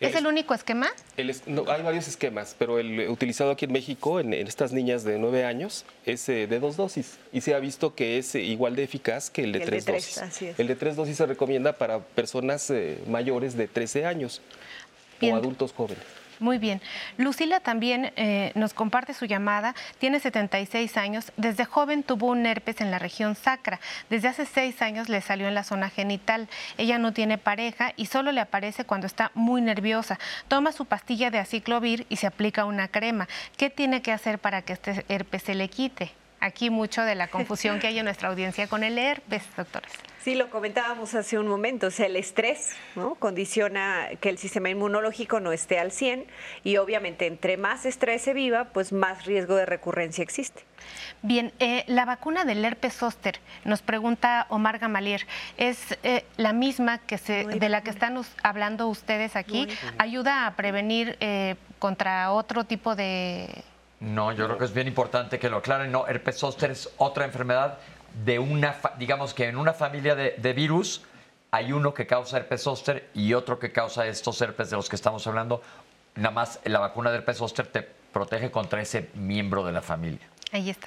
¿Es 0.00 0.14
el 0.16 0.26
único 0.26 0.54
esquema? 0.54 0.88
hay 1.16 1.82
varios 1.82 2.08
esquemas, 2.08 2.56
pero 2.58 2.78
el 2.78 3.08
utilizado 3.08 3.52
aquí 3.52 3.64
en 3.64 3.72
México, 3.72 4.20
en, 4.20 4.34
estas 4.34 4.72
niñas 4.72 5.04
de 5.04 5.18
9 5.18 5.44
años, 5.44 5.84
es 6.04 6.28
eh, 6.28 6.46
de 6.46 6.58
dos 6.58 6.76
dosis. 6.76 7.18
Y 7.32 7.40
se 7.40 7.54
ha 7.54 7.58
visto 7.58 7.94
que 7.94 8.18
es 8.18 8.34
eh, 8.34 8.40
igual 8.40 8.76
de 8.76 8.82
eficaz 8.82 9.30
que 9.30 9.44
el 9.44 9.52
de 9.52 9.60
tres 9.60 9.86
dosis. 9.86 10.20
El 10.58 10.66
de 10.66 10.74
tres 10.74 10.96
dosis 10.96 11.16
se 11.16 11.26
recomienda 11.26 11.74
para 11.74 12.00
personas 12.00 12.70
eh, 12.70 12.98
mayores 13.06 13.56
de 13.56 13.68
13 13.68 14.06
años 14.06 14.42
o 15.22 15.34
adultos 15.34 15.72
jóvenes. 15.72 16.02
Muy 16.44 16.58
bien. 16.58 16.82
Lucila 17.16 17.60
también 17.60 18.12
eh, 18.16 18.52
nos 18.54 18.74
comparte 18.74 19.14
su 19.14 19.24
llamada. 19.24 19.74
Tiene 19.98 20.20
76 20.20 20.98
años. 20.98 21.32
Desde 21.38 21.64
joven 21.64 22.02
tuvo 22.02 22.26
un 22.26 22.44
herpes 22.44 22.82
en 22.82 22.90
la 22.90 22.98
región 22.98 23.34
sacra. 23.34 23.80
Desde 24.10 24.28
hace 24.28 24.44
seis 24.44 24.82
años 24.82 25.08
le 25.08 25.22
salió 25.22 25.48
en 25.48 25.54
la 25.54 25.64
zona 25.64 25.88
genital. 25.88 26.46
Ella 26.76 26.98
no 26.98 27.14
tiene 27.14 27.38
pareja 27.38 27.94
y 27.96 28.06
solo 28.06 28.30
le 28.30 28.42
aparece 28.42 28.84
cuando 28.84 29.06
está 29.06 29.30
muy 29.32 29.62
nerviosa. 29.62 30.18
Toma 30.46 30.72
su 30.72 30.84
pastilla 30.84 31.30
de 31.30 31.38
aciclovir 31.38 32.04
y 32.10 32.16
se 32.16 32.26
aplica 32.26 32.66
una 32.66 32.88
crema. 32.88 33.26
¿Qué 33.56 33.70
tiene 33.70 34.02
que 34.02 34.12
hacer 34.12 34.38
para 34.38 34.60
que 34.60 34.74
este 34.74 35.06
herpes 35.08 35.44
se 35.44 35.54
le 35.54 35.70
quite? 35.70 36.12
Aquí 36.44 36.68
mucho 36.68 37.00
de 37.00 37.14
la 37.14 37.28
confusión 37.28 37.78
que 37.78 37.86
hay 37.86 37.98
en 37.98 38.04
nuestra 38.04 38.28
audiencia 38.28 38.66
con 38.66 38.84
el 38.84 38.98
herpes, 38.98 39.44
doctores. 39.56 39.90
Sí, 40.20 40.34
lo 40.34 40.50
comentábamos 40.50 41.14
hace 41.14 41.38
un 41.38 41.48
momento, 41.48 41.86
o 41.86 41.90
sea, 41.90 42.04
el 42.04 42.16
estrés 42.16 42.76
¿no? 42.96 43.14
condiciona 43.14 44.10
que 44.20 44.28
el 44.28 44.36
sistema 44.36 44.68
inmunológico 44.68 45.40
no 45.40 45.52
esté 45.52 45.78
al 45.78 45.90
100 45.90 46.26
y 46.62 46.76
obviamente 46.76 47.26
entre 47.26 47.56
más 47.56 47.86
estrés 47.86 48.20
se 48.20 48.34
viva, 48.34 48.66
pues 48.74 48.92
más 48.92 49.24
riesgo 49.24 49.56
de 49.56 49.64
recurrencia 49.64 50.20
existe. 50.22 50.64
Bien, 51.22 51.50
eh, 51.60 51.84
la 51.86 52.04
vacuna 52.04 52.44
del 52.44 52.62
herpes 52.62 52.92
zóster, 52.92 53.40
nos 53.64 53.80
pregunta 53.80 54.46
Omar 54.50 54.78
Gamalier, 54.78 55.26
¿es 55.56 55.96
eh, 56.02 56.26
la 56.36 56.52
misma 56.52 56.98
que 56.98 57.16
se, 57.16 57.46
de 57.46 57.68
la 57.70 57.82
que 57.82 57.88
están 57.88 58.20
hablando 58.42 58.88
ustedes 58.88 59.34
aquí? 59.34 59.66
¿Ayuda 59.96 60.46
a 60.46 60.56
prevenir 60.56 61.16
eh, 61.20 61.56
contra 61.78 62.32
otro 62.32 62.64
tipo 62.64 62.94
de...? 62.94 63.48
No, 64.04 64.32
yo 64.32 64.44
creo 64.44 64.58
que 64.58 64.66
es 64.66 64.74
bien 64.74 64.86
importante 64.86 65.38
que 65.38 65.48
lo 65.48 65.56
aclaren. 65.56 65.90
No, 65.90 66.06
herpes 66.06 66.36
zóster 66.36 66.70
es 66.70 66.90
otra 66.98 67.24
enfermedad 67.24 67.78
de 68.24 68.38
una, 68.38 68.76
digamos 68.98 69.32
que 69.32 69.48
en 69.48 69.56
una 69.56 69.72
familia 69.72 70.14
de, 70.14 70.52
virus 70.52 71.02
hay 71.50 71.72
uno 71.72 71.94
que 71.94 72.06
causa 72.06 72.36
herpes 72.36 72.62
zóster 72.62 73.08
y 73.14 73.32
otro 73.32 73.58
que 73.58 73.72
causa 73.72 74.06
estos 74.06 74.40
herpes 74.42 74.68
de 74.68 74.76
los 74.76 74.90
que 74.90 74.96
estamos 74.96 75.26
hablando. 75.26 75.62
Nada 76.16 76.32
más 76.32 76.60
la 76.64 76.80
vacuna 76.80 77.10
del 77.10 77.20
herpes 77.20 77.38
zóster 77.38 77.66
te 77.66 77.82
protege 77.82 78.50
contra 78.50 78.82
ese 78.82 79.08
miembro 79.14 79.64
de 79.64 79.72
la 79.72 79.80
familia. 79.80 80.28
Ahí 80.52 80.70
está. 80.70 80.86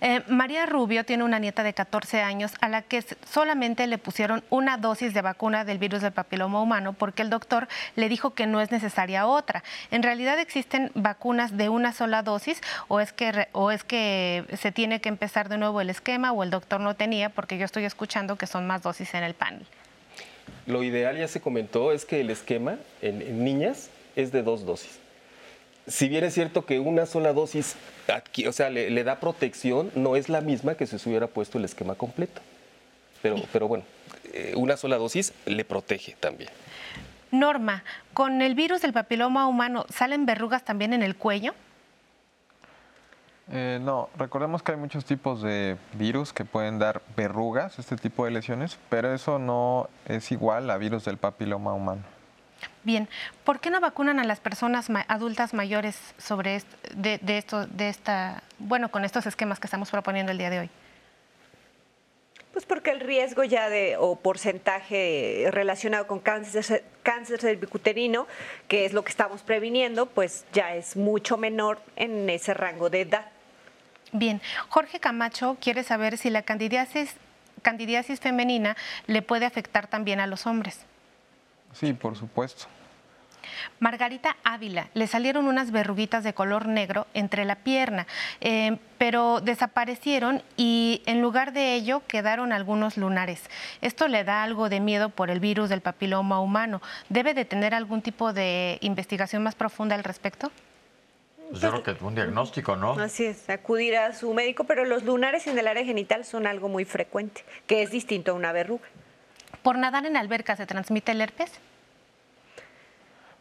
Eh, 0.00 0.22
María 0.28 0.64
Rubio 0.66 1.04
tiene 1.04 1.24
una 1.24 1.40
nieta 1.40 1.64
de 1.64 1.74
14 1.74 2.20
años 2.20 2.52
a 2.60 2.68
la 2.68 2.82
que 2.82 3.04
solamente 3.28 3.86
le 3.88 3.98
pusieron 3.98 4.44
una 4.48 4.76
dosis 4.76 5.12
de 5.12 5.22
vacuna 5.22 5.64
del 5.64 5.78
virus 5.78 6.02
del 6.02 6.12
papiloma 6.12 6.62
humano 6.62 6.92
porque 6.92 7.22
el 7.22 7.30
doctor 7.30 7.66
le 7.96 8.08
dijo 8.08 8.34
que 8.34 8.46
no 8.46 8.60
es 8.60 8.70
necesaria 8.70 9.26
otra. 9.26 9.64
¿En 9.90 10.04
realidad 10.04 10.38
existen 10.38 10.92
vacunas 10.94 11.56
de 11.56 11.68
una 11.68 11.92
sola 11.92 12.22
dosis 12.22 12.60
o 12.86 13.00
es 13.00 13.12
que, 13.12 13.48
o 13.52 13.72
es 13.72 13.82
que 13.82 14.44
se 14.56 14.70
tiene 14.70 15.00
que 15.00 15.08
empezar 15.08 15.48
de 15.48 15.58
nuevo 15.58 15.80
el 15.80 15.90
esquema 15.90 16.30
o 16.32 16.44
el 16.44 16.50
doctor 16.50 16.80
no 16.80 16.94
tenía? 16.94 17.28
Porque 17.28 17.58
yo 17.58 17.64
estoy 17.64 17.84
escuchando 17.84 18.36
que 18.36 18.46
son 18.46 18.68
más 18.68 18.82
dosis 18.82 19.14
en 19.14 19.24
el 19.24 19.34
panel. 19.34 19.66
Lo 20.66 20.82
ideal, 20.84 21.16
ya 21.16 21.26
se 21.26 21.40
comentó, 21.40 21.92
es 21.92 22.04
que 22.04 22.20
el 22.20 22.30
esquema 22.30 22.76
en 23.02 23.42
niñas 23.42 23.90
es 24.14 24.30
de 24.30 24.42
dos 24.42 24.64
dosis 24.64 25.00
si 25.88 26.08
bien 26.08 26.24
es 26.24 26.34
cierto 26.34 26.64
que 26.64 26.78
una 26.78 27.06
sola 27.06 27.32
dosis, 27.32 27.76
o 28.46 28.52
sea, 28.52 28.70
le, 28.70 29.04
da 29.04 29.20
protección, 29.20 29.90
no 29.94 30.16
es 30.16 30.28
la 30.28 30.40
misma 30.40 30.74
que 30.74 30.86
si 30.86 30.98
se 30.98 31.08
hubiera 31.08 31.26
puesto 31.26 31.58
el 31.58 31.64
esquema 31.64 31.94
completo. 31.94 32.40
Pero, 33.22 33.36
pero 33.52 33.66
bueno, 33.66 33.84
eh, 34.32 34.52
una 34.56 34.76
sola 34.76 34.96
dosis 34.96 35.32
le 35.46 35.64
protege 35.64 36.16
también. 36.20 36.50
Norma, 37.30 37.84
¿con 38.14 38.40
el 38.42 38.54
virus 38.54 38.80
del 38.82 38.92
papiloma 38.92 39.48
humano 39.48 39.84
salen 39.88 40.24
verrugas 40.24 40.64
también 40.64 40.92
en 40.92 41.02
el 41.02 41.16
cuello? 41.16 41.54
Eh, 43.50 43.78
no, 43.82 44.10
recordemos 44.16 44.62
que 44.62 44.72
hay 44.72 44.78
muchos 44.78 45.06
tipos 45.06 45.42
de 45.42 45.78
virus 45.94 46.32
que 46.32 46.44
pueden 46.44 46.78
dar 46.78 47.02
verrugas, 47.16 47.78
este 47.78 47.96
tipo 47.96 48.26
de 48.26 48.30
lesiones, 48.30 48.78
pero 48.90 49.12
eso 49.14 49.38
no 49.38 49.88
es 50.06 50.30
igual 50.32 50.70
a 50.70 50.76
virus 50.76 51.06
del 51.06 51.16
papiloma 51.16 51.72
humano. 51.72 52.02
Bien, 52.84 53.08
¿por 53.44 53.60
qué 53.60 53.70
no 53.70 53.80
vacunan 53.80 54.18
a 54.18 54.24
las 54.24 54.40
personas 54.40 54.88
adultas 55.08 55.52
mayores 55.52 55.98
sobre 56.16 56.62
de, 56.94 57.20
esto, 57.38 57.66
de 57.66 57.88
esta, 57.88 58.42
bueno, 58.58 58.90
con 58.90 59.04
estos 59.04 59.26
esquemas 59.26 59.60
que 59.60 59.66
estamos 59.66 59.90
proponiendo 59.90 60.32
el 60.32 60.38
día 60.38 60.50
de 60.50 60.60
hoy? 60.60 60.70
Pues 62.52 62.64
porque 62.64 62.90
el 62.90 63.00
riesgo 63.00 63.44
ya 63.44 63.68
de, 63.68 63.96
o 63.98 64.16
porcentaje 64.16 65.48
relacionado 65.50 66.06
con 66.06 66.18
cáncer, 66.18 66.84
cáncer 67.02 67.40
cervicuterino, 67.40 68.26
que 68.68 68.84
es 68.84 68.92
lo 68.92 69.04
que 69.04 69.10
estamos 69.10 69.42
previniendo, 69.42 70.06
pues 70.06 70.44
ya 70.52 70.74
es 70.74 70.96
mucho 70.96 71.36
menor 71.36 71.80
en 71.96 72.28
ese 72.30 72.54
rango 72.54 72.90
de 72.90 73.02
edad. 73.02 73.26
Bien, 74.12 74.40
Jorge 74.70 74.98
Camacho 74.98 75.58
quiere 75.60 75.82
saber 75.82 76.16
si 76.16 76.30
la 76.30 76.42
candidiasis, 76.42 77.14
candidiasis 77.62 78.20
femenina 78.20 78.76
le 79.06 79.20
puede 79.20 79.44
afectar 79.44 79.86
también 79.86 80.18
a 80.18 80.26
los 80.26 80.46
hombres. 80.46 80.86
Sí, 81.72 81.92
por 81.92 82.16
supuesto. 82.16 82.66
Margarita 83.80 84.36
Ávila, 84.44 84.88
le 84.94 85.06
salieron 85.06 85.46
unas 85.46 85.70
verruguitas 85.70 86.24
de 86.24 86.34
color 86.34 86.66
negro 86.66 87.06
entre 87.14 87.44
la 87.44 87.56
pierna, 87.56 88.06
eh, 88.40 88.78
pero 88.98 89.40
desaparecieron 89.40 90.42
y 90.56 91.02
en 91.06 91.22
lugar 91.22 91.52
de 91.52 91.74
ello 91.74 92.02
quedaron 92.06 92.52
algunos 92.52 92.96
lunares. 92.96 93.42
Esto 93.80 94.08
le 94.08 94.24
da 94.24 94.42
algo 94.42 94.68
de 94.68 94.80
miedo 94.80 95.10
por 95.10 95.30
el 95.30 95.40
virus 95.40 95.68
del 95.68 95.80
papiloma 95.80 96.40
humano. 96.40 96.82
¿Debe 97.08 97.34
de 97.34 97.44
tener 97.44 97.74
algún 97.74 98.02
tipo 98.02 98.32
de 98.32 98.78
investigación 98.80 99.42
más 99.42 99.54
profunda 99.54 99.94
al 99.94 100.04
respecto? 100.04 100.50
Pues 101.50 101.62
yo 101.62 101.70
creo 101.70 101.82
que 101.82 101.90
es 101.92 102.02
un 102.02 102.14
diagnóstico, 102.14 102.76
¿no? 102.76 102.92
Así 102.92 103.24
es, 103.24 103.48
acudir 103.48 103.96
a 103.96 104.12
su 104.12 104.34
médico, 104.34 104.64
pero 104.64 104.84
los 104.84 105.04
lunares 105.04 105.46
en 105.46 105.58
el 105.58 105.66
área 105.66 105.82
genital 105.82 106.26
son 106.26 106.46
algo 106.46 106.68
muy 106.68 106.84
frecuente, 106.84 107.42
que 107.66 107.82
es 107.82 107.90
distinto 107.90 108.32
a 108.32 108.34
una 108.34 108.52
verruga. 108.52 108.86
¿Por 109.62 109.78
nadar 109.78 110.06
en 110.06 110.16
alberca 110.16 110.56
se 110.56 110.66
transmite 110.66 111.12
el 111.12 111.20
herpes? 111.20 111.50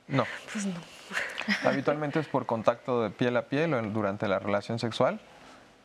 No. 0.08 0.26
Pues 0.52 0.66
no. 0.66 0.80
Habitualmente 1.64 2.20
es 2.20 2.28
por 2.28 2.46
contacto 2.46 3.04
de 3.04 3.10
piel 3.10 3.38
a 3.38 3.44
piel 3.44 3.74
o 3.74 3.82
durante 3.82 4.28
la 4.28 4.40
relación 4.40 4.80
sexual, 4.80 5.20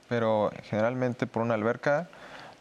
pero 0.09 0.52
generalmente 0.64 1.26
por 1.26 1.42
una 1.42 1.54
alberca 1.54 2.09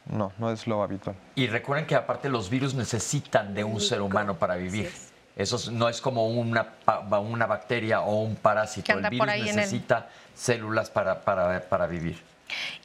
no, 0.07 0.31
no 0.37 0.51
es 0.51 0.67
lo 0.67 0.81
habitual. 0.83 1.15
Y 1.35 1.47
recuerden 1.47 1.85
que 1.85 1.95
aparte 1.95 2.29
los 2.29 2.49
virus 2.49 2.73
necesitan 2.73 3.53
de 3.53 3.63
un 3.63 3.79
ser 3.79 4.01
humano 4.01 4.37
para 4.37 4.55
vivir. 4.55 4.91
Eso 5.35 5.71
no 5.71 5.87
es 5.87 6.01
como 6.01 6.27
una, 6.27 6.73
una 7.21 7.45
bacteria 7.45 8.01
o 8.01 8.21
un 8.21 8.35
parásito. 8.35 8.91
El 8.91 9.09
virus 9.09 9.27
necesita 9.27 10.09
células 10.33 10.89
para, 10.89 11.21
para, 11.21 11.61
para 11.61 11.87
vivir. 11.87 12.21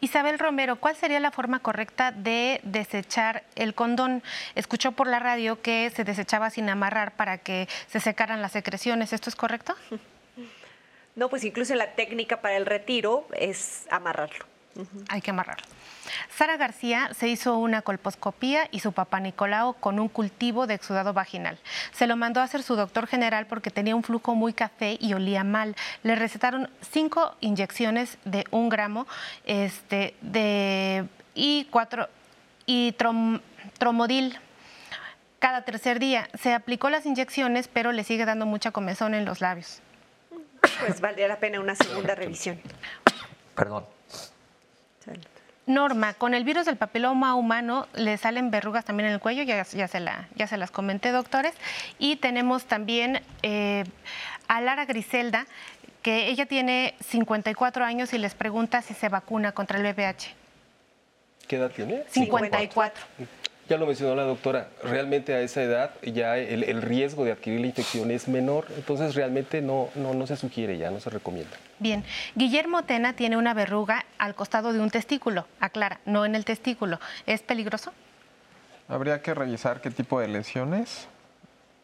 Isabel 0.00 0.38
Romero, 0.38 0.76
¿cuál 0.76 0.96
sería 0.96 1.20
la 1.20 1.30
forma 1.30 1.60
correcta 1.60 2.12
de 2.12 2.60
desechar 2.62 3.44
el 3.54 3.74
condón? 3.74 4.22
Escuchó 4.54 4.92
por 4.92 5.06
la 5.06 5.18
radio 5.18 5.60
que 5.62 5.90
se 5.94 6.04
desechaba 6.04 6.50
sin 6.50 6.68
amarrar 6.68 7.12
para 7.16 7.38
que 7.38 7.68
se 7.88 8.00
secaran 8.00 8.42
las 8.42 8.52
secreciones. 8.52 9.12
¿Esto 9.12 9.30
es 9.30 9.36
correcto? 9.36 9.74
No, 11.14 11.28
pues 11.30 11.44
incluso 11.44 11.74
la 11.74 11.94
técnica 11.94 12.40
para 12.40 12.56
el 12.56 12.66
retiro 12.66 13.26
es 13.32 13.86
amarrarlo. 13.90 14.44
Hay 15.08 15.22
que 15.22 15.30
amarrarlo. 15.30 15.66
Sara 16.30 16.56
García 16.56 17.10
se 17.14 17.28
hizo 17.28 17.56
una 17.58 17.82
colposcopía 17.82 18.68
y 18.70 18.80
su 18.80 18.92
papá 18.92 19.20
Nicolao 19.20 19.74
con 19.74 19.98
un 19.98 20.08
cultivo 20.08 20.66
de 20.66 20.74
exudado 20.74 21.12
vaginal. 21.12 21.58
Se 21.92 22.06
lo 22.06 22.16
mandó 22.16 22.40
a 22.40 22.44
hacer 22.44 22.62
su 22.62 22.76
doctor 22.76 23.06
general 23.06 23.46
porque 23.46 23.70
tenía 23.70 23.96
un 23.96 24.02
flujo 24.02 24.34
muy 24.34 24.52
café 24.52 24.96
y 25.00 25.14
olía 25.14 25.44
mal. 25.44 25.74
Le 26.02 26.14
recetaron 26.14 26.70
cinco 26.80 27.34
inyecciones 27.40 28.18
de 28.24 28.44
un 28.50 28.68
gramo 28.68 29.06
este, 29.44 30.14
de, 30.20 31.06
y 31.34 31.66
cuatro 31.70 32.08
y 32.66 32.94
tromodil 33.78 34.38
cada 35.38 35.62
tercer 35.62 35.98
día. 35.98 36.28
Se 36.40 36.52
aplicó 36.54 36.90
las 36.90 37.06
inyecciones, 37.06 37.68
pero 37.68 37.92
le 37.92 38.04
sigue 38.04 38.24
dando 38.24 38.46
mucha 38.46 38.70
comezón 38.70 39.14
en 39.14 39.24
los 39.24 39.40
labios. 39.40 39.80
Pues 40.80 41.00
valdría 41.00 41.28
la 41.28 41.38
pena 41.38 41.60
una 41.60 41.74
segunda 41.74 42.14
revisión. 42.14 42.60
Perdón. 43.54 43.86
Norma, 45.66 46.14
con 46.14 46.32
el 46.34 46.44
virus 46.44 46.64
del 46.64 46.76
papiloma 46.76 47.34
humano 47.34 47.88
le 47.94 48.16
salen 48.18 48.50
verrugas 48.52 48.84
también 48.84 49.08
en 49.08 49.14
el 49.14 49.20
cuello, 49.20 49.42
ya, 49.42 49.64
ya, 49.64 49.88
se, 49.88 50.00
la, 50.00 50.28
ya 50.36 50.46
se 50.46 50.56
las 50.56 50.70
comenté, 50.70 51.10
doctores. 51.10 51.54
Y 51.98 52.16
tenemos 52.16 52.66
también 52.66 53.20
eh, 53.42 53.84
a 54.46 54.60
Lara 54.60 54.84
Griselda, 54.84 55.46
que 56.02 56.28
ella 56.28 56.46
tiene 56.46 56.94
54 57.00 57.84
años 57.84 58.12
y 58.12 58.18
les 58.18 58.36
pregunta 58.36 58.80
si 58.80 58.94
se 58.94 59.08
vacuna 59.08 59.50
contra 59.52 59.78
el 59.78 59.84
VPH. 59.84 60.34
¿Qué 61.48 61.56
edad 61.56 61.70
tiene? 61.72 62.04
54. 62.10 63.04
Ya 63.68 63.78
lo 63.78 63.86
mencionó 63.86 64.14
la 64.14 64.22
doctora, 64.22 64.68
realmente 64.84 65.34
a 65.34 65.40
esa 65.40 65.60
edad 65.60 65.90
ya 66.02 66.38
el, 66.38 66.82
riesgo 66.82 67.24
de 67.24 67.32
adquirir 67.32 67.60
la 67.60 67.66
infección 67.66 68.12
es 68.12 68.28
menor, 68.28 68.66
entonces 68.76 69.16
realmente 69.16 69.60
no, 69.60 69.88
no, 69.96 70.14
no, 70.14 70.26
se 70.28 70.36
sugiere 70.36 70.78
ya, 70.78 70.92
no 70.92 71.00
se 71.00 71.10
recomienda. 71.10 71.56
Bien, 71.80 72.04
Guillermo 72.36 72.84
Tena 72.84 73.14
tiene 73.14 73.36
una 73.36 73.54
verruga 73.54 74.04
al 74.18 74.36
costado 74.36 74.72
de 74.72 74.78
un 74.78 74.90
testículo, 74.90 75.48
aclara, 75.58 75.98
no 76.06 76.24
en 76.24 76.36
el 76.36 76.44
testículo. 76.44 77.00
¿Es 77.26 77.42
peligroso? 77.42 77.92
Habría 78.88 79.20
que 79.20 79.34
revisar 79.34 79.80
qué 79.80 79.90
tipo 79.90 80.20
de 80.20 80.28
lesiones 80.28 81.08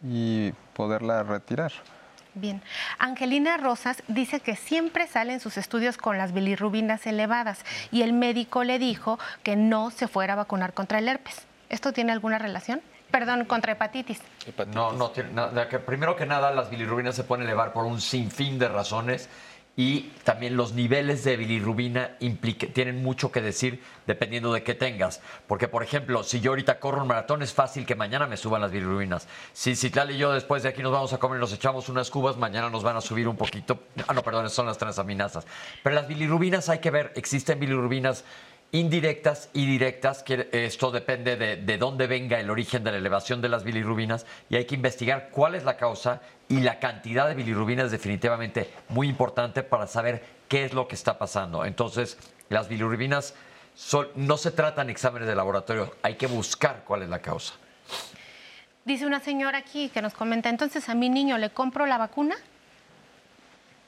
y 0.04 0.52
poderla 0.74 1.24
retirar. 1.24 1.72
Bien. 2.34 2.62
Angelina 2.98 3.56
Rosas 3.56 4.02
dice 4.09 4.40
que 4.40 4.56
siempre 4.56 5.06
sale 5.06 5.34
en 5.34 5.40
sus 5.40 5.59
estudios 5.59 5.98
con 5.98 6.16
las 6.16 6.32
bilirrubinas 6.32 7.06
elevadas 7.06 7.64
y 7.90 8.02
el 8.02 8.12
médico 8.12 8.64
le 8.64 8.78
dijo 8.78 9.18
que 9.42 9.56
no 9.56 9.90
se 9.90 10.09
fuera 10.09 10.32
a 10.32 10.36
vacunar 10.36 10.72
contra 10.72 10.98
el 10.98 11.09
herpes. 11.09 11.46
¿Esto 11.72 11.94
tiene 11.94 12.12
alguna 12.12 12.38
relación? 12.38 12.82
Perdón, 13.10 13.46
contra 13.46 13.72
hepatitis. 13.72 14.20
No, 14.74 14.92
no 14.92 15.10
tiene 15.10 15.32
nada. 15.32 15.66
primero 15.86 16.14
que 16.16 16.26
nada, 16.26 16.50
las 16.50 16.68
bilirrubinas 16.68 17.16
se 17.16 17.24
pueden 17.24 17.46
elevar 17.46 17.72
por 17.72 17.86
un 17.86 17.98
sinfín 17.98 18.58
de 18.58 18.68
razones 18.68 19.30
y 19.74 20.10
también 20.22 20.54
los 20.54 20.74
niveles 20.74 21.24
de 21.24 21.34
bilirrubina 21.38 22.18
tienen 22.74 23.02
mucho 23.02 23.32
que 23.32 23.40
decir 23.40 23.82
dependiendo 24.06 24.52
de 24.52 24.62
qué 24.62 24.74
tengas. 24.74 25.22
Porque, 25.46 25.66
por 25.66 25.82
ejemplo, 25.82 26.22
si 26.24 26.40
yo 26.40 26.50
ahorita 26.50 26.78
corro 26.78 27.00
un 27.00 27.08
maratón, 27.08 27.42
es 27.42 27.54
fácil 27.54 27.86
que 27.86 27.94
mañana 27.94 28.26
me 28.26 28.36
suban 28.36 28.60
las 28.60 28.70
bilirrubinas. 28.70 29.26
Si 29.54 29.74
Citlal 29.74 30.10
y 30.10 30.18
yo 30.18 30.30
después 30.30 30.62
de 30.64 30.68
aquí 30.68 30.82
nos 30.82 30.92
vamos 30.92 31.14
a 31.14 31.18
comer 31.18 31.38
y 31.38 31.40
nos 31.40 31.54
echamos 31.54 31.88
unas 31.88 32.10
cubas, 32.10 32.36
mañana 32.36 32.68
nos 32.68 32.82
van 32.82 32.98
a 32.98 33.00
subir 33.00 33.26
un 33.26 33.36
poquito. 33.36 33.84
Ah, 34.06 34.12
no, 34.12 34.22
perdón, 34.22 34.50
son 34.50 34.66
las 34.66 34.76
transaminasas. 34.76 35.46
Pero 35.82 35.94
las 35.94 36.06
bilirrubinas 36.06 36.68
hay 36.68 36.80
que 36.80 36.90
ver, 36.90 37.12
existen 37.16 37.58
bilirrubinas 37.58 38.24
indirectas 38.72 39.50
y 39.52 39.66
directas, 39.66 40.22
que 40.22 40.48
esto 40.50 40.90
depende 40.90 41.36
de, 41.36 41.78
dónde 41.78 42.06
venga 42.06 42.40
el 42.40 42.50
origen 42.50 42.82
de 42.82 42.90
la 42.90 42.96
elevación 42.96 43.42
de 43.42 43.50
las 43.50 43.64
bilirrubinas 43.64 44.26
y 44.48 44.56
hay 44.56 44.64
que 44.64 44.74
investigar 44.74 45.28
cuál 45.30 45.54
es 45.54 45.64
la 45.64 45.76
causa 45.76 46.22
y 46.48 46.60
la 46.60 46.78
cantidad 46.78 47.28
de 47.28 47.34
bilirrubinas 47.34 47.86
es 47.86 47.92
definitivamente 47.92 48.70
muy 48.88 49.08
importante 49.08 49.62
para 49.62 49.86
saber 49.86 50.24
qué 50.48 50.64
es 50.64 50.72
lo 50.72 50.88
que 50.88 50.94
está 50.94 51.18
pasando. 51.18 51.66
Entonces, 51.66 52.16
las 52.48 52.68
bilirrubinas 52.68 53.34
no 54.16 54.36
se 54.38 54.50
tratan 54.50 54.88
exámenes 54.88 55.28
de 55.28 55.34
laboratorio, 55.34 55.94
hay 56.02 56.14
que 56.14 56.26
buscar 56.26 56.82
cuál 56.84 57.02
es 57.02 57.10
la 57.10 57.20
causa. 57.20 57.54
Dice 58.86 59.06
una 59.06 59.20
señora 59.20 59.58
aquí 59.58 59.90
que 59.90 60.00
nos 60.00 60.14
comenta, 60.14 60.48
entonces 60.48 60.88
a 60.88 60.94
mi 60.94 61.10
niño 61.10 61.36
le 61.36 61.50
compro 61.50 61.84
la 61.84 61.98
vacuna. 61.98 62.36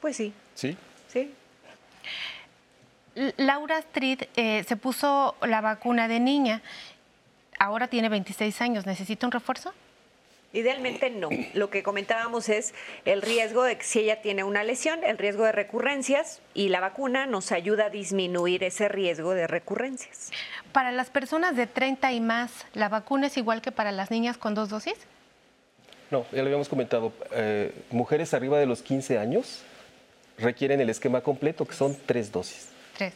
Pues 0.02 0.16
sí. 0.16 0.34
Sí. 0.54 0.76
Sí. 1.08 1.32
Laura 3.36 3.78
Street 3.78 4.24
eh, 4.36 4.64
se 4.66 4.76
puso 4.76 5.36
la 5.42 5.60
vacuna 5.60 6.08
de 6.08 6.20
niña, 6.20 6.62
ahora 7.58 7.88
tiene 7.88 8.08
26 8.08 8.60
años, 8.60 8.86
¿necesita 8.86 9.26
un 9.26 9.32
refuerzo? 9.32 9.72
Idealmente 10.52 11.10
no. 11.10 11.30
Lo 11.54 11.68
que 11.68 11.82
comentábamos 11.82 12.48
es 12.48 12.74
el 13.04 13.22
riesgo 13.22 13.64
de 13.64 13.76
que 13.76 13.82
si 13.82 14.00
ella 14.00 14.22
tiene 14.22 14.44
una 14.44 14.62
lesión, 14.62 15.02
el 15.02 15.18
riesgo 15.18 15.44
de 15.44 15.50
recurrencias 15.50 16.40
y 16.54 16.68
la 16.68 16.78
vacuna 16.78 17.26
nos 17.26 17.50
ayuda 17.50 17.86
a 17.86 17.90
disminuir 17.90 18.62
ese 18.62 18.88
riesgo 18.88 19.34
de 19.34 19.48
recurrencias. 19.48 20.30
Para 20.70 20.92
las 20.92 21.10
personas 21.10 21.56
de 21.56 21.66
30 21.66 22.12
y 22.12 22.20
más, 22.20 22.66
¿la 22.72 22.88
vacuna 22.88 23.26
es 23.26 23.36
igual 23.36 23.62
que 23.62 23.72
para 23.72 23.90
las 23.90 24.12
niñas 24.12 24.38
con 24.38 24.54
dos 24.54 24.68
dosis? 24.68 24.94
No, 26.12 26.24
ya 26.30 26.38
lo 26.38 26.44
habíamos 26.44 26.68
comentado. 26.68 27.12
Eh, 27.32 27.72
mujeres 27.90 28.32
arriba 28.32 28.60
de 28.60 28.66
los 28.66 28.82
15 28.82 29.18
años 29.18 29.64
requieren 30.38 30.80
el 30.80 30.88
esquema 30.88 31.20
completo, 31.22 31.64
que 31.64 31.74
son 31.74 31.96
tres 32.06 32.30
dosis. 32.30 32.73
Tres. 32.96 33.12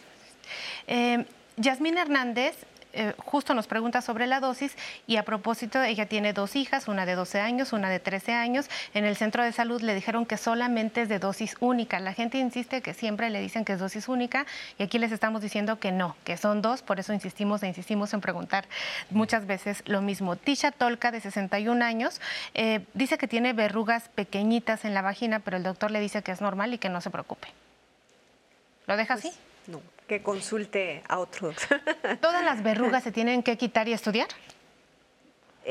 Eh, 0.86 1.24
Yasmín 1.56 1.98
Hernández 1.98 2.56
eh, 2.94 3.14
justo 3.18 3.52
nos 3.52 3.66
pregunta 3.66 4.00
sobre 4.00 4.26
la 4.26 4.40
dosis 4.40 4.74
y 5.06 5.16
a 5.16 5.22
propósito, 5.22 5.82
ella 5.82 6.06
tiene 6.06 6.32
dos 6.32 6.56
hijas, 6.56 6.88
una 6.88 7.04
de 7.04 7.14
12 7.14 7.38
años, 7.38 7.72
una 7.72 7.90
de 7.90 8.00
13 8.00 8.32
años. 8.32 8.68
En 8.94 9.04
el 9.04 9.14
centro 9.14 9.44
de 9.44 9.52
salud 9.52 9.82
le 9.82 9.94
dijeron 9.94 10.24
que 10.24 10.36
solamente 10.36 11.02
es 11.02 11.08
de 11.08 11.18
dosis 11.18 11.56
única. 11.60 12.00
La 12.00 12.14
gente 12.14 12.38
insiste 12.38 12.80
que 12.80 12.94
siempre 12.94 13.28
le 13.28 13.40
dicen 13.40 13.64
que 13.64 13.74
es 13.74 13.78
dosis 13.78 14.08
única 14.08 14.46
y 14.78 14.82
aquí 14.82 14.98
les 14.98 15.12
estamos 15.12 15.42
diciendo 15.42 15.78
que 15.78 15.92
no, 15.92 16.16
que 16.24 16.36
son 16.36 16.62
dos, 16.62 16.82
por 16.82 16.98
eso 16.98 17.12
insistimos 17.12 17.62
e 17.62 17.68
insistimos 17.68 18.14
en 18.14 18.20
preguntar 18.20 18.66
muchas 19.10 19.46
veces 19.46 19.82
lo 19.86 20.00
mismo. 20.00 20.36
Tisha 20.36 20.72
Tolka, 20.72 21.10
de 21.10 21.20
61 21.20 21.84
años, 21.84 22.20
eh, 22.54 22.80
dice 22.94 23.18
que 23.18 23.28
tiene 23.28 23.52
verrugas 23.52 24.08
pequeñitas 24.08 24.84
en 24.84 24.94
la 24.94 25.02
vagina, 25.02 25.40
pero 25.40 25.58
el 25.58 25.62
doctor 25.62 25.90
le 25.90 26.00
dice 26.00 26.22
que 26.22 26.32
es 26.32 26.40
normal 26.40 26.72
y 26.72 26.78
que 26.78 26.88
no 26.88 27.00
se 27.00 27.10
preocupe. 27.10 27.48
¿Lo 28.86 28.96
deja 28.96 29.14
así? 29.14 29.30
No, 29.68 29.80
que 30.08 30.22
consulte 30.22 31.02
a 31.08 31.18
otros. 31.18 31.54
¿Todas 32.20 32.44
las 32.44 32.62
verrugas 32.62 33.04
se 33.04 33.12
tienen 33.12 33.42
que 33.42 33.56
quitar 33.56 33.86
y 33.86 33.92
estudiar? 33.92 34.28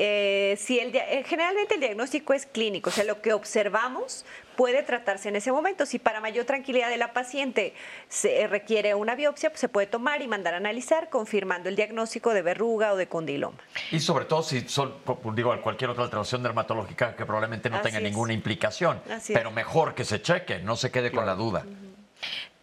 Eh, 0.00 0.56
si 0.60 0.78
el, 0.78 0.94
eh, 0.94 1.24
generalmente 1.26 1.74
el 1.74 1.80
diagnóstico 1.80 2.32
es 2.32 2.46
clínico, 2.46 2.90
o 2.90 2.92
sea, 2.92 3.02
lo 3.02 3.20
que 3.20 3.32
observamos 3.32 4.24
puede 4.54 4.84
tratarse 4.84 5.28
en 5.28 5.34
ese 5.34 5.50
momento. 5.50 5.86
Si 5.86 5.98
para 5.98 6.20
mayor 6.20 6.44
tranquilidad 6.44 6.88
de 6.88 6.98
la 6.98 7.12
paciente 7.12 7.74
se 8.08 8.46
requiere 8.46 8.94
una 8.94 9.16
biopsia, 9.16 9.50
pues 9.50 9.58
se 9.58 9.68
puede 9.68 9.88
tomar 9.88 10.22
y 10.22 10.28
mandar 10.28 10.54
a 10.54 10.58
analizar, 10.58 11.08
confirmando 11.10 11.68
el 11.68 11.74
diagnóstico 11.74 12.32
de 12.32 12.42
verruga 12.42 12.92
o 12.92 12.96
de 12.96 13.08
condiloma. 13.08 13.58
Y 13.90 13.98
sobre 13.98 14.26
todo 14.26 14.44
si 14.44 14.60
son, 14.68 14.94
digo, 15.34 15.60
cualquier 15.60 15.90
otra 15.90 16.04
alteración 16.04 16.44
dermatológica 16.44 17.16
que 17.16 17.26
probablemente 17.26 17.68
no 17.68 17.80
tenga 17.80 17.98
ninguna 17.98 18.32
implicación, 18.32 19.02
pero 19.34 19.50
mejor 19.50 19.96
que 19.96 20.04
se 20.04 20.22
cheque, 20.22 20.60
no 20.60 20.76
se 20.76 20.92
quede 20.92 21.10
con 21.10 21.26
la 21.26 21.34
duda. 21.34 21.64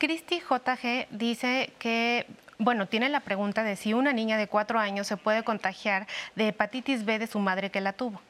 Cristi 0.05 0.39
JG 0.39 1.07
dice 1.09 1.73
que 1.79 2.27
bueno, 2.59 2.87
tiene 2.87 3.09
la 3.09 3.21
pregunta 3.21 3.63
de 3.63 3.75
si 3.75 3.95
una 3.95 4.13
niña 4.13 4.37
de 4.37 4.47
cuatro 4.47 4.77
años 4.77 5.07
se 5.07 5.17
puede 5.17 5.43
contagiar 5.43 6.05
de 6.35 6.49
hepatitis 6.49 7.05
B 7.05 7.17
de 7.17 7.25
su 7.25 7.39
madre 7.39 7.71
que 7.71 7.81
la 7.81 7.93
tuvo. 7.93 8.21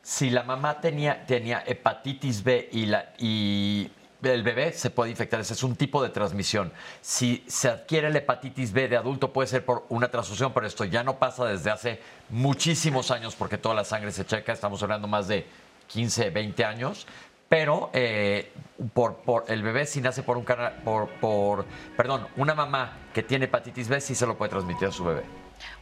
Si 0.00 0.30
la 0.30 0.44
mamá 0.44 0.80
tenía, 0.80 1.26
tenía 1.26 1.64
hepatitis 1.66 2.44
B 2.44 2.68
y, 2.70 2.86
la, 2.86 3.12
y 3.18 3.90
el 4.22 4.44
bebé 4.44 4.72
se 4.72 4.90
puede 4.90 5.10
infectar, 5.10 5.40
ese 5.40 5.54
es 5.54 5.64
un 5.64 5.74
tipo 5.74 6.04
de 6.04 6.10
transmisión. 6.10 6.72
Si 7.00 7.42
se 7.48 7.68
adquiere 7.68 8.08
la 8.08 8.18
hepatitis 8.18 8.72
B 8.72 8.86
de 8.86 8.96
adulto 8.96 9.32
puede 9.32 9.48
ser 9.48 9.64
por 9.64 9.86
una 9.88 10.08
transfusión, 10.08 10.52
pero 10.54 10.68
esto 10.68 10.84
ya 10.84 11.02
no 11.02 11.18
pasa 11.18 11.46
desde 11.46 11.72
hace 11.72 12.00
muchísimos 12.28 13.10
años 13.10 13.34
porque 13.34 13.58
toda 13.58 13.74
la 13.74 13.84
sangre 13.84 14.12
se 14.12 14.24
checa, 14.24 14.52
estamos 14.52 14.80
hablando 14.84 15.08
más 15.08 15.26
de 15.26 15.48
15, 15.88 16.30
20 16.30 16.64
años, 16.64 17.06
pero 17.50 17.90
eh, 17.92 18.52
por, 18.94 19.16
por, 19.16 19.44
el 19.48 19.64
bebé 19.64 19.84
si 19.84 20.00
nace 20.00 20.22
por 20.22 20.36
un 20.38 20.44
por, 20.84 21.08
por, 21.20 21.66
perdón, 21.96 22.28
una 22.36 22.54
mamá 22.54 22.92
que 23.12 23.24
tiene 23.24 23.46
hepatitis 23.46 23.88
B 23.88 24.00
sí 24.00 24.14
se 24.14 24.24
lo 24.24 24.38
puede 24.38 24.50
transmitir 24.50 24.86
a 24.86 24.92
su 24.92 25.04
bebé. 25.04 25.24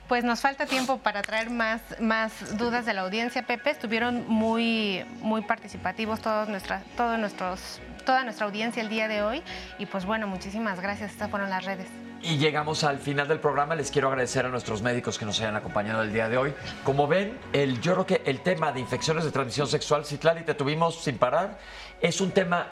Pues 0.09 0.25
nos 0.25 0.41
falta 0.41 0.65
tiempo 0.65 0.97
para 0.97 1.21
traer 1.21 1.51
más, 1.51 1.83
más 2.01 2.57
dudas 2.57 2.87
de 2.87 2.95
la 2.95 3.03
audiencia, 3.03 3.43
Pepe. 3.43 3.69
Estuvieron 3.69 4.27
muy, 4.27 5.05
muy 5.21 5.43
participativos 5.43 6.23
todos 6.23 6.49
nuestra, 6.49 6.83
todos 6.97 7.19
nuestros, 7.19 7.83
toda 8.07 8.25
nuestra 8.25 8.47
audiencia 8.47 8.83
el 8.83 8.89
día 8.89 9.07
de 9.07 9.21
hoy. 9.21 9.43
Y 9.79 9.85
pues 9.85 10.07
bueno, 10.07 10.27
muchísimas 10.27 10.81
gracias. 10.81 11.11
Estas 11.13 11.29
fueron 11.29 11.51
las 11.51 11.67
redes. 11.67 11.89
Y 12.21 12.37
llegamos 12.37 12.83
al 12.83 12.99
final 12.99 13.29
del 13.29 13.39
programa. 13.39 13.75
Les 13.75 13.91
quiero 13.91 14.09
agradecer 14.09 14.45
a 14.45 14.49
nuestros 14.49 14.83
médicos 14.83 15.19
que 15.19 15.25
nos 15.25 15.41
hayan 15.41 15.55
acompañado 15.57 16.03
el 16.03 16.13
día 16.13 16.29
de 16.29 16.37
hoy. 16.37 16.53
Como 16.85 17.07
ven, 17.07 17.39
yo 17.81 17.93
creo 17.95 18.07
que 18.07 18.23
el 18.25 18.41
tema 18.41 18.73
de 18.73 18.81
infecciones 18.81 19.25
de 19.25 19.31
transmisión 19.31 19.69
sexual, 19.69 20.05
Citlali, 20.05 20.43
te 20.43 20.55
tuvimos 20.55 20.97
sin 20.97 21.17
parar, 21.17 21.59
es 22.01 22.21
un 22.21 22.33
tema 22.33 22.69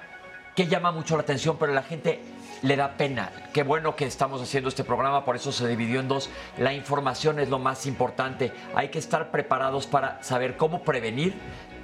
que 0.54 0.66
llama 0.66 0.90
mucho 0.90 1.16
la 1.16 1.22
atención, 1.22 1.56
pero 1.58 1.72
la 1.72 1.82
gente 1.82 2.20
le 2.62 2.76
da 2.76 2.96
pena. 2.96 3.30
Qué 3.52 3.62
bueno 3.62 3.94
que 3.94 4.06
estamos 4.06 4.42
haciendo 4.42 4.68
este 4.68 4.82
programa, 4.82 5.24
por 5.24 5.36
eso 5.36 5.52
se 5.52 5.68
dividió 5.68 6.00
en 6.00 6.08
dos. 6.08 6.28
La 6.58 6.72
información 6.72 7.38
es 7.38 7.48
lo 7.48 7.58
más 7.58 7.86
importante. 7.86 8.52
Hay 8.74 8.88
que 8.88 8.98
estar 8.98 9.30
preparados 9.30 9.86
para 9.86 10.22
saber 10.22 10.56
cómo 10.56 10.82
prevenir, 10.82 11.34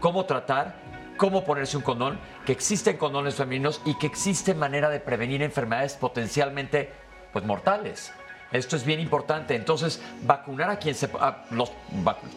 cómo 0.01 0.25
tratar 0.25 0.83
cómo 1.17 1.45
ponerse 1.45 1.77
un 1.77 1.85
condón, 1.85 2.19
que 2.45 2.51
existen 2.51 2.97
condones 2.97 3.37
femeninos 3.37 3.81
y 3.85 3.95
que 3.95 4.09
existe 4.09 4.55
manera 4.55 4.91
de 4.91 4.99
prevenir 4.99 5.43
enfermedades 5.43 5.95
potencialmente 5.95 6.93
pues, 7.33 7.45
mortales. 7.45 8.13
Esto 8.53 8.77
es 8.77 8.85
bien 8.85 9.01
importante. 9.01 9.55
Entonces, 9.55 10.01
vacunar 10.23 10.71
a 10.71 10.77
quien 10.77 10.95
se. 10.95 11.09
A 11.19 11.45
los, 11.51 11.73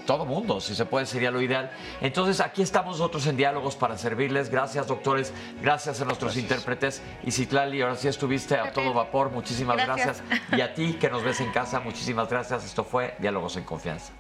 todo 0.06 0.26
mundo, 0.26 0.62
si 0.62 0.74
se 0.74 0.86
puede, 0.86 1.06
sería 1.06 1.30
lo 1.30 1.42
ideal. 1.42 1.70
Entonces, 2.02 2.40
aquí 2.40 2.62
estamos 2.62 2.98
nosotros 3.00 3.28
en 3.28 3.36
diálogos 3.36 3.76
para 3.76 3.98
servirles. 3.98 4.50
Gracias, 4.50 4.88
doctores. 4.88 5.34
Gracias 5.62 6.02
a 6.02 6.06
nuestros 6.06 6.38
intérpretes. 6.38 7.02
Y 7.24 7.32
Citlali, 7.32 7.82
ahora 7.82 7.96
sí 7.96 8.08
estuviste 8.08 8.56
a 8.56 8.72
todo 8.72 8.94
vapor. 8.94 9.30
Muchísimas 9.30 9.78
gracias. 9.78 10.24
Y 10.56 10.62
a 10.62 10.74
ti 10.74 10.94
que 10.94 11.10
nos 11.10 11.24
ves 11.24 11.42
en 11.42 11.52
casa, 11.52 11.82
muchísimas 11.82 12.30
gracias. 12.30 12.64
Esto 12.64 12.86
fue 12.86 13.16
Diálogos 13.20 13.58
en 13.58 13.66
Confianza. 13.66 14.14